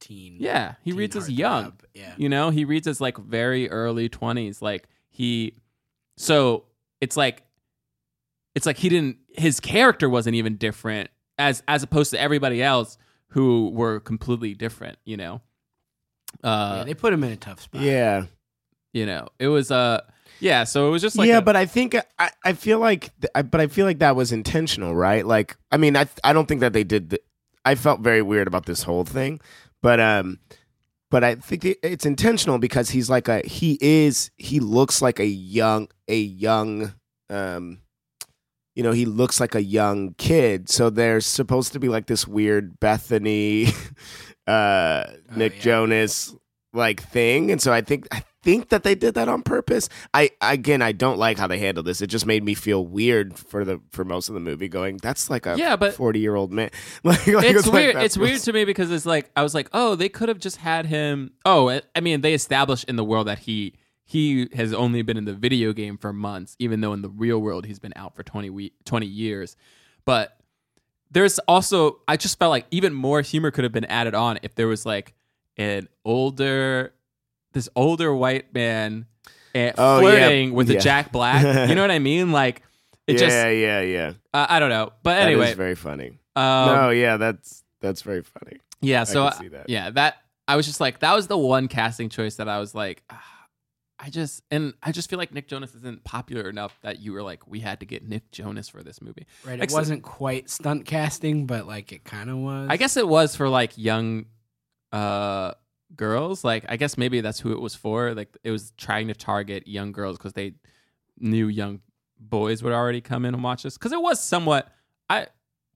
teen. 0.00 0.36
yeah, 0.38 0.74
he 0.82 0.90
teen 0.90 0.98
reads 0.98 1.16
as 1.16 1.28
heartthrob. 1.28 1.38
young. 1.38 1.72
Yeah, 1.94 2.14
You 2.16 2.28
know, 2.28 2.50
he 2.50 2.64
reads 2.64 2.86
as 2.86 3.00
like 3.00 3.16
very 3.18 3.70
early 3.70 4.08
20s. 4.08 4.60
Like 4.62 4.88
he 5.10 5.54
so 6.16 6.64
it's 7.00 7.16
like 7.16 7.42
it's 8.54 8.66
like 8.66 8.76
he 8.76 8.88
didn't 8.88 9.18
his 9.30 9.58
character 9.60 10.08
wasn't 10.08 10.36
even 10.36 10.56
different 10.56 11.10
as 11.38 11.62
as 11.66 11.82
opposed 11.82 12.10
to 12.12 12.20
everybody 12.20 12.62
else 12.62 12.98
who 13.28 13.70
were 13.70 14.00
completely 14.00 14.54
different, 14.54 14.98
you 15.04 15.16
know. 15.16 15.40
Uh 16.42 16.76
yeah, 16.78 16.84
they 16.84 16.94
put 16.94 17.12
him 17.12 17.24
in 17.24 17.32
a 17.32 17.36
tough 17.36 17.60
spot. 17.60 17.80
Yeah. 17.82 18.26
you 18.92 19.06
know, 19.06 19.28
it 19.38 19.48
was 19.48 19.70
uh 19.70 20.02
yeah, 20.40 20.64
so 20.64 20.88
it 20.88 20.90
was 20.90 21.02
just 21.02 21.16
like 21.16 21.28
yeah, 21.28 21.38
a- 21.38 21.42
but 21.42 21.56
I 21.56 21.66
think 21.66 21.96
I, 22.18 22.30
I 22.44 22.52
feel 22.52 22.78
like 22.78 23.10
th- 23.20 23.30
I, 23.34 23.42
but 23.42 23.60
I 23.60 23.66
feel 23.66 23.86
like 23.86 23.98
that 24.00 24.16
was 24.16 24.32
intentional, 24.32 24.94
right? 24.94 25.26
Like 25.26 25.56
I 25.70 25.76
mean, 25.76 25.96
I 25.96 26.06
I 26.22 26.32
don't 26.32 26.46
think 26.46 26.60
that 26.60 26.72
they 26.72 26.84
did. 26.84 27.10
The, 27.10 27.20
I 27.64 27.74
felt 27.76 28.00
very 28.00 28.22
weird 28.22 28.46
about 28.46 28.66
this 28.66 28.82
whole 28.82 29.04
thing, 29.04 29.40
but 29.82 30.00
um, 30.00 30.38
but 31.10 31.24
I 31.24 31.36
think 31.36 31.64
it's 31.82 32.04
intentional 32.04 32.58
because 32.58 32.90
he's 32.90 33.08
like 33.08 33.28
a 33.28 33.40
he 33.46 33.78
is 33.80 34.30
he 34.36 34.60
looks 34.60 35.00
like 35.00 35.20
a 35.20 35.26
young 35.26 35.88
a 36.08 36.18
young 36.18 36.92
um, 37.30 37.78
you 38.74 38.82
know 38.82 38.92
he 38.92 39.06
looks 39.06 39.40
like 39.40 39.54
a 39.54 39.62
young 39.62 40.14
kid. 40.18 40.68
So 40.68 40.90
there's 40.90 41.24
supposed 41.26 41.72
to 41.72 41.78
be 41.80 41.88
like 41.88 42.06
this 42.06 42.26
weird 42.26 42.78
Bethany, 42.80 43.68
uh, 44.46 45.04
Nick 45.34 45.56
yeah. 45.56 45.62
Jonas 45.62 46.34
like 46.72 47.02
thing, 47.02 47.50
and 47.52 47.62
so 47.62 47.72
I 47.72 47.80
think 47.80 48.08
I 48.12 48.24
think 48.44 48.68
that 48.68 48.82
they 48.84 48.94
did 48.94 49.14
that 49.14 49.28
on 49.28 49.42
purpose. 49.42 49.88
I 50.12 50.30
again, 50.40 50.82
I 50.82 50.92
don't 50.92 51.18
like 51.18 51.38
how 51.38 51.46
they 51.46 51.58
handled 51.58 51.86
this. 51.86 52.00
It 52.02 52.08
just 52.08 52.26
made 52.26 52.44
me 52.44 52.54
feel 52.54 52.84
weird 52.86 53.36
for 53.38 53.64
the 53.64 53.80
for 53.90 54.04
most 54.04 54.28
of 54.28 54.34
the 54.34 54.40
movie. 54.40 54.68
Going, 54.68 54.98
that's 54.98 55.30
like 55.30 55.46
a 55.46 55.56
Yeah, 55.56 55.76
but- 55.76 55.94
forty 55.94 56.20
year 56.20 56.36
old 56.36 56.52
man. 56.52 56.70
like, 57.02 57.26
like, 57.26 57.44
it's 57.46 57.66
like, 57.66 57.72
weird. 57.74 57.96
that 57.96 58.04
it's 58.04 58.16
weird 58.16 58.40
to 58.42 58.52
me 58.52 58.64
because 58.64 58.90
it's 58.90 59.06
like 59.06 59.30
I 59.34 59.42
was 59.42 59.54
like, 59.54 59.68
oh, 59.72 59.94
they 59.94 60.08
could 60.08 60.28
have 60.28 60.38
just 60.38 60.58
had 60.58 60.86
him. 60.86 61.32
Oh, 61.44 61.70
I- 61.70 61.82
I 61.96 62.00
mean, 62.00 62.20
they 62.20 62.34
established 62.34 62.84
in 62.84 62.96
the 62.96 63.04
world 63.04 63.26
that 63.26 63.40
he 63.40 63.74
he 64.04 64.48
has 64.54 64.72
only 64.74 65.02
been 65.02 65.16
in 65.16 65.24
the 65.24 65.32
video 65.34 65.72
game 65.72 65.96
for 65.96 66.12
months, 66.12 66.56
even 66.58 66.80
though 66.82 66.92
in 66.92 67.00
the 67.02 67.08
real 67.08 67.38
world 67.40 67.64
he's 67.66 67.78
been 67.78 67.94
out 67.96 68.14
for 68.14 68.22
20, 68.22 68.50
we- 68.50 68.72
20 68.84 69.06
years. 69.06 69.56
But 70.04 70.36
there's 71.10 71.38
also 71.40 72.00
I 72.06 72.16
just 72.16 72.38
felt 72.38 72.50
like 72.50 72.66
even 72.70 72.92
more 72.92 73.20
humor 73.22 73.50
could 73.50 73.64
have 73.64 73.72
been 73.72 73.84
added 73.86 74.14
on 74.14 74.38
if 74.42 74.54
there 74.54 74.66
was 74.66 74.84
like 74.84 75.14
an 75.56 75.88
older 76.04 76.93
this 77.54 77.68
older 77.74 78.14
white 78.14 78.52
man 78.54 79.06
eh, 79.54 79.72
Oh, 79.78 80.00
yeah. 80.00 80.18
flirting 80.18 80.52
with 80.52 80.68
a 80.70 80.78
Jack 80.78 81.10
Black. 81.12 81.68
you 81.68 81.74
know 81.74 81.80
what 81.82 81.90
I 81.90 81.98
mean? 82.00 82.30
Like 82.32 82.62
it 83.06 83.14
yeah, 83.14 83.18
just 83.18 83.36
yeah, 83.36 83.80
yeah. 83.80 84.12
uh, 84.32 84.46
I 84.48 84.58
don't 84.60 84.70
know. 84.70 84.92
But 85.02 85.14
That 85.14 85.20
is 85.22 85.26
anyway, 85.26 85.54
very 85.54 85.74
funny. 85.74 86.18
um, 86.36 86.66
no, 86.68 86.90
yeah, 86.90 87.16
that's 87.16 87.62
that's 87.80 88.02
very 88.02 88.22
funny. 88.22 88.58
yeah, 88.80 89.04
so 89.04 89.24
can 89.24 89.32
I- 89.32 89.36
see 89.42 89.48
that. 89.48 89.68
yeah, 89.70 89.90
that 89.90 90.16
I 90.46 90.56
was 90.56 90.66
just 90.66 90.80
like 90.80 90.98
that 91.00 91.14
was 91.14 91.26
the 91.26 91.38
one 91.38 91.68
casting 91.68 92.08
choice 92.10 92.36
that 92.36 92.48
I 92.48 92.58
was 92.60 92.74
like 92.74 93.02
ah, 93.10 93.22
I 93.98 94.10
just 94.10 94.42
and 94.50 94.74
I 94.82 94.90
just 94.92 95.08
feel 95.08 95.18
like 95.18 95.32
Nick 95.32 95.48
Jonas 95.48 95.74
isn't 95.74 96.04
popular 96.04 96.48
enough 96.50 96.78
that 96.82 96.98
you 96.98 97.12
were 97.12 97.22
like 97.22 97.46
we 97.46 97.60
had 97.60 97.80
to 97.80 97.86
get 97.86 98.06
Nick 98.06 98.30
Jonas 98.32 98.68
for 98.68 98.82
this 98.82 99.00
movie. 99.00 99.26
right. 99.46 99.58
It 99.58 99.62
Except- 99.64 99.80
wasn't 99.80 100.02
quite 100.02 100.50
stunt 100.50 100.84
casting, 100.86 101.46
but 101.46 101.66
like 101.66 101.92
it 101.92 102.04
kind 102.04 102.28
of 102.28 102.36
was. 102.38 102.66
I 102.70 102.76
guess 102.76 102.96
it 102.96 103.06
was 103.08 103.36
for 103.36 103.48
like 103.48 103.78
young 103.78 104.26
uh 104.92 105.52
girls. 105.96 106.44
Like 106.44 106.64
I 106.68 106.76
guess 106.76 106.96
maybe 106.98 107.20
that's 107.20 107.40
who 107.40 107.52
it 107.52 107.60
was 107.60 107.74
for. 107.74 108.14
Like 108.14 108.36
it 108.44 108.50
was 108.50 108.72
trying 108.76 109.08
to 109.08 109.14
target 109.14 109.66
young 109.68 109.92
girls 109.92 110.16
because 110.18 110.32
they 110.32 110.54
knew 111.18 111.48
young 111.48 111.80
boys 112.18 112.62
would 112.62 112.72
already 112.72 113.00
come 113.00 113.24
in 113.24 113.34
and 113.34 113.42
watch 113.42 113.62
this. 113.62 113.76
Because 113.78 113.92
it 113.92 114.00
was 114.00 114.22
somewhat 114.22 114.72
I 115.10 115.26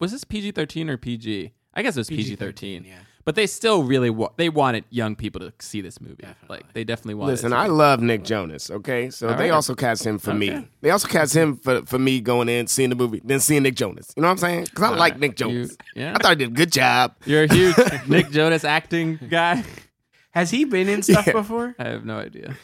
was 0.01 0.13
this 0.13 0.25
PG 0.25 0.53
thirteen 0.53 0.89
or 0.91 0.97
PG? 0.97 1.53
I 1.75 1.83
guess 1.83 1.97
it 1.97 2.01
was 2.01 2.09
PG 2.09 2.37
thirteen. 2.37 2.85
Yeah. 2.85 2.99
But 3.25 3.35
they 3.35 3.47
still 3.47 3.83
really 3.83 4.09
wa- 4.09 4.31
they 4.39 4.49
wanted 4.49 4.85
young 4.89 5.15
people 5.15 5.41
to 5.43 5.53
see 5.61 5.83
this 5.83 6.01
movie. 6.01 6.23
Definitely. 6.23 6.57
Like 6.57 6.73
they 6.73 6.83
definitely 6.83 7.15
wanted. 7.17 7.33
Listen, 7.33 7.51
to 7.51 7.59
I 7.59 7.67
love 7.67 8.01
Nick 8.01 8.25
Jonas. 8.25 8.71
Okay, 8.71 9.11
so 9.11 9.29
All 9.29 9.35
they 9.37 9.45
right. 9.45 9.51
also 9.51 9.75
cast 9.75 10.07
him 10.07 10.19
for 10.19 10.33
me. 10.33 10.67
They 10.81 10.89
also 10.89 11.09
cast 11.09 11.37
him 11.37 11.59
for 11.59 11.83
for 11.85 11.99
me 11.99 12.23
going 12.23 12.49
in, 12.49 12.69
seeing 12.69 12.89
the 12.89 12.97
movie, 12.97 13.21
then 13.23 13.41
seeing 13.41 13.65
Nick 13.65 13.75
Jonas. 13.75 14.15
You 14.17 14.23
know 14.23 14.29
what 14.29 14.33
I'm 14.33 14.39
saying? 14.39 14.65
Because 14.65 14.83
I 14.83 14.87
All 14.93 14.97
like 14.97 15.13
right. 15.13 15.21
Nick 15.21 15.37
Jonas. 15.37 15.77
You- 15.95 16.03
yeah. 16.03 16.15
I 16.15 16.23
thought 16.23 16.31
he 16.31 16.37
did 16.37 16.49
a 16.49 16.55
good 16.55 16.73
job. 16.73 17.17
You're 17.27 17.43
a 17.45 17.53
huge 17.53 17.77
Nick 18.09 18.31
Jonas 18.31 18.65
acting 18.65 19.19
guy. 19.29 19.63
Has 20.39 20.51
he 20.51 20.65
been 20.65 20.89
in 20.89 21.03
stuff 21.11 21.27
Yeah. 21.27 21.33
before? 21.33 21.75
I 21.79 21.89
have 21.89 22.05
no 22.05 22.19
idea. 22.19 22.57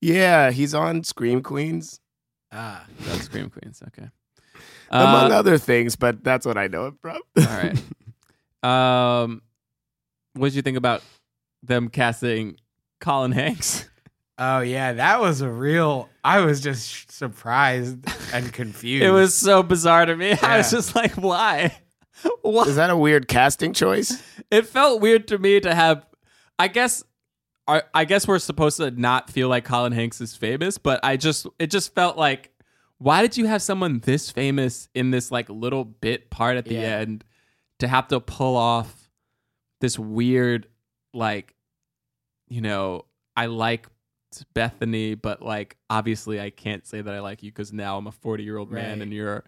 Yeah, 0.00 0.50
he's 0.50 0.74
on 0.74 1.04
Scream 1.04 1.42
Queens, 1.42 2.00
Ah, 2.50 2.84
That's 3.00 3.22
Scream 3.24 3.48
Queens. 3.50 3.82
Okay. 3.88 4.08
among 4.90 5.32
Uh, 5.32 5.36
other 5.36 5.56
things, 5.58 5.96
but 5.96 6.22
that's 6.24 6.44
what 6.44 6.58
I 6.58 6.66
know 6.66 6.86
him 6.88 6.98
from. 7.00 7.18
All 7.38 7.44
right. 7.44 7.78
Um, 8.62 9.42
what 10.34 10.48
did 10.48 10.54
you 10.56 10.62
think 10.62 10.76
about 10.76 11.02
them 11.62 11.88
casting 11.88 12.56
Colin 13.00 13.32
Hanks? 13.32 13.88
oh 14.38 14.60
yeah, 14.60 14.94
that 14.94 15.20
was 15.20 15.40
a 15.40 15.48
real. 15.50 16.08
I 16.24 16.40
was 16.40 16.60
just 16.60 17.10
surprised 17.12 17.98
and 18.34 18.52
confused. 18.60 19.04
It 19.04 19.10
was 19.10 19.34
so 19.34 19.62
bizarre 19.62 20.06
to 20.06 20.16
me. 20.16 20.32
I 20.42 20.58
was 20.58 20.70
just 20.70 20.94
like, 20.94 21.12
why? 21.14 21.76
Why? 22.42 22.64
Is 22.64 22.76
that 22.76 22.90
a 22.90 22.96
weird 22.96 23.28
casting 23.28 23.72
choice? 23.72 24.22
It 24.50 24.66
felt 24.66 25.00
weird 25.00 25.28
to 25.28 25.38
me 25.38 25.60
to 25.60 25.74
have. 25.74 26.04
I 26.58 26.68
guess. 26.68 27.02
I 27.72 27.82
I 27.94 28.04
guess 28.04 28.26
we're 28.28 28.38
supposed 28.38 28.76
to 28.78 28.90
not 28.90 29.30
feel 29.30 29.48
like 29.48 29.64
Colin 29.64 29.92
Hanks 29.92 30.20
is 30.20 30.36
famous, 30.36 30.78
but 30.78 31.00
I 31.02 31.16
just 31.16 31.46
it 31.58 31.70
just 31.70 31.94
felt 31.94 32.16
like, 32.16 32.50
why 32.98 33.22
did 33.22 33.36
you 33.36 33.46
have 33.46 33.62
someone 33.62 34.00
this 34.00 34.30
famous 34.30 34.88
in 34.94 35.10
this 35.10 35.30
like 35.30 35.48
little 35.48 35.84
bit 35.84 36.30
part 36.30 36.56
at 36.56 36.64
the 36.66 36.74
Yeah. 36.74 36.98
end 36.98 37.24
to 37.78 37.88
have 37.88 38.08
to 38.08 38.20
pull 38.20 38.56
off 38.56 39.08
this 39.80 39.98
weird 39.98 40.66
like, 41.12 41.54
you 42.48 42.60
know, 42.60 43.04
I 43.36 43.46
like 43.46 43.86
Bethany, 44.54 45.14
but 45.14 45.42
like 45.42 45.76
obviously 45.90 46.40
I 46.40 46.50
can't 46.50 46.86
say 46.86 47.00
that 47.02 47.12
I 47.12 47.20
like 47.20 47.42
you 47.42 47.50
because 47.50 47.72
now 47.72 47.98
I'm 47.98 48.06
a 48.06 48.12
40 48.12 48.44
year 48.44 48.56
old 48.56 48.70
man 48.70 49.02
and 49.02 49.12
you're 49.12 49.44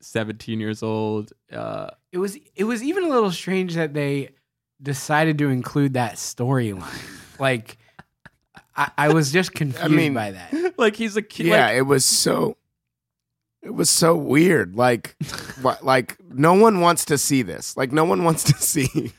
17 0.00 0.58
years 0.60 0.82
old. 0.82 1.32
Uh, 1.52 1.90
It 2.12 2.18
was. 2.18 2.36
It 2.56 2.64
was 2.64 2.82
even 2.82 3.04
a 3.04 3.08
little 3.08 3.30
strange 3.30 3.74
that 3.74 3.94
they 3.94 4.30
decided 4.82 5.38
to 5.38 5.50
include 5.50 5.94
that 5.94 6.14
storyline. 6.14 7.10
like, 7.38 7.78
I, 8.76 8.90
I 8.98 9.12
was 9.12 9.32
just 9.32 9.52
confused 9.52 9.90
mean- 9.90 10.14
by 10.14 10.32
that. 10.32 10.74
like 10.78 10.96
he's 10.96 11.16
a 11.16 11.22
kid. 11.22 11.46
Yeah, 11.46 11.66
like- 11.66 11.76
it 11.76 11.82
was 11.82 12.04
so. 12.04 12.56
It 13.62 13.74
was 13.74 13.88
so 13.88 14.14
weird. 14.14 14.76
Like, 14.76 15.16
what? 15.62 15.82
Like, 15.82 16.18
no 16.28 16.52
one 16.52 16.80
wants 16.80 17.06
to 17.06 17.16
see 17.16 17.40
this. 17.40 17.78
Like, 17.78 17.92
no 17.92 18.04
one 18.04 18.22
wants 18.22 18.44
to 18.44 18.52
see, 18.58 19.12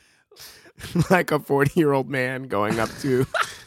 like, 1.10 1.32
a 1.32 1.40
forty-year-old 1.40 2.08
man 2.08 2.44
going 2.44 2.78
up 2.78 2.88
to 3.00 3.26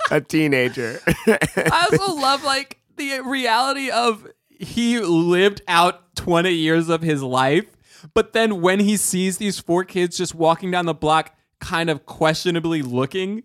a 0.10 0.22
teenager. 0.22 1.02
I 1.28 1.88
also 1.92 2.14
love 2.16 2.46
like 2.46 2.80
the 2.96 3.20
reality 3.20 3.90
of 3.90 4.26
he 4.58 5.00
lived 5.00 5.62
out 5.68 6.16
20 6.16 6.50
years 6.52 6.88
of 6.90 7.02
his 7.02 7.22
life, 7.24 7.66
but 8.14 8.32
then 8.32 8.62
when 8.62 8.80
he 8.80 8.96
sees 8.96 9.38
these 9.38 9.60
four 9.60 9.84
kids 9.84 10.18
just 10.18 10.34
walking 10.34 10.72
down 10.72 10.86
the 10.86 10.94
block, 10.94 11.36
kind 11.60 11.90
of 11.90 12.06
questionably 12.06 12.82
looking, 12.82 13.44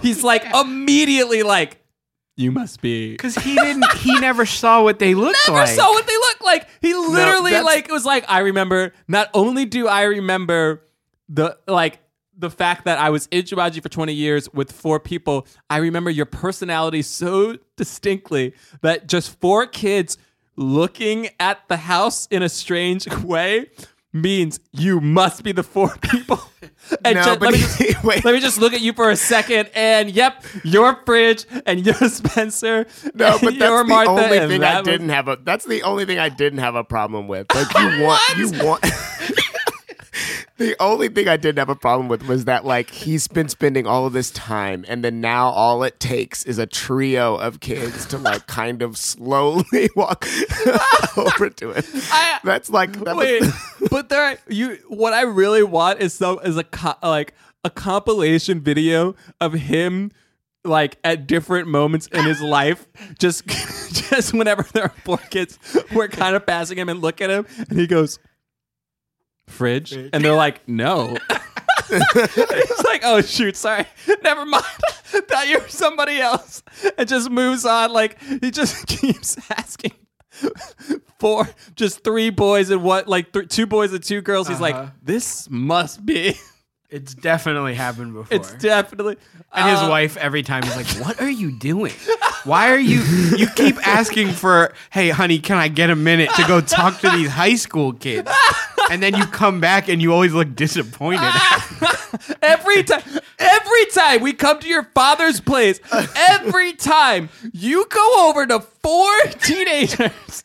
he's 0.02 0.22
like 0.24 0.44
immediately 0.54 1.42
like, 1.42 1.82
"You 2.36 2.52
must 2.52 2.80
be." 2.80 3.12
Because 3.12 3.34
he 3.36 3.54
didn't. 3.54 3.90
He 3.98 4.18
never 4.20 4.46
saw 4.46 4.82
what 4.82 4.98
they 4.98 5.14
looked 5.14 5.38
Never 5.48 5.58
like. 5.58 5.68
Never 5.68 5.80
saw 5.80 5.90
what 5.92 6.06
they 6.06 6.16
look 6.16 6.40
like. 6.42 6.68
He 6.80 6.94
literally 6.94 7.52
that's- 7.52 7.64
like 7.64 7.90
was 7.90 8.04
like, 8.04 8.24
I 8.28 8.40
remember. 8.40 8.92
Not 9.08 9.28
only 9.34 9.64
do 9.64 9.88
I 9.88 10.02
remember 10.04 10.82
the 11.28 11.56
like 11.66 12.00
the 12.36 12.50
fact 12.50 12.86
that 12.86 12.98
I 12.98 13.10
was 13.10 13.28
in 13.30 13.42
Jumanji 13.44 13.82
for 13.82 13.90
20 13.90 14.14
years 14.14 14.48
with 14.54 14.72
four 14.72 14.98
people, 14.98 15.46
I 15.68 15.76
remember 15.76 16.08
your 16.08 16.24
personality 16.24 17.02
so 17.02 17.58
distinctly 17.76 18.54
that 18.80 19.06
just 19.06 19.38
four 19.40 19.66
kids 19.66 20.16
looking 20.56 21.28
at 21.38 21.68
the 21.68 21.76
house 21.76 22.26
in 22.30 22.42
a 22.42 22.48
strange 22.48 23.06
way 23.22 23.70
means 24.12 24.58
you 24.72 25.00
must 25.00 25.42
be 25.42 25.52
the 25.52 25.62
four 25.62 25.94
people. 26.00 26.40
and 27.04 27.16
no, 27.16 27.22
ju- 27.22 27.36
but 27.38 27.40
let, 27.40 27.52
me 27.52 27.58
just, 27.58 28.04
wait. 28.04 28.24
let 28.24 28.34
me 28.34 28.40
just 28.40 28.58
look 28.60 28.72
at 28.72 28.80
you 28.80 28.92
for 28.92 29.10
a 29.10 29.16
second. 29.16 29.70
And 29.74 30.10
yep, 30.10 30.44
your 30.64 30.96
fridge 31.04 31.46
and 31.66 31.84
your 31.84 31.94
Spencer. 32.08 32.86
No, 33.14 33.38
but 33.40 33.58
that's 33.58 33.82
the 33.82 33.84
Martha, 33.84 34.10
only 34.10 34.38
thing 34.38 34.64
I 34.64 34.80
was- 34.80 34.84
didn't 34.88 35.08
have 35.10 35.28
a. 35.28 35.38
That's 35.42 35.64
the 35.64 35.82
only 35.82 36.04
thing 36.04 36.18
I 36.18 36.28
didn't 36.28 36.58
have 36.60 36.74
a 36.74 36.84
problem 36.84 37.28
with. 37.28 37.46
Like 37.54 37.72
you 37.74 38.02
want, 38.04 38.22
you 38.36 38.50
want. 38.64 38.84
The 40.60 40.76
only 40.78 41.08
thing 41.08 41.26
I 41.26 41.38
didn't 41.38 41.56
have 41.58 41.70
a 41.70 41.74
problem 41.74 42.08
with 42.08 42.28
was 42.28 42.44
that 42.44 42.66
like 42.66 42.90
he's 42.90 43.26
been 43.28 43.48
spending 43.48 43.86
all 43.86 44.04
of 44.04 44.12
this 44.12 44.30
time, 44.30 44.84
and 44.88 45.02
then 45.02 45.18
now 45.22 45.48
all 45.48 45.82
it 45.84 45.98
takes 45.98 46.44
is 46.44 46.58
a 46.58 46.66
trio 46.66 47.36
of 47.36 47.60
kids 47.60 48.04
to 48.08 48.18
like 48.18 48.46
kind 48.46 48.82
of 48.82 48.98
slowly 48.98 49.88
walk 49.96 50.26
over 51.16 51.48
to 51.48 51.70
it. 51.70 51.86
I- 52.12 52.40
That's 52.44 52.68
like 52.68 52.92
that 53.04 53.16
was- 53.16 53.24
Wait, 53.26 53.42
but 53.90 54.10
there, 54.10 54.38
you. 54.48 54.76
What 54.88 55.14
I 55.14 55.22
really 55.22 55.62
want 55.62 56.00
is 56.00 56.12
some 56.12 56.38
is 56.44 56.58
a 56.58 56.64
co- 56.64 56.92
like 57.02 57.32
a 57.64 57.70
compilation 57.70 58.60
video 58.60 59.14
of 59.40 59.54
him 59.54 60.10
like 60.62 60.98
at 61.04 61.26
different 61.26 61.68
moments 61.68 62.06
in 62.08 62.26
his 62.26 62.42
life, 62.42 62.86
just 63.18 63.46
just 63.46 64.34
whenever 64.34 64.66
there 64.74 64.82
are 64.84 64.94
four 65.06 65.16
kids, 65.30 65.58
we're 65.94 66.08
kind 66.08 66.36
of 66.36 66.44
passing 66.44 66.76
him 66.76 66.90
and 66.90 67.00
look 67.00 67.22
at 67.22 67.30
him, 67.30 67.46
and 67.70 67.78
he 67.80 67.86
goes, 67.86 68.18
"Fridge," 69.50 69.92
and 69.92 70.24
they're 70.24 70.34
like, 70.34 70.66
"No." 70.68 71.16
He's 71.90 72.84
like, 72.84 73.02
"Oh 73.04 73.20
shoot, 73.20 73.56
sorry, 73.56 73.84
never 74.22 74.44
mind. 74.46 74.64
Thought 75.04 75.48
you 75.48 75.58
were 75.58 75.68
somebody 75.68 76.18
else," 76.20 76.62
and 76.96 77.08
just 77.08 77.30
moves 77.30 77.64
on. 77.64 77.92
Like 77.92 78.20
he 78.22 78.50
just 78.50 78.86
keeps 78.86 79.36
asking 79.50 79.92
four, 81.18 81.48
just 81.74 82.04
three 82.04 82.30
boys 82.30 82.70
and 82.70 82.82
what, 82.82 83.08
like 83.08 83.32
th- 83.32 83.48
two 83.48 83.66
boys 83.66 83.92
and 83.92 84.02
two 84.02 84.20
girls. 84.20 84.48
He's 84.48 84.60
Uh-huh. 84.60 84.82
like, 84.82 84.90
this 85.02 85.48
must 85.50 86.04
be. 86.06 86.34
It's 86.88 87.14
definitely 87.14 87.74
happened 87.74 88.14
before. 88.14 88.36
It's 88.36 88.52
definitely. 88.54 89.16
and 89.52 89.70
his 89.70 89.78
uh, 89.78 89.88
wife 89.88 90.16
every 90.16 90.42
time 90.42 90.64
is 90.64 90.74
like, 90.76 90.88
"What 91.06 91.20
are 91.20 91.30
you 91.30 91.56
doing? 91.56 91.92
Why 92.42 92.72
are 92.72 92.78
you? 92.80 93.00
You 93.36 93.46
keep 93.54 93.76
asking 93.86 94.30
for, 94.32 94.72
hey, 94.90 95.10
honey, 95.10 95.38
can 95.38 95.56
I 95.56 95.68
get 95.68 95.90
a 95.90 95.94
minute 95.94 96.30
to 96.34 96.42
go 96.48 96.60
talk 96.60 96.98
to 97.00 97.10
these 97.10 97.30
high 97.30 97.54
school 97.54 97.92
kids?" 97.92 98.28
And 98.90 99.02
then 99.02 99.14
you 99.14 99.24
come 99.26 99.60
back 99.60 99.88
and 99.88 100.02
you 100.02 100.12
always 100.12 100.32
look 100.32 100.54
disappointed. 100.54 101.32
every 102.42 102.82
time. 102.82 103.02
Every 103.38 103.86
time 103.86 104.20
we 104.20 104.32
come 104.32 104.58
to 104.60 104.68
your 104.68 104.84
father's 104.94 105.40
place, 105.40 105.80
every 106.14 106.74
time 106.74 107.30
you 107.52 107.86
go 107.88 108.28
over 108.28 108.46
to 108.46 108.60
four 108.60 109.10
teenagers, 109.40 110.42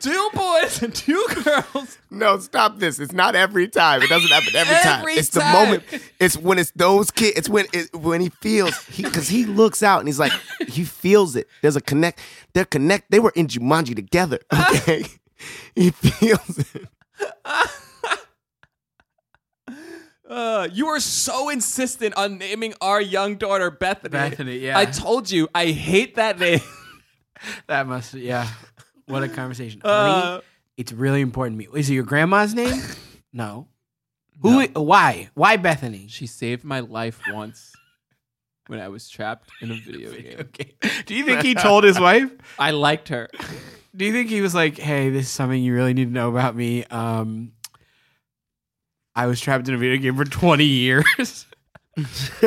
two 0.00 0.30
boys 0.34 0.82
and 0.82 0.94
two 0.94 1.24
girls. 1.44 1.98
no, 2.10 2.38
stop 2.38 2.78
this. 2.78 2.98
It's 2.98 3.12
not 3.12 3.36
every 3.36 3.68
time. 3.68 4.02
It 4.02 4.08
doesn't 4.08 4.30
happen 4.30 4.56
every, 4.56 4.74
time. 4.76 5.00
Every 5.00 5.12
It's 5.14 5.28
the 5.28 5.40
moment. 5.40 5.84
It's 6.18 6.36
when 6.36 6.58
it's 6.58 6.72
those 6.72 7.10
kids. 7.10 7.36
It's 7.36 7.48
when 7.48 7.66
it, 7.72 7.94
when 7.94 8.20
he 8.20 8.30
feels 8.30 8.76
he 8.86 9.02
because 9.02 9.28
he 9.28 9.44
looks 9.44 9.82
out 9.82 10.00
and 10.00 10.08
he's 10.08 10.18
like 10.18 10.32
he 10.68 10.84
feels 10.84 11.36
it. 11.36 11.48
There's 11.62 11.76
a 11.76 11.80
connect. 11.80 12.20
They're 12.54 12.64
connect. 12.64 13.10
They 13.10 13.20
were 13.20 13.32
in 13.34 13.46
Jumanji 13.46 13.94
together. 13.94 14.40
Okay, 14.70 15.04
he 15.74 15.90
feels 15.90 16.58
it. 16.58 16.88
Uh, 20.30 20.68
you 20.72 20.86
were 20.86 21.00
so 21.00 21.48
insistent 21.48 22.14
on 22.14 22.38
naming 22.38 22.72
our 22.80 23.00
young 23.00 23.34
daughter 23.34 23.68
Bethany. 23.68 24.12
Bethany, 24.12 24.58
yeah. 24.58 24.78
I 24.78 24.84
told 24.84 25.28
you 25.28 25.48
I 25.52 25.66
hate 25.72 26.14
that 26.14 26.38
name. 26.38 26.60
that 27.66 27.84
must, 27.88 28.14
yeah. 28.14 28.46
What 29.06 29.24
a 29.24 29.28
conversation, 29.40 29.80
Uh, 29.82 30.22
honey. 30.22 30.42
It's 30.76 30.92
really 30.92 31.20
important 31.20 31.60
to 31.60 31.68
me. 31.68 31.78
Is 31.78 31.90
it 31.90 31.94
your 31.94 32.04
grandma's 32.04 32.54
name? 32.54 32.80
No. 33.32 33.66
Who? 34.40 34.64
Why? 34.68 35.30
Why 35.34 35.56
Bethany? 35.56 36.06
She 36.08 36.28
saved 36.28 36.62
my 36.62 36.78
life 36.78 37.20
once 37.32 37.72
when 38.68 38.78
I 38.78 38.86
was 38.86 39.08
trapped 39.08 39.50
in 39.60 39.72
a 39.72 39.74
video 39.74 40.12
game. 40.12 40.38
Okay. 40.38 40.74
Do 41.06 41.14
you 41.16 41.24
think 41.24 41.42
he 41.42 41.56
told 41.56 41.82
his 41.82 41.98
wife? 41.98 42.30
I 42.56 42.70
liked 42.70 43.08
her. 43.08 43.28
Do 43.94 44.04
you 44.04 44.12
think 44.12 44.30
he 44.30 44.40
was 44.40 44.54
like, 44.54 44.78
"Hey, 44.78 45.10
this 45.10 45.26
is 45.26 45.32
something 45.32 45.62
you 45.62 45.74
really 45.74 45.94
need 45.94 46.06
to 46.06 46.10
know 46.12 46.30
about 46.30 46.54
me"? 46.54 46.84
Um, 46.84 47.52
I 49.14 49.26
was 49.26 49.40
trapped 49.40 49.68
in 49.68 49.74
a 49.74 49.78
video 49.78 50.00
game 50.00 50.16
for 50.16 50.24
twenty 50.24 50.64
years. 50.64 51.46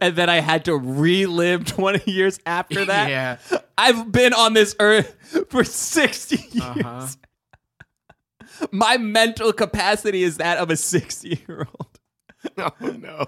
and 0.00 0.16
then 0.16 0.28
I 0.28 0.40
had 0.40 0.64
to 0.66 0.76
relive 0.76 1.64
20 1.64 2.10
years 2.10 2.40
after 2.44 2.84
that. 2.84 3.08
yeah. 3.08 3.38
I've 3.76 4.10
been 4.10 4.32
on 4.34 4.52
this 4.54 4.74
earth 4.80 5.14
for 5.50 5.62
60 5.64 6.36
years. 6.36 6.60
Uh-huh. 6.60 7.06
My 8.72 8.96
mental 8.96 9.52
capacity 9.52 10.22
is 10.24 10.38
that 10.38 10.58
of 10.58 10.70
a 10.70 10.76
60 10.76 11.44
year 11.48 11.66
old. 11.78 11.86
Oh 12.56 12.72
no. 12.80 13.26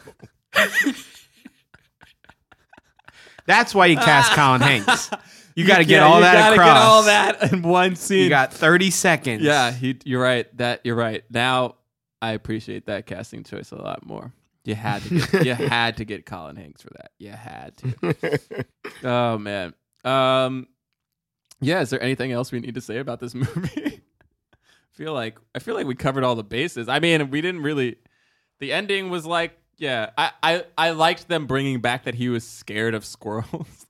That's 3.46 3.74
why 3.74 3.86
you 3.86 3.96
cast 3.96 4.32
Colin 4.36 4.60
Hanks. 4.60 5.10
You 5.54 5.66
got 5.66 5.78
to 5.78 5.84
get 5.84 6.02
all 6.02 6.16
you 6.16 6.22
that 6.22 6.34
gotta 6.34 6.54
across. 6.54 6.68
get 6.68 6.76
all 6.76 7.02
that 7.04 7.52
in 7.52 7.62
one 7.62 7.96
scene. 7.96 8.24
You 8.24 8.28
got 8.28 8.52
thirty 8.52 8.90
seconds. 8.90 9.42
yeah, 9.42 9.72
he, 9.72 9.98
you're 10.04 10.22
right. 10.22 10.54
That 10.56 10.80
you're 10.84 10.96
right. 10.96 11.24
Now 11.30 11.76
I 12.22 12.32
appreciate 12.32 12.86
that 12.86 13.06
casting 13.06 13.44
choice 13.44 13.72
a 13.72 13.76
lot 13.76 14.04
more. 14.06 14.32
You 14.64 14.74
had 14.74 15.02
to 15.02 15.18
get, 15.18 15.44
you 15.46 15.54
had 15.54 15.96
to 15.96 16.04
get 16.04 16.26
Colin 16.26 16.56
Hanks 16.56 16.82
for 16.82 16.90
that. 16.90 17.12
You 17.18 17.30
had 17.30 17.76
to. 17.78 18.66
Oh 19.02 19.38
man. 19.38 19.74
Um 20.04 20.66
yeah, 21.62 21.80
is 21.80 21.90
there 21.90 22.02
anything 22.02 22.32
else 22.32 22.52
we 22.52 22.60
need 22.60 22.74
to 22.74 22.80
say 22.80 22.98
about 22.98 23.20
this 23.20 23.34
movie? 23.34 24.00
feel 24.92 25.14
like 25.14 25.38
I 25.54 25.60
feel 25.60 25.74
like 25.74 25.86
we 25.86 25.94
covered 25.94 26.24
all 26.24 26.34
the 26.34 26.44
bases. 26.44 26.88
I 26.88 27.00
mean, 27.00 27.30
we 27.30 27.40
didn't 27.40 27.62
really 27.62 27.96
the 28.58 28.72
ending 28.72 29.08
was 29.10 29.24
like 29.24 29.56
yeah, 29.78 30.10
I 30.18 30.32
I, 30.42 30.64
I 30.76 30.90
liked 30.90 31.26
them 31.28 31.46
bringing 31.46 31.80
back 31.80 32.04
that 32.04 32.14
he 32.14 32.28
was 32.28 32.46
scared 32.46 32.94
of 32.94 33.04
squirrels. 33.04 33.86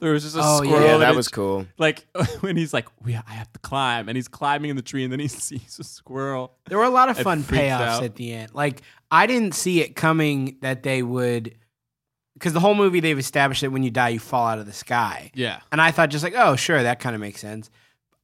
there 0.00 0.12
was 0.12 0.22
just 0.24 0.36
a 0.36 0.40
Oh, 0.42 0.62
yeah. 0.62 0.68
squirrel 0.70 0.86
Yeah, 0.88 0.96
that 0.98 1.12
it- 1.12 1.16
was 1.16 1.28
cool. 1.28 1.66
like 1.78 2.06
when 2.40 2.56
he's 2.56 2.72
like, 2.72 2.88
we, 3.04 3.14
I 3.14 3.32
have 3.32 3.52
to 3.52 3.58
climb, 3.60 4.08
and 4.08 4.16
he's 4.16 4.28
climbing 4.28 4.70
in 4.70 4.76
the 4.76 4.82
tree, 4.82 5.02
and 5.04 5.12
then 5.12 5.20
he 5.20 5.28
sees 5.28 5.78
a 5.78 5.84
squirrel. 5.84 6.54
There 6.68 6.78
were 6.78 6.84
a 6.84 6.90
lot 6.90 7.08
of 7.08 7.18
fun 7.18 7.42
payoffs 7.42 7.80
out. 7.80 8.02
at 8.04 8.14
the 8.16 8.32
end. 8.32 8.52
Like 8.54 8.82
I 9.10 9.26
didn't 9.26 9.54
see 9.54 9.80
it 9.80 9.96
coming 9.96 10.58
that 10.62 10.82
they 10.82 11.02
would, 11.02 11.54
because 12.34 12.52
the 12.52 12.60
whole 12.60 12.74
movie 12.74 13.00
they've 13.00 13.18
established 13.18 13.60
that 13.62 13.70
when 13.72 13.82
you 13.82 13.90
die 13.90 14.10
you 14.10 14.18
fall 14.20 14.46
out 14.46 14.58
of 14.58 14.66
the 14.66 14.72
sky, 14.72 15.30
Yeah, 15.34 15.60
and 15.72 15.80
I 15.80 15.90
thought 15.90 16.10
just 16.10 16.24
like, 16.24 16.34
oh 16.36 16.56
sure, 16.56 16.82
that 16.82 17.00
kind 17.00 17.14
of 17.14 17.20
makes 17.20 17.40
sense. 17.40 17.70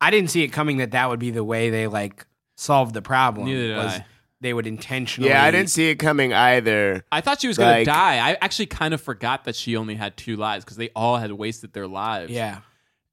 I 0.01 0.11
didn't 0.11 0.31
see 0.31 0.43
it 0.43 0.49
coming 0.49 0.77
that 0.79 0.91
that 0.93 1.09
would 1.09 1.19
be 1.21 1.31
the 1.31 1.43
way 1.45 1.71
they 1.71 1.87
like 1.87 2.27
solved 2.57 2.95
the 2.95 3.03
problem. 3.03 3.47
Neither 3.47 3.69
did 3.69 3.77
was 3.77 3.93
I. 3.95 4.05
They 4.41 4.53
would 4.53 4.66
intentionally. 4.66 5.30
Yeah, 5.30 5.43
I 5.43 5.51
didn't 5.51 5.70
see 5.70 5.89
it 5.89 5.97
coming 5.97 6.32
either. 6.32 7.05
I 7.11 7.22
thought 7.22 7.41
she 7.41 7.49
was 7.49 7.57
gonna 7.57 7.84
die. 7.84 8.18
I 8.18 8.37
actually 8.41 8.66
kind 8.66 8.93
of 8.93 9.01
forgot 9.01 9.45
that 9.45 9.57
she 9.57 9.76
only 9.76 9.95
had 9.95 10.16
two 10.16 10.37
lives 10.37 10.64
because 10.64 10.76
they 10.76 10.91
all 10.95 11.16
had 11.16 11.32
wasted 11.32 11.72
their 11.72 11.87
lives. 11.87 12.30
Yeah, 12.30 12.61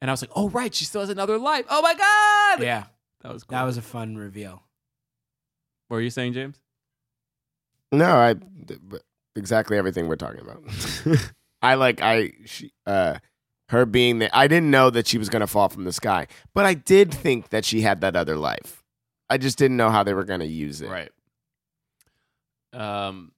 and 0.01 0.11
I 0.11 0.13
was 0.13 0.21
like, 0.21 0.31
oh 0.35 0.49
right, 0.49 0.73
she 0.73 0.83
still 0.85 1.01
has 1.01 1.09
another 1.09 1.37
life. 1.37 1.65
Oh 1.69 1.81
my 1.81 1.93
god. 1.93 2.61
yeah, 2.63 2.85
that 3.21 3.31
was 3.33 3.43
cool. 3.43 3.57
that 3.57 3.63
was 3.63 3.77
a 3.77 3.81
fun 3.81 4.17
reveal. 4.17 4.63
What 5.87 5.95
were 5.95 6.01
you 6.01 6.09
saying, 6.09 6.33
James? 6.33 6.59
No, 7.91 8.07
I 8.07 8.35
exactly 9.35 9.77
everything 9.77 10.07
we're 10.07 10.15
talking 10.17 10.41
about. 10.41 10.63
I 11.61 11.75
like 11.75 12.01
I 12.01 12.31
she 12.45 12.73
uh 12.85 13.19
her 13.69 13.85
being 13.85 14.19
there. 14.19 14.29
I 14.33 14.47
didn't 14.47 14.71
know 14.71 14.89
that 14.89 15.07
she 15.07 15.17
was 15.17 15.29
gonna 15.29 15.47
fall 15.47 15.69
from 15.69 15.85
the 15.85 15.93
sky, 15.93 16.27
but 16.53 16.65
I 16.65 16.73
did 16.73 17.13
think 17.13 17.49
that 17.49 17.63
she 17.63 17.81
had 17.81 18.01
that 18.01 18.17
other 18.17 18.35
life. 18.35 18.82
I 19.29 19.37
just 19.37 19.57
didn't 19.57 19.77
know 19.77 19.89
how 19.89 20.03
they 20.03 20.13
were 20.13 20.23
gonna 20.23 20.45
use 20.45 20.81
it. 20.81 20.89
Right. 20.89 21.11
Um. 22.73 23.31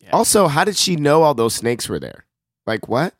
yeah. 0.00 0.10
Also, 0.10 0.48
how 0.48 0.64
did 0.64 0.76
she 0.76 0.96
know 0.96 1.22
all 1.22 1.34
those 1.34 1.54
snakes 1.54 1.88
were 1.88 2.00
there? 2.00 2.26
Like 2.66 2.88
what? 2.88 3.14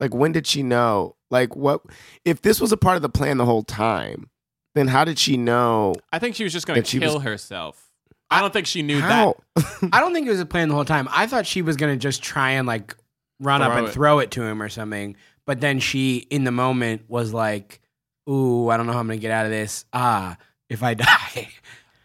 Like 0.00 0.14
when 0.14 0.32
did 0.32 0.46
she 0.46 0.62
know? 0.62 1.16
Like 1.30 1.56
what? 1.56 1.82
If 2.24 2.42
this 2.42 2.60
was 2.60 2.72
a 2.72 2.76
part 2.76 2.96
of 2.96 3.02
the 3.02 3.08
plan 3.08 3.36
the 3.36 3.44
whole 3.44 3.62
time, 3.62 4.30
then 4.74 4.88
how 4.88 5.04
did 5.04 5.18
she 5.18 5.36
know? 5.36 5.94
I 6.12 6.18
think 6.18 6.34
she 6.34 6.44
was 6.44 6.52
just 6.52 6.66
gonna 6.66 6.82
kill 6.82 7.14
was- 7.14 7.22
herself. 7.22 7.84
I 8.30 8.42
don't 8.42 8.52
think 8.52 8.66
she 8.66 8.82
knew 8.82 9.00
How? 9.00 9.36
I 9.90 10.00
don't 10.00 10.12
think 10.12 10.26
it 10.26 10.30
was 10.30 10.40
a 10.40 10.44
plan 10.44 10.68
the 10.68 10.74
whole 10.74 10.84
time. 10.84 11.08
I 11.10 11.26
thought 11.26 11.46
she 11.46 11.62
was 11.62 11.76
gonna 11.76 11.96
just 11.96 12.22
try 12.22 12.50
and 12.50 12.66
like 12.66 12.94
run 13.40 13.62
up 13.62 13.72
and 13.72 13.86
it. 13.86 13.92
throw 13.92 14.18
it 14.18 14.30
to 14.32 14.42
him 14.42 14.60
or 14.60 14.68
something. 14.68 15.16
But 15.46 15.62
then 15.62 15.80
she, 15.80 16.18
in 16.28 16.44
the 16.44 16.52
moment, 16.52 17.08
was 17.08 17.32
like, 17.32 17.80
"Ooh, 18.28 18.68
I 18.68 18.76
don't 18.76 18.86
know 18.86 18.92
how 18.92 18.98
I'm 18.98 19.06
gonna 19.06 19.16
get 19.16 19.30
out 19.30 19.46
of 19.46 19.50
this. 19.50 19.86
Ah, 19.94 20.36
if 20.68 20.82
I 20.82 20.94
die." 20.94 21.48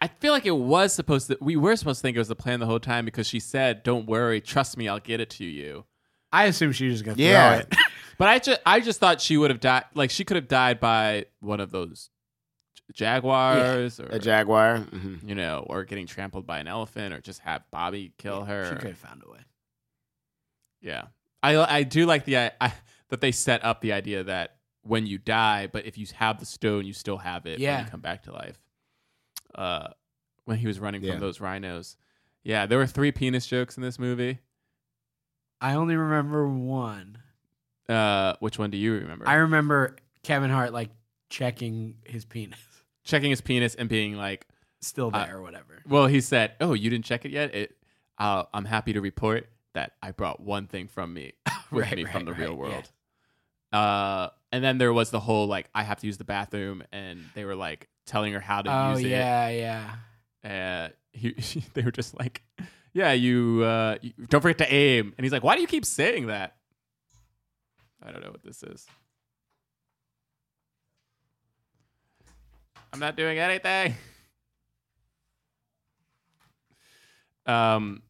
I 0.00 0.08
feel 0.08 0.32
like 0.32 0.44
it 0.44 0.56
was 0.56 0.92
supposed 0.92 1.28
to. 1.28 1.38
We 1.40 1.56
were 1.56 1.76
supposed 1.76 2.00
to 2.00 2.02
think 2.02 2.16
it 2.16 2.20
was 2.20 2.28
the 2.28 2.36
plan 2.36 2.60
the 2.60 2.66
whole 2.66 2.80
time 2.80 3.04
because 3.04 3.26
she 3.26 3.40
said, 3.40 3.82
"Don't 3.82 4.06
worry, 4.06 4.40
trust 4.40 4.76
me, 4.76 4.88
I'll 4.88 5.00
get 5.00 5.20
it 5.20 5.30
to 5.30 5.44
you." 5.44 5.84
I 6.32 6.44
assume 6.46 6.72
she 6.72 6.86
was 6.88 6.94
just 6.96 7.04
gonna 7.04 7.16
Yeah. 7.16 7.60
throw 7.60 7.60
it. 7.60 7.74
But 8.16 8.28
I 8.28 8.38
just, 8.38 8.60
I 8.64 8.78
just 8.80 9.00
thought 9.00 9.20
she 9.20 9.36
would 9.36 9.50
have 9.50 9.58
died. 9.60 9.84
Like 9.94 10.10
she 10.10 10.24
could 10.24 10.36
have 10.36 10.46
died 10.46 10.78
by 10.78 11.26
one 11.40 11.58
of 11.58 11.70
those 11.72 12.10
jaguars, 12.92 13.98
or 13.98 14.06
A 14.06 14.18
jaguar. 14.18 14.78
Mhm. 14.78 15.28
you 15.28 15.34
know, 15.34 15.64
or 15.68 15.84
getting 15.84 16.06
trampled 16.06 16.46
by 16.46 16.58
an 16.58 16.68
elephant, 16.68 17.12
or 17.14 17.20
just 17.20 17.40
have 17.40 17.62
Bobby 17.72 18.12
kill 18.18 18.44
her. 18.44 18.68
She 18.70 18.76
could 18.76 18.88
have 18.90 18.98
found 18.98 19.22
a 19.26 19.30
way. 19.30 19.40
Yeah, 20.80 21.04
I, 21.42 21.56
I 21.56 21.82
do 21.82 22.06
like 22.06 22.24
the 22.24 22.38
I, 22.38 22.50
I, 22.60 22.72
that 23.08 23.20
they 23.20 23.32
set 23.32 23.64
up 23.64 23.80
the 23.80 23.92
idea 23.92 24.24
that 24.24 24.56
when 24.84 25.06
you 25.06 25.18
die, 25.18 25.66
but 25.66 25.86
if 25.86 25.98
you 25.98 26.06
have 26.14 26.38
the 26.38 26.46
stone, 26.46 26.84
you 26.86 26.92
still 26.92 27.18
have 27.18 27.46
it. 27.46 27.52
when 27.58 27.60
Yeah. 27.60 27.84
you 27.84 27.90
come 27.90 28.00
back 28.00 28.22
to 28.24 28.32
life. 28.32 28.58
Uh, 29.54 29.88
when 30.44 30.58
he 30.58 30.66
was 30.66 30.78
running 30.78 31.02
Yeah. 31.02 31.12
from 31.12 31.20
those 31.20 31.40
rhinos. 31.40 31.96
Yeah, 32.42 32.66
there 32.66 32.78
were 32.78 32.86
three 32.86 33.10
penis 33.12 33.46
jokes 33.46 33.76
in 33.76 33.82
this 33.82 33.98
movie. 33.98 34.38
I 35.60 35.74
only 35.74 35.96
remember 35.96 36.46
one. 36.48 37.18
Uh, 37.88 38.34
which 38.40 38.58
one 38.58 38.70
do 38.70 38.76
you 38.78 38.92
remember? 38.94 39.26
I 39.28 39.34
remember 39.34 39.96
Kevin 40.22 40.50
Hart 40.50 40.72
like 40.72 40.90
checking 41.30 41.96
his 42.04 42.24
penis. 42.24 42.58
Checking 43.04 43.30
his 43.30 43.40
penis 43.40 43.74
and 43.74 43.88
being 43.88 44.16
like, 44.16 44.46
still 44.80 45.10
Uh, 45.12 45.24
there 45.24 45.36
or 45.38 45.42
whatever. 45.42 45.82
Well, 45.86 46.06
he 46.06 46.20
said, 46.20 46.54
"Oh, 46.60 46.72
you 46.74 46.90
didn't 46.90 47.04
check 47.06 47.24
it 47.24 47.30
yet. 47.30 47.54
It, 47.54 47.76
uh, 48.18 48.44
I'm 48.52 48.64
happy 48.66 48.92
to 48.94 49.00
report 49.00 49.48
that 49.72 49.92
I 50.02 50.12
brought 50.12 50.40
one 50.40 50.66
thing 50.66 50.88
from 50.88 51.12
me 51.14 51.32
with 51.70 51.84
Right, 51.86 51.96
me 51.96 52.04
from 52.04 52.24
right, 52.24 52.26
the 52.26 52.32
real 52.34 52.50
right, 52.50 52.58
world." 52.58 52.90
Uh, 53.74 54.30
and 54.52 54.62
then 54.62 54.78
there 54.78 54.92
was 54.92 55.10
the 55.10 55.18
whole 55.18 55.48
like, 55.48 55.68
I 55.74 55.82
have 55.82 55.98
to 55.98 56.06
use 56.06 56.16
the 56.16 56.24
bathroom, 56.24 56.84
and 56.92 57.20
they 57.34 57.44
were 57.44 57.56
like 57.56 57.88
telling 58.06 58.32
her 58.32 58.38
how 58.40 58.62
to 58.62 58.70
use 58.70 58.76
it. 58.76 58.84
Oh 58.84 58.98
use 58.98 59.10
yeah, 59.10 59.48
yeah. 59.48 59.94
it. 60.44 60.50
Uh, 60.50 60.88
he, 61.12 61.64
they 61.74 61.82
were 61.82 61.90
just 61.90 62.16
like, 62.16 62.42
"Yeah, 62.92 63.12
you, 63.12 63.64
uh, 63.64 63.96
you 64.00 64.12
don't 64.28 64.40
forget 64.40 64.58
to 64.58 64.72
aim." 64.72 65.12
And 65.18 65.24
he's 65.24 65.32
like, 65.32 65.42
"Why 65.42 65.56
do 65.56 65.60
you 65.60 65.66
keep 65.66 65.84
saying 65.84 66.28
that?" 66.28 66.54
I 68.00 68.12
don't 68.12 68.22
know 68.22 68.30
what 68.30 68.44
this 68.44 68.62
is. 68.62 68.86
I'm 72.92 73.00
not 73.00 73.16
doing 73.16 73.38
anything. 73.38 73.94
Um, 77.46 78.00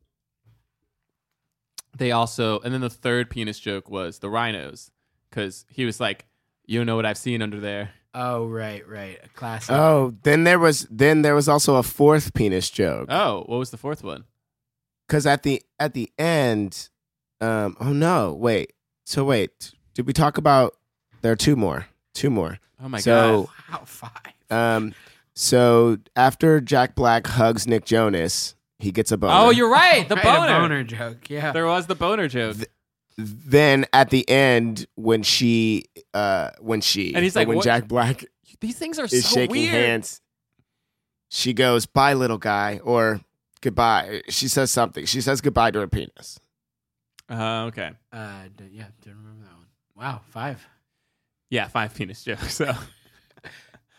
they 1.99 2.13
also, 2.13 2.61
and 2.61 2.73
then 2.73 2.81
the 2.81 2.89
third 2.89 3.31
penis 3.31 3.59
joke 3.59 3.91
was 3.91 4.21
the 4.21 4.31
rhinos, 4.31 4.93
because 5.35 5.65
he 5.69 5.85
was 5.85 5.99
like, 6.01 6.25
"You 6.67 6.79
don't 6.79 6.87
know 6.87 6.97
what 6.97 7.07
I've 7.07 7.19
seen 7.19 7.43
under 7.43 7.59
there." 7.61 7.91
Oh 8.15 8.47
right, 8.47 8.87
right. 8.89 9.19
A 9.25 9.29
classic. 9.31 9.75
Oh, 9.75 10.15
then 10.23 10.45
there 10.45 10.59
was 10.59 10.87
then 10.91 11.23
there 11.23 11.35
was 11.35 11.49
also 11.49 11.77
a 11.77 11.83
fourth 11.83 12.33
penis 12.35 12.71
joke. 12.71 13.09
Oh, 13.11 13.45
what 13.47 13.59
was 13.59 13.71
the 13.71 13.77
fourth 13.77 14.05
one? 14.05 14.25
Because 15.09 15.27
at 15.27 15.43
the 15.43 15.63
at 15.81 15.95
the 15.95 16.11
end, 16.19 16.89
um, 17.41 17.77
oh 17.81 17.93
no, 17.93 18.33
wait. 18.33 18.73
So 19.05 19.25
wait, 19.25 19.73
did 19.95 20.07
we 20.07 20.13
talk 20.13 20.39
about? 20.39 20.77
There 21.23 21.33
are 21.33 21.37
two 21.37 21.57
more. 21.57 21.87
Two 22.15 22.31
more. 22.31 22.59
Oh 22.83 22.89
my 22.89 23.01
so, 23.01 23.51
wow, 23.71 23.83
five. 23.85 24.11
Um, 24.51 24.95
so 25.35 25.99
after 26.15 26.61
Jack 26.61 26.95
Black 26.95 27.27
hugs 27.27 27.67
Nick 27.67 27.85
Jonas, 27.85 28.55
he 28.79 28.93
gets 28.93 29.11
a 29.11 29.17
boner. 29.17 29.33
Oh, 29.35 29.51
you're 29.51 29.71
right. 29.71 30.09
The 30.09 30.15
Right, 30.17 30.25
boner. 30.25 30.57
a 30.57 30.61
boner 30.61 30.85
joke. 30.85 31.29
Yeah. 31.31 31.51
There 31.53 31.67
was 31.67 31.87
the 31.87 31.95
boner 31.95 32.29
joke. 32.29 32.57
Then 33.17 33.87
at 33.93 34.11
the 34.11 34.29
end, 34.29 34.87
when 34.97 35.23
she, 35.23 35.85
uh, 36.15 36.51
when 36.61 36.81
she, 36.81 37.15
And 37.15 37.23
he's 37.23 37.37
or 37.37 37.41
like, 37.41 37.49
when 37.49 37.57
"What- 37.59 37.65
Jack 37.65 37.87
Black 37.87 38.25
These 38.61 38.77
things 38.79 38.99
are 38.99 39.05
is 39.05 39.25
so 39.29 39.35
shaking 39.35 39.57
weird. 39.63 39.73
hands, 39.75 40.21
she 41.29 41.53
goes, 41.53 41.87
"Bye, 41.87 42.15
little 42.15 42.39
guy," 42.39 42.81
or 42.83 43.21
"Goodbye." 43.61 44.23
She 44.29 44.49
says 44.49 44.71
something. 44.71 45.05
She 45.07 45.21
says 45.21 45.41
goodbye 45.41 45.71
to 45.73 45.81
her 45.81 45.87
penis. 45.87 46.39
Uh, 47.31 47.65
okay. 47.69 47.93
Uh, 48.13 48.43
d- 48.57 48.65
yeah, 48.73 48.87
didn't 49.03 49.19
remember 49.19 49.45
that 49.45 49.55
one. 49.57 49.67
Wow, 49.97 50.21
five. 50.31 50.67
Yeah, 51.51 51.69
five 51.69 51.95
penis 51.95 52.23
jokes. 52.25 52.55
So 52.55 52.75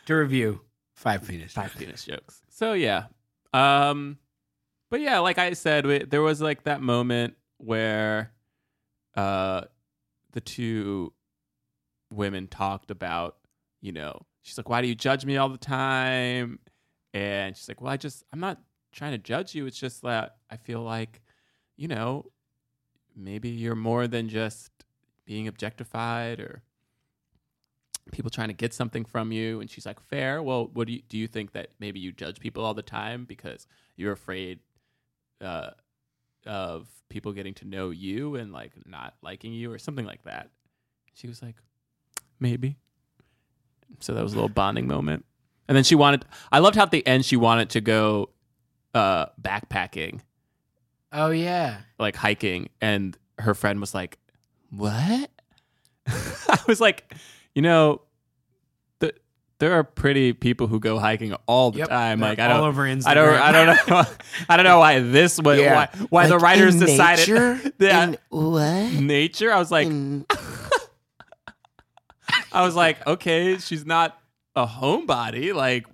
To 0.08 0.14
review, 0.16 0.62
five 0.96 1.28
penis. 1.28 1.54
five 1.54 1.74
penis 1.78 2.04
jokes. 2.04 2.42
So 2.50 2.74
yeah. 2.74 3.06
Um, 3.54 4.18
but 4.92 5.00
yeah, 5.02 5.20
like 5.20 5.38
I 5.40 5.54
said, 5.54 5.86
we, 5.86 6.00
there 6.00 6.22
was 6.22 6.42
like 6.42 6.64
that 6.66 6.82
moment 6.82 7.36
where, 7.58 8.32
uh, 9.16 9.62
the 10.32 10.42
two 10.42 11.14
women 12.12 12.48
talked 12.48 12.92
about, 12.92 13.38
you 13.82 13.92
know, 13.92 14.22
she's 14.42 14.58
like, 14.58 14.70
"Why 14.70 14.82
do 14.82 14.88
you 14.88 14.96
judge 14.96 15.26
me 15.26 15.38
all 15.38 15.50
the 15.50 15.58
time?" 15.58 16.60
And 17.14 17.56
she's 17.56 17.68
like, 17.68 17.82
"Well, 17.82 17.92
I 17.92 17.98
just, 17.98 18.24
I'm 18.34 18.40
not 18.40 18.62
trying 18.92 19.14
to 19.14 19.18
judge 19.18 19.56
you. 19.56 19.66
It's 19.66 19.80
just 19.80 20.02
that 20.04 20.38
I 20.50 20.58
feel 20.58 20.82
like, 20.82 21.22
you 21.78 21.88
know, 21.88 22.32
maybe 23.16 23.50
you're 23.50 23.76
more 23.76 24.08
than 24.08 24.30
just 24.30 24.72
being 25.26 25.48
objectified 25.48 26.40
or." 26.40 26.64
people 28.12 28.30
trying 28.30 28.50
to 28.50 28.54
get 28.54 28.72
something 28.72 29.04
from 29.04 29.32
you 29.32 29.60
and 29.62 29.70
she's 29.70 29.84
like 29.84 30.00
fair 30.00 30.44
well 30.44 30.70
what 30.74 30.86
do 30.86 30.94
you 30.94 31.02
do 31.10 31.18
you 31.18 31.28
think 31.28 31.54
that 31.54 31.70
maybe 31.80 32.00
you 32.00 32.12
judge 32.12 32.40
people 32.40 32.64
all 32.64 32.76
the 32.76 32.84
time 32.84 33.26
because 33.26 33.66
you're 33.96 34.12
afraid 34.12 34.60
uh, 35.42 35.72
of 36.46 36.88
people 37.10 37.32
getting 37.32 37.54
to 37.56 37.66
know 37.66 37.90
you 37.90 38.36
and 38.36 38.52
like 38.52 38.72
not 38.86 39.14
liking 39.22 39.54
you 39.54 39.72
or 39.72 39.78
something 39.78 40.06
like 40.06 40.24
that. 40.24 40.50
She 41.14 41.28
was 41.28 41.42
like 41.42 41.56
maybe. 42.40 42.78
So 44.00 44.14
that 44.14 44.24
was 44.24 44.34
a 44.34 44.36
little 44.36 44.50
bonding 44.62 44.88
moment. 44.88 45.26
And 45.68 45.76
then 45.76 45.84
she 45.84 45.96
wanted 45.96 46.26
i 46.52 46.60
loved 46.60 46.76
how 46.76 46.84
at 46.84 46.92
the 46.92 47.06
end 47.08 47.26
she 47.26 47.38
wanted 47.38 47.70
to 47.72 47.82
go 47.82 48.30
uh 48.94 49.28
backpacking. 49.42 50.22
Oh 51.12 51.32
yeah. 51.32 51.78
like 52.00 52.16
hiking. 52.16 52.70
And 52.82 53.18
her 53.40 53.54
friend 53.54 53.80
was 53.80 53.94
like 53.94 54.18
what? 54.70 55.30
I 56.08 56.60
was 56.68 56.82
like 56.82 57.14
you 57.54 57.62
know 57.62 58.02
there 59.60 59.74
are 59.74 59.84
pretty 59.84 60.34
people 60.34 60.68
who 60.68 60.80
go 60.80 61.00
hiking 61.00 61.34
all 61.48 61.72
the 61.72 61.80
Yep, 61.80 61.90
time 61.90 62.20
like 62.20 62.40
i 62.40 62.48
don't 62.48 62.62
over 62.64 62.86
i 62.86 63.14
don't 63.14 63.36
i 63.40 63.52
don't 63.52 63.68
know 63.90 64.04
i 64.50 64.58
don't 64.58 64.64
know 64.66 64.80
why 64.80 65.00
this 65.00 65.40
was 65.40 65.60
Yeah. 65.60 65.74
why, 65.76 66.06
why 66.10 66.28
the 66.28 66.38
writers 66.38 66.76
decided 66.78 67.28
nature? 67.30 67.60
In 67.80 68.18
what? 68.30 68.92
nature 68.94 69.52
i 69.52 69.58
was 69.60 69.72
like 69.72 69.88
In- 69.88 70.26
i 72.52 72.64
was 72.66 72.76
like 72.76 73.06
okay 73.08 73.58
she's 73.58 73.86
not 73.86 74.18
a 74.56 74.66
homebody 74.66 75.54
like 75.54 75.86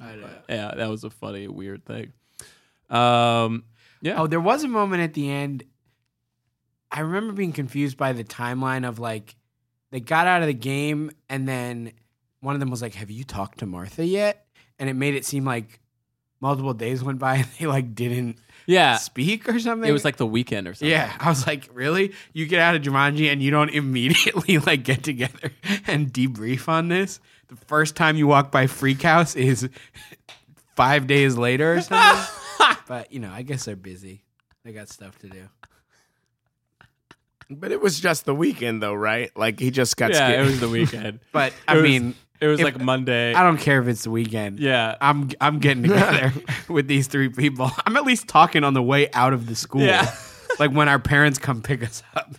yeah 0.49 0.73
that 0.75 0.89
was 0.89 1.03
a 1.03 1.09
funny 1.09 1.47
weird 1.47 1.85
thing 1.85 2.13
um 2.89 3.63
yeah 4.01 4.19
Oh, 4.19 4.27
there 4.27 4.41
was 4.41 4.63
a 4.63 4.67
moment 4.67 5.03
at 5.03 5.13
the 5.13 5.29
end. 5.29 5.63
I 6.91 7.01
remember 7.01 7.33
being 7.33 7.53
confused 7.53 7.97
by 7.97 8.13
the 8.13 8.23
timeline 8.23 8.87
of 8.87 8.97
like 8.97 9.35
they 9.91 9.99
got 9.99 10.25
out 10.25 10.41
of 10.41 10.47
the 10.47 10.55
game 10.55 11.11
and 11.29 11.47
then 11.47 11.91
one 12.41 12.53
of 12.55 12.59
them 12.59 12.69
was 12.69 12.81
like, 12.81 12.93
"Have 12.95 13.09
you 13.09 13.23
talked 13.23 13.59
to 13.59 13.65
Martha 13.65 14.05
yet?" 14.05 14.45
And 14.79 14.89
it 14.89 14.93
made 14.95 15.15
it 15.15 15.25
seem 15.25 15.45
like 15.45 15.79
multiple 16.41 16.73
days 16.73 17.03
went 17.03 17.19
by 17.19 17.35
and 17.37 17.47
they 17.59 17.65
like 17.67 17.93
didn't 17.95 18.37
yeah 18.65 18.95
speak 18.97 19.47
or 19.47 19.59
something. 19.59 19.87
it 19.89 19.93
was 19.93 20.03
like 20.05 20.17
the 20.17 20.25
weekend 20.25 20.67
or 20.67 20.73
something 20.73 20.89
Yeah, 20.89 21.11
I 21.19 21.29
was 21.29 21.45
like, 21.47 21.69
really? 21.73 22.13
You 22.33 22.45
get 22.47 22.59
out 22.59 22.75
of 22.75 22.81
Jumanji 22.81 23.31
and 23.31 23.41
you 23.41 23.51
don't 23.51 23.69
immediately 23.81 24.57
like 24.59 24.83
get 24.83 25.03
together 25.03 25.51
and 25.87 26.11
debrief 26.11 26.67
on 26.67 26.87
this? 26.89 27.19
The 27.47 27.55
first 27.55 27.95
time 27.95 28.15
you 28.17 28.27
walk 28.27 28.51
by 28.51 28.65
Freak 28.67 29.01
House 29.03 29.35
is 29.35 29.69
five 30.75 31.05
days 31.05 31.37
later 31.37 31.73
or 31.75 31.81
something. 31.81 32.25
but 32.87 33.11
you 33.11 33.19
know, 33.19 33.31
I 33.31 33.41
guess 33.43 33.65
they're 33.65 33.75
busy. 33.75 34.23
They 34.63 34.71
got 34.73 34.89
stuff 34.89 35.17
to 35.19 35.27
do. 35.27 35.43
but 37.49 37.71
it 37.71 37.81
was 37.81 37.99
just 37.99 38.25
the 38.25 38.35
weekend, 38.35 38.81
though, 38.81 38.93
right? 38.93 39.35
Like 39.35 39.59
he 39.59 39.71
just 39.71 39.97
got. 39.97 40.11
yeah 40.11 40.27
scared. 40.29 40.39
it 40.39 40.49
was 40.49 40.59
the 40.59 40.69
weekend 40.69 41.19
But 41.31 41.53
I 41.67 41.75
was- 41.75 41.83
mean, 41.83 42.15
it 42.41 42.47
was 42.47 42.59
if- 42.59 42.65
like 42.65 42.79
monday 42.81 43.33
I 43.33 43.43
don't 43.43 43.57
care 43.59 43.81
if 43.81 43.87
it's 43.87 44.03
the 44.03 44.11
weekend. 44.11 44.59
yeah 44.59 44.95
I'm 44.99 45.29
I'm 45.39 45.59
getting 45.59 45.83
together 45.83 46.33
with 46.69 46.87
these 46.87 47.07
three 47.07 47.29
people. 47.29 47.71
I'm 47.85 47.95
at 47.95 48.03
least 48.03 48.27
talking 48.27 48.63
on 48.63 48.73
the 48.73 48.81
way 48.83 49.09
out 49.13 49.31
of 49.33 49.45
the 49.47 49.55
school. 49.55 49.81
Yeah. 49.81 50.13
like 50.59 50.71
when 50.71 50.89
our 50.89 50.99
parents 50.99 51.37
come 51.39 51.61
pick 51.61 51.83
us 51.83 52.03
up, 52.15 52.35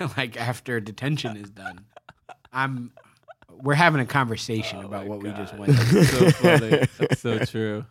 like 0.16 0.36
after 0.36 0.80
detention 0.80 1.36
is 1.36 1.50
done. 1.50 1.84
I'm 2.52 2.92
we're 3.62 3.74
having 3.74 4.00
a 4.00 4.06
conversation 4.06 4.80
Oh 4.82 4.86
about 4.86 5.06
what 5.06 5.22
we 5.22 5.30
just 5.30 5.56
went 5.56 5.74
through. 5.78 6.02
so 6.04 6.30
funny. 6.30 6.86
That's 6.98 7.20
so 7.22 7.38
true. 7.38 7.86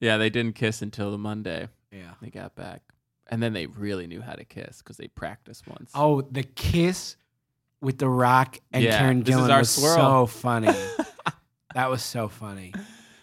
Yeah, 0.00 0.16
they 0.18 0.28
didn't 0.30 0.54
kiss 0.56 0.82
until 0.82 1.10
the 1.10 1.18
Monday. 1.18 1.68
Yeah. 1.92 2.12
They 2.20 2.30
got 2.30 2.54
back. 2.56 2.82
And 3.28 3.42
then 3.42 3.52
they 3.52 3.66
really 3.66 4.06
knew 4.06 4.20
how 4.20 4.34
to 4.34 4.44
kiss 4.44 4.78
because 4.78 4.96
they 4.96 5.08
practiced 5.08 5.66
once. 5.66 5.90
Oh, 5.94 6.20
the 6.22 6.42
kiss 6.42 7.16
with 7.80 7.98
the 7.98 8.08
rock 8.08 8.58
and 8.72 8.82
Yeah, 8.82 8.98
Karen 8.98 9.22
this 9.22 9.34
Gillan 9.34 9.58
was 9.58 9.70
swirl. 9.70 9.96
so 9.96 10.26
funny. 10.40 10.72
that 11.74 11.90
was 11.90 12.02
so 12.02 12.28
funny. 12.28 12.72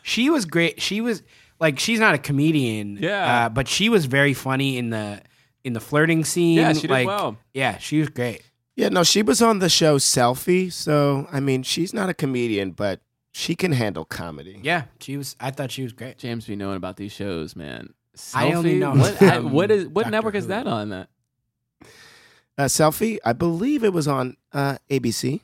She 0.04 0.30
was 0.30 0.46
great. 0.46 0.82
She 0.82 1.02
was 1.02 1.24
like 1.60 1.80
she's 1.80 2.00
not 2.00 2.14
a 2.16 2.18
comedian. 2.18 2.98
Yeah. 3.00 3.46
uh, 3.46 3.50
but 3.50 3.68
she 3.68 3.90
was 3.90 4.06
very 4.06 4.34
funny 4.34 4.78
in 4.78 4.90
the 4.90 5.22
in 5.64 5.74
the 5.74 5.80
flirting 5.80 6.24
scene. 6.26 6.58
Yeah, 6.58 6.74
she 6.74 6.82
did 6.82 6.92
like, 6.92 7.08
well. 7.08 7.38
Yeah, 7.54 7.78
she 7.78 8.00
was 8.00 8.10
great. 8.10 8.44
Yeah, 8.76 8.90
no, 8.90 9.04
she 9.04 9.22
was 9.22 9.42
on 9.42 9.60
the 9.60 9.70
show 9.70 9.98
Selfie, 9.98 10.72
so 10.74 11.28
I 11.32 11.40
mean, 11.40 11.64
she's 11.64 11.94
not 11.94 12.10
a 12.10 12.14
comedian, 12.14 12.72
but 12.72 13.02
she 13.32 13.56
can 13.56 13.72
handle 13.72 14.04
comedy. 14.04 14.60
Yeah, 14.64 14.86
she 15.00 15.16
was. 15.16 15.36
I 15.40 15.52
thought 15.52 15.72
she 15.72 15.84
was 15.84 15.94
great. 15.94 16.18
James 16.18 16.48
be 16.48 16.56
knowing 16.56 16.78
about 16.78 16.98
these 16.98 17.12
shows, 17.12 17.56
man. 17.56 17.94
I 18.34 18.52
only 18.54 18.76
Selfie? 18.76 18.80
know 18.80 18.92
what. 18.96 19.16
from 19.18 19.52
what 19.52 19.72
is 19.72 19.86
what 19.88 20.04
Doctor 20.04 20.12
network 20.12 20.36
is 20.36 20.48
that 20.48 20.68
on? 20.68 20.90
That 20.90 21.10
Uh, 22.58 22.64
Selfie, 22.66 23.18
I 23.26 23.34
believe 23.34 23.84
it 23.84 23.94
was 23.94 24.08
on 24.08 24.38
uh, 24.54 24.78
ABC, 24.90 25.42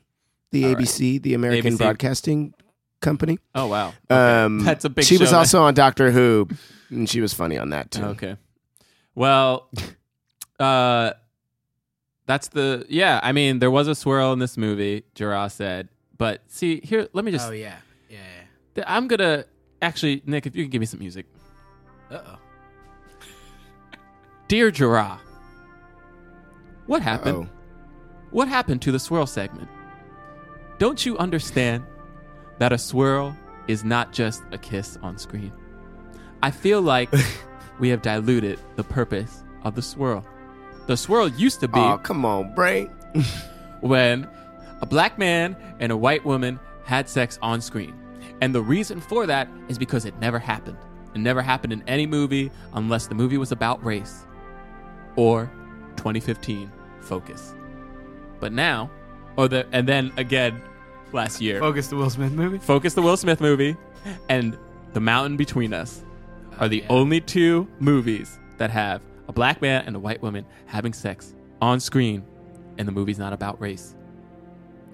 the 0.52 0.65
All 0.65 0.73
right. 0.76 0.84
ABC, 0.84 1.22
the 1.22 1.34
American 1.34 1.73
ABC. 1.73 1.77
Broadcasting 1.77 2.53
Company. 3.02 3.40
oh 3.56 3.68
wow, 3.68 3.94
Okay. 4.11 4.44
Um, 4.44 4.64
that's 4.64 4.84
a 4.86 4.90
big. 4.90 5.06
She 5.06 5.18
was 5.18 5.30
show. 5.30 5.38
also 5.38 5.64
on 5.64 5.73
Doctor 5.73 6.11
Who, 6.11 6.48
and 6.90 7.10
she 7.10 7.22
was 7.22 7.34
funny 7.34 7.57
on 7.57 7.69
that 7.69 7.91
too. 7.91 8.03
Okay. 8.03 8.36
Well, 9.15 9.69
uh, 10.60 11.11
that's 12.26 12.49
the 12.49 12.86
yeah. 12.90 13.19
I 13.23 13.31
mean, 13.31 13.60
there 13.60 13.72
was 13.72 13.88
a 13.88 13.95
swirl 13.95 14.34
in 14.34 14.40
this 14.40 14.57
movie. 14.57 15.03
Jara 15.15 15.49
said, 15.49 15.88
but 16.18 16.41
see 16.48 16.81
here. 16.84 17.07
Let 17.14 17.23
me 17.26 17.31
just. 17.31 17.48
oh 17.48 17.52
yeah, 17.52 17.77
yeah. 18.10 18.18
th- 18.76 18.86
I'm 18.88 19.07
gonna 19.07 19.45
actually, 19.81 20.22
Nick, 20.26 20.45
if 20.45 20.56
you 20.56 20.65
can 20.65 20.69
give 20.72 20.81
me 20.81 20.86
some 20.86 20.99
music. 20.99 21.26
Uh 22.11 22.19
oh. 22.27 22.38
Dear 24.49 24.72
Jara, 24.72 25.19
what 26.89 27.03
happened? 27.03 27.37
Oh, 27.37 27.47
What 28.31 28.47
happened 28.47 28.81
to 28.81 28.91
the 28.91 28.97
swirl 28.97 29.27
segment? 29.27 29.69
Don't 30.79 31.05
you 31.05 31.17
understand 31.19 31.83
that 32.57 32.71
a 32.73 32.79
swirl 32.79 33.37
is 33.67 33.83
not 33.83 34.11
just 34.11 34.41
a 34.51 34.57
kiss 34.57 34.97
on 35.03 35.17
screen? 35.19 35.53
I 36.41 36.49
feel 36.49 36.81
like 36.81 37.09
we 37.79 37.89
have 37.89 38.01
diluted 38.01 38.59
the 38.75 38.83
purpose 38.83 39.43
of 39.63 39.75
the 39.75 39.83
swirl. 39.83 40.25
The 40.87 40.97
swirl 40.97 41.27
used 41.27 41.59
to 41.59 41.67
be 41.67 41.79
Oh, 41.79 41.99
come 41.99 42.25
on, 42.25 42.55
Bray. 42.55 42.89
when 43.81 44.27
a 44.81 44.87
black 44.87 45.19
man 45.19 45.55
and 45.79 45.91
a 45.91 45.97
white 45.97 46.25
woman 46.25 46.59
had 46.85 47.07
sex 47.07 47.37
on 47.43 47.61
screen. 47.61 47.93
And 48.41 48.55
the 48.55 48.63
reason 48.63 48.99
for 48.99 49.27
that 49.27 49.47
is 49.67 49.77
because 49.77 50.05
it 50.05 50.17
never 50.19 50.39
happened. 50.39 50.77
It 51.13 51.19
never 51.19 51.43
happened 51.43 51.71
in 51.71 51.83
any 51.87 52.07
movie 52.07 52.49
unless 52.73 53.05
the 53.05 53.13
movie 53.15 53.37
was 53.37 53.51
about 53.51 53.83
race 53.85 54.25
or 55.15 55.51
2015 55.97 56.71
Focus. 57.10 57.56
But 58.40 58.53
now, 58.53 58.91
or 59.36 59.48
the 59.48 59.68
and 59.72 59.88
then 59.88 60.14
again 60.15 60.61
last 61.11 61.41
year, 61.41 61.60
Focus 61.60 61.88
the 61.88 61.95
Will 61.95 62.10
Smith 62.10 62.31
movie. 62.31 62.60
Focus 62.60 62.94
the 62.94 63.02
Will 63.02 63.18
Smith 63.18 63.41
movie 63.41 63.76
and 64.30 64.57
The 64.94 64.99
Mountain 64.99 65.36
Between 65.36 65.73
Us 65.73 66.06
oh, 66.53 66.65
are 66.65 66.68
the 66.69 66.84
only 66.88 67.19
two 67.19 67.68
movies 67.80 68.38
that 68.57 68.69
have 68.69 69.02
a 69.27 69.34
black 69.34 69.60
man 69.60 69.86
and 69.88 69.95
a 69.95 69.99
white 69.99 70.22
woman 70.22 70.45
having 70.68 70.94
sex 70.94 71.34
on 71.61 71.80
screen, 71.80 72.23
and 72.77 72.88
the 72.88 72.91
movie's 72.91 73.18
not 73.19 73.34
about 73.34 73.60
race. 73.60 73.95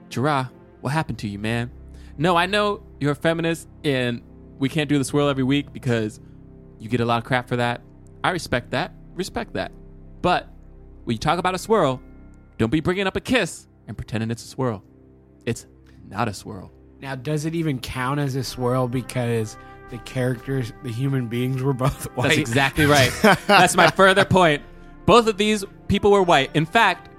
Gerard, 0.10 0.48
what 0.82 0.94
happened 0.94 1.20
to 1.20 1.28
you, 1.28 1.38
man? 1.38 1.70
No, 2.18 2.38
I 2.38 2.46
know 2.46 2.82
you're 3.00 3.12
a 3.12 3.16
feminist, 3.16 3.68
and 3.84 4.22
we 4.58 4.70
can't 4.70 4.88
do 4.88 4.98
the 4.98 5.04
swirl 5.04 5.28
every 5.28 5.44
week 5.44 5.74
because 5.74 6.22
you 6.80 6.88
get 6.88 7.02
a 7.02 7.06
lot 7.06 7.18
of 7.18 7.26
crap 7.26 7.50
for 7.50 7.58
that. 7.58 7.82
I 8.24 8.32
respect 8.32 8.72
that. 8.72 8.94
Respect 9.16 9.54
that. 9.54 9.72
But 10.22 10.48
when 11.04 11.14
you 11.14 11.20
talk 11.20 11.40
about 11.40 11.56
a 11.56 11.58
swirl, 11.60 12.02
don't 12.57 12.72
be 12.72 12.80
bringing 12.80 13.07
up 13.07 13.15
a 13.15 13.22
kiss 13.22 13.68
and 13.88 13.98
pretending 13.98 14.32
it's 14.32 14.44
a 14.44 14.48
swirl. 14.48 14.84
It's 15.45 15.65
not 16.07 16.27
a 16.27 16.34
swirl. 16.34 16.72
Now, 17.02 17.15
does 17.15 17.45
it 17.45 17.56
even 17.56 17.80
count 17.80 18.19
as 18.19 18.36
a 18.36 18.44
swirl 18.44 18.88
because 18.88 19.57
the 19.90 19.98
characters, 19.99 20.73
the 20.84 20.91
human 20.91 21.27
beings, 21.27 21.61
were 21.61 21.73
both 21.73 22.06
white? 22.15 22.30
That's 22.30 22.38
exactly 22.38 22.86
right. 22.86 23.11
That's 23.48 23.76
my 23.76 23.91
further 23.91 24.26
point. 24.26 24.64
Both 25.06 25.27
of 25.27 25.38
these 25.38 25.64
people 25.88 26.11
were 26.11 26.23
white. 26.23 26.49
In 26.56 26.65
fact, 26.65 27.10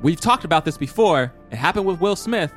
we've 0.00 0.20
talked 0.20 0.44
about 0.44 0.64
this 0.64 0.78
before. 0.78 1.32
It 1.50 1.56
happened 1.56 1.84
with 1.84 2.00
Will 2.00 2.16
Smith. 2.16 2.52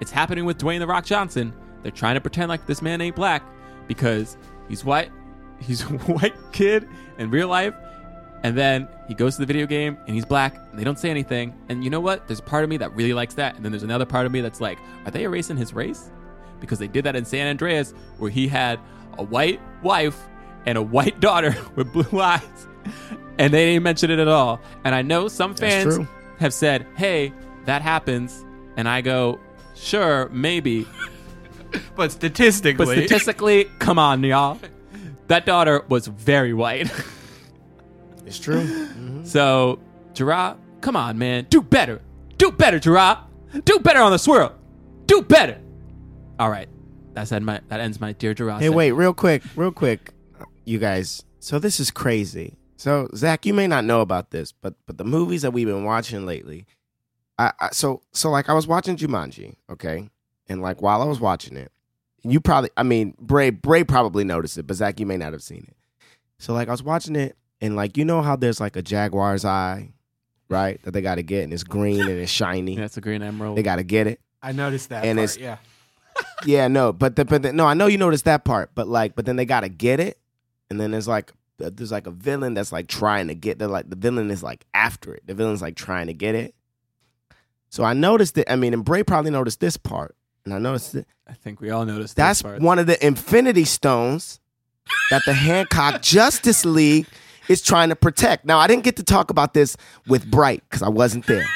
It's 0.00 0.10
happening 0.10 0.44
with 0.44 0.58
Dwayne 0.58 0.80
the 0.80 0.86
Rock 0.86 1.04
Johnson. 1.04 1.52
They're 1.82 1.92
trying 1.92 2.14
to 2.14 2.20
pretend 2.20 2.48
like 2.48 2.66
this 2.66 2.82
man 2.82 3.00
ain't 3.00 3.14
black 3.14 3.44
because 3.86 4.36
he's 4.68 4.84
white. 4.84 5.12
He's 5.60 5.82
a 5.82 5.84
white 6.08 6.34
kid 6.52 6.88
in 7.18 7.30
real 7.30 7.48
life. 7.48 7.74
And 8.42 8.56
then 8.56 8.88
he 9.06 9.14
goes 9.14 9.34
to 9.36 9.40
the 9.40 9.46
video 9.46 9.66
game 9.66 9.96
and 10.06 10.14
he's 10.14 10.24
black 10.24 10.56
and 10.70 10.78
they 10.78 10.84
don't 10.84 10.98
say 10.98 11.10
anything. 11.10 11.54
And 11.68 11.84
you 11.84 11.90
know 11.90 12.00
what? 12.00 12.26
There's 12.26 12.40
a 12.40 12.44
part 12.44 12.64
of 12.64 12.70
me 12.70 12.76
that 12.78 12.94
really 12.94 13.14
likes 13.14 13.34
that. 13.34 13.54
And 13.54 13.64
then 13.64 13.70
there's 13.72 13.84
another 13.84 14.06
part 14.06 14.26
of 14.26 14.32
me 14.32 14.40
that's 14.40 14.60
like, 14.60 14.78
are 15.04 15.10
they 15.10 15.22
erasing 15.24 15.56
his 15.56 15.72
race? 15.72 16.10
Because 16.60 16.78
they 16.78 16.88
did 16.88 17.04
that 17.04 17.14
in 17.16 17.24
San 17.24 17.46
Andreas 17.46 17.94
where 18.18 18.30
he 18.30 18.48
had 18.48 18.80
a 19.18 19.22
white 19.22 19.60
wife 19.82 20.18
and 20.66 20.76
a 20.76 20.82
white 20.82 21.20
daughter 21.20 21.56
with 21.76 21.92
blue 21.92 22.20
eyes. 22.20 22.66
And 23.38 23.52
they 23.54 23.66
didn't 23.66 23.84
mention 23.84 24.10
it 24.10 24.18
at 24.18 24.28
all. 24.28 24.60
And 24.84 24.94
I 24.94 25.02
know 25.02 25.28
some 25.28 25.54
fans 25.54 25.98
have 26.38 26.52
said, 26.52 26.86
hey, 26.96 27.32
that 27.64 27.82
happens. 27.82 28.44
And 28.76 28.88
I 28.88 29.00
go, 29.02 29.38
sure, 29.74 30.28
maybe. 30.30 30.86
but 31.96 32.10
statistically, 32.10 32.86
But 32.86 32.92
statistically, 32.92 33.64
come 33.78 33.98
on, 33.98 34.22
y'all. 34.24 34.58
That 35.28 35.46
daughter 35.46 35.84
was 35.88 36.08
very 36.08 36.52
white. 36.52 36.90
It's 38.26 38.38
true. 38.38 38.88
So, 39.24 39.78
Gerard, 40.14 40.58
come 40.80 40.96
on, 40.96 41.16
man. 41.16 41.46
Do 41.48 41.62
better. 41.62 42.02
Do 42.38 42.50
better, 42.50 42.80
Gerard. 42.80 43.18
Do 43.64 43.78
better 43.78 44.00
on 44.00 44.10
the 44.10 44.18
swirl. 44.18 44.52
Do 45.06 45.22
better. 45.22 45.60
All 46.40 46.50
right. 46.50 46.68
That's 47.12 47.30
end 47.30 47.46
my 47.46 47.60
that 47.68 47.78
ends 47.78 48.00
my 48.00 48.12
dear 48.12 48.34
Gerard. 48.34 48.60
Hey, 48.60 48.66
segment. 48.66 48.76
wait, 48.78 48.92
real 48.92 49.14
quick, 49.14 49.42
real 49.54 49.70
quick, 49.70 50.12
you 50.64 50.80
guys. 50.80 51.24
So 51.38 51.60
this 51.60 51.78
is 51.78 51.92
crazy. 51.92 52.56
So 52.76 53.08
Zach, 53.14 53.46
you 53.46 53.54
may 53.54 53.68
not 53.68 53.84
know 53.84 54.00
about 54.00 54.30
this, 54.30 54.50
but 54.50 54.74
but 54.86 54.98
the 54.98 55.04
movies 55.04 55.42
that 55.42 55.52
we've 55.52 55.68
been 55.68 55.84
watching 55.84 56.26
lately, 56.26 56.66
I, 57.38 57.52
I 57.60 57.68
so 57.70 58.02
so 58.12 58.28
like 58.30 58.48
I 58.48 58.54
was 58.54 58.66
watching 58.66 58.96
Jumanji, 58.96 59.54
okay, 59.70 60.10
and 60.48 60.60
like 60.62 60.82
while 60.82 61.00
I 61.00 61.04
was 61.04 61.20
watching 61.20 61.56
it, 61.56 61.70
you 62.22 62.40
probably, 62.40 62.70
I 62.76 62.82
mean, 62.82 63.14
Bray 63.20 63.50
Bray 63.50 63.84
probably 63.84 64.24
noticed 64.24 64.58
it, 64.58 64.66
but 64.66 64.74
Zach, 64.74 64.98
you 64.98 65.06
may 65.06 65.16
not 65.16 65.32
have 65.32 65.42
seen 65.42 65.66
it. 65.68 65.76
So 66.38 66.54
like 66.54 66.68
I 66.68 66.72
was 66.72 66.82
watching 66.82 67.14
it, 67.14 67.36
and 67.62 67.74
like 67.76 67.96
you 67.96 68.04
know 68.04 68.20
how 68.20 68.36
there's 68.36 68.60
like 68.60 68.76
a 68.76 68.82
jaguar's 68.82 69.44
eye, 69.46 69.94
right? 70.50 70.82
That 70.82 70.90
they 70.90 71.00
got 71.00 71.14
to 71.14 71.22
get, 71.22 71.44
and 71.44 71.52
it's 71.54 71.64
green 71.64 72.00
and 72.02 72.10
it's 72.10 72.30
shiny. 72.30 72.76
That's 72.76 72.96
a 72.98 73.00
green 73.00 73.22
emerald. 73.22 73.56
They 73.56 73.62
got 73.62 73.76
to 73.76 73.82
get 73.84 74.06
it. 74.06 74.20
I 74.42 74.52
noticed 74.52 74.90
that. 74.90 75.04
And 75.04 75.16
part, 75.18 75.30
it's- 75.30 75.38
yeah. 75.38 75.56
Yeah, 76.44 76.68
no, 76.68 76.92
but 76.92 77.16
the, 77.16 77.24
but 77.24 77.42
the, 77.42 77.52
no, 77.54 77.64
I 77.66 77.72
know 77.72 77.86
you 77.86 77.96
noticed 77.96 78.26
that 78.26 78.44
part, 78.44 78.72
but 78.74 78.86
like, 78.86 79.14
but 79.14 79.24
then 79.24 79.36
they 79.36 79.46
gotta 79.46 79.70
get 79.70 79.98
it, 79.98 80.18
and 80.68 80.78
then 80.78 80.90
there's 80.90 81.08
like 81.08 81.32
there's 81.58 81.90
like 81.92 82.06
a 82.06 82.10
villain 82.10 82.52
that's 82.54 82.70
like 82.72 82.86
trying 82.88 83.28
to 83.28 83.34
get 83.34 83.58
the 83.58 83.66
like 83.68 83.88
the 83.88 83.96
villain 83.96 84.30
is 84.30 84.42
like 84.42 84.66
after 84.74 85.14
it. 85.14 85.22
The 85.26 85.32
villain's 85.34 85.62
like 85.62 85.74
trying 85.76 86.08
to 86.08 86.12
get 86.14 86.34
it. 86.34 86.54
So 87.70 87.84
I 87.84 87.94
noticed 87.94 88.36
it. 88.36 88.46
I 88.50 88.56
mean, 88.56 88.74
and 88.74 88.84
Bray 88.84 89.02
probably 89.02 89.30
noticed 89.30 89.60
this 89.60 89.76
part, 89.78 90.14
and 90.44 90.52
I 90.52 90.58
noticed 90.58 90.94
it. 90.96 91.06
I 91.26 91.32
think 91.32 91.60
we 91.62 91.70
all 91.70 91.86
noticed 91.86 92.16
That's 92.16 92.42
those 92.42 92.50
parts. 92.50 92.62
one 92.64 92.78
of 92.78 92.86
the 92.86 93.04
Infinity 93.06 93.64
Stones 93.64 94.38
that 95.10 95.22
the 95.24 95.32
Hancock 95.32 96.02
Justice 96.02 96.64
League 96.66 97.06
is 97.52 97.62
trying 97.62 97.90
to 97.90 97.96
protect. 97.96 98.44
Now, 98.44 98.58
I 98.58 98.66
didn't 98.66 98.84
get 98.84 98.96
to 98.96 99.04
talk 99.04 99.30
about 99.30 99.54
this 99.54 99.76
with 100.08 100.28
Bright 100.30 100.62
because 100.68 100.82
I 100.82 100.88
wasn't 100.88 101.26
there. 101.26 101.46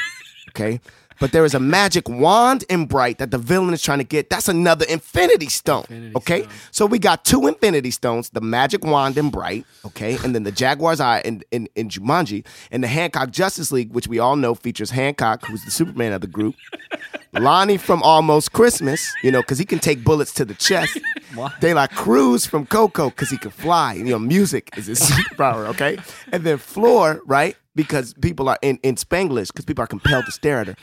Okay. 0.51 0.81
But 1.19 1.33
there 1.33 1.45
is 1.45 1.55
a 1.55 1.61
magic 1.61 2.09
wand 2.09 2.65
in 2.69 2.87
Bright 2.87 3.19
that 3.19 3.31
the 3.31 3.39
villain 3.39 3.73
is 3.75 3.83
trying 3.83 3.99
to 3.99 4.05
get. 4.05 4.31
That's 4.31 4.49
another 4.49 4.85
Infinity 4.89 5.49
Stone. 5.49 5.87
Infinity 5.89 6.17
okay. 6.17 6.43
Stone. 6.43 6.53
So 6.71 6.87
we 6.87 6.99
got 6.99 7.25
two 7.25 7.47
Infinity 7.47 7.91
Stones 7.91 8.31
the 8.31 8.41
magic 8.41 8.85
wand 8.85 9.17
in 9.17 9.31
Bright. 9.31 9.65
Okay. 9.85 10.19
And 10.23 10.35
then 10.35 10.43
the 10.43 10.53
Jaguar's 10.53 11.01
Eye 11.01 11.21
in, 11.25 11.43
in, 11.51 11.69
in 11.75 11.89
Jumanji. 11.89 12.47
And 12.71 12.83
the 12.83 12.89
Hancock 12.89 13.31
Justice 13.31 13.73
League, 13.73 13.93
which 13.93 14.09
we 14.09 14.19
all 14.19 14.37
know 14.37 14.55
features 14.55 14.91
Hancock, 14.91 15.45
who's 15.47 15.65
the 15.65 15.71
Superman 15.71 16.13
of 16.13 16.21
the 16.21 16.27
group. 16.27 16.55
Lonnie 17.39 17.77
from 17.77 18.03
Almost 18.03 18.53
Christmas, 18.53 19.13
you 19.23 19.31
know, 19.31 19.41
because 19.41 19.59
he 19.59 19.65
can 19.65 19.79
take 19.79 20.05
bullets 20.05 20.33
to 20.35 20.45
the 20.45 20.55
chest. 20.55 20.99
De 21.61 21.75
La 21.75 21.87
Cruz 21.87 22.47
from 22.47 22.67
Coco, 22.67 23.11
because 23.11 23.31
he 23.31 23.37
can 23.37 23.51
fly. 23.51 23.95
You 23.95 24.05
know, 24.05 24.19
music 24.19 24.71
is 24.77 24.87
his 24.87 25.01
superpower, 25.11 25.67
okay? 25.69 25.99
And 26.33 26.45
then 26.45 26.59
Flor, 26.59 27.21
right? 27.27 27.57
Because 27.75 28.15
people 28.15 28.49
are 28.49 28.59
in, 28.63 28.79
in 28.83 28.95
Spanglish, 28.95 29.49
because 29.49 29.65
people 29.65 29.85
are 29.85 29.89
compelled 29.89 30.25
to 30.27 30.33
stare 30.33 30.61
at 30.61 30.69
her. 30.69 30.77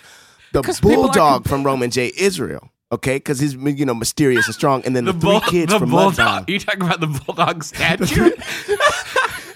The 0.53 0.61
'Cause 0.61 0.79
people 0.79 0.91
are 1.05 1.07
Bulldog 1.07 1.47
from 1.47 1.63
Roman 1.63 1.89
J. 1.91 2.11
Israel, 2.17 2.69
okay? 2.91 3.17
Because 3.17 3.39
he's, 3.39 3.53
you 3.55 3.85
know, 3.85 3.93
mysterious 3.95 4.45
and 4.47 4.55
strong. 4.55 4.83
And 4.85 4.95
then 4.95 5.05
the, 5.05 5.11
The, 5.13 5.19
three 5.19 5.39
kids 5.49 5.71
the 5.73 5.79
from 5.79 5.89
bulldog. 5.91 6.15
Mudbound. 6.15 6.47
Are 6.47 6.51
you 6.51 6.59
talking 6.59 6.81
about 6.83 6.99
the 7.01 7.07
bulldog 7.07 7.63
statue? 7.73 8.05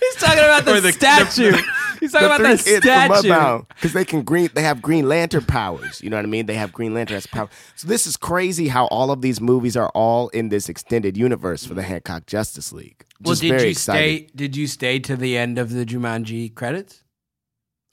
He's 0.01 0.15
talking 0.15 0.39
about 0.39 0.65
the, 0.65 0.75
Or 0.75 0.81
the- 0.81 0.91
statue. 0.91 1.55
He's 1.99 2.11
talking 2.11 2.27
about 2.27 2.41
the 2.41 2.47
kids 2.63 2.83
statue. 2.85 3.63
because 3.69 3.93
they 3.93 4.05
can 4.05 4.21
green. 4.21 4.49
They 4.53 4.61
have 4.61 4.81
Green 4.83 5.07
Lantern 5.09 5.43
powers. 5.45 5.99
You 6.01 6.09
know 6.11 6.17
what 6.17 6.25
I 6.25 6.27
mean? 6.27 6.45
They 6.45 6.53
have 6.53 6.71
Green 6.71 6.93
Lantern 6.93 7.17
as 7.17 7.25
power. 7.25 7.49
So 7.75 7.87
this 7.87 8.05
is 8.05 8.15
crazy 8.17 8.67
how 8.67 8.85
all 8.87 9.09
of 9.09 9.21
these 9.23 9.41
movies 9.41 9.75
are 9.75 9.89
all 9.95 10.29
in 10.29 10.49
this 10.49 10.69
extended 10.69 11.17
universe 11.17 11.65
for 11.65 11.73
the 11.73 11.81
Hancock 11.81 12.27
Justice 12.27 12.71
League. 12.71 13.03
well, 13.21 13.31
Just 13.33 13.41
did 13.41 13.49
very 13.49 13.63
you 13.63 13.69
excited. 13.69 14.25
stay? 14.25 14.29
Did 14.35 14.55
you 14.55 14.67
stay 14.67 14.99
to 14.99 15.15
the 15.15 15.37
end 15.37 15.57
of 15.57 15.71
the 15.71 15.85
Jumanji 15.85 16.53
credits? 16.53 17.01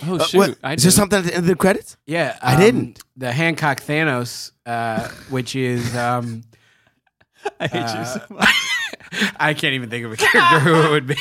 Oh 0.03 0.17
Uh, 0.17 0.25
shoot! 0.25 0.39
what- 0.39 0.59
I 0.63 0.75
is 0.75 0.83
there 0.83 0.91
did. 0.91 0.97
something 0.97 1.19
at 1.21 1.25
the 1.25 1.35
end 1.35 1.45
of 1.45 1.47
the 1.47 1.55
credits? 1.57 1.97
Yeah, 2.07 2.37
I 2.43 2.55
um, 2.55 2.61
didn't. 2.61 3.01
The 3.17 3.33
Hancock 3.33 3.81
Thanos, 3.81 4.51
uh, 4.67 5.09
which 5.31 5.55
is 5.55 5.95
um, 5.97 6.43
I 7.61 7.67
hate 7.69 7.79
you 7.81 7.81
uh, 7.81 8.05
so 8.05 8.21
much. 8.31 8.49
I 9.39 9.55
can't 9.55 9.75
even 9.75 9.91
think 9.91 10.05
of 10.05 10.13
a 10.13 10.17
character 10.17 10.59
who 10.61 10.75
it 10.83 10.91
would 10.91 11.07
be. 11.07 11.17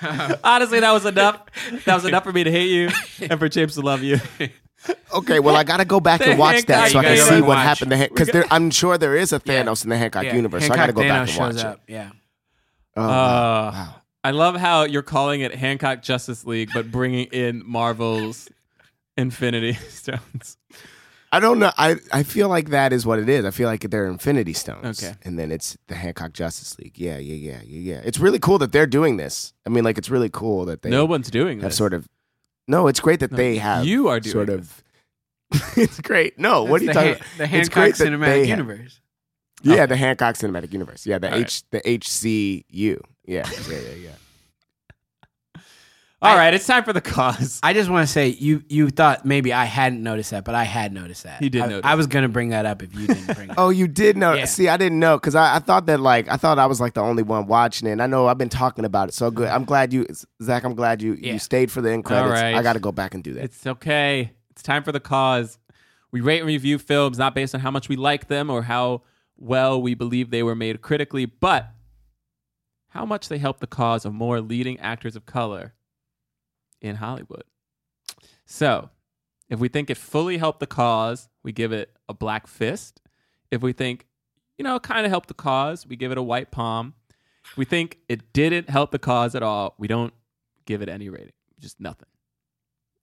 Honestly, 0.44 0.78
that 0.80 0.92
was 0.92 1.04
enough. 1.04 1.40
That 1.84 1.94
was 1.96 2.04
enough 2.04 2.22
for 2.22 2.32
me 2.32 2.44
to 2.44 2.50
hate 2.50 2.70
you 2.70 2.88
and 3.28 3.38
for 3.40 3.48
James 3.48 3.74
to 3.74 3.80
love 3.80 4.02
you. 4.02 4.18
Okay, 5.14 5.38
well 5.40 5.56
I 5.56 5.64
got 5.64 5.78
to 5.78 5.84
go 5.84 5.98
back 6.00 6.20
and 6.26 6.38
watch 6.38 6.64
that 6.66 6.90
so 6.92 6.98
I 7.00 7.04
can 7.04 7.16
gotta 7.16 7.22
see 7.30 7.40
go 7.40 7.46
what 7.46 7.56
watch. 7.56 7.78
happened 7.78 7.90
because 8.14 8.44
I'm 8.50 8.70
sure 8.70 8.98
there 8.98 9.16
is 9.16 9.32
a 9.32 9.40
Thanos 9.40 9.82
in 9.84 9.90
the 9.90 9.96
Hancock 9.96 10.24
Yeah, 10.24 10.34
universe. 10.36 10.62
Hancock 10.62 10.76
so 10.76 10.82
I 10.82 10.86
got 10.86 10.86
to 10.86 10.92
go 10.92 11.00
Thanos 11.02 11.08
back 11.08 11.20
and 11.20 11.30
shows 11.30 11.54
watch 11.56 11.64
up. 11.64 11.80
it. 11.88 11.92
Yeah. 11.92 12.10
Oh, 12.96 13.02
Uh, 13.02 13.06
wow. 13.72 13.94
I 14.24 14.30
love 14.30 14.56
how 14.56 14.84
you're 14.84 15.02
calling 15.02 15.40
it 15.40 15.54
Hancock 15.54 16.02
Justice 16.02 16.44
League, 16.46 16.70
but 16.72 16.90
bringing 16.92 17.26
in 17.26 17.62
Marvel's 17.66 18.48
Infinity 19.16 19.72
Stones. 19.88 20.56
I 21.34 21.40
don't 21.40 21.58
know. 21.58 21.72
I, 21.78 21.96
I 22.12 22.22
feel 22.24 22.48
like 22.48 22.68
that 22.70 22.92
is 22.92 23.06
what 23.06 23.18
it 23.18 23.28
is. 23.28 23.44
I 23.46 23.50
feel 23.50 23.66
like 23.66 23.80
they're 23.90 24.06
Infinity 24.06 24.52
Stones. 24.52 25.02
Okay. 25.02 25.14
And 25.22 25.38
then 25.38 25.50
it's 25.50 25.76
the 25.88 25.94
Hancock 25.94 26.34
Justice 26.34 26.78
League. 26.78 26.98
Yeah, 26.98 27.16
yeah, 27.18 27.34
yeah, 27.34 27.60
yeah, 27.64 27.94
yeah. 27.94 28.00
It's 28.04 28.18
really 28.18 28.38
cool 28.38 28.58
that 28.58 28.70
they're 28.70 28.86
doing 28.86 29.16
this. 29.16 29.54
I 29.66 29.70
mean, 29.70 29.82
like, 29.82 29.96
it's 29.96 30.10
really 30.10 30.28
cool 30.28 30.66
that 30.66 30.82
they 30.82 30.90
no 30.90 31.04
one's 31.06 31.30
doing 31.30 31.60
have 31.60 31.70
this. 31.70 31.76
sort 31.78 31.94
of. 31.94 32.06
No, 32.68 32.86
it's 32.86 33.00
great 33.00 33.20
that 33.20 33.30
No, 33.32 33.36
they 33.38 33.56
have. 33.56 33.86
you 33.86 34.08
are 34.08 34.20
doing 34.20 34.32
sort 34.32 34.50
of. 34.50 34.84
it's 35.76 36.00
great. 36.00 36.38
No, 36.38 36.64
what 36.64 36.80
are 36.80 36.84
you 36.84 36.92
talking 36.92 37.12
the, 37.12 37.16
about? 37.16 37.26
Han- 37.26 37.38
the 37.38 37.44
It's 37.44 37.50
Hancock 37.50 37.74
great 37.74 37.94
Cinematic 37.94 38.26
they 38.26 38.46
have- 38.46 38.58
Universe. 38.58 39.00
Yeah, 39.64 39.86
the 39.86 39.96
Hancock 39.96 40.34
Cinematic 40.34 40.72
Universe. 40.72 41.06
Yeah, 41.06 41.18
the 41.18 41.28
All 41.28 41.38
right. 41.38 41.42
H 41.46 41.62
the 41.70 41.80
HCU. 41.80 43.00
Yeah, 43.24 43.48
yeah, 43.68 43.78
yeah, 43.78 43.94
yeah. 43.94 44.10
All 46.22 46.36
right, 46.36 46.54
it's 46.54 46.66
time 46.68 46.84
for 46.84 46.92
the 46.92 47.00
cause. 47.00 47.58
I 47.64 47.72
just 47.72 47.90
want 47.90 48.06
to 48.06 48.12
say 48.12 48.28
you 48.28 48.62
you 48.68 48.90
thought 48.90 49.24
maybe 49.26 49.52
I 49.52 49.64
hadn't 49.64 50.04
noticed 50.04 50.30
that, 50.30 50.44
but 50.44 50.54
I 50.54 50.62
had 50.62 50.92
noticed 50.92 51.24
that. 51.24 51.40
He 51.42 51.48
did 51.48 51.62
I, 51.62 51.66
notice 51.66 51.84
I 51.84 51.96
was 51.96 52.06
gonna 52.06 52.28
bring 52.28 52.50
that 52.50 52.64
up 52.64 52.80
if 52.80 52.94
you 52.94 53.08
didn't 53.08 53.34
bring 53.34 53.50
it. 53.50 53.54
Oh, 53.58 53.70
you 53.70 53.88
did 53.88 54.16
know. 54.16 54.34
Yeah. 54.34 54.44
See, 54.44 54.68
I 54.68 54.76
didn't 54.76 55.00
know 55.00 55.16
because 55.16 55.34
I, 55.34 55.56
I 55.56 55.58
thought 55.58 55.86
that 55.86 55.98
like 55.98 56.28
I 56.28 56.36
thought 56.36 56.60
I 56.60 56.66
was 56.66 56.80
like 56.80 56.94
the 56.94 57.00
only 57.00 57.24
one 57.24 57.48
watching 57.48 57.88
it. 57.88 57.92
And 57.92 58.02
I 58.02 58.06
know 58.06 58.28
I've 58.28 58.38
been 58.38 58.48
talking 58.48 58.84
about 58.84 59.08
it 59.08 59.14
so 59.14 59.32
good. 59.32 59.48
I'm 59.48 59.64
glad 59.64 59.92
you, 59.92 60.06
Zach. 60.40 60.62
I'm 60.62 60.74
glad 60.76 61.02
you 61.02 61.14
Yeah. 61.14 61.32
you 61.32 61.38
stayed 61.40 61.72
for 61.72 61.80
the 61.80 61.90
end 61.90 62.04
credits. 62.04 62.30
right. 62.40 62.54
I 62.54 62.62
got 62.62 62.74
to 62.74 62.80
go 62.80 62.92
back 62.92 63.14
and 63.14 63.24
do 63.24 63.34
that. 63.34 63.42
It's 63.44 63.66
okay. 63.66 64.30
It's 64.52 64.62
time 64.62 64.84
for 64.84 64.92
the 64.92 65.00
cause. 65.00 65.58
We 66.12 66.20
rate 66.20 66.38
and 66.38 66.46
review 66.46 66.78
films 66.78 67.18
not 67.18 67.34
based 67.34 67.52
on 67.54 67.60
how 67.62 67.72
much 67.72 67.88
we 67.88 67.96
like 67.96 68.28
them 68.28 68.48
or 68.48 68.62
how 68.62 69.02
well 69.38 69.82
we 69.82 69.94
believe 69.94 70.30
they 70.30 70.44
were 70.44 70.54
made 70.54 70.80
critically, 70.82 71.24
but 71.24 71.68
how 72.92 73.06
much 73.06 73.28
they 73.28 73.38
help 73.38 73.58
the 73.60 73.66
cause 73.66 74.04
of 74.04 74.12
more 74.12 74.42
leading 74.42 74.78
actors 74.78 75.16
of 75.16 75.24
color 75.24 75.72
in 76.82 76.96
Hollywood. 76.96 77.44
So, 78.44 78.90
if 79.48 79.58
we 79.58 79.68
think 79.68 79.88
it 79.88 79.96
fully 79.96 80.36
helped 80.36 80.60
the 80.60 80.66
cause, 80.66 81.30
we 81.42 81.52
give 81.52 81.72
it 81.72 81.90
a 82.06 82.12
black 82.12 82.46
fist. 82.46 83.00
If 83.50 83.62
we 83.62 83.72
think, 83.72 84.06
you 84.58 84.62
know, 84.62 84.78
kind 84.78 85.06
of 85.06 85.10
helped 85.10 85.28
the 85.28 85.34
cause, 85.34 85.86
we 85.86 85.96
give 85.96 86.12
it 86.12 86.18
a 86.18 86.22
white 86.22 86.50
palm. 86.50 86.92
If 87.46 87.56
we 87.56 87.64
think 87.64 87.96
it 88.10 88.34
didn't 88.34 88.68
help 88.68 88.90
the 88.90 88.98
cause 88.98 89.34
at 89.34 89.42
all, 89.42 89.74
we 89.78 89.88
don't 89.88 90.12
give 90.66 90.82
it 90.82 90.90
any 90.90 91.08
rating. 91.08 91.32
Just 91.58 91.80
nothing. 91.80 92.08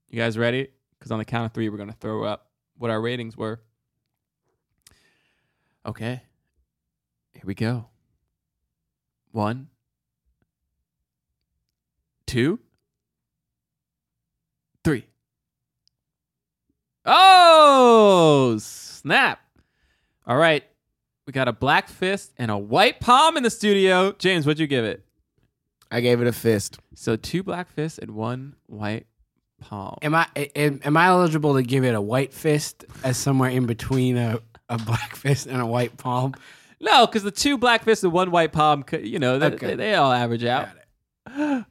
You 0.07 0.19
guys 0.19 0.37
ready? 0.37 0.69
Because 0.99 1.11
on 1.11 1.17
the 1.17 1.25
count 1.25 1.47
of 1.47 1.53
three, 1.53 1.67
we're 1.67 1.77
going 1.77 1.89
to 1.89 1.95
throw 1.95 2.23
up 2.23 2.51
what 2.77 2.91
our 2.91 3.01
ratings 3.01 3.35
were. 3.35 3.59
Okay. 5.83 6.21
Here 7.33 7.43
we 7.43 7.55
go. 7.55 7.87
One, 9.31 9.69
two, 12.29 12.59
three. 14.83 15.05
Oh, 17.05 18.57
snap. 18.59 19.39
All 20.27 20.37
right. 20.37 20.63
We 21.25 21.33
got 21.33 21.47
a 21.47 21.53
black 21.53 21.87
fist 21.89 22.33
and 22.37 22.49
a 22.51 22.57
white 22.57 22.99
palm 22.99 23.37
in 23.37 23.43
the 23.43 23.49
studio. 23.49 24.13
James, 24.13 24.45
what'd 24.45 24.59
you 24.59 24.67
give 24.67 24.85
it? 24.85 25.05
I 25.91 26.01
gave 26.01 26.21
it 26.21 26.27
a 26.27 26.31
fist. 26.31 26.79
So 26.95 27.15
two 27.15 27.43
black 27.43 27.69
fists 27.71 27.97
and 27.99 28.11
one 28.11 28.55
white 28.67 29.05
palm. 29.59 29.97
Am 30.01 30.13
I 30.15 30.27
am, 30.55 30.79
am 30.83 30.97
I 30.97 31.07
eligible 31.07 31.55
to 31.55 31.63
give 31.63 31.83
it 31.83 31.95
a 31.95 32.01
white 32.01 32.33
fist 32.33 32.85
as 33.03 33.17
somewhere 33.17 33.49
in 33.49 33.65
between 33.65 34.17
a, 34.17 34.39
a 34.69 34.77
black 34.77 35.15
fist 35.15 35.47
and 35.47 35.59
a 35.61 35.65
white 35.65 35.97
palm? 35.97 36.33
No, 36.79 37.05
because 37.05 37.23
the 37.23 37.31
two 37.31 37.57
black 37.57 37.83
fists 37.83 38.03
and 38.03 38.13
one 38.13 38.31
white 38.31 38.51
palm, 38.51 38.83
could- 38.83 39.05
you 39.05 39.19
know, 39.19 39.37
they, 39.39 39.47
Okay. 39.47 39.67
they, 39.67 39.75
they 39.75 39.95
all 39.95 40.11
average 40.11 40.45
out. 40.45 40.69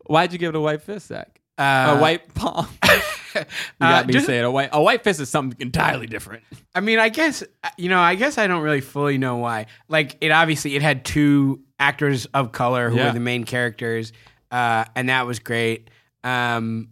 Why'd 0.06 0.32
you 0.32 0.39
give 0.39 0.51
it 0.55 0.56
a 0.56 0.60
white 0.60 0.82
fist, 0.82 1.09
Zach? 1.09 1.40
Uh, 1.59 1.97
a 1.97 2.01
white 2.01 2.32
palm. 2.35 2.68
you 2.85 3.40
uh, 3.40 3.44
got 3.80 4.06
me 4.06 4.12
just- 4.12 4.26
saying 4.26 4.44
a 4.44 4.51
white. 4.51 4.70
A 4.72 4.80
white 4.80 5.02
fist 5.02 5.20
is 5.20 5.28
something 5.28 5.60
entirely 5.60 6.06
different. 6.06 6.44
I 6.74 6.80
mean, 6.80 6.98
I 7.01 7.09
guess 7.09 7.43
you 7.76 7.89
know. 7.89 7.98
I 7.98 8.14
guess 8.14 8.39
I 8.39 8.47
don't 8.47 8.62
really 8.62 8.80
fully 8.80 9.18
know 9.18 9.36
why. 9.39 9.66
Like, 9.89 10.16
it 10.20 10.30
obviously 10.30 10.76
it 10.76 10.82
had 10.82 11.05
two 11.05 11.60
actors 11.80 12.26
of 12.26 12.52
color 12.52 12.90
who 12.90 12.97
Yeah. 12.97 13.06
were 13.06 13.12
the 13.12 13.20
main 13.20 13.43
characters, 13.44 14.12
uh, 14.52 14.85
and 14.94 15.09
that 15.09 15.26
was 15.26 15.40
great. 15.40 15.90
Um, 16.22 16.90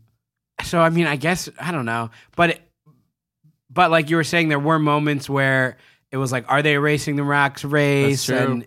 so 0.64 0.80
I 0.80 0.90
mean, 0.90 1.06
I 1.06 1.14
guess 1.16 1.48
I 1.60 1.70
don't 1.70 1.84
know, 1.86 2.10
but 2.34 2.50
it, 2.50 2.60
but 3.70 3.90
like 3.92 4.10
you 4.10 4.16
were 4.16 4.24
saying, 4.24 4.48
there 4.48 4.58
were 4.58 4.78
moments 4.80 5.28
where 5.30 5.76
it 6.10 6.16
was 6.16 6.32
like, 6.32 6.44
are 6.48 6.62
they 6.62 6.74
erasing 6.74 7.14
the 7.16 7.22
Rock's 7.24 7.64
race? 7.64 8.28
And 8.28 8.66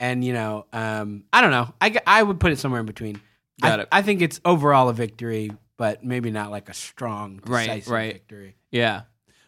and 0.00 0.22
you 0.22 0.32
know, 0.34 0.66
um, 0.74 1.24
I 1.32 1.40
don't 1.40 1.52
know. 1.52 1.72
I 1.80 1.96
I 2.06 2.22
would 2.22 2.38
put 2.40 2.52
it 2.52 2.58
somewhere 2.58 2.80
in 2.80 2.86
between. 2.86 3.20
Got 3.62 3.80
I, 3.80 3.82
it. 3.82 3.88
I 3.92 4.02
think 4.02 4.22
it's 4.22 4.40
overall 4.44 4.88
a 4.88 4.92
victory, 4.94 5.50
but 5.76 6.04
maybe 6.04 6.30
not 6.30 6.50
like 6.50 6.68
a 6.68 6.74
strong, 6.74 7.40
Right, 7.46 7.66
decisive 7.66 7.92
right. 7.92 8.12
victory. 8.14 8.56
Yeah. 8.70 9.02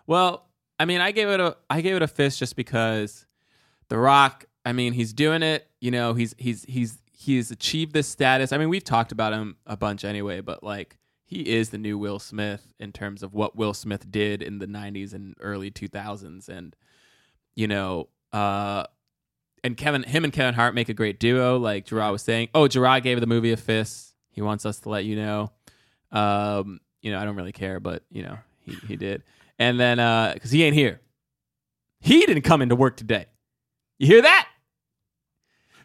Well, 0.06 0.46
I 0.78 0.84
mean, 0.84 1.00
I 1.00 1.12
gave 1.12 1.28
it 1.28 1.40
a 1.40 1.56
I 1.68 1.80
gave 1.82 1.96
it 1.96 2.02
a 2.02 2.08
fist 2.08 2.38
just 2.38 2.56
because 2.56 3.26
The 3.88 3.98
Rock. 3.98 4.44
I 4.64 4.72
mean, 4.72 4.92
he's 4.92 5.12
doing 5.12 5.42
it. 5.42 5.68
You 5.80 5.90
know, 5.90 6.14
he's 6.14 6.34
he's 6.38 6.64
he's 6.64 6.98
he's 7.12 7.50
achieved 7.50 7.92
this 7.92 8.08
status. 8.08 8.52
I 8.52 8.58
mean, 8.58 8.68
we've 8.68 8.84
talked 8.84 9.12
about 9.12 9.32
him 9.32 9.56
a 9.66 9.76
bunch 9.76 10.04
anyway, 10.04 10.40
but 10.40 10.62
like 10.64 10.96
he 11.24 11.48
is 11.48 11.70
the 11.70 11.78
new 11.78 11.96
Will 11.96 12.18
Smith 12.18 12.72
in 12.80 12.92
terms 12.92 13.22
of 13.22 13.34
what 13.34 13.54
Will 13.56 13.74
Smith 13.74 14.10
did 14.10 14.42
in 14.42 14.58
the 14.58 14.66
'90s 14.66 15.12
and 15.14 15.34
early 15.40 15.70
2000s, 15.70 16.48
and 16.48 16.74
you 17.54 17.68
know, 17.68 18.08
uh, 18.32 18.84
and 19.62 19.76
Kevin, 19.76 20.02
him 20.02 20.24
and 20.24 20.32
Kevin 20.32 20.54
Hart 20.54 20.74
make 20.74 20.88
a 20.88 20.94
great 20.94 21.20
duo. 21.20 21.58
Like 21.58 21.86
Gerard 21.86 22.12
was 22.12 22.22
saying, 22.22 22.48
oh, 22.54 22.68
Gerard 22.68 23.02
gave 23.02 23.20
the 23.20 23.26
movie 23.26 23.52
a 23.52 23.56
fist. 23.56 24.14
He 24.30 24.42
wants 24.42 24.64
us 24.64 24.80
to 24.80 24.88
let 24.88 25.04
you 25.04 25.16
know. 25.16 25.52
Um, 26.12 26.80
you 27.02 27.10
know, 27.12 27.18
I 27.18 27.24
don't 27.24 27.36
really 27.36 27.52
care, 27.52 27.80
but 27.80 28.02
you 28.10 28.22
know, 28.22 28.38
he 28.64 28.74
he 28.86 28.96
did. 28.96 29.22
And 29.58 29.78
then 29.78 29.98
because 30.34 30.50
he 30.50 30.64
ain't 30.64 30.74
here, 30.74 31.00
he 32.00 32.24
didn't 32.26 32.42
come 32.42 32.62
into 32.62 32.76
work 32.76 32.96
today. 32.96 33.26
You 33.98 34.06
hear 34.06 34.22
that? 34.22 34.48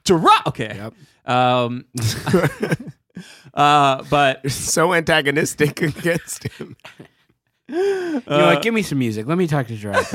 Gerard. 0.03 0.47
Okay. 0.47 0.73
Yep. 0.75 0.93
Um. 1.25 1.85
uh, 3.53 4.03
but 4.09 4.49
so 4.51 4.93
antagonistic 4.93 5.81
against 5.81 6.43
him. 6.43 6.77
You 7.67 8.21
know 8.27 8.45
what? 8.45 8.61
Give 8.61 8.73
me 8.73 8.83
some 8.83 8.99
music. 8.99 9.25
Let 9.27 9.37
me 9.37 9.47
talk 9.47 9.67
to 9.67 9.75
Gerard. 9.75 10.05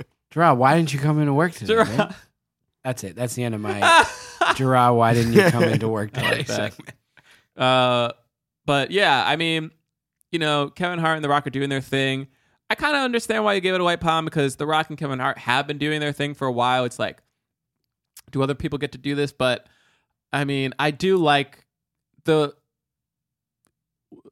Gerard, 0.30 0.58
why 0.58 0.76
didn't 0.76 0.92
you 0.92 0.98
come 1.00 1.20
into 1.20 1.34
work 1.34 1.52
today? 1.52 1.74
Gerard- 1.74 1.88
man? 1.98 2.14
That's 2.84 3.04
it. 3.04 3.14
That's 3.16 3.34
the 3.34 3.42
end 3.44 3.54
of 3.54 3.60
my 3.60 4.06
Gerard. 4.56 4.96
Why 4.96 5.12
didn't 5.14 5.32
you 5.34 5.50
come 5.50 5.64
into 5.64 5.88
work 5.88 6.12
today? 6.12 6.38
like 6.38 6.46
that. 6.46 6.72
segment. 6.72 6.96
Uh, 7.56 8.12
but 8.64 8.90
yeah, 8.90 9.22
I 9.26 9.36
mean, 9.36 9.70
you 10.32 10.38
know, 10.38 10.70
Kevin 10.70 10.98
Hart 10.98 11.16
and 11.16 11.24
The 11.24 11.28
Rock 11.28 11.46
are 11.46 11.50
doing 11.50 11.68
their 11.68 11.80
thing. 11.80 12.28
I 12.70 12.76
kind 12.76 12.94
of 12.96 13.02
understand 13.02 13.44
why 13.44 13.54
you 13.54 13.60
gave 13.60 13.74
it 13.74 13.80
a 13.80 13.84
white 13.84 14.00
palm 14.00 14.24
because 14.24 14.56
The 14.56 14.66
Rock 14.66 14.88
and 14.88 14.96
Kevin 14.98 15.18
Hart 15.18 15.38
have 15.38 15.66
been 15.66 15.78
doing 15.78 16.00
their 16.00 16.12
thing 16.12 16.34
for 16.34 16.46
a 16.46 16.52
while. 16.52 16.84
It's 16.84 16.98
like, 16.98 17.20
do 18.30 18.42
other 18.42 18.54
people 18.54 18.78
get 18.78 18.92
to 18.92 18.98
do 18.98 19.14
this? 19.16 19.32
But 19.32 19.66
I 20.32 20.44
mean, 20.44 20.72
I 20.78 20.92
do 20.92 21.16
like 21.16 21.66
the 22.24 22.54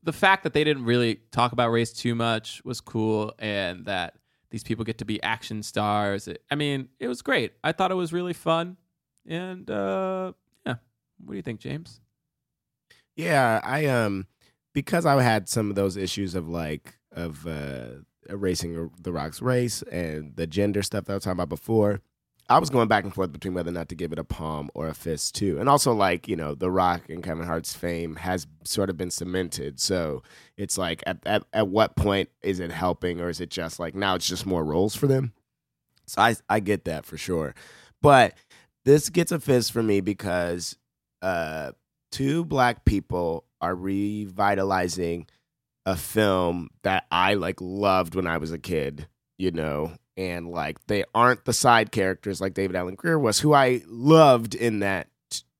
the 0.04 0.12
fact 0.12 0.44
that 0.44 0.52
they 0.54 0.64
didn't 0.64 0.84
really 0.84 1.16
talk 1.32 1.52
about 1.52 1.70
race 1.70 1.92
too 1.92 2.14
much 2.14 2.62
was 2.64 2.80
cool, 2.80 3.34
and 3.38 3.84
that 3.86 4.14
these 4.50 4.64
people 4.64 4.84
get 4.84 4.98
to 4.98 5.04
be 5.04 5.22
action 5.22 5.62
stars. 5.62 6.28
I 6.50 6.54
mean, 6.54 6.88
it 6.98 7.08
was 7.08 7.22
great. 7.22 7.52
I 7.62 7.72
thought 7.72 7.90
it 7.90 7.96
was 7.96 8.12
really 8.12 8.32
fun, 8.32 8.76
and 9.26 9.70
uh, 9.70 10.32
yeah. 10.66 10.76
What 11.24 11.32
do 11.32 11.36
you 11.36 11.42
think, 11.42 11.60
James? 11.60 12.00
Yeah, 13.16 13.60
I 13.64 13.86
um 13.86 14.26
because 14.72 15.04
I 15.04 15.20
had 15.22 15.48
some 15.48 15.70
of 15.70 15.76
those 15.76 15.96
issues 15.96 16.34
of 16.34 16.48
like 16.48 16.94
of 17.12 17.46
uh 17.46 17.88
erasing 18.28 18.90
the 19.00 19.12
Rock's 19.12 19.42
race 19.42 19.82
and 19.82 20.36
the 20.36 20.46
gender 20.46 20.82
stuff 20.82 21.06
that 21.06 21.12
I 21.12 21.16
was 21.16 21.24
talking 21.24 21.32
about 21.32 21.48
before. 21.48 22.00
I 22.50 22.58
was 22.58 22.70
going 22.70 22.88
back 22.88 23.04
and 23.04 23.12
forth 23.12 23.30
between 23.30 23.52
whether 23.52 23.68
or 23.68 23.74
not 23.74 23.90
to 23.90 23.94
give 23.94 24.12
it 24.12 24.18
a 24.18 24.24
palm 24.24 24.70
or 24.74 24.88
a 24.88 24.94
fist 24.94 25.34
too. 25.34 25.58
And 25.60 25.68
also 25.68 25.92
like, 25.92 26.26
you 26.28 26.36
know, 26.36 26.54
The 26.54 26.70
Rock 26.70 27.10
and 27.10 27.22
Kevin 27.22 27.46
Hart's 27.46 27.74
fame 27.74 28.16
has 28.16 28.46
sort 28.64 28.88
of 28.88 28.96
been 28.96 29.10
cemented. 29.10 29.78
So 29.80 30.22
it's 30.56 30.78
like 30.78 31.02
at 31.06 31.18
at, 31.26 31.44
at 31.52 31.68
what 31.68 31.96
point 31.96 32.30
is 32.42 32.58
it 32.60 32.70
helping 32.70 33.20
or 33.20 33.28
is 33.28 33.40
it 33.40 33.50
just 33.50 33.78
like 33.78 33.94
now 33.94 34.14
it's 34.14 34.26
just 34.26 34.46
more 34.46 34.64
roles 34.64 34.94
for 34.94 35.06
them? 35.06 35.34
So 36.06 36.22
I 36.22 36.36
I 36.48 36.60
get 36.60 36.86
that 36.86 37.04
for 37.04 37.18
sure. 37.18 37.54
But 38.00 38.34
this 38.84 39.10
gets 39.10 39.32
a 39.32 39.40
fist 39.40 39.72
for 39.72 39.82
me 39.82 40.00
because 40.00 40.76
uh 41.20 41.72
two 42.10 42.44
black 42.46 42.86
people 42.86 43.44
are 43.60 43.74
revitalizing 43.74 45.26
a 45.84 45.96
film 45.96 46.68
that 46.82 47.06
I 47.10 47.34
like 47.34 47.60
loved 47.60 48.14
when 48.14 48.26
I 48.26 48.38
was 48.38 48.52
a 48.52 48.58
kid, 48.58 49.08
you 49.36 49.50
know, 49.50 49.92
and 50.18 50.50
like 50.50 50.84
they 50.88 51.04
aren't 51.14 51.44
the 51.44 51.52
side 51.52 51.92
characters 51.92 52.40
like 52.40 52.52
David 52.52 52.76
Alan 52.76 52.96
Grier 52.96 53.18
was, 53.18 53.38
who 53.38 53.54
I 53.54 53.82
loved 53.86 54.54
in 54.54 54.80
that, 54.80 55.08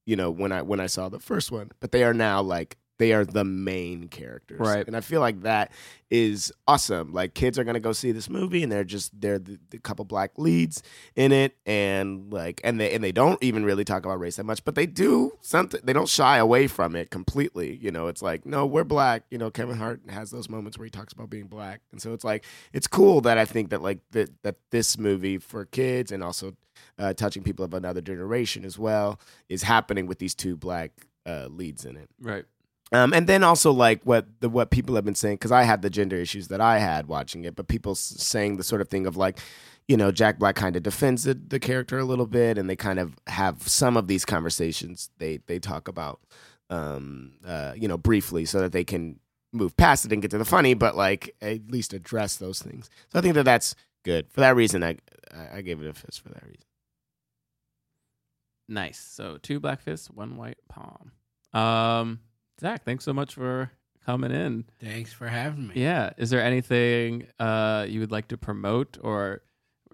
you 0.05 0.17
know, 0.17 0.31
when 0.31 0.53
I 0.53 0.63
when 0.63 0.81
I 0.81 0.87
saw 0.87 1.09
the 1.09 1.21
first 1.21 1.53
one, 1.53 1.71
but 1.81 1.93
they 1.93 2.03
are 2.03 2.13
now 2.13 2.43
like 2.43 2.77
they 2.99 3.13
are 3.13 3.25
the 3.25 3.45
main 3.45 4.09
characters, 4.09 4.61
Right. 4.61 4.87
And 4.87 4.97
I 4.97 5.01
feel 5.01 5.21
like 5.21 5.43
that 5.43 5.73
is 6.11 6.53
awesome. 6.67 7.13
Like 7.13 7.35
kids 7.35 7.59
are 7.59 7.65
gonna 7.65 7.81
go 7.81 7.93
see 7.93 8.13
this 8.13 8.29
movie, 8.29 8.63
and 8.63 8.73
they're 8.73 8.85
just 8.85 9.19
they're 9.21 9.39
the, 9.39 9.59
the 9.71 9.79
couple 9.79 10.05
black 10.05 10.33
leads 10.37 10.83
in 11.17 11.33
it, 11.33 11.57
and 11.67 12.33
like 12.33 12.61
and 12.65 12.81
they 12.81 12.93
and 12.93 13.03
they 13.05 13.13
don't 13.13 13.43
even 13.43 13.65
really 13.65 13.85
talk 13.85 14.05
about 14.05 14.19
race 14.19 14.37
that 14.37 14.45
much, 14.45 14.65
but 14.65 14.75
they 14.75 14.87
do 14.87 15.33
something. 15.41 15.81
They 15.85 15.93
don't 15.93 16.09
shy 16.09 16.39
away 16.39 16.67
from 16.67 16.97
it 16.97 17.11
completely. 17.11 17.77
You 17.77 17.91
know, 17.91 18.09
it's 18.09 18.23
like 18.23 18.47
no, 18.47 18.67
we're 18.67 18.85
black. 18.85 19.25
You 19.31 19.39
know, 19.39 19.51
Kevin 19.51 19.77
Hart 19.77 20.01
has 20.09 20.31
those 20.31 20.49
moments 20.49 20.79
where 20.79 20.85
he 20.85 20.91
talks 20.91 21.13
about 21.13 21.31
being 21.31 21.47
black, 21.47 21.81
and 21.93 22.01
so 22.01 22.13
it's 22.15 22.25
like 22.25 22.45
it's 22.73 22.87
cool 22.87 23.21
that 23.23 23.39
I 23.39 23.45
think 23.45 23.71
that 23.71 23.83
like 23.83 24.01
that 24.13 24.43
that 24.43 24.57
this 24.71 24.99
movie 24.99 25.39
for 25.39 25.65
kids 25.67 26.11
and 26.11 26.23
also 26.23 26.55
uh, 26.99 27.13
touching 27.13 27.43
people 27.43 27.65
of 27.65 27.75
another 27.75 28.01
generation 28.01 28.65
as 28.65 28.79
well 28.79 29.21
is 29.49 29.63
happening 29.63 30.07
with 30.07 30.19
these 30.19 30.35
two 30.35 30.57
black 30.57 30.91
uh, 31.27 31.49
leads 31.51 31.85
in 31.85 31.97
it. 31.97 32.09
Right. 32.21 32.45
Um, 32.93 33.13
and 33.13 33.27
then 33.27 33.45
also 33.45 33.71
like 33.71 34.03
what 34.05 34.27
the 34.41 34.49
what 34.49 34.71
people 34.71 34.95
have 34.95 35.05
been 35.05 35.15
saying 35.15 35.37
because 35.37 35.53
I 35.53 35.63
had 35.63 35.83
the 35.83 35.91
gender 35.91 36.17
issues 36.17 36.49
that 36.49 36.61
I 36.61 36.79
had 36.79 37.07
watching 37.07 37.45
it, 37.45 37.55
but 37.55 37.69
people 37.69 37.95
saying 37.95 38.57
the 38.57 38.65
sort 38.65 38.81
of 38.81 38.89
thing 38.89 39.07
of 39.07 39.17
like, 39.17 39.39
you 39.87 39.97
know, 39.97 40.11
Jack 40.11 40.39
Black 40.39 40.55
kind 40.55 40.75
of 40.75 40.83
defends 40.83 41.25
the, 41.25 41.35
the 41.35 41.61
character 41.61 41.99
a 41.99 42.05
little 42.05 42.27
bit, 42.27 42.57
and 42.57 42.69
they 42.69 42.77
kind 42.77 42.99
of 42.99 43.17
have 43.27 43.69
some 43.69 43.97
of 43.97 44.07
these 44.09 44.25
conversations. 44.25 45.11
They 45.19 45.41
they 45.47 45.59
talk 45.59 45.89
about 45.89 46.21
um, 46.71 47.33
uh, 47.47 47.75
you 47.77 47.89
know, 47.89 47.99
briefly, 47.99 48.45
so 48.45 48.61
that 48.61 48.73
they 48.73 48.85
can 48.85 49.21
move 49.53 49.77
past 49.77 50.05
it 50.05 50.13
and 50.13 50.23
get 50.23 50.31
to 50.31 50.39
the 50.39 50.45
funny, 50.45 50.75
but 50.75 50.97
like 50.97 51.35
at 51.41 51.71
least 51.71 51.93
address 51.93 52.37
those 52.37 52.61
things. 52.63 52.89
So 53.09 53.19
I 53.19 53.23
think 53.23 53.35
that 53.35 53.45
that's 53.45 53.75
good. 54.05 54.31
For 54.31 54.41
that 54.41 54.57
reason, 54.57 54.83
I 54.83 54.97
I 55.33 55.59
I 55.59 55.61
gave 55.63 55.81
it 55.83 55.89
a 55.89 55.93
fist 55.93 56.23
for 56.23 56.31
that 56.31 56.45
reason. 56.45 56.65
Nice. 58.69 58.99
So 58.99 59.39
two 59.43 59.61
black 59.61 59.81
fists, 59.81 60.11
one 60.11 60.37
white 60.37 60.59
palm. 60.69 61.13
Um, 61.55 62.21
Zach, 62.61 62.85
thanks 62.85 63.05
so 63.05 63.13
much 63.13 63.35
for 63.35 63.71
coming 64.05 64.31
in. 64.33 64.65
Thanks 64.81 65.13
for 65.13 65.29
having 65.29 65.69
me. 65.69 65.75
Yeah. 65.77 66.11
Is 66.17 66.31
there 66.31 66.43
anything 66.43 67.27
uh 67.39 67.87
you 67.89 68.01
would 68.01 68.11
like 68.13 68.29
to 68.29 68.37
promote 68.39 68.99
or 69.03 69.43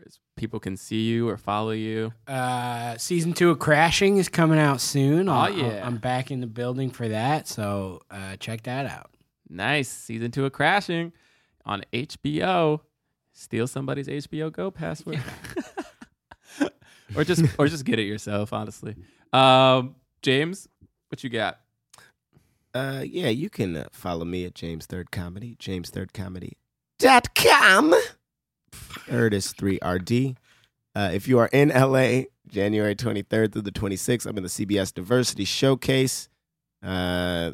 is- 0.06 0.18
people 0.36 0.58
can 0.60 0.76
see 0.76 1.02
you 1.02 1.28
or 1.28 1.36
follow 1.36 1.70
you? 1.72 2.12
Uh, 2.26 2.96
season 2.96 3.32
two 3.32 3.50
of 3.50 3.58
Crashing 3.58 4.16
is 4.18 4.28
coming 4.28 4.58
out 4.58 4.80
soon. 4.80 5.28
Oh, 5.28 5.32
I'll- 5.32 5.52
yeah. 5.52 5.84
I'm 5.86 5.96
back 5.98 6.30
in 6.30 6.40
the 6.40 6.46
building 6.46 6.90
for 6.90 7.08
that, 7.08 7.46
so 7.48 8.00
uh, 8.10 8.36
check 8.36 8.62
that 8.64 8.86
out. 8.86 9.10
Nice. 9.48 9.88
Season 9.88 10.30
two 10.30 10.46
of 10.46 10.52
Crashing 10.52 11.12
on 11.66 11.82
HBO. 11.92 12.80
Steal 13.32 13.66
somebody's 13.66 14.06
HBO 14.08 14.50
Go 14.52 14.70
password. 14.70 15.20
or 17.16 17.24
just 17.24 17.44
or 17.58 17.66
just 17.68 17.84
get 17.84 17.98
it 17.98 18.04
yourself, 18.04 18.52
honestly. 18.52 18.94
Um, 19.32 19.96
James, 20.22 20.68
what 21.08 21.22
you 21.24 21.30
got? 21.30 21.58
Uh, 22.74 23.04
yeah, 23.06 23.28
you 23.28 23.48
can 23.48 23.76
uh, 23.76 23.84
follow 23.92 24.24
me 24.24 24.44
at 24.44 24.54
James 24.54 24.86
Third 24.86 25.10
Comedy, 25.12 25.56
James 25.58 25.90
Third 25.90 26.12
Comedy 26.12 26.56
dot 26.98 27.34
com. 27.34 27.94
Third 28.72 29.32
is 29.34 29.52
three 29.52 29.78
RD. 29.84 30.36
Uh, 30.96 31.10
if 31.12 31.28
you 31.28 31.38
are 31.38 31.48
in 31.52 31.68
LA, 31.68 32.22
January 32.48 32.94
23rd 32.94 33.52
through 33.52 33.62
the 33.62 33.72
26th, 33.72 34.26
I'm 34.26 34.36
in 34.36 34.42
the 34.42 34.48
CBS 34.48 34.92
Diversity 34.94 35.44
Showcase. 35.44 36.28
Uh, 36.82 37.52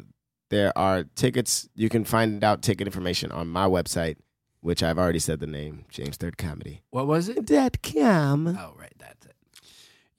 there 0.49 0.75
are 0.77 1.03
tickets. 1.15 1.69
You 1.75 1.89
can 1.89 2.03
find 2.03 2.43
out 2.43 2.61
ticket 2.61 2.87
information 2.87 3.31
on 3.31 3.47
my 3.47 3.65
website, 3.67 4.17
which 4.61 4.83
I've 4.83 4.97
already 4.99 5.19
said 5.19 5.39
the 5.39 5.47
name, 5.47 5.85
James 5.89 6.17
Third 6.17 6.37
Comedy. 6.37 6.81
What 6.89 7.07
was 7.07 7.29
it? 7.29 7.45
Dot 7.45 7.77
com. 7.83 8.47
Oh, 8.47 8.73
right, 8.77 8.93
that's 8.97 9.25
it. 9.27 9.30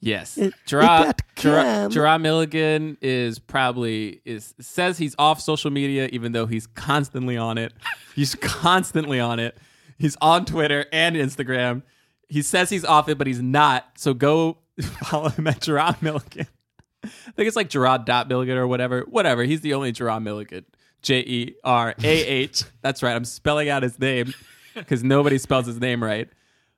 Yes. 0.05 0.37
It- 0.37 0.53
Gerard, 0.65 1.15
Gerard. 1.35 1.91
Gerard 1.91 2.21
Milligan 2.21 2.97
is 3.01 3.39
probably 3.39 4.21
is 4.25 4.53
says 4.59 4.97
he's 4.97 5.15
off 5.17 5.39
social 5.39 5.71
media 5.71 6.09
even 6.11 6.33
though 6.33 6.45
he's 6.45 6.67
constantly 6.67 7.37
on 7.37 7.57
it. 7.57 7.73
He's 8.15 8.35
constantly 8.35 9.19
on 9.19 9.39
it. 9.39 9.57
He's 9.97 10.15
on 10.21 10.45
Twitter 10.45 10.85
and 10.93 11.15
Instagram. 11.15 11.81
He 12.29 12.43
says 12.43 12.69
he's 12.69 12.85
off 12.85 13.09
it, 13.09 13.17
but 13.17 13.25
he's 13.25 13.41
not. 13.41 13.85
So 13.97 14.13
go 14.13 14.57
follow 14.81 15.29
him 15.29 15.47
at 15.47 15.61
Gerard 15.61 15.99
Milligan. 16.01 16.45
I 17.03 17.07
think 17.07 17.47
it's 17.47 17.55
like 17.55 17.69
Gerard 17.69 18.05
dot 18.05 18.27
Milligan 18.27 18.55
or 18.57 18.67
whatever. 18.67 19.01
Whatever. 19.09 19.43
He's 19.45 19.61
the 19.61 19.73
only 19.73 19.91
Gerard 19.93 20.21
Milligan. 20.23 20.65
J 21.01 21.19
E 21.21 21.55
R 21.63 21.95
A 22.03 22.25
H. 22.25 22.63
That's 22.81 23.01
right. 23.01 23.15
I'm 23.15 23.25
spelling 23.25 23.69
out 23.69 23.81
his 23.83 23.97
name 23.99 24.33
because 24.75 25.03
nobody 25.03 25.37
spells 25.39 25.65
his 25.65 25.79
name 25.79 26.03
right. 26.03 26.29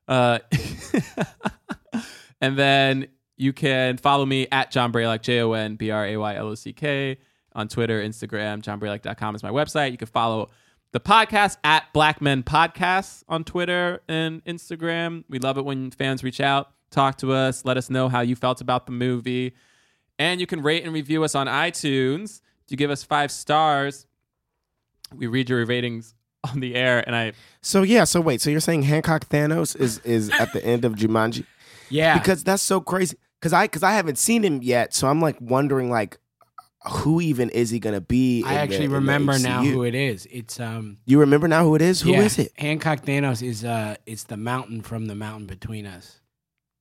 Uh, 0.08 0.40
and 2.46 2.60
then 2.60 3.08
you 3.38 3.54
can 3.54 3.98
follow 3.98 4.24
me 4.24 4.48
at 4.52 4.70
Jon 4.70 4.94
Braylock, 4.94 5.24
J 5.24 5.42
O 5.42 5.54
N 5.54 5.78
B 5.78 5.90
R 5.90 6.06
A 6.06 6.16
Y 6.16 6.36
L 6.36 6.50
O 6.50 6.54
C 6.54 6.74
K, 6.74 7.18
on 7.54 7.68
Twitter, 7.68 8.00
Instagram. 8.00 8.62
JonBraylock.com 8.62 9.36
is 9.36 9.42
my 9.42 9.50
website. 9.50 9.92
You 9.92 9.98
can 9.98 10.08
follow 10.08 10.52
the 10.92 11.00
podcast 11.00 11.58
at 11.64 11.92
Black 11.92 12.22
Men 12.22 12.44
Podcasts 12.44 13.24
on 13.28 13.46
Twitter 13.46 14.00
and 14.08 14.46
Instagram. 14.46 15.24
We 15.28 15.40
love 15.40 15.58
it 15.58 15.66
when 15.66 15.90
fans 15.90 16.24
reach 16.24 16.40
out, 16.40 16.70
talk 16.92 17.18
to 17.18 17.34
us, 17.34 17.66
let 17.66 17.78
us 17.78 17.90
know 17.90 18.10
how 18.10 18.22
you 18.22 18.36
felt 18.36 18.62
about 18.62 18.86
the 18.86 18.92
movie. 18.92 19.56
And 20.20 20.40
you 20.40 20.46
can 20.46 20.62
rate 20.62 20.84
and 20.84 20.94
review 20.94 21.24
us 21.24 21.34
on 21.34 21.48
iTunes. 21.48 22.42
Do 22.68 22.74
you 22.74 22.78
give 22.78 22.92
us 22.92 23.04
five 23.04 23.32
stars. 23.32 24.06
We 25.16 25.26
read 25.26 25.50
your 25.50 25.66
ratings 25.66 26.14
on 26.44 26.60
the 26.60 26.76
air, 26.76 27.04
and 27.08 27.16
I 27.16 27.34
So 27.62 27.82
yeah, 27.82 28.04
so 28.04 28.22
wait, 28.22 28.40
so 28.40 28.52
you're 28.52 28.60
saying 28.60 28.84
Hancock 28.84 29.28
Thanos 29.30 29.76
is 29.76 29.98
is 30.00 30.30
at 30.40 30.54
the 30.54 30.64
end 30.64 30.86
of 30.86 30.94
Jumanji? 30.94 31.46
Yeah. 31.90 32.18
because 32.18 32.44
that's 32.44 32.64
so 32.64 32.82
crazy. 32.82 33.18
Because 33.40 33.54
I 33.54 33.66
because 33.66 33.84
I 33.84 33.92
haven't 33.92 34.18
seen 34.18 34.44
him 34.44 34.62
yet, 34.64 34.94
so 34.94 35.08
I'm 35.08 35.22
like 35.22 35.38
wondering 35.40 35.90
like 35.90 36.18
who 36.88 37.20
even 37.20 37.50
is 37.50 37.70
he 37.70 37.80
gonna 37.80 38.02
be? 38.02 38.44
I 38.44 38.54
in 38.54 38.58
actually 38.60 38.78
the, 38.78 38.84
in 38.86 38.90
the 38.92 38.96
remember 38.98 39.40
now 39.40 39.64
who 39.64 39.84
it 39.84 39.96
is. 39.96 40.28
It's 40.32 40.60
um 40.60 40.98
You 41.06 41.20
remember 41.20 41.48
now 41.48 41.64
who 41.64 41.76
it 41.76 41.82
is? 41.82 42.02
Who 42.02 42.14
is 42.14 42.38
yeah, 42.38 42.46
it? 42.46 42.52
Hancock 42.58 43.02
Thanos 43.02 43.42
is 43.42 43.64
uh 43.66 43.96
it's 44.06 44.24
the 44.24 44.38
mountain 44.38 44.82
from 44.82 45.08
the 45.08 45.16
mountain 45.16 45.48
between 45.48 45.86
us. 45.86 46.22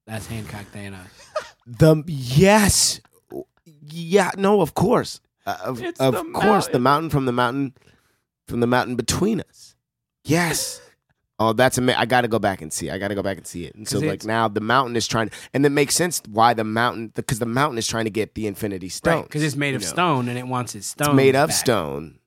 That's 0.07 0.27
Hancock 0.27 0.67
Thanos. 0.73 1.07
The 1.67 2.05
yes, 2.07 3.01
yeah, 3.81 4.33
no, 4.37 4.61
of 4.61 4.75
course, 4.75 5.19
uh, 5.47 5.57
of 5.65 5.83
It's 5.83 5.99
of 5.99 6.13
the 6.13 6.25
course, 6.25 6.67
the 6.67 6.79
mountain. 6.79 6.83
mountain 6.83 7.11
from 7.11 7.25
the 7.25 7.33
mountain 7.33 7.75
from 8.47 8.61
the 8.61 8.67
mountain 8.67 8.97
between 8.97 9.41
us. 9.41 9.75
Yes. 10.25 10.83
Oh, 11.41 11.53
that's 11.53 11.79
amazing! 11.79 12.01
I 12.01 12.07
got 12.07 12.21
to 12.21 12.29
go 12.29 12.39
back 12.39 12.63
and 12.63 12.73
see. 12.73 12.91
I 12.91 12.99
got 12.99 13.09
to 13.09 13.15
go 13.17 13.23
back 13.23 13.37
and 13.39 13.47
see 13.47 13.65
it. 13.65 13.75
And 13.75 13.89
so, 13.89 13.99
like 13.99 14.25
now, 14.25 14.47
the 14.47 14.61
mountain 14.61 14.95
is 14.95 15.09
trying, 15.09 15.31
and 15.53 15.67
it 15.67 15.71
makes 15.71 15.97
sense 15.97 16.23
why 16.29 16.55
the 16.55 16.63
mountain, 16.63 17.11
because 17.15 17.41
the 17.41 17.47
mountain 17.47 17.77
is 17.77 17.89
trying 17.89 18.05
to 18.05 18.11
get 18.11 18.35
the 18.37 18.47
Infinity 18.47 18.89
Stone 18.89 19.25
Because 19.25 19.43
it's 19.43 19.57
made 19.57 19.75
of 19.75 19.83
stone 19.83 20.29
and 20.29 20.39
it 20.39 20.47
wants 20.47 20.77
its 20.77 20.87
stone. 20.87 21.09
It's 21.09 21.17
made 21.17 21.35
of 21.35 21.49
back. 21.49 21.57
stone. 21.57 22.19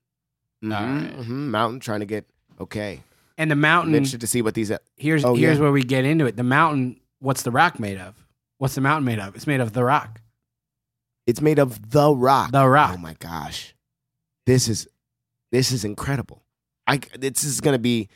Mhm, 0.63 0.73
Alright. 0.73 1.17
mhm. 1.19 1.29
Mountain 1.29 1.79
trying 1.79 2.01
to 2.01 2.05
get 2.05 2.25
okay. 2.59 3.01
And 3.37 3.49
the 3.49 3.53
I'm 3.53 3.61
mountain 3.61 3.95
interested 3.95 4.19
to 4.21 4.27
see 4.27 4.41
what 4.41 4.55
these. 4.55 4.71
here's 4.97 5.23
Oh, 5.23 5.35
here's 5.35 5.57
yeah. 5.57 5.61
where 5.63 5.71
we 5.71 5.83
get 5.83 6.03
into 6.03 6.25
it. 6.25 6.35
The 6.35 6.43
mountain, 6.43 6.99
what's 7.19 7.43
the 7.43 7.51
rock 7.51 7.79
made 7.79 7.97
of? 7.99 8.15
What's 8.57 8.75
the 8.75 8.81
mountain 8.81 9.05
made 9.05 9.19
of? 9.19 9.35
It's 9.35 9.47
made 9.47 9.61
of 9.61 9.71
the 9.73 9.83
rock. 9.85 10.19
It's 11.27 11.41
made 11.41 11.59
of 11.59 11.91
the 11.91 12.11
rock. 12.13 12.51
The 12.51 12.67
rock. 12.67 12.95
Oh 12.95 12.97
my 12.97 13.13
gosh, 13.19 13.73
this 14.45 14.67
is 14.67 14.87
this 15.51 15.71
is 15.71 15.85
incredible. 15.85 16.43
I 16.87 16.97
this 17.17 17.43
is 17.43 17.61
gonna 17.61 17.77
be 17.79 18.09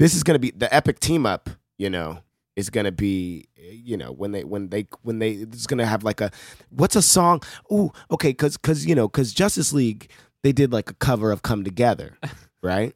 this 0.00 0.14
is 0.14 0.22
gonna 0.24 0.38
be 0.38 0.50
the 0.50 0.72
epic 0.74 0.98
team 0.98 1.26
up. 1.26 1.50
You 1.78 1.90
know, 1.90 2.18
is 2.56 2.70
gonna 2.70 2.90
be 2.90 3.48
you 3.56 3.96
know 3.96 4.12
when 4.12 4.32
they 4.32 4.44
when 4.44 4.70
they 4.70 4.86
when 5.02 5.18
they 5.18 5.32
it's 5.32 5.66
gonna 5.66 5.86
have 5.86 6.02
like 6.02 6.20
a 6.20 6.30
what's 6.70 6.96
a 6.96 7.02
song? 7.02 7.42
Ooh, 7.70 7.92
okay, 8.10 8.30
because 8.30 8.56
because 8.56 8.86
you 8.86 8.94
know 8.94 9.06
because 9.08 9.32
Justice 9.32 9.72
League 9.72 10.10
they 10.42 10.52
did 10.52 10.72
like 10.72 10.90
a 10.90 10.94
cover 10.94 11.30
of 11.30 11.42
Come 11.42 11.64
Together, 11.64 12.16
right? 12.62 12.94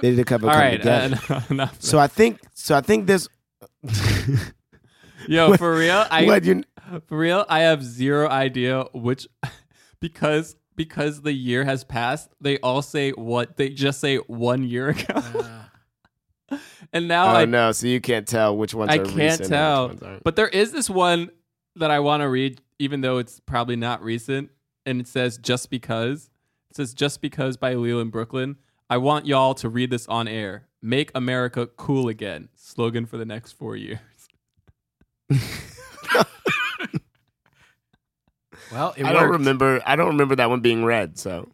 they 0.00 0.10
did 0.10 0.18
a 0.18 0.24
cover 0.24 0.46
of 0.46 0.50
all 0.50 0.54
Come 0.54 0.64
right. 0.64 0.76
Together. 0.78 1.18
Uh, 1.28 1.42
enough. 1.50 1.76
so 1.80 1.98
I 1.98 2.06
think 2.06 2.40
so 2.54 2.74
I 2.74 2.80
think 2.80 3.06
this. 3.06 3.28
Yo, 5.28 5.56
for 5.58 5.74
real, 5.76 6.06
I 6.10 6.24
what 6.24 6.44
you 6.44 6.62
For 7.06 7.18
real, 7.18 7.44
I 7.48 7.60
have 7.60 7.84
zero 7.84 8.28
idea 8.28 8.84
which 8.94 9.28
because 10.00 10.56
because 10.76 11.20
the 11.20 11.32
year 11.32 11.64
has 11.64 11.84
passed, 11.84 12.30
they 12.40 12.58
all 12.60 12.80
say 12.80 13.10
what 13.10 13.58
they 13.58 13.68
just 13.68 14.00
say 14.00 14.16
one 14.16 14.62
year 14.62 14.88
ago. 14.88 15.22
and 16.92 17.08
now 17.08 17.26
Oh 17.26 17.36
I 17.36 17.44
know, 17.44 17.72
So 17.72 17.86
you 17.86 18.00
can't 18.00 18.26
tell 18.26 18.56
which 18.56 18.74
ones 18.74 18.90
I 18.90 18.96
are 18.96 19.04
can't 19.04 19.16
recent 19.16 19.32
and 19.32 19.40
which 19.40 19.48
tell. 19.50 19.88
ones 19.88 20.02
aren't. 20.02 20.24
But 20.24 20.36
there 20.36 20.48
is 20.48 20.72
this 20.72 20.90
one 20.90 21.30
that 21.76 21.90
I 21.90 22.00
want 22.00 22.22
to 22.22 22.28
read, 22.28 22.60
even 22.78 23.00
though 23.00 23.18
it's 23.18 23.40
probably 23.40 23.76
not 23.76 24.02
recent. 24.02 24.50
And 24.86 25.00
it 25.00 25.06
says 25.08 25.38
just 25.38 25.70
because. 25.70 26.30
It 26.70 26.76
says 26.76 26.94
just 26.94 27.20
because 27.20 27.56
by 27.56 27.74
Leland 27.74 28.12
Brooklyn. 28.12 28.56
I 28.88 28.96
want 28.96 29.26
y'all 29.26 29.54
to 29.54 29.68
read 29.68 29.90
this 29.90 30.06
on 30.08 30.26
air. 30.26 30.66
Make 30.82 31.10
America 31.14 31.66
cool 31.66 32.08
again. 32.08 32.48
Slogan 32.56 33.06
for 33.06 33.16
the 33.18 33.24
next 33.24 33.52
four 33.52 33.76
years. 33.76 34.00
Well, 38.72 38.94
it 38.96 39.04
I 39.04 39.12
don't 39.12 39.30
remember. 39.30 39.80
I 39.84 39.96
don't 39.96 40.08
remember 40.08 40.36
that 40.36 40.48
one 40.48 40.60
being 40.60 40.84
read. 40.84 41.18
So 41.18 41.48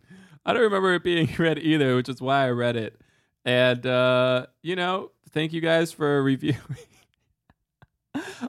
I 0.44 0.52
don't 0.52 0.62
remember 0.62 0.94
it 0.94 1.02
being 1.02 1.28
read 1.39 1.59
either, 1.59 1.97
which 1.97 2.09
is 2.09 2.20
why 2.20 2.44
I 2.44 2.51
read 2.51 2.77
it. 2.77 3.01
And 3.47 3.86
uh, 3.86 4.47
you 4.62 4.77
know, 4.77 5.12
thank 5.31 5.55
you 5.55 5.62
guys 5.62 5.93
for 5.93 6.23
reviewing. 6.23 6.59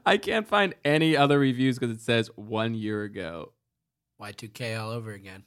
I 0.05 0.17
can't 0.17 0.47
find 0.47 0.73
any 0.83 1.15
other 1.15 1.37
reviews 1.39 1.77
because 1.77 1.95
it 1.95 2.01
says 2.01 2.29
one 2.35 2.73
year 2.73 3.03
ago. 3.03 3.53
Y2K 4.21 4.79
all 4.81 4.89
over 4.91 5.11
again. 5.11 5.43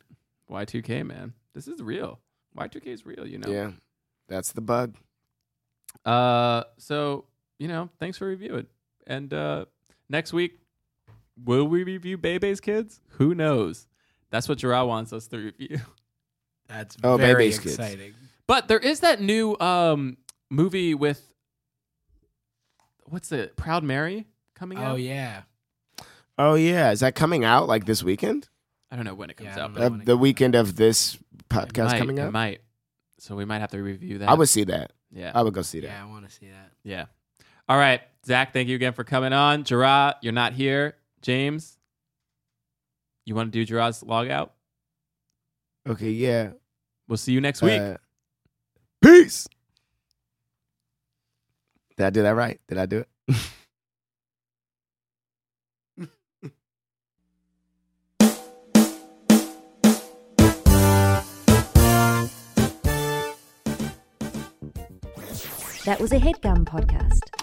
Y2K, 0.50 1.04
man, 1.06 1.32
this 1.54 1.66
is 1.66 1.82
real. 1.82 2.20
Y2K 2.56 2.86
is 2.86 3.04
real, 3.06 3.26
you 3.26 3.38
know. 3.38 3.50
yeah, 3.50 3.70
that's 4.28 4.52
the 4.52 4.60
bug. 4.60 4.96
Uh, 6.04 6.62
so 6.78 7.24
you 7.58 7.66
know, 7.68 7.88
thanks 7.98 8.16
for 8.18 8.26
reviewing. 8.26 8.66
And 9.06 9.34
uh, 9.34 9.64
next 10.08 10.32
week, 10.32 10.60
will 11.44 11.66
we 11.66 11.82
review 11.82 12.16
Bebe's 12.16 12.60
Kids? 12.60 13.00
Who 13.18 13.34
knows? 13.34 13.88
That's 14.30 14.48
what 14.48 14.58
Gerard 14.58 14.86
wants 14.86 15.12
us 15.12 15.26
to 15.28 15.38
review. 15.38 15.80
That's 16.68 16.96
Oh, 17.02 17.16
very 17.16 17.44
Baby's 17.46 17.58
Kids. 17.58 17.76
Exciting. 18.50 18.62
But 18.64 18.68
there 18.68 18.78
is 18.90 19.00
that 19.00 19.20
new 19.20 19.56
um 19.58 20.16
movie 20.50 20.94
with 20.94 21.22
what's 23.06 23.32
it? 23.32 23.56
Proud 23.56 23.84
Mary 23.84 24.26
coming 24.54 24.78
out. 24.78 24.92
Oh 24.92 24.96
yeah. 24.96 25.42
Oh 26.38 26.54
yeah, 26.54 26.90
is 26.90 27.00
that 27.00 27.14
coming 27.14 27.44
out 27.44 27.68
like 27.68 27.84
this 27.86 28.02
weekend? 28.02 28.48
I 28.90 28.96
don't 28.96 29.04
know 29.04 29.14
when 29.14 29.30
it 29.30 29.36
comes 29.36 29.48
Yeah, 29.48 29.56
I 29.58 29.64
out, 29.64 29.66
don't 29.66 29.74
but 29.74 29.82
Uh, 29.82 29.90
when 29.90 30.00
it 30.00 30.04
the 30.06 30.12
comes 30.12 30.20
weekend 30.22 30.54
of 30.54 30.76
this 30.76 31.14
it 31.14 31.48
podcast 31.48 31.84
might, 31.86 31.98
coming 31.98 32.18
it 32.18 32.22
out. 32.22 32.32
might. 32.32 32.60
So 33.18 33.36
we 33.36 33.44
might 33.44 33.58
have 33.60 33.70
to 33.72 33.82
review 33.82 34.18
that. 34.18 34.28
I 34.28 34.34
would 34.34 34.48
see 34.48 34.64
that. 34.64 34.92
yeah, 35.12 35.32
I 35.34 35.42
would 35.42 35.52
go 35.54 35.62
see 35.62 35.80
that. 35.80 35.88
Yeah, 35.88 36.02
I 36.02 36.06
want 36.08 36.26
to 36.28 36.34
see 36.34 36.46
that. 36.48 36.70
yeah. 36.82 37.04
All 37.68 37.76
right, 37.78 38.00
Zach. 38.26 38.52
Thank 38.52 38.68
you 38.68 38.74
again 38.76 38.94
for 38.94 39.04
coming 39.04 39.32
on. 39.32 39.62
Gerard, 39.64 40.14
you're 40.22 40.32
not 40.32 40.54
here. 40.54 40.96
James, 41.22 41.76
you 43.26 43.34
want 43.34 43.52
to 43.52 43.58
do 43.58 43.64
Gerard's 43.64 44.02
log 44.02 44.28
out? 44.28 44.54
Okay, 45.86 46.10
yeah. 46.10 46.50
We'll 47.06 47.18
see 47.18 47.32
you 47.32 47.40
next 47.40 47.60
week. 47.62 47.80
Uh, 47.80 47.96
peace. 49.02 49.48
Did 51.96 52.06
I 52.06 52.10
do 52.10 52.22
that 52.22 52.34
right? 52.34 52.60
Did 52.68 52.78
I 52.78 52.86
do 52.86 53.04
it? 53.28 53.36
That 65.86 65.98
was 65.98 66.12
a 66.12 66.18
headgum 66.18 66.66
podcast. 66.66 67.39